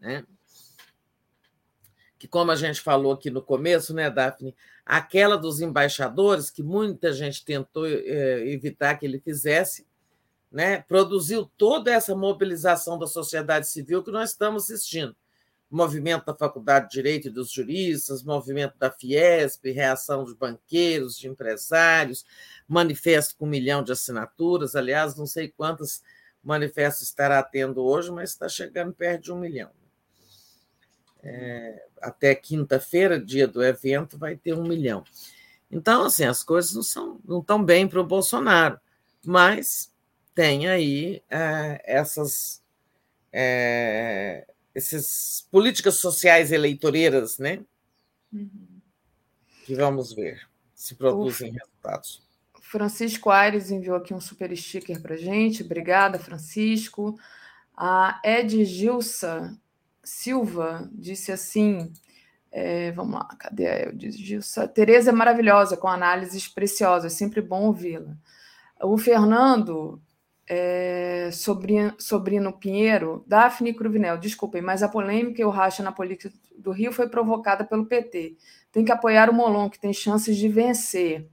[0.00, 0.26] Né?
[2.18, 4.54] Que, como a gente falou aqui no começo, né, Daphne?
[4.84, 9.86] Aquela dos embaixadores, que muita gente tentou é, evitar que ele fizesse,
[10.50, 15.14] né, produziu toda essa mobilização da sociedade civil que nós estamos assistindo
[15.70, 21.28] movimento da Faculdade de Direito e dos Juristas, movimento da Fiesp, reação dos banqueiros, de
[21.28, 22.24] empresários,
[22.68, 24.74] manifesto com um milhão de assinaturas.
[24.74, 26.02] Aliás, não sei quantos
[26.42, 29.70] manifestos estará tendo hoje, mas está chegando perto de um milhão.
[31.22, 35.04] É, até quinta-feira, dia do evento, vai ter um milhão.
[35.70, 38.78] Então, assim, as coisas não, são, não estão bem para o Bolsonaro,
[39.24, 39.92] mas
[40.34, 42.62] tem aí é, essas.
[43.32, 47.60] É, essas políticas sociais eleitoreiras, né?
[48.30, 48.80] Uhum.
[49.64, 52.22] Que vamos ver se produzem o resultados.
[52.60, 55.62] Francisco Aires enviou aqui um super sticker para gente.
[55.62, 57.18] Obrigada, Francisco.
[57.74, 59.58] A Ed Gilsa
[60.06, 61.92] Silva disse assim:
[62.52, 64.68] é, vamos lá, cadê a Ed Gilsa?
[64.68, 68.16] Tereza é maravilhosa, com análises preciosas, sempre bom ouvi-la.
[68.80, 70.00] O Fernando
[70.48, 71.28] é,
[71.98, 76.92] Sobrino Pinheiro, Daphne Cruvinel, desculpem, mas a polêmica e o racha na política do Rio
[76.92, 78.36] foi provocada pelo PT.
[78.70, 81.28] Tem que apoiar o Molon, que tem chances de vencer.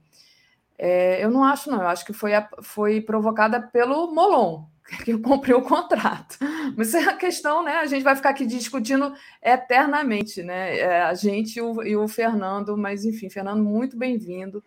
[0.76, 1.80] É, eu não acho, não.
[1.80, 6.36] Eu acho que foi, foi provocada pelo Molon, que cumpriu o contrato.
[6.76, 7.76] Mas é a questão, né?
[7.76, 10.78] A gente vai ficar aqui discutindo eternamente, né?
[10.78, 14.62] É, a gente e o, e o Fernando, mas enfim, Fernando, muito bem-vindo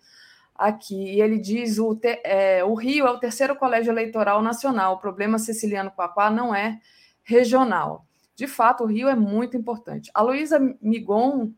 [0.55, 0.95] aqui.
[0.95, 4.95] E ele diz: o, te, é, o Rio é o terceiro colégio eleitoral nacional.
[4.95, 6.79] O problema Ceciliano Papá não é
[7.23, 8.05] regional.
[8.35, 10.11] De fato, o Rio é muito importante.
[10.13, 11.51] A Luísa Migon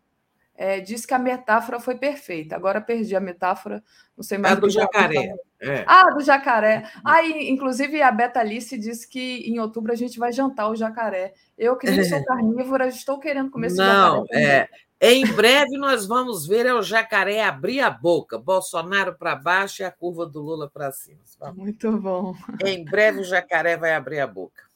[0.59, 2.53] é, disse que a metáfora foi perfeita.
[2.53, 3.81] Agora perdi a metáfora,
[4.15, 4.57] não sei mais.
[4.57, 5.33] É do jacaré.
[5.57, 5.85] É.
[5.88, 6.83] Ah, do jacaré.
[7.01, 11.33] Aí, inclusive, a Beta Alice disse que em outubro a gente vai jantar o jacaré.
[11.57, 14.69] Eu, que nem sou carnívora, estou querendo comer esse não, jacaré.
[14.99, 19.81] É, em breve nós vamos ver é o jacaré abrir a boca, Bolsonaro para baixo
[19.81, 21.21] e a curva do Lula para cima.
[21.55, 22.35] Muito bom.
[22.65, 24.68] Em breve o jacaré vai abrir a boca.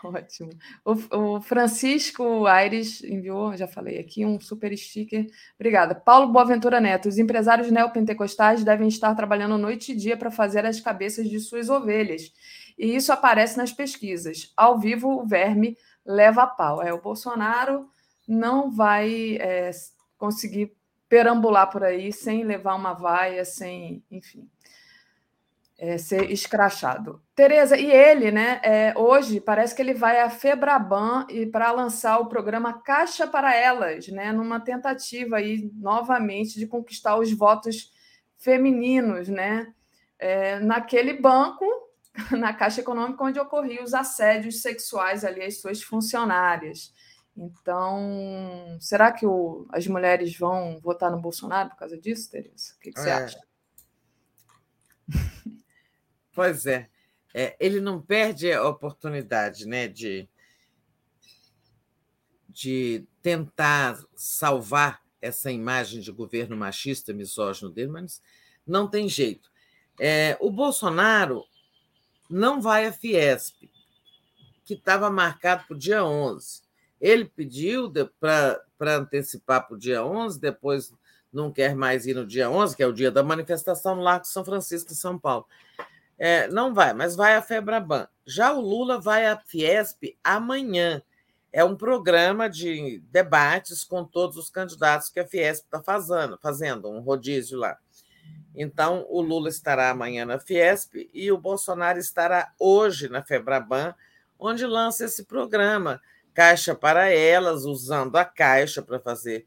[0.04, 0.50] Ótimo.
[0.84, 5.26] O, o, Francisco Aires enviou, já falei aqui, um super sticker.
[5.54, 5.94] Obrigada.
[5.94, 7.08] Paulo Boaventura Neto.
[7.08, 11.68] Os empresários neopentecostais devem estar trabalhando noite e dia para fazer as cabeças de suas
[11.68, 12.32] ovelhas.
[12.78, 14.52] E isso aparece nas pesquisas.
[14.56, 16.82] Ao vivo, o verme leva a pau.
[16.82, 17.88] É o Bolsonaro
[18.26, 19.70] não vai é,
[20.16, 20.72] conseguir
[21.08, 24.48] perambular por aí sem levar uma vaia, sem, enfim,
[25.80, 27.22] é, ser escrachado.
[27.34, 28.60] Tereza, e ele, né?
[28.62, 33.56] É, hoje parece que ele vai a Febraban e para lançar o programa Caixa para
[33.56, 34.30] Elas, né?
[34.30, 37.90] Numa tentativa aí novamente de conquistar os votos
[38.36, 39.72] femininos, né?
[40.18, 41.64] É, naquele banco,
[42.38, 46.92] na Caixa Econômica, onde ocorriam os assédios sexuais ali às suas funcionárias.
[47.34, 52.74] Então, será que o, as mulheres vão votar no Bolsonaro por causa disso, Teresa?
[52.76, 53.12] O que, que você é.
[53.14, 53.40] acha?
[56.32, 56.88] Pois é.
[57.34, 60.28] é, ele não perde a oportunidade né, de,
[62.48, 68.22] de tentar salvar essa imagem de governo machista, misógino dele, mas
[68.66, 69.50] não tem jeito.
[69.98, 71.44] É, o Bolsonaro
[72.28, 73.70] não vai à Fiesp,
[74.64, 76.62] que estava marcado para o dia 11.
[77.00, 80.94] Ele pediu para antecipar para o dia 11, depois
[81.32, 84.26] não quer mais ir no dia 11, que é o dia da manifestação no Largo
[84.26, 85.46] São Francisco, em São Paulo.
[86.22, 88.06] É, não vai, mas vai à Febraban.
[88.26, 91.02] Já o Lula vai à Fiesp amanhã.
[91.50, 96.90] É um programa de debates com todos os candidatos que a Fiesp está fazendo, fazendo,
[96.90, 97.78] um rodízio lá.
[98.54, 103.94] Então, o Lula estará amanhã na Fiesp e o Bolsonaro estará hoje na Febraban,
[104.38, 106.02] onde lança esse programa,
[106.34, 109.46] Caixa para Elas, usando a Caixa para fazer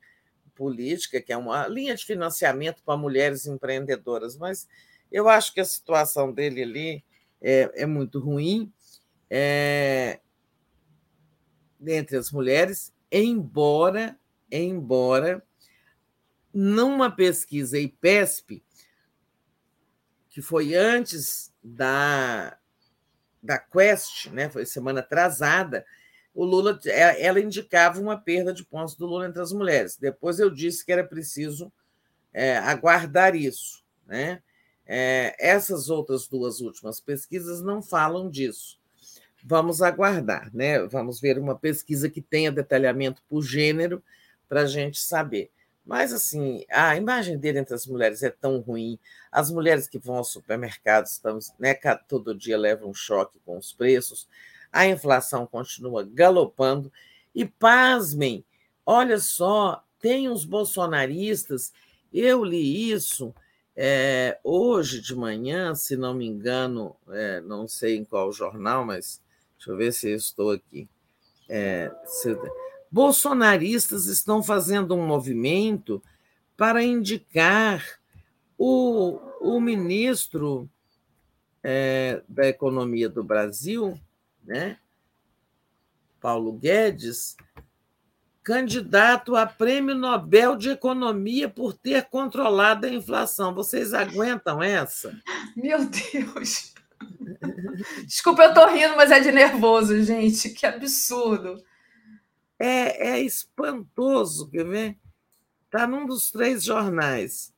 [0.55, 4.35] política, que é uma linha de financiamento para mulheres empreendedoras.
[4.35, 4.67] Mas
[5.13, 7.05] eu acho que a situação dele ali
[7.39, 8.73] é, é muito ruim
[9.29, 10.19] é,
[11.85, 14.17] entre as mulheres, embora,
[14.51, 15.45] embora
[16.51, 18.63] numa pesquisa IPESP,
[20.29, 22.57] que foi antes da,
[23.41, 25.85] da Quest, né, foi semana atrasada,
[26.33, 29.95] o Lula, é, ela indicava uma perda de pontos do Lula entre as mulheres.
[29.95, 31.71] Depois eu disse que era preciso
[32.33, 33.83] é, aguardar isso.
[34.07, 34.41] Né?
[34.85, 38.79] É, essas outras duas últimas pesquisas não falam disso.
[39.43, 40.79] Vamos aguardar, né?
[40.87, 44.01] Vamos ver uma pesquisa que tenha detalhamento por gênero
[44.47, 45.51] para a gente saber.
[45.85, 48.97] Mas, assim, a imagem dele entre as mulheres é tão ruim.
[49.29, 51.73] As mulheres que vão ao supermercado estamos, né,
[52.07, 54.27] todo dia levam um choque com os preços.
[54.71, 56.91] A inflação continua galopando.
[57.35, 58.45] E, pasmem,
[58.85, 61.73] olha só, tem os bolsonaristas.
[62.13, 63.33] Eu li isso
[63.75, 69.21] é, hoje de manhã, se não me engano, é, não sei em qual jornal, mas
[69.57, 70.87] deixa eu ver se eu estou aqui.
[71.49, 72.37] É, se,
[72.91, 76.01] bolsonaristas estão fazendo um movimento
[76.55, 77.83] para indicar
[78.57, 80.69] o, o ministro
[82.27, 83.97] da Economia do Brasil,
[84.43, 84.77] né,
[86.19, 87.37] Paulo Guedes,
[88.43, 93.53] candidato a prêmio Nobel de Economia por ter controlado a inflação.
[93.53, 95.17] Vocês aguentam essa?
[95.55, 96.73] Meu Deus!
[98.05, 100.49] Desculpa, eu estou rindo, mas é de nervoso, gente.
[100.49, 101.63] Que absurdo
[102.59, 104.97] é, é espantoso, quer ver?
[105.65, 107.53] Está num dos três jornais.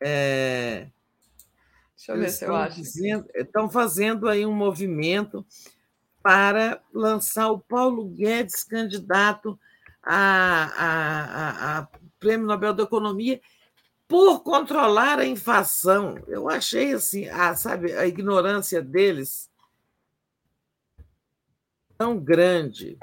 [0.00, 0.88] É,
[1.96, 2.76] Deixa eu ver se eu acho.
[2.76, 5.44] Dizendo, estão fazendo aí um movimento
[6.22, 9.58] para lançar o Paulo Guedes candidato
[10.06, 11.88] a, a, a,
[12.20, 13.40] Prêmio Nobel da Economia
[14.06, 16.16] por controlar a inflação.
[16.28, 19.50] Eu achei assim, a, sabe, a ignorância deles
[21.98, 22.96] tão grande.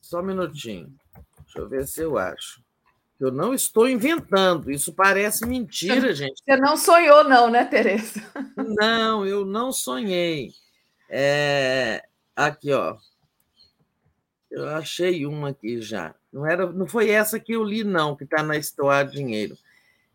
[0.00, 0.94] Só um minutinho.
[1.44, 2.62] Deixa eu ver se eu acho.
[3.18, 4.70] Eu não estou inventando.
[4.70, 6.42] Isso parece mentira, gente.
[6.44, 8.20] Você não sonhou, não, né, Tereza?
[8.56, 10.50] Não, eu não sonhei.
[11.08, 12.02] É...
[12.34, 12.96] Aqui, ó.
[14.52, 16.14] Eu achei uma aqui já.
[16.32, 19.56] Não, era, não foi essa que eu li, não, que está na História Dinheiro.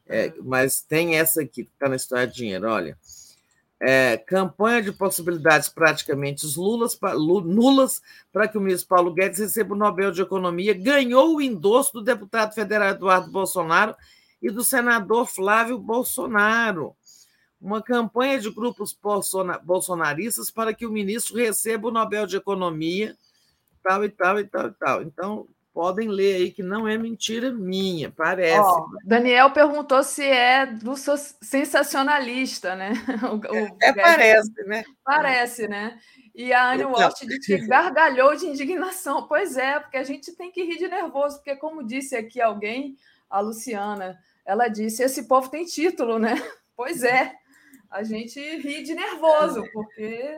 [0.05, 0.33] É, ah.
[0.43, 2.67] mas tem essa aqui que está na História Dinheiro.
[2.67, 2.97] Olha
[3.79, 6.97] é, campanha de possibilidades praticamente nulas,
[7.45, 8.01] nulas
[8.31, 12.01] para que o ministro Paulo Guedes receba o Nobel de Economia, ganhou o endosso do
[12.01, 13.95] deputado federal Eduardo Bolsonaro
[14.41, 16.95] e do senador Flávio Bolsonaro.
[17.59, 18.97] Uma campanha de grupos
[19.63, 23.15] bolsonaristas para que o ministro receba o Nobel de Economia,
[23.87, 25.01] tal e tal e tal e tal.
[25.03, 28.59] Então, podem ler aí que não é mentira minha, parece.
[28.59, 32.93] Oh, Daniel perguntou se é do sensacionalista, né?
[33.31, 34.83] O, o é, é parece, né?
[35.03, 35.99] Parece, né?
[36.33, 39.27] E a Anne Walsh disse que gargalhou de indignação.
[39.27, 42.97] Pois é, porque a gente tem que rir de nervoso, porque, como disse aqui alguém,
[43.29, 46.33] a Luciana, ela disse: esse povo tem título, né?
[46.75, 47.33] Pois é,
[47.89, 50.37] a gente ri de nervoso, porque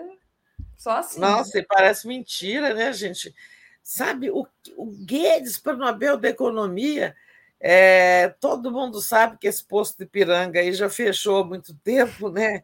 [0.80, 1.20] só assim.
[1.20, 1.66] Nossa, né?
[1.68, 3.36] parece mentira, né, gente?
[3.84, 7.14] Sabe, o, o Guedes para o Nobel da Economia,
[7.60, 12.30] é, todo mundo sabe que esse posto de Piranga aí já fechou há muito tempo,
[12.30, 12.64] né?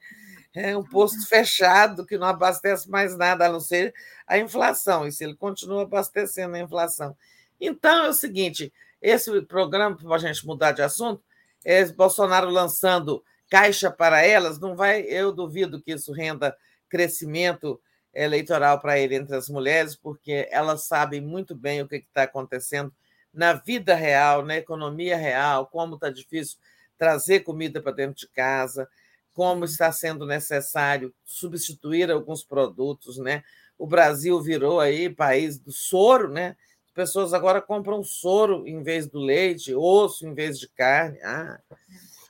[0.54, 3.94] É um posto fechado que não abastece mais nada a não ser
[4.26, 7.18] a inflação, e se ele continua abastecendo a inflação.
[7.60, 8.72] Então é o seguinte:
[9.02, 11.22] esse programa, para a gente mudar de assunto,
[11.66, 16.56] é Bolsonaro lançando caixa para elas, não vai, eu duvido que isso renda
[16.88, 17.82] crescimento
[18.16, 22.92] eleitoral para ele entre as mulheres, porque elas sabem muito bem o que está acontecendo
[23.34, 26.58] na vida real, na economia real, como está difícil
[26.98, 28.88] trazer comida para dentro de casa,
[29.34, 33.44] como está sendo necessário substituir alguns produtos, né?
[33.78, 36.56] O Brasil virou aí país do soro, né?
[36.86, 41.20] As pessoas agora compram soro em vez do leite, osso em vez de carne.
[41.22, 41.60] Ah,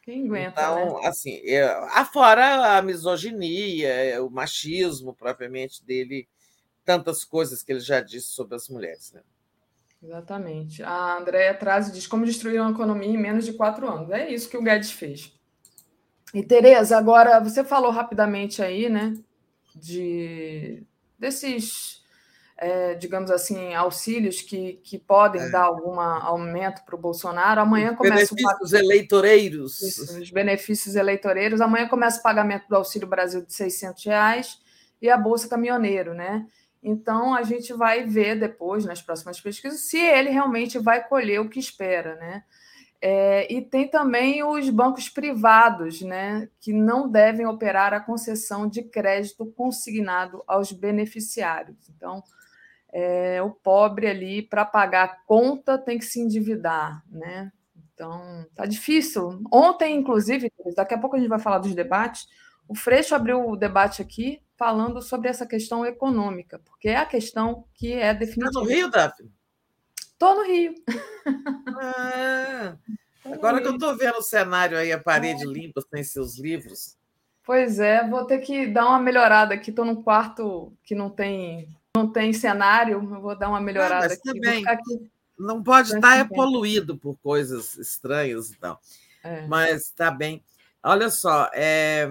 [0.06, 1.08] quem aguenta, então, né?
[1.08, 6.28] assim, é, afora a misoginia, o machismo propriamente dele,
[6.86, 9.12] tantas coisas que ele já disse sobre as mulheres.
[9.12, 9.22] Né?
[10.04, 10.84] Exatamente.
[10.84, 14.12] A Andréia traz e diz como destruir uma economia em menos de quatro anos.
[14.12, 15.34] É isso que o Guedes fez.
[16.32, 19.18] E, Tereza, agora você falou rapidamente aí, né,
[19.74, 20.84] de,
[21.18, 22.04] desses,
[22.58, 25.50] é, digamos assim, auxílios que, que podem é.
[25.50, 27.62] dar algum aumento para o Bolsonaro.
[27.62, 29.82] Amanhã os começa benefícios o eleitoreiros.
[29.82, 31.60] Isso, os benefícios eleitoreiros.
[31.60, 34.60] Amanhã começa o pagamento do Auxílio Brasil de 600 reais
[35.02, 36.46] e a Bolsa Caminhoneiro, né?
[36.82, 41.50] Então, a gente vai ver depois, nas próximas pesquisas, se ele realmente vai colher o
[41.50, 42.44] que espera, né?
[43.02, 48.82] É, e tem também os bancos privados, né, que não devem operar a concessão de
[48.82, 51.90] crédito consignado aos beneficiários.
[51.90, 52.24] Então,
[52.98, 57.52] é, o pobre ali, para pagar a conta, tem que se endividar, né?
[57.94, 59.42] Então, tá difícil.
[59.52, 62.26] Ontem, inclusive, daqui a pouco a gente vai falar dos debates,
[62.70, 67.66] o Freixo abriu o debate aqui falando sobre essa questão econômica, porque é a questão
[67.74, 68.48] que é definitiva.
[68.48, 69.32] Está no Rio, Daphne?
[70.00, 70.74] Estou no Rio.
[71.78, 72.78] Ah,
[73.26, 75.46] agora que eu estou vendo o cenário aí, a parede é.
[75.46, 76.96] limpa, sem seus livros.
[77.44, 79.70] Pois é, vou ter que dar uma melhorada aqui.
[79.70, 84.14] Estou num quarto que não tem, não tem cenário, eu vou dar uma melhorada ah,
[84.14, 84.22] aqui.
[84.22, 84.68] Também.
[84.68, 85.10] aqui.
[85.38, 88.80] Não pode estar é poluído por coisas estranhas e tal.
[89.24, 89.48] É.
[89.48, 90.44] Mas está bem.
[90.84, 92.10] Olha só, é,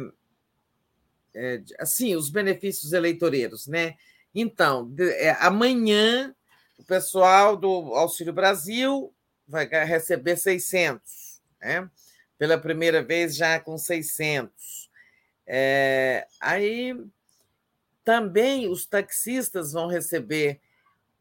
[1.34, 3.94] é, assim, os benefícios eleitoreiros, né?
[4.34, 6.34] Então, de, é, amanhã
[6.78, 9.14] o pessoal do Auxílio Brasil
[9.46, 11.88] vai receber 600, né?
[12.36, 14.90] Pela primeira vez já com 600.
[15.46, 16.96] É, aí
[18.04, 20.60] também os taxistas vão receber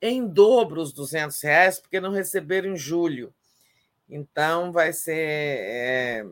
[0.01, 3.33] em dobro os 200 reais, porque não receberam em julho.
[4.09, 6.25] Então vai ser, é,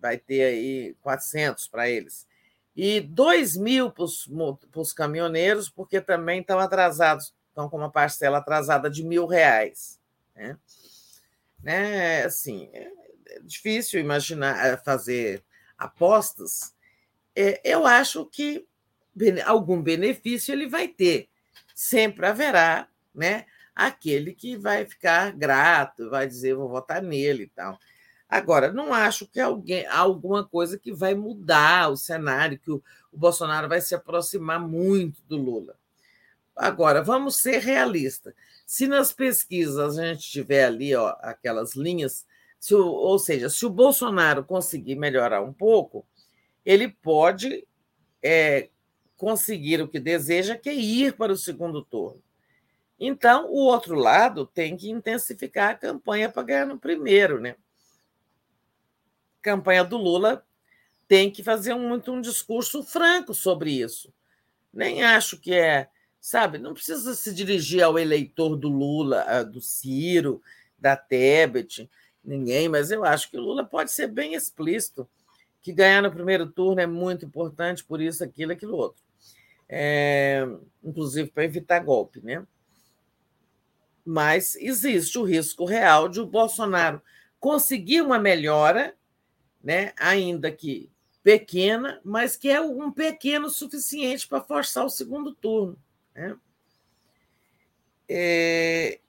[0.00, 2.26] vai ter aí 400 para eles
[2.74, 8.88] e 2 mil para os caminhoneiros, porque também estão atrasados, estão com uma parcela atrasada
[8.88, 10.00] de mil reais.
[10.34, 10.56] Né?
[11.62, 12.24] né?
[12.24, 12.90] Assim, é
[13.42, 15.44] difícil imaginar é, fazer
[15.76, 16.74] apostas.
[17.36, 18.66] É, eu acho que
[19.44, 21.28] algum benefício ele vai ter.
[21.74, 27.78] Sempre haverá né, aquele que vai ficar grato, vai dizer, vou votar nele e tal.
[28.28, 32.82] Agora, não acho que alguém alguma coisa que vai mudar o cenário, que o,
[33.12, 35.76] o Bolsonaro vai se aproximar muito do Lula.
[36.56, 38.34] Agora, vamos ser realistas.
[38.66, 42.26] Se nas pesquisas a gente tiver ali ó, aquelas linhas,
[42.70, 46.06] o, ou seja, se o Bolsonaro conseguir melhorar um pouco,
[46.64, 47.66] ele pode
[48.22, 48.70] é,
[49.22, 52.20] conseguir o que deseja, que é ir para o segundo turno.
[52.98, 57.54] Então, o outro lado tem que intensificar a campanha para ganhar no primeiro, né?
[59.40, 60.44] campanha do Lula
[61.06, 64.12] tem que fazer muito um discurso franco sobre isso.
[64.74, 65.88] Nem acho que é,
[66.20, 70.42] sabe, não precisa se dirigir ao eleitor do Lula, do Ciro,
[70.76, 71.88] da Tebet,
[72.24, 75.08] ninguém, mas eu acho que o Lula pode ser bem explícito,
[75.60, 79.02] que ganhar no primeiro turno é muito importante, por isso, aquilo, aquilo outro.
[79.74, 80.46] É,
[80.84, 82.46] inclusive para evitar golpe, né?
[84.04, 87.00] Mas existe o risco real de o Bolsonaro
[87.40, 88.94] conseguir uma melhora
[89.62, 89.92] né?
[89.96, 90.90] ainda que
[91.22, 95.78] pequena, mas que é um pequeno suficiente para forçar o segundo turno.
[96.14, 96.36] Né?
[98.08, 99.00] É,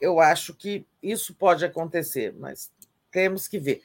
[0.00, 2.72] eu acho que isso pode acontecer, mas
[3.10, 3.82] temos que ver.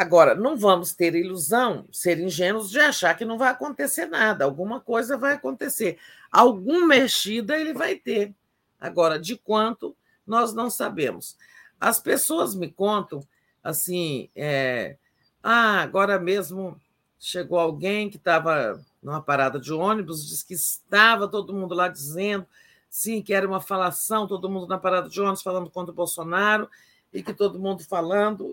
[0.00, 4.80] Agora, não vamos ter ilusão, ser ingênuos de achar que não vai acontecer nada, alguma
[4.80, 5.98] coisa vai acontecer.
[6.32, 8.34] Alguma mexida ele vai ter.
[8.80, 9.94] Agora, de quanto,
[10.26, 11.36] nós não sabemos.
[11.78, 13.20] As pessoas me contam
[13.62, 14.96] assim, é,
[15.42, 16.80] ah, agora mesmo
[17.18, 22.46] chegou alguém que estava numa parada de ônibus, disse que estava todo mundo lá dizendo,
[22.88, 26.70] sim, que era uma falação, todo mundo na parada de ônibus falando contra o Bolsonaro,
[27.12, 28.46] e que todo mundo falando,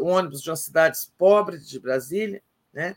[0.00, 2.96] o ônibus de uma cidade pobre de Brasília, né?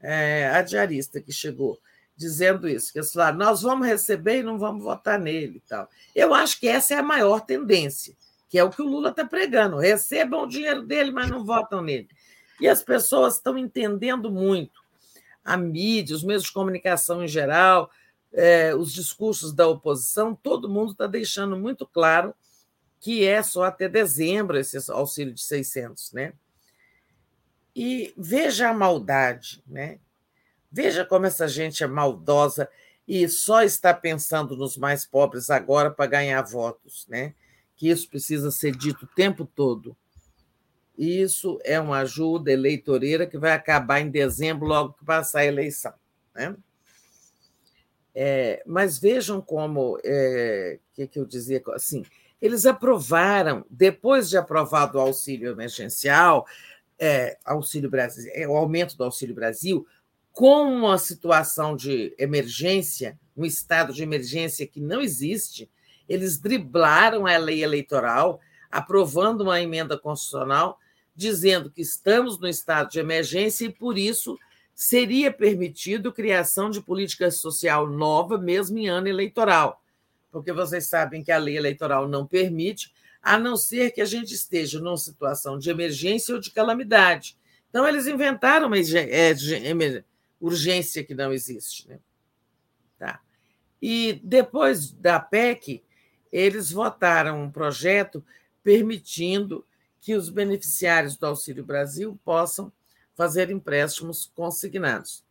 [0.00, 1.78] É, a diarista que chegou
[2.16, 5.88] dizendo isso, que eles falaram, nós vamos receber e não vamos votar nele tal.
[6.14, 8.14] Eu acho que essa é a maior tendência
[8.52, 9.78] que é o que o Lula está pregando.
[9.78, 12.06] Recebam o dinheiro dele, mas não votam nele.
[12.60, 14.78] E as pessoas estão entendendo muito.
[15.42, 17.90] A mídia, os meios de comunicação em geral,
[18.30, 22.34] é, os discursos da oposição, todo mundo está deixando muito claro
[23.02, 26.32] que é só até dezembro esse auxílio de 600, né?
[27.74, 29.98] E veja a maldade, né?
[30.70, 32.68] Veja como essa gente é maldosa
[33.06, 37.34] e só está pensando nos mais pobres agora para ganhar votos, né?
[37.74, 39.96] Que isso precisa ser dito o tempo todo.
[40.96, 45.92] Isso é uma ajuda eleitoreira que vai acabar em dezembro, logo que passar a eleição.
[46.32, 46.54] Né?
[48.14, 52.04] É, mas vejam como, o é, que, que eu dizia assim,
[52.42, 56.44] eles aprovaram, depois de aprovado o auxílio emergencial,
[56.98, 59.86] é, auxílio Brasil, é, o aumento do Auxílio Brasil,
[60.32, 65.70] com uma situação de emergência, um estado de emergência que não existe,
[66.08, 68.40] eles driblaram a lei eleitoral,
[68.70, 70.78] aprovando uma emenda constitucional
[71.14, 74.38] dizendo que estamos no estado de emergência e, por isso,
[74.74, 79.81] seria permitido criação de política social nova, mesmo em ano eleitoral.
[80.32, 84.34] Porque vocês sabem que a lei eleitoral não permite, a não ser que a gente
[84.34, 87.38] esteja numa situação de emergência ou de calamidade.
[87.70, 90.04] Então, eles inventaram uma é,
[90.40, 91.88] urgência que não existe.
[91.88, 92.00] Né?
[92.98, 93.20] Tá.
[93.80, 95.84] E depois da PEC,
[96.32, 98.24] eles votaram um projeto
[98.64, 99.64] permitindo
[100.00, 102.72] que os beneficiários do Auxílio Brasil possam
[103.14, 105.24] fazer empréstimos consignados.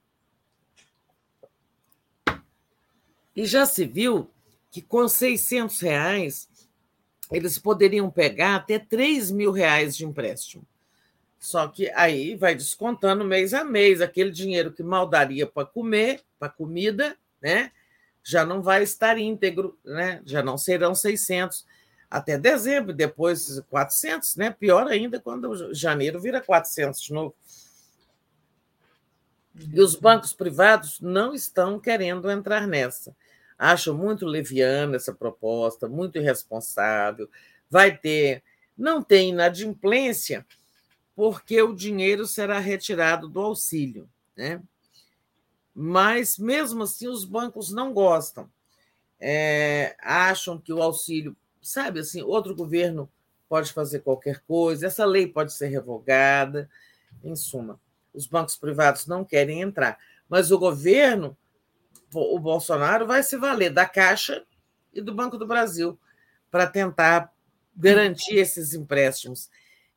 [3.35, 4.29] E já se viu
[4.71, 6.49] que com 600 reais
[7.31, 10.65] eles poderiam pegar até 3 mil reais de empréstimo.
[11.39, 16.21] Só que aí vai descontando mês a mês, aquele dinheiro que mal daria para comer,
[16.39, 17.71] para comida, né?
[18.23, 20.21] Já não vai estar íntegro, né?
[20.25, 21.65] Já não serão 600
[22.09, 24.51] até dezembro, depois 400, né?
[24.51, 27.33] Pior ainda quando janeiro vira 400 de novo.
[29.73, 33.15] E os bancos privados não estão querendo entrar nessa.
[33.63, 37.29] Acho muito leviana essa proposta, muito irresponsável.
[37.69, 38.41] Vai ter,
[38.75, 40.43] não tem inadimplência,
[41.15, 44.59] porque o dinheiro será retirado do auxílio, né?
[45.75, 48.49] Mas mesmo assim os bancos não gostam.
[49.19, 53.07] É, acham que o auxílio sabe assim, outro governo
[53.47, 56.67] pode fazer qualquer coisa, essa lei pode ser revogada,
[57.23, 57.79] em suma.
[58.11, 61.37] Os bancos privados não querem entrar, mas o governo,
[62.13, 64.43] o Bolsonaro vai se valer da Caixa
[64.93, 65.99] e do Banco do Brasil
[66.49, 67.33] para tentar
[67.75, 69.49] garantir esses empréstimos.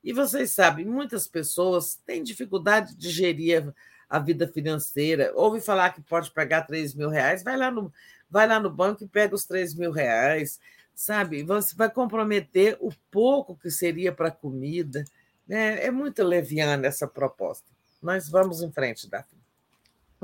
[0.03, 3.73] E vocês sabem, muitas pessoas têm dificuldade de gerir
[4.09, 5.33] a vida financeira.
[5.35, 7.93] Ouve falar que pode pegar 3 mil reais, vai lá no,
[8.31, 10.61] vai lá no banco e pega os 3 mil reais
[10.95, 11.43] sabe?
[11.43, 15.05] Você vai comprometer o pouco que seria para comida.
[15.47, 15.85] Né?
[15.85, 17.67] É muito leviana essa proposta.
[18.01, 19.43] Mas vamos em frente, Daphne.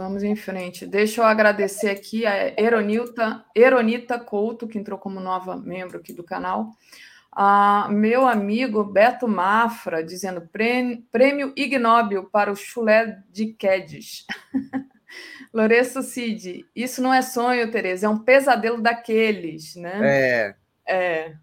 [0.00, 0.86] Vamos em frente.
[0.86, 6.24] Deixa eu agradecer aqui a Eronita, Eronita Couto, que entrou como nova membro aqui do
[6.24, 6.70] canal.
[7.30, 14.24] a meu amigo Beto Mafra, dizendo prêmio ignóbil para o chulé de Quedes.
[15.52, 20.00] Lourenço Cid, isso não é sonho, Tereza, é um pesadelo daqueles, né?
[20.02, 20.54] É.
[20.88, 21.34] É.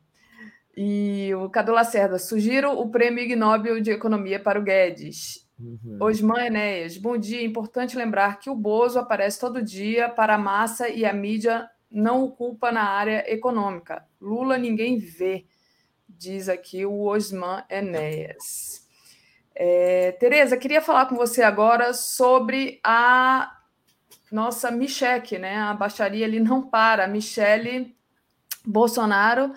[0.76, 5.47] E o Cadu Lacerda, sugiro o prêmio Ig Nobel de Economia para o Guedes.
[5.60, 5.98] Uhum.
[6.00, 7.44] Osman Enéas, bom dia.
[7.44, 12.24] Importante lembrar que o Bozo aparece todo dia para a massa e a mídia não
[12.24, 14.06] o culpa na área econômica.
[14.22, 15.46] Lula ninguém vê,
[16.08, 18.88] diz aqui o Osman Enéas.
[19.56, 23.58] É, Tereza, queria falar com você agora sobre a
[24.32, 25.58] nossa Micheque, né?
[25.58, 27.08] A baixaria ali não para.
[27.08, 27.96] Michele
[28.64, 29.52] Bolsonaro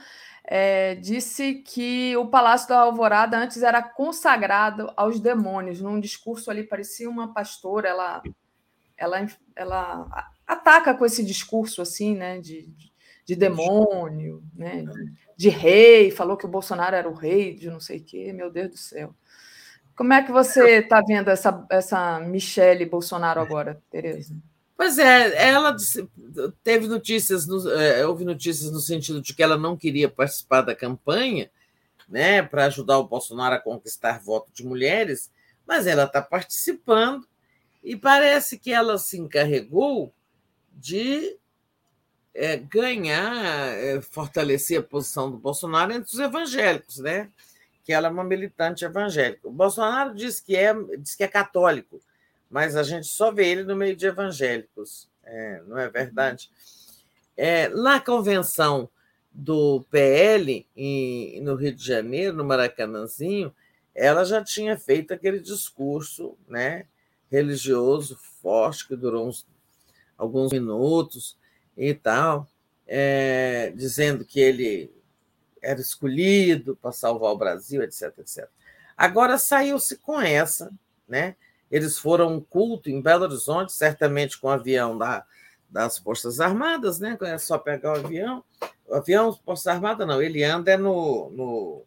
[0.52, 5.80] é, disse que o Palácio da Alvorada antes era consagrado aos demônios.
[5.80, 8.20] Num discurso ali, parecia uma pastora, ela,
[8.96, 12.68] ela, ela ataca com esse discurso assim, né, de,
[13.24, 17.78] de demônio, né, de, de rei, falou que o Bolsonaro era o rei de não
[17.78, 19.14] sei o quê, meu Deus do céu.
[19.94, 24.34] Como é que você está vendo essa, essa Michele Bolsonaro agora, Tereza?
[24.80, 25.76] Pois é, ela
[26.64, 30.74] teve notícias, no, é, houve notícias no sentido de que ela não queria participar da
[30.74, 31.50] campanha,
[32.08, 35.30] né, para ajudar o Bolsonaro a conquistar voto de mulheres,
[35.66, 37.28] mas ela está participando
[37.84, 40.14] e parece que ela se encarregou
[40.72, 41.36] de
[42.32, 47.28] é, ganhar, é, fortalecer a posição do Bolsonaro entre os evangélicos, né?
[47.84, 49.46] Que ela é uma militante evangélica.
[49.46, 52.00] O Bolsonaro diz que é, diz que é católico,
[52.50, 56.50] mas a gente só vê ele no meio de evangélicos, é, não é verdade?
[57.36, 58.90] É, na convenção
[59.30, 63.54] do PL em, no Rio de Janeiro, no Maracanãzinho,
[63.94, 66.86] ela já tinha feito aquele discurso né,
[67.30, 69.46] religioso forte, que durou uns,
[70.18, 71.38] alguns minutos
[71.76, 72.48] e tal,
[72.86, 74.92] é, dizendo que ele
[75.62, 78.48] era escolhido para salvar o Brasil, etc, etc.
[78.96, 80.72] Agora saiu-se com essa
[81.10, 81.34] né?
[81.70, 85.24] Eles foram um culto em Belo Horizonte, certamente com o avião da,
[85.68, 87.16] das Forças Armadas, né?
[87.22, 88.44] É só pegar o avião.
[88.86, 91.82] O avião Forças Armadas não, ele anda no, no,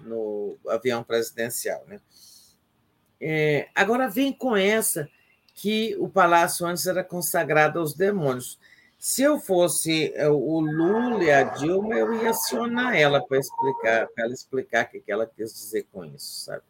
[0.00, 2.00] no avião presidencial, né?
[3.20, 5.08] É, agora vem com essa
[5.54, 8.58] que o palácio antes era consagrado aos demônios.
[8.98, 14.08] Se eu fosse é, o Lula e a Dilma, eu ia acionar ela para explicar,
[14.08, 16.62] para ela explicar o que ela quis dizer com isso, sabe?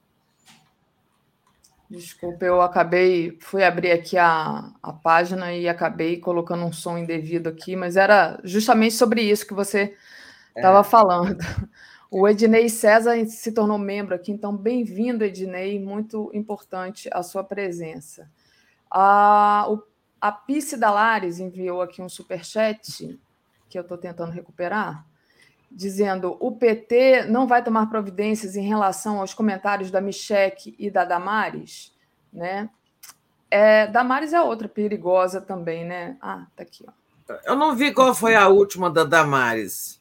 [1.95, 7.49] Desculpa, eu acabei, fui abrir aqui a, a página e acabei colocando um som indevido
[7.49, 9.95] aqui, mas era justamente sobre isso que você
[10.57, 10.85] estava é.
[10.85, 11.39] falando.
[12.11, 18.31] O Ednei César se tornou membro aqui, então bem-vindo, Ednei, muito importante a sua presença.
[18.89, 19.83] A, o,
[20.21, 23.19] a Pice Dalares enviou aqui um superchat,
[23.69, 25.05] que eu estou tentando recuperar,
[25.75, 31.05] dizendo o PT não vai tomar providências em relação aos comentários da Michele e da
[31.05, 31.93] Damares,
[32.33, 32.71] né?
[33.51, 36.17] É, Damares é outra perigosa também, né?
[36.21, 36.93] Ah, tá aqui, ó.
[37.45, 40.01] Eu não vi qual foi a última da Damares.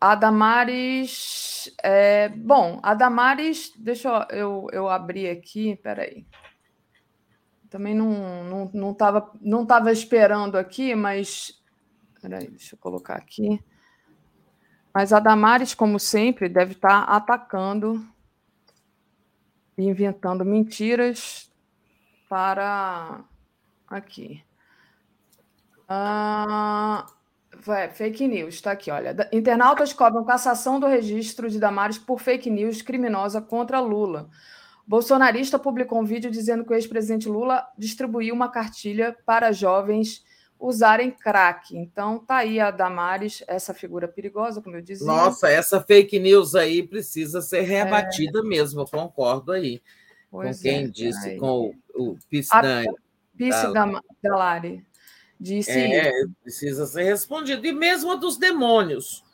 [0.00, 1.74] A Damares.
[1.82, 3.72] É, bom, a Damares.
[3.76, 6.26] Deixa eu, eu, abrir aqui, peraí.
[7.70, 11.62] Também não estava não, não tava, não tava esperando aqui, mas.
[12.20, 13.62] Peraí, deixa eu colocar aqui.
[14.92, 18.04] Mas a Damares, como sempre, deve estar atacando
[19.76, 21.50] e inventando mentiras
[22.28, 23.20] para.
[23.86, 24.44] Aqui.
[25.88, 27.06] Ah,
[27.94, 29.16] fake news, está aqui, olha.
[29.32, 34.28] Internautas cobram cassação do registro de Damares por fake news criminosa contra Lula.
[34.86, 40.24] Bolsonarista publicou um vídeo dizendo que o ex-presidente Lula distribuiu uma cartilha para jovens
[40.58, 41.76] usarem crack.
[41.76, 45.06] Então, tá aí a Damares, essa figura perigosa, como eu dizia.
[45.06, 48.42] Nossa, essa fake news aí precisa ser rebatida é...
[48.42, 49.80] mesmo, eu concordo aí.
[50.30, 51.38] Pois com quem é, disse, aí.
[51.38, 52.84] com o, o Pisdan.
[53.36, 54.84] Pice da, Dalari
[55.38, 56.30] disse é, isso.
[56.42, 57.64] Precisa ser respondido.
[57.66, 59.24] E mesmo a dos demônios.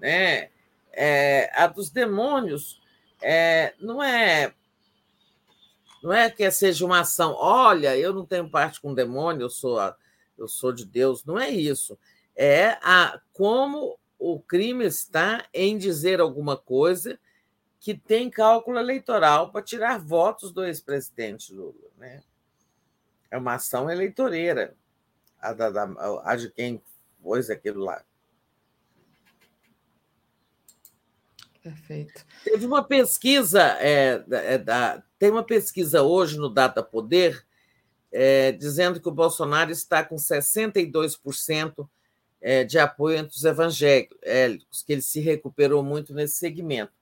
[0.00, 0.48] Né?
[0.92, 2.80] É, a dos demônios
[3.22, 4.52] é, não é
[6.02, 9.78] não é que seja uma ação, olha, eu não tenho parte com demônio, eu sou
[9.78, 9.94] a,
[10.42, 11.98] eu sou de Deus, não é isso.
[12.34, 17.18] É a como o crime está em dizer alguma coisa
[17.78, 21.90] que tem cálculo eleitoral para tirar votos do ex-presidente Lula.
[21.96, 22.22] Né?
[23.30, 24.76] É uma ação eleitoreira
[25.40, 26.82] a, da, da, a de quem
[27.22, 28.04] pôs aquilo lá.
[31.62, 32.24] Perfeito.
[32.44, 37.46] Teve uma pesquisa, é, é, da, tem uma pesquisa hoje no Data Poder
[38.12, 41.88] é, dizendo que o Bolsonaro está com 62%
[42.40, 46.92] é, de apoio entre os evangélicos, que ele se recuperou muito nesse segmento.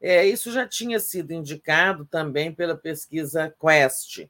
[0.00, 4.26] É, isso já tinha sido indicado também pela pesquisa Quest,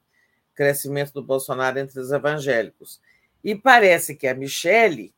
[0.55, 2.99] crescimento do Bolsonaro entre os evangélicos.
[3.43, 5.13] E parece que a Michele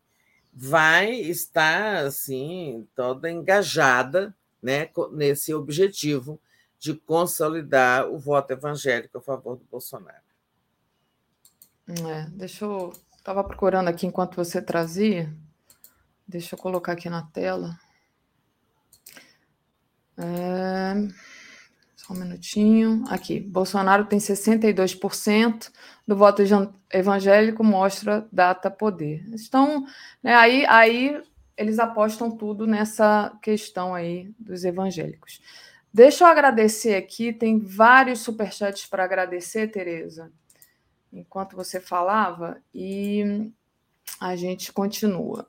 [0.53, 6.39] vai estar assim toda engajada né, nesse objetivo
[6.79, 10.28] de consolidar o voto evangélico a favor do Bolsonaro.
[11.89, 12.93] É, deixa eu.
[13.17, 15.33] Estava procurando aqui enquanto você trazia.
[16.27, 17.77] Deixa eu colocar aqui na tela.
[20.17, 20.93] É...
[21.95, 23.03] Só um minutinho.
[23.09, 23.39] Aqui.
[23.39, 25.71] Bolsonaro tem 62%
[26.07, 26.43] do voto
[26.91, 29.25] evangélico, mostra data poder.
[29.33, 29.85] Então,
[30.23, 31.21] né, aí, aí
[31.57, 35.41] eles apostam tudo nessa questão aí dos evangélicos.
[35.91, 40.31] Deixa eu agradecer aqui, tem vários superchats para agradecer, Tereza
[41.11, 43.51] enquanto você falava e
[44.19, 45.45] a gente continua.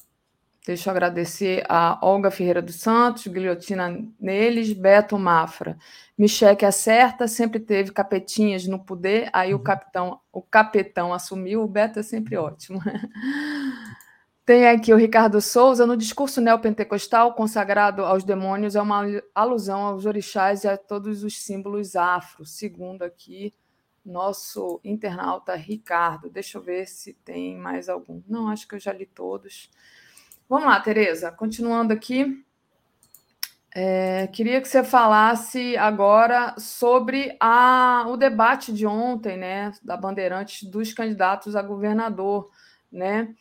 [0.67, 5.79] Deixa eu agradecer a Olga Ferreira dos Santos, Guilhotina Neles, Beto Mafra.
[6.19, 9.65] Micheque acerta, sempre teve capetinhas no poder, aí o uhum.
[9.65, 12.81] capitão, o capetão assumiu, o Beto é sempre ótimo.
[14.45, 20.05] Tem aqui o Ricardo Souza, no discurso neopentecostal consagrado aos demônios, é uma alusão aos
[20.05, 23.55] orixás e a todos os símbolos afro, segundo aqui
[24.05, 26.31] nosso internauta Ricardo.
[26.31, 28.23] Deixa eu ver se tem mais algum.
[28.29, 29.71] Não, acho que eu já li todos.
[30.49, 32.45] Vamos lá, Tereza, continuando aqui.
[33.73, 40.69] É, queria que você falasse agora sobre a, o debate de ontem, né, da Bandeirantes
[40.69, 42.51] dos candidatos a governador,
[42.91, 43.33] né?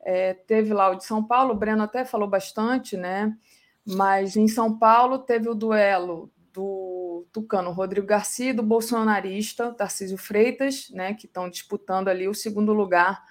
[0.00, 3.36] É, teve lá o de São Paulo, o Breno até falou bastante, né?
[3.84, 6.95] Mas em São Paulo teve o duelo do
[7.32, 12.72] tucano Rodrigo Garcia e do bolsonarista Tarcísio Freitas, né, que estão disputando ali o segundo
[12.72, 13.24] lugar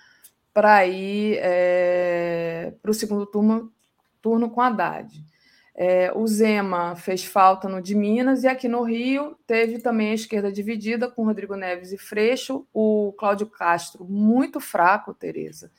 [0.54, 3.72] para ir é, para o segundo turno,
[4.22, 5.10] turno com Haddad.
[5.78, 10.16] É, o Zema fez falta no de Minas e aqui no Rio teve também a
[10.16, 15.70] esquerda dividida com Rodrigo Neves e Freixo, o Cláudio Castro muito fraco, Tereza.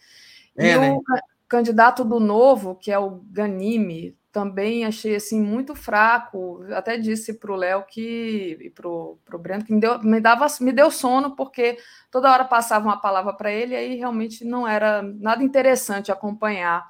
[0.55, 0.99] É, e né?
[1.47, 6.62] O candidato do Novo, que é o Ganime, também achei assim muito fraco.
[6.75, 10.47] Até disse para o Léo que e para o Breno que me deu, me, dava,
[10.60, 11.78] me deu sono, porque
[12.10, 16.84] toda hora passava uma palavra para ele, e aí realmente não era nada interessante acompanhar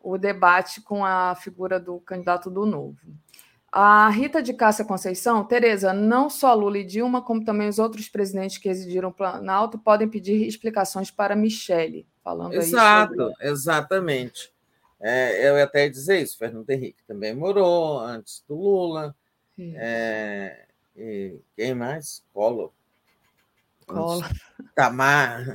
[0.00, 2.96] o debate com a figura do candidato do Novo.
[3.70, 8.08] A Rita de Cássia Conceição, Tereza, não só Lula e Dilma, como também os outros
[8.08, 13.48] presidentes que residiram no Planalto podem pedir explicações para Michele, falando Exato, aí sobre...
[13.48, 14.52] exatamente.
[15.00, 19.14] É, eu até ia dizer isso, Fernando Henrique também morou antes do Lula.
[19.58, 20.64] É,
[20.96, 22.24] e quem mais?
[22.34, 22.72] Collor.
[23.86, 24.28] Collor.
[24.74, 25.46] Tamar.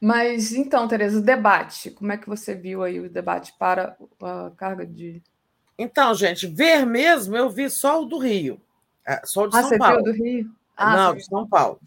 [0.00, 4.50] Mas então, Tereza, o debate, como é que você viu aí o debate para a
[4.56, 5.22] carga de.
[5.78, 8.60] Então, gente, ver mesmo, eu vi só o do Rio.
[9.06, 10.02] Ah, só o de ah, São Paulo.
[10.02, 10.50] Viu do Rio?
[10.76, 11.80] Ah, Não, de São Paulo.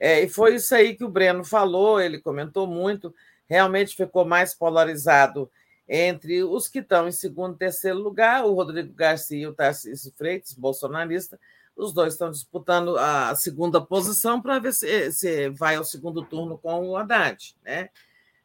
[0.00, 3.14] É, e foi isso aí que o Breno falou, ele comentou muito.
[3.46, 5.50] Realmente ficou mais polarizado
[5.86, 10.12] entre os que estão em segundo e terceiro lugar, o Rodrigo Garcia e o Tarcísio
[10.16, 11.38] Freitas, bolsonarista,
[11.76, 16.56] os dois estão disputando a segunda posição para ver se, se, vai ao segundo turno
[16.56, 17.56] com o Haddad.
[17.64, 17.88] Né?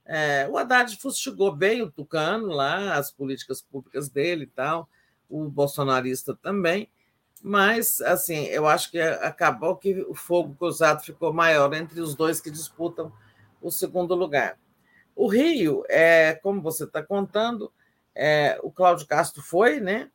[0.05, 4.89] É, o Haddad fustigou bem o Tucano lá, as políticas públicas dele e tal,
[5.29, 6.89] o bolsonarista também,
[7.47, 12.41] mas assim, eu acho que acabou que o fogo cruzado ficou maior entre os dois
[12.41, 13.13] que disputam
[13.61, 14.57] o segundo lugar.
[15.15, 17.71] O Rio, é, como você está contando,
[18.15, 20.09] é, o Cláudio Castro foi, né?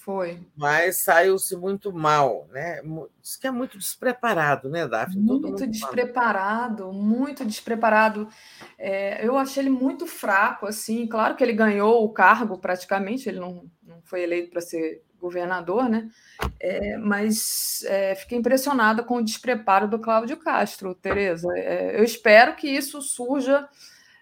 [0.00, 0.40] Foi.
[0.56, 2.80] Mas saiu-se muito mal, né?
[3.20, 5.20] Diz que é muito despreparado, né, Daphne?
[5.20, 6.92] Muito despreparado, fala.
[6.94, 8.26] muito despreparado.
[8.78, 11.06] É, eu achei ele muito fraco, assim.
[11.06, 15.86] Claro que ele ganhou o cargo praticamente, ele não, não foi eleito para ser governador,
[15.86, 16.08] né?
[16.58, 21.46] É, mas é, fiquei impressionada com o despreparo do Cláudio Castro, Tereza.
[21.58, 23.68] É, eu espero que isso surja,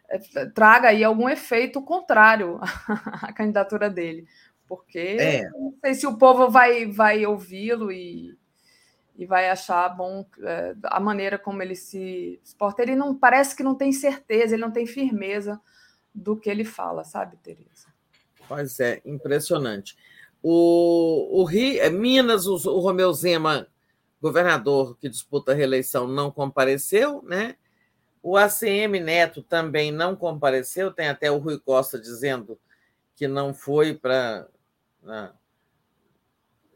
[0.09, 2.59] é, traga aí algum efeito contrário
[3.23, 4.27] à candidatura dele
[4.69, 5.49] porque é.
[5.51, 8.37] não sei se o povo vai, vai ouvi-lo e,
[9.17, 12.83] e vai achar bom é, a maneira como ele se exporta.
[12.83, 15.61] Ele não parece que não tem certeza, ele não tem firmeza
[16.15, 17.89] do que ele fala, sabe, Tereza?
[18.47, 19.97] Pois é, impressionante.
[20.43, 23.67] O, o Rio, é, Minas, o, o Romeu Zema,
[24.21, 27.57] governador que disputa a reeleição, não compareceu, né?
[28.23, 32.59] O ACM Neto também não compareceu, tem até o Rui Costa dizendo
[33.15, 34.47] que não foi para
[35.03, 35.33] né?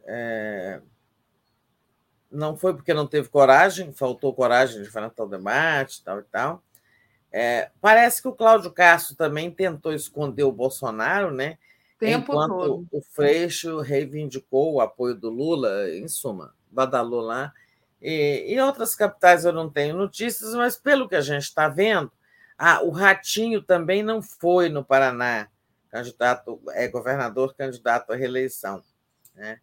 [0.05, 0.81] É...
[2.31, 6.63] Não foi porque não teve coragem, faltou coragem de enfrentar o debate, tal e tal.
[7.31, 11.59] É, parece que o Cláudio Castro também tentou esconder o Bolsonaro, né?
[11.99, 12.87] Tempo enquanto todo.
[12.91, 17.53] o Freixo reivindicou o apoio do Lula, em suma, badalou lá.
[18.01, 22.11] E, em outras capitais eu não tenho notícias, mas pelo que a gente está vendo,
[22.59, 25.49] ah, o Ratinho também não foi no Paraná
[25.93, 28.83] candidato, é governador candidato à reeleição.
[29.35, 29.61] Né?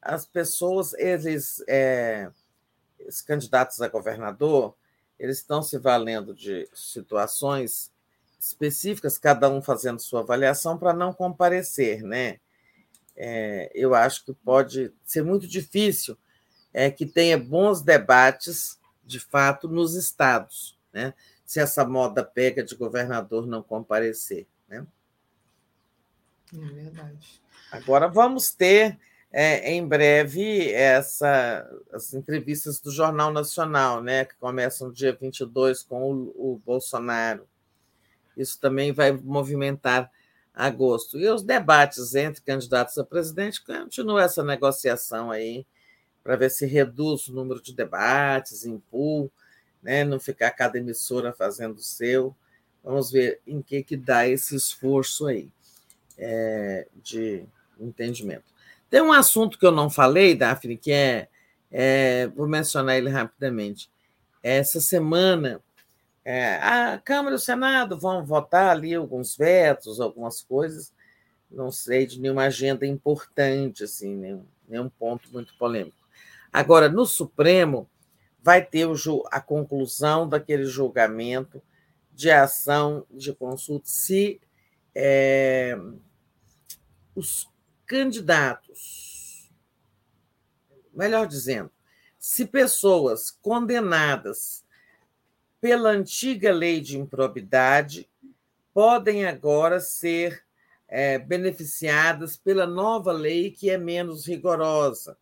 [0.00, 2.30] As pessoas, eles, é,
[3.06, 4.74] os candidatos a governador,
[5.18, 7.92] eles estão se valendo de situações
[8.40, 12.40] específicas, cada um fazendo sua avaliação para não comparecer, né?
[13.14, 16.16] É, eu acho que pode ser muito difícil
[16.72, 21.12] é, que tenha bons debates, de fato, nos estados, né?
[21.44, 24.86] Se essa moda pega de governador não comparecer, né?
[26.54, 27.40] É verdade.
[27.70, 28.98] Agora vamos ter
[29.32, 35.82] é, em breve essa, as entrevistas do Jornal Nacional, né, que começam no dia 22
[35.82, 37.46] com o, o Bolsonaro.
[38.36, 40.10] Isso também vai movimentar
[40.52, 41.18] agosto.
[41.18, 45.64] E os debates entre candidatos a presidente, continua essa negociação aí,
[46.24, 49.30] para ver se reduz o número de debates em pool,
[49.82, 52.34] né, não ficar cada emissora fazendo o seu.
[52.82, 55.52] Vamos ver em que, que dá esse esforço aí
[56.20, 57.44] é, de
[57.78, 58.44] entendimento.
[58.90, 61.28] Tem um assunto que eu não falei, Daphne, que é,
[61.70, 63.90] é vou mencionar ele rapidamente.
[64.42, 65.60] Essa semana,
[66.24, 70.92] é, a Câmara e o Senado vão votar ali alguns vetos, algumas coisas,
[71.50, 75.96] não sei de nenhuma agenda importante, assim, nenhum, nenhum ponto muito polêmico.
[76.52, 77.88] Agora, no Supremo,
[78.42, 78.86] vai ter
[79.30, 81.62] a conclusão daquele julgamento
[82.12, 84.40] de ação de consulta se
[84.94, 85.78] é,
[87.20, 87.46] os
[87.86, 89.50] candidatos,
[90.92, 91.70] melhor dizendo,
[92.18, 94.64] se pessoas condenadas
[95.60, 98.08] pela antiga lei de improbidade
[98.72, 100.42] podem agora ser
[100.88, 105.18] é, beneficiadas pela nova lei, que é menos rigorosa.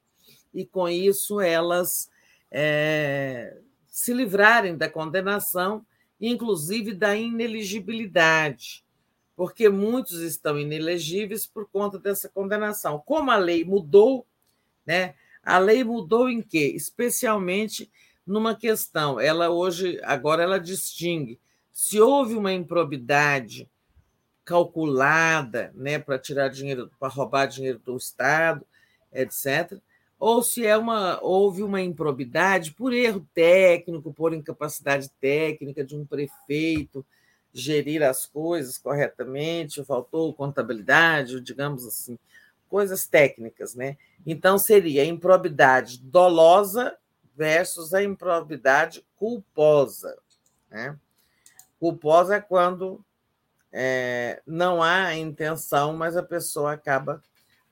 [0.55, 2.09] E, com isso, elas
[2.51, 5.85] é, se livrarem da condenação,
[6.21, 8.85] inclusive da ineligibilidade,
[9.39, 13.01] porque muitos estão inelegíveis por conta dessa condenação.
[13.07, 14.27] Como a lei mudou,
[14.85, 15.15] né?
[15.45, 16.73] A lei mudou em quê?
[16.75, 17.89] Especialmente
[18.27, 19.21] numa questão.
[19.21, 21.39] Ela hoje, agora, ela distingue
[21.71, 23.71] se houve uma improbidade
[24.45, 28.67] calculada, né, para tirar dinheiro, para roubar dinheiro do Estado,
[29.13, 29.79] etc.,
[30.19, 36.05] ou se é uma, houve uma improbidade por erro técnico, por incapacidade técnica de um
[36.05, 37.07] prefeito
[37.53, 42.19] gerir as coisas corretamente, faltou contabilidade, digamos assim,
[42.69, 43.97] coisas técnicas, né?
[44.27, 46.97] Então seria a improbidade dolosa
[47.37, 50.17] versus a improbidade culposa,
[50.71, 50.99] né?
[51.79, 53.05] Culposa é quando
[53.73, 57.23] é, não há intenção, mas a pessoa acaba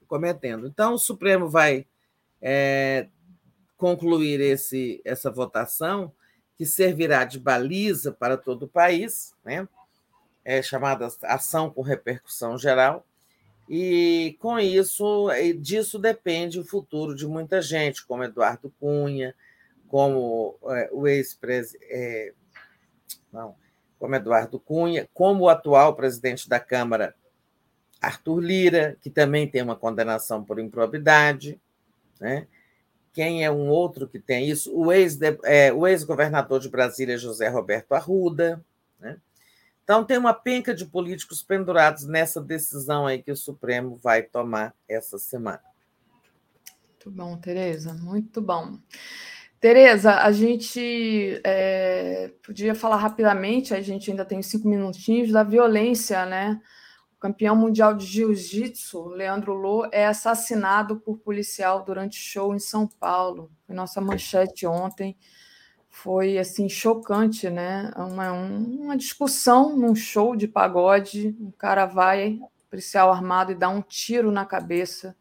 [0.07, 0.67] cometendo.
[0.67, 1.87] Então o Supremo vai
[2.41, 3.09] é,
[3.77, 6.13] concluir esse, essa votação,
[6.57, 9.69] que servirá de baliza para todo o país, né?
[10.45, 13.05] é chamada ação com repercussão geral,
[13.69, 15.29] e com isso,
[15.61, 19.35] disso depende o futuro de muita gente, como Eduardo Cunha,
[19.89, 21.85] como é, o ex-presidente.
[21.91, 22.33] É,
[23.33, 23.57] não,
[23.99, 27.15] como Eduardo Cunha, como o atual presidente da Câmara,
[28.01, 31.61] Arthur Lira, que também tem uma condenação por improbidade,
[32.21, 32.47] né?
[33.17, 34.71] Quem é um outro que tem isso?
[34.79, 38.63] O é, ex-governador é, ex de Brasília, José Roberto Arruda.
[39.01, 39.17] Né?
[39.83, 44.75] Então, tem uma penca de políticos pendurados nessa decisão aí que o Supremo vai tomar
[44.87, 45.63] essa semana.
[46.91, 48.79] Muito bom, Tereza, muito bom.
[49.59, 56.27] Tereza, a gente é, podia falar rapidamente, a gente ainda tem cinco minutinhos, da violência,
[56.27, 56.61] né?
[57.19, 63.51] Campeão mundial de jiu-jitsu, Leandro Lô, é assassinado por policial durante show em São Paulo.
[63.69, 65.17] Nossa manchete ontem.
[65.89, 67.91] Foi assim chocante, né?
[67.97, 71.35] Uma, uma discussão num show de pagode.
[71.41, 72.39] Um cara vai,
[72.69, 75.17] policial armado, e dá um tiro na cabeça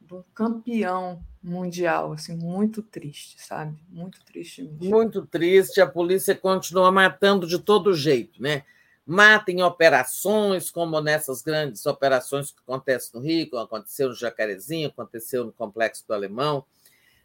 [0.00, 3.76] de um campeão mundial, assim, muito triste, sabe?
[3.88, 4.90] Muito triste mesmo.
[4.90, 8.62] Muito triste, a polícia continua matando de todo jeito, né?
[9.10, 15.44] Mata em operações, como nessas grandes operações que acontecem no Rio, aconteceu no Jacarezinho, aconteceu
[15.44, 16.64] no Complexo do Alemão,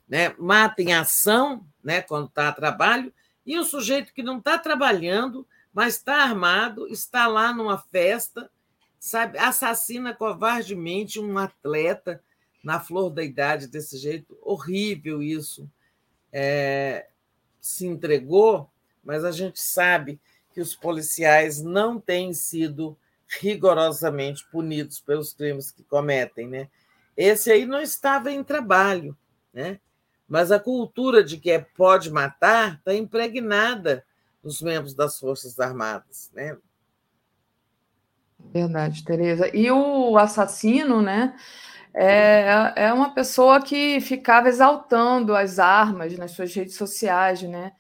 [0.09, 0.33] né?
[0.39, 2.01] mata em ação, né?
[2.01, 3.14] quando está a trabalho,
[3.45, 8.49] e o sujeito que não está trabalhando, mas está armado, está lá numa festa,
[8.99, 12.19] sabe, assassina covardemente um atleta
[12.64, 15.69] na flor da idade desse jeito, horrível isso.
[16.33, 17.09] É,
[17.61, 18.72] se entregou,
[19.03, 20.19] mas a gente sabe
[20.56, 26.69] que os policiais não têm sido rigorosamente punidos pelos crimes que cometem, né?
[27.17, 29.17] Esse aí não estava em trabalho,
[29.53, 29.82] né?
[30.25, 34.06] Mas a cultura de que é pode matar está impregnada
[34.42, 36.58] nos membros das Forças Armadas, né?
[38.40, 39.53] Verdade, Tereza.
[39.53, 41.35] E o assassino, né?
[41.93, 47.74] É, é uma pessoa que ficava exaltando as armas nas suas redes sociais, né?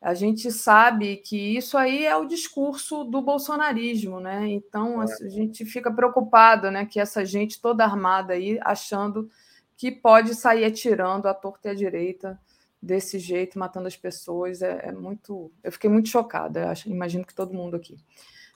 [0.00, 4.46] A gente sabe que isso aí é o discurso do bolsonarismo, né?
[4.48, 5.06] Então é.
[5.06, 9.28] a gente fica preocupado, né, que essa gente toda armada aí achando
[9.76, 12.38] que pode sair atirando à torta e à direita
[12.80, 15.50] desse jeito, matando as pessoas, é, é muito.
[15.64, 16.70] Eu fiquei muito chocada.
[16.70, 17.96] Acho, imagino que todo mundo aqui.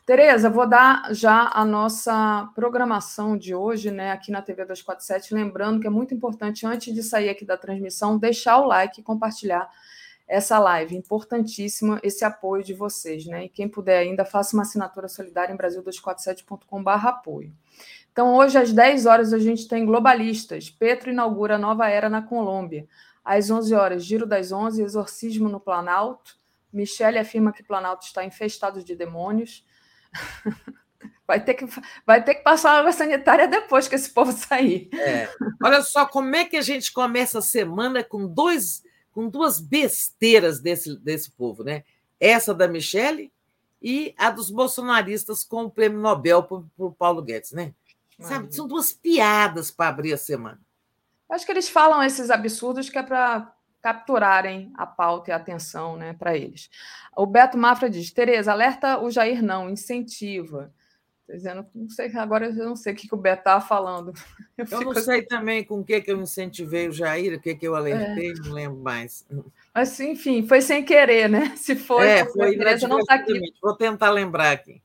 [0.07, 5.81] Tereza, vou dar já a nossa programação de hoje, né, aqui na TV 247, lembrando
[5.81, 9.69] que é muito importante antes de sair aqui da transmissão deixar o like e compartilhar
[10.27, 10.97] essa live.
[10.97, 13.45] Importantíssima esse apoio de vocês, né?
[13.45, 17.53] E quem puder ainda, faça uma assinatura solidária em brasil247.com.br apoio.
[18.11, 20.69] Então, hoje, às 10 horas, a gente tem Globalistas.
[20.69, 22.87] Petro inaugura nova era na Colômbia.
[23.25, 26.37] Às 11 horas, Giro das 11, Exorcismo no Planalto.
[26.73, 29.65] Michele afirma que Planalto está infestado de demônios.
[31.25, 31.65] Vai ter, que,
[32.05, 34.91] vai ter que passar a água sanitária depois que esse povo sair.
[34.93, 35.29] É.
[35.63, 40.61] Olha só como é que a gente começa a semana com dois com duas besteiras
[40.61, 41.85] desse, desse povo, né?
[42.19, 43.33] Essa da Michelle
[43.81, 47.75] e a dos bolsonaristas com o prêmio Nobel para o Paulo Guedes, né?
[48.21, 48.55] Sabe?
[48.55, 50.61] São duas piadas para abrir a semana.
[51.29, 55.97] Acho que eles falam esses absurdos que é para capturarem a pauta e a atenção
[55.97, 56.71] né, para eles.
[57.17, 60.73] O Beto Mafra diz: Tereza, alerta o Jair não, incentiva
[61.29, 64.13] dizendo, não sei, agora eu não sei o que, que o Beto estava falando.
[64.57, 65.27] Eu, eu não sei assim...
[65.27, 68.35] também com o que, que eu incentivei o Jair, o que, que eu alertei, é.
[68.35, 69.27] não lembro mais.
[69.75, 71.55] Mas, enfim, foi sem querer, né?
[71.57, 73.41] Se foi, é, foi a não está aqui.
[73.61, 74.81] Vou tentar lembrar aqui.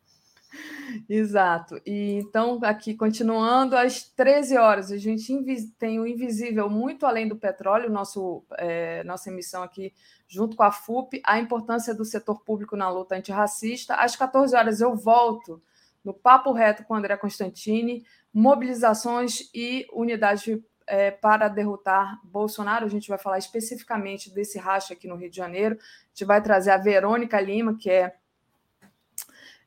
[1.08, 1.80] Exato.
[1.86, 5.44] E então, aqui continuando, às 13 horas, a gente
[5.78, 9.94] tem o Invisível muito além do petróleo, nosso, é, nossa emissão aqui
[10.28, 13.96] junto com a FUP, a importância do setor público na luta antirracista.
[13.96, 15.62] Às 14 horas eu volto
[16.08, 22.86] no Papo Reto com André Constantini, mobilizações e unidade é, para derrotar Bolsonaro.
[22.86, 25.76] A gente vai falar especificamente desse racha aqui no Rio de Janeiro.
[25.76, 28.16] A gente vai trazer a Verônica Lima, que é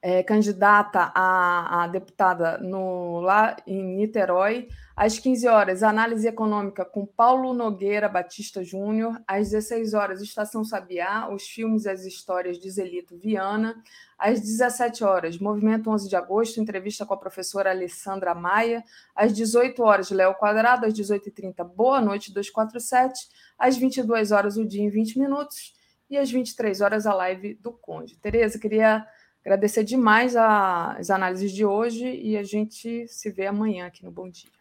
[0.02, 4.68] é, candidata a, a, deputada no, lá em Niterói.
[5.00, 9.18] Às 15 horas, análise econômica com Paulo Nogueira Batista Júnior.
[9.26, 13.82] Às 16 horas, Estação Sabiá, os filmes e as histórias de Zelito Viana.
[14.18, 18.84] Às 17 horas, Movimento 11 de Agosto, entrevista com a professora Alessandra Maia.
[19.16, 20.84] Às 18 horas, Léo Quadrado.
[20.84, 23.26] Às 18h30, Boa Noite 247.
[23.58, 25.74] Às 22 horas, o dia em 20 minutos.
[26.10, 28.18] E às 23 horas, a live do Conde.
[28.18, 29.06] Tereza, queria
[29.42, 34.28] Agradecer demais as análises de hoje e a gente se vê amanhã aqui no Bom
[34.28, 34.59] Dia.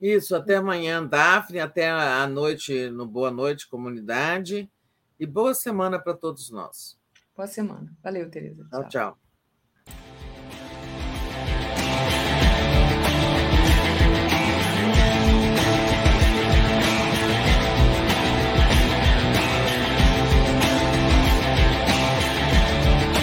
[0.00, 4.70] Isso, até amanhã, Daphne, até a noite no Boa Noite Comunidade
[5.18, 6.96] e boa semana para todos nós.
[7.36, 7.92] Boa semana.
[8.02, 8.64] Valeu, Tereza.
[8.70, 8.88] Tchau, tchau.
[8.88, 9.27] tchau.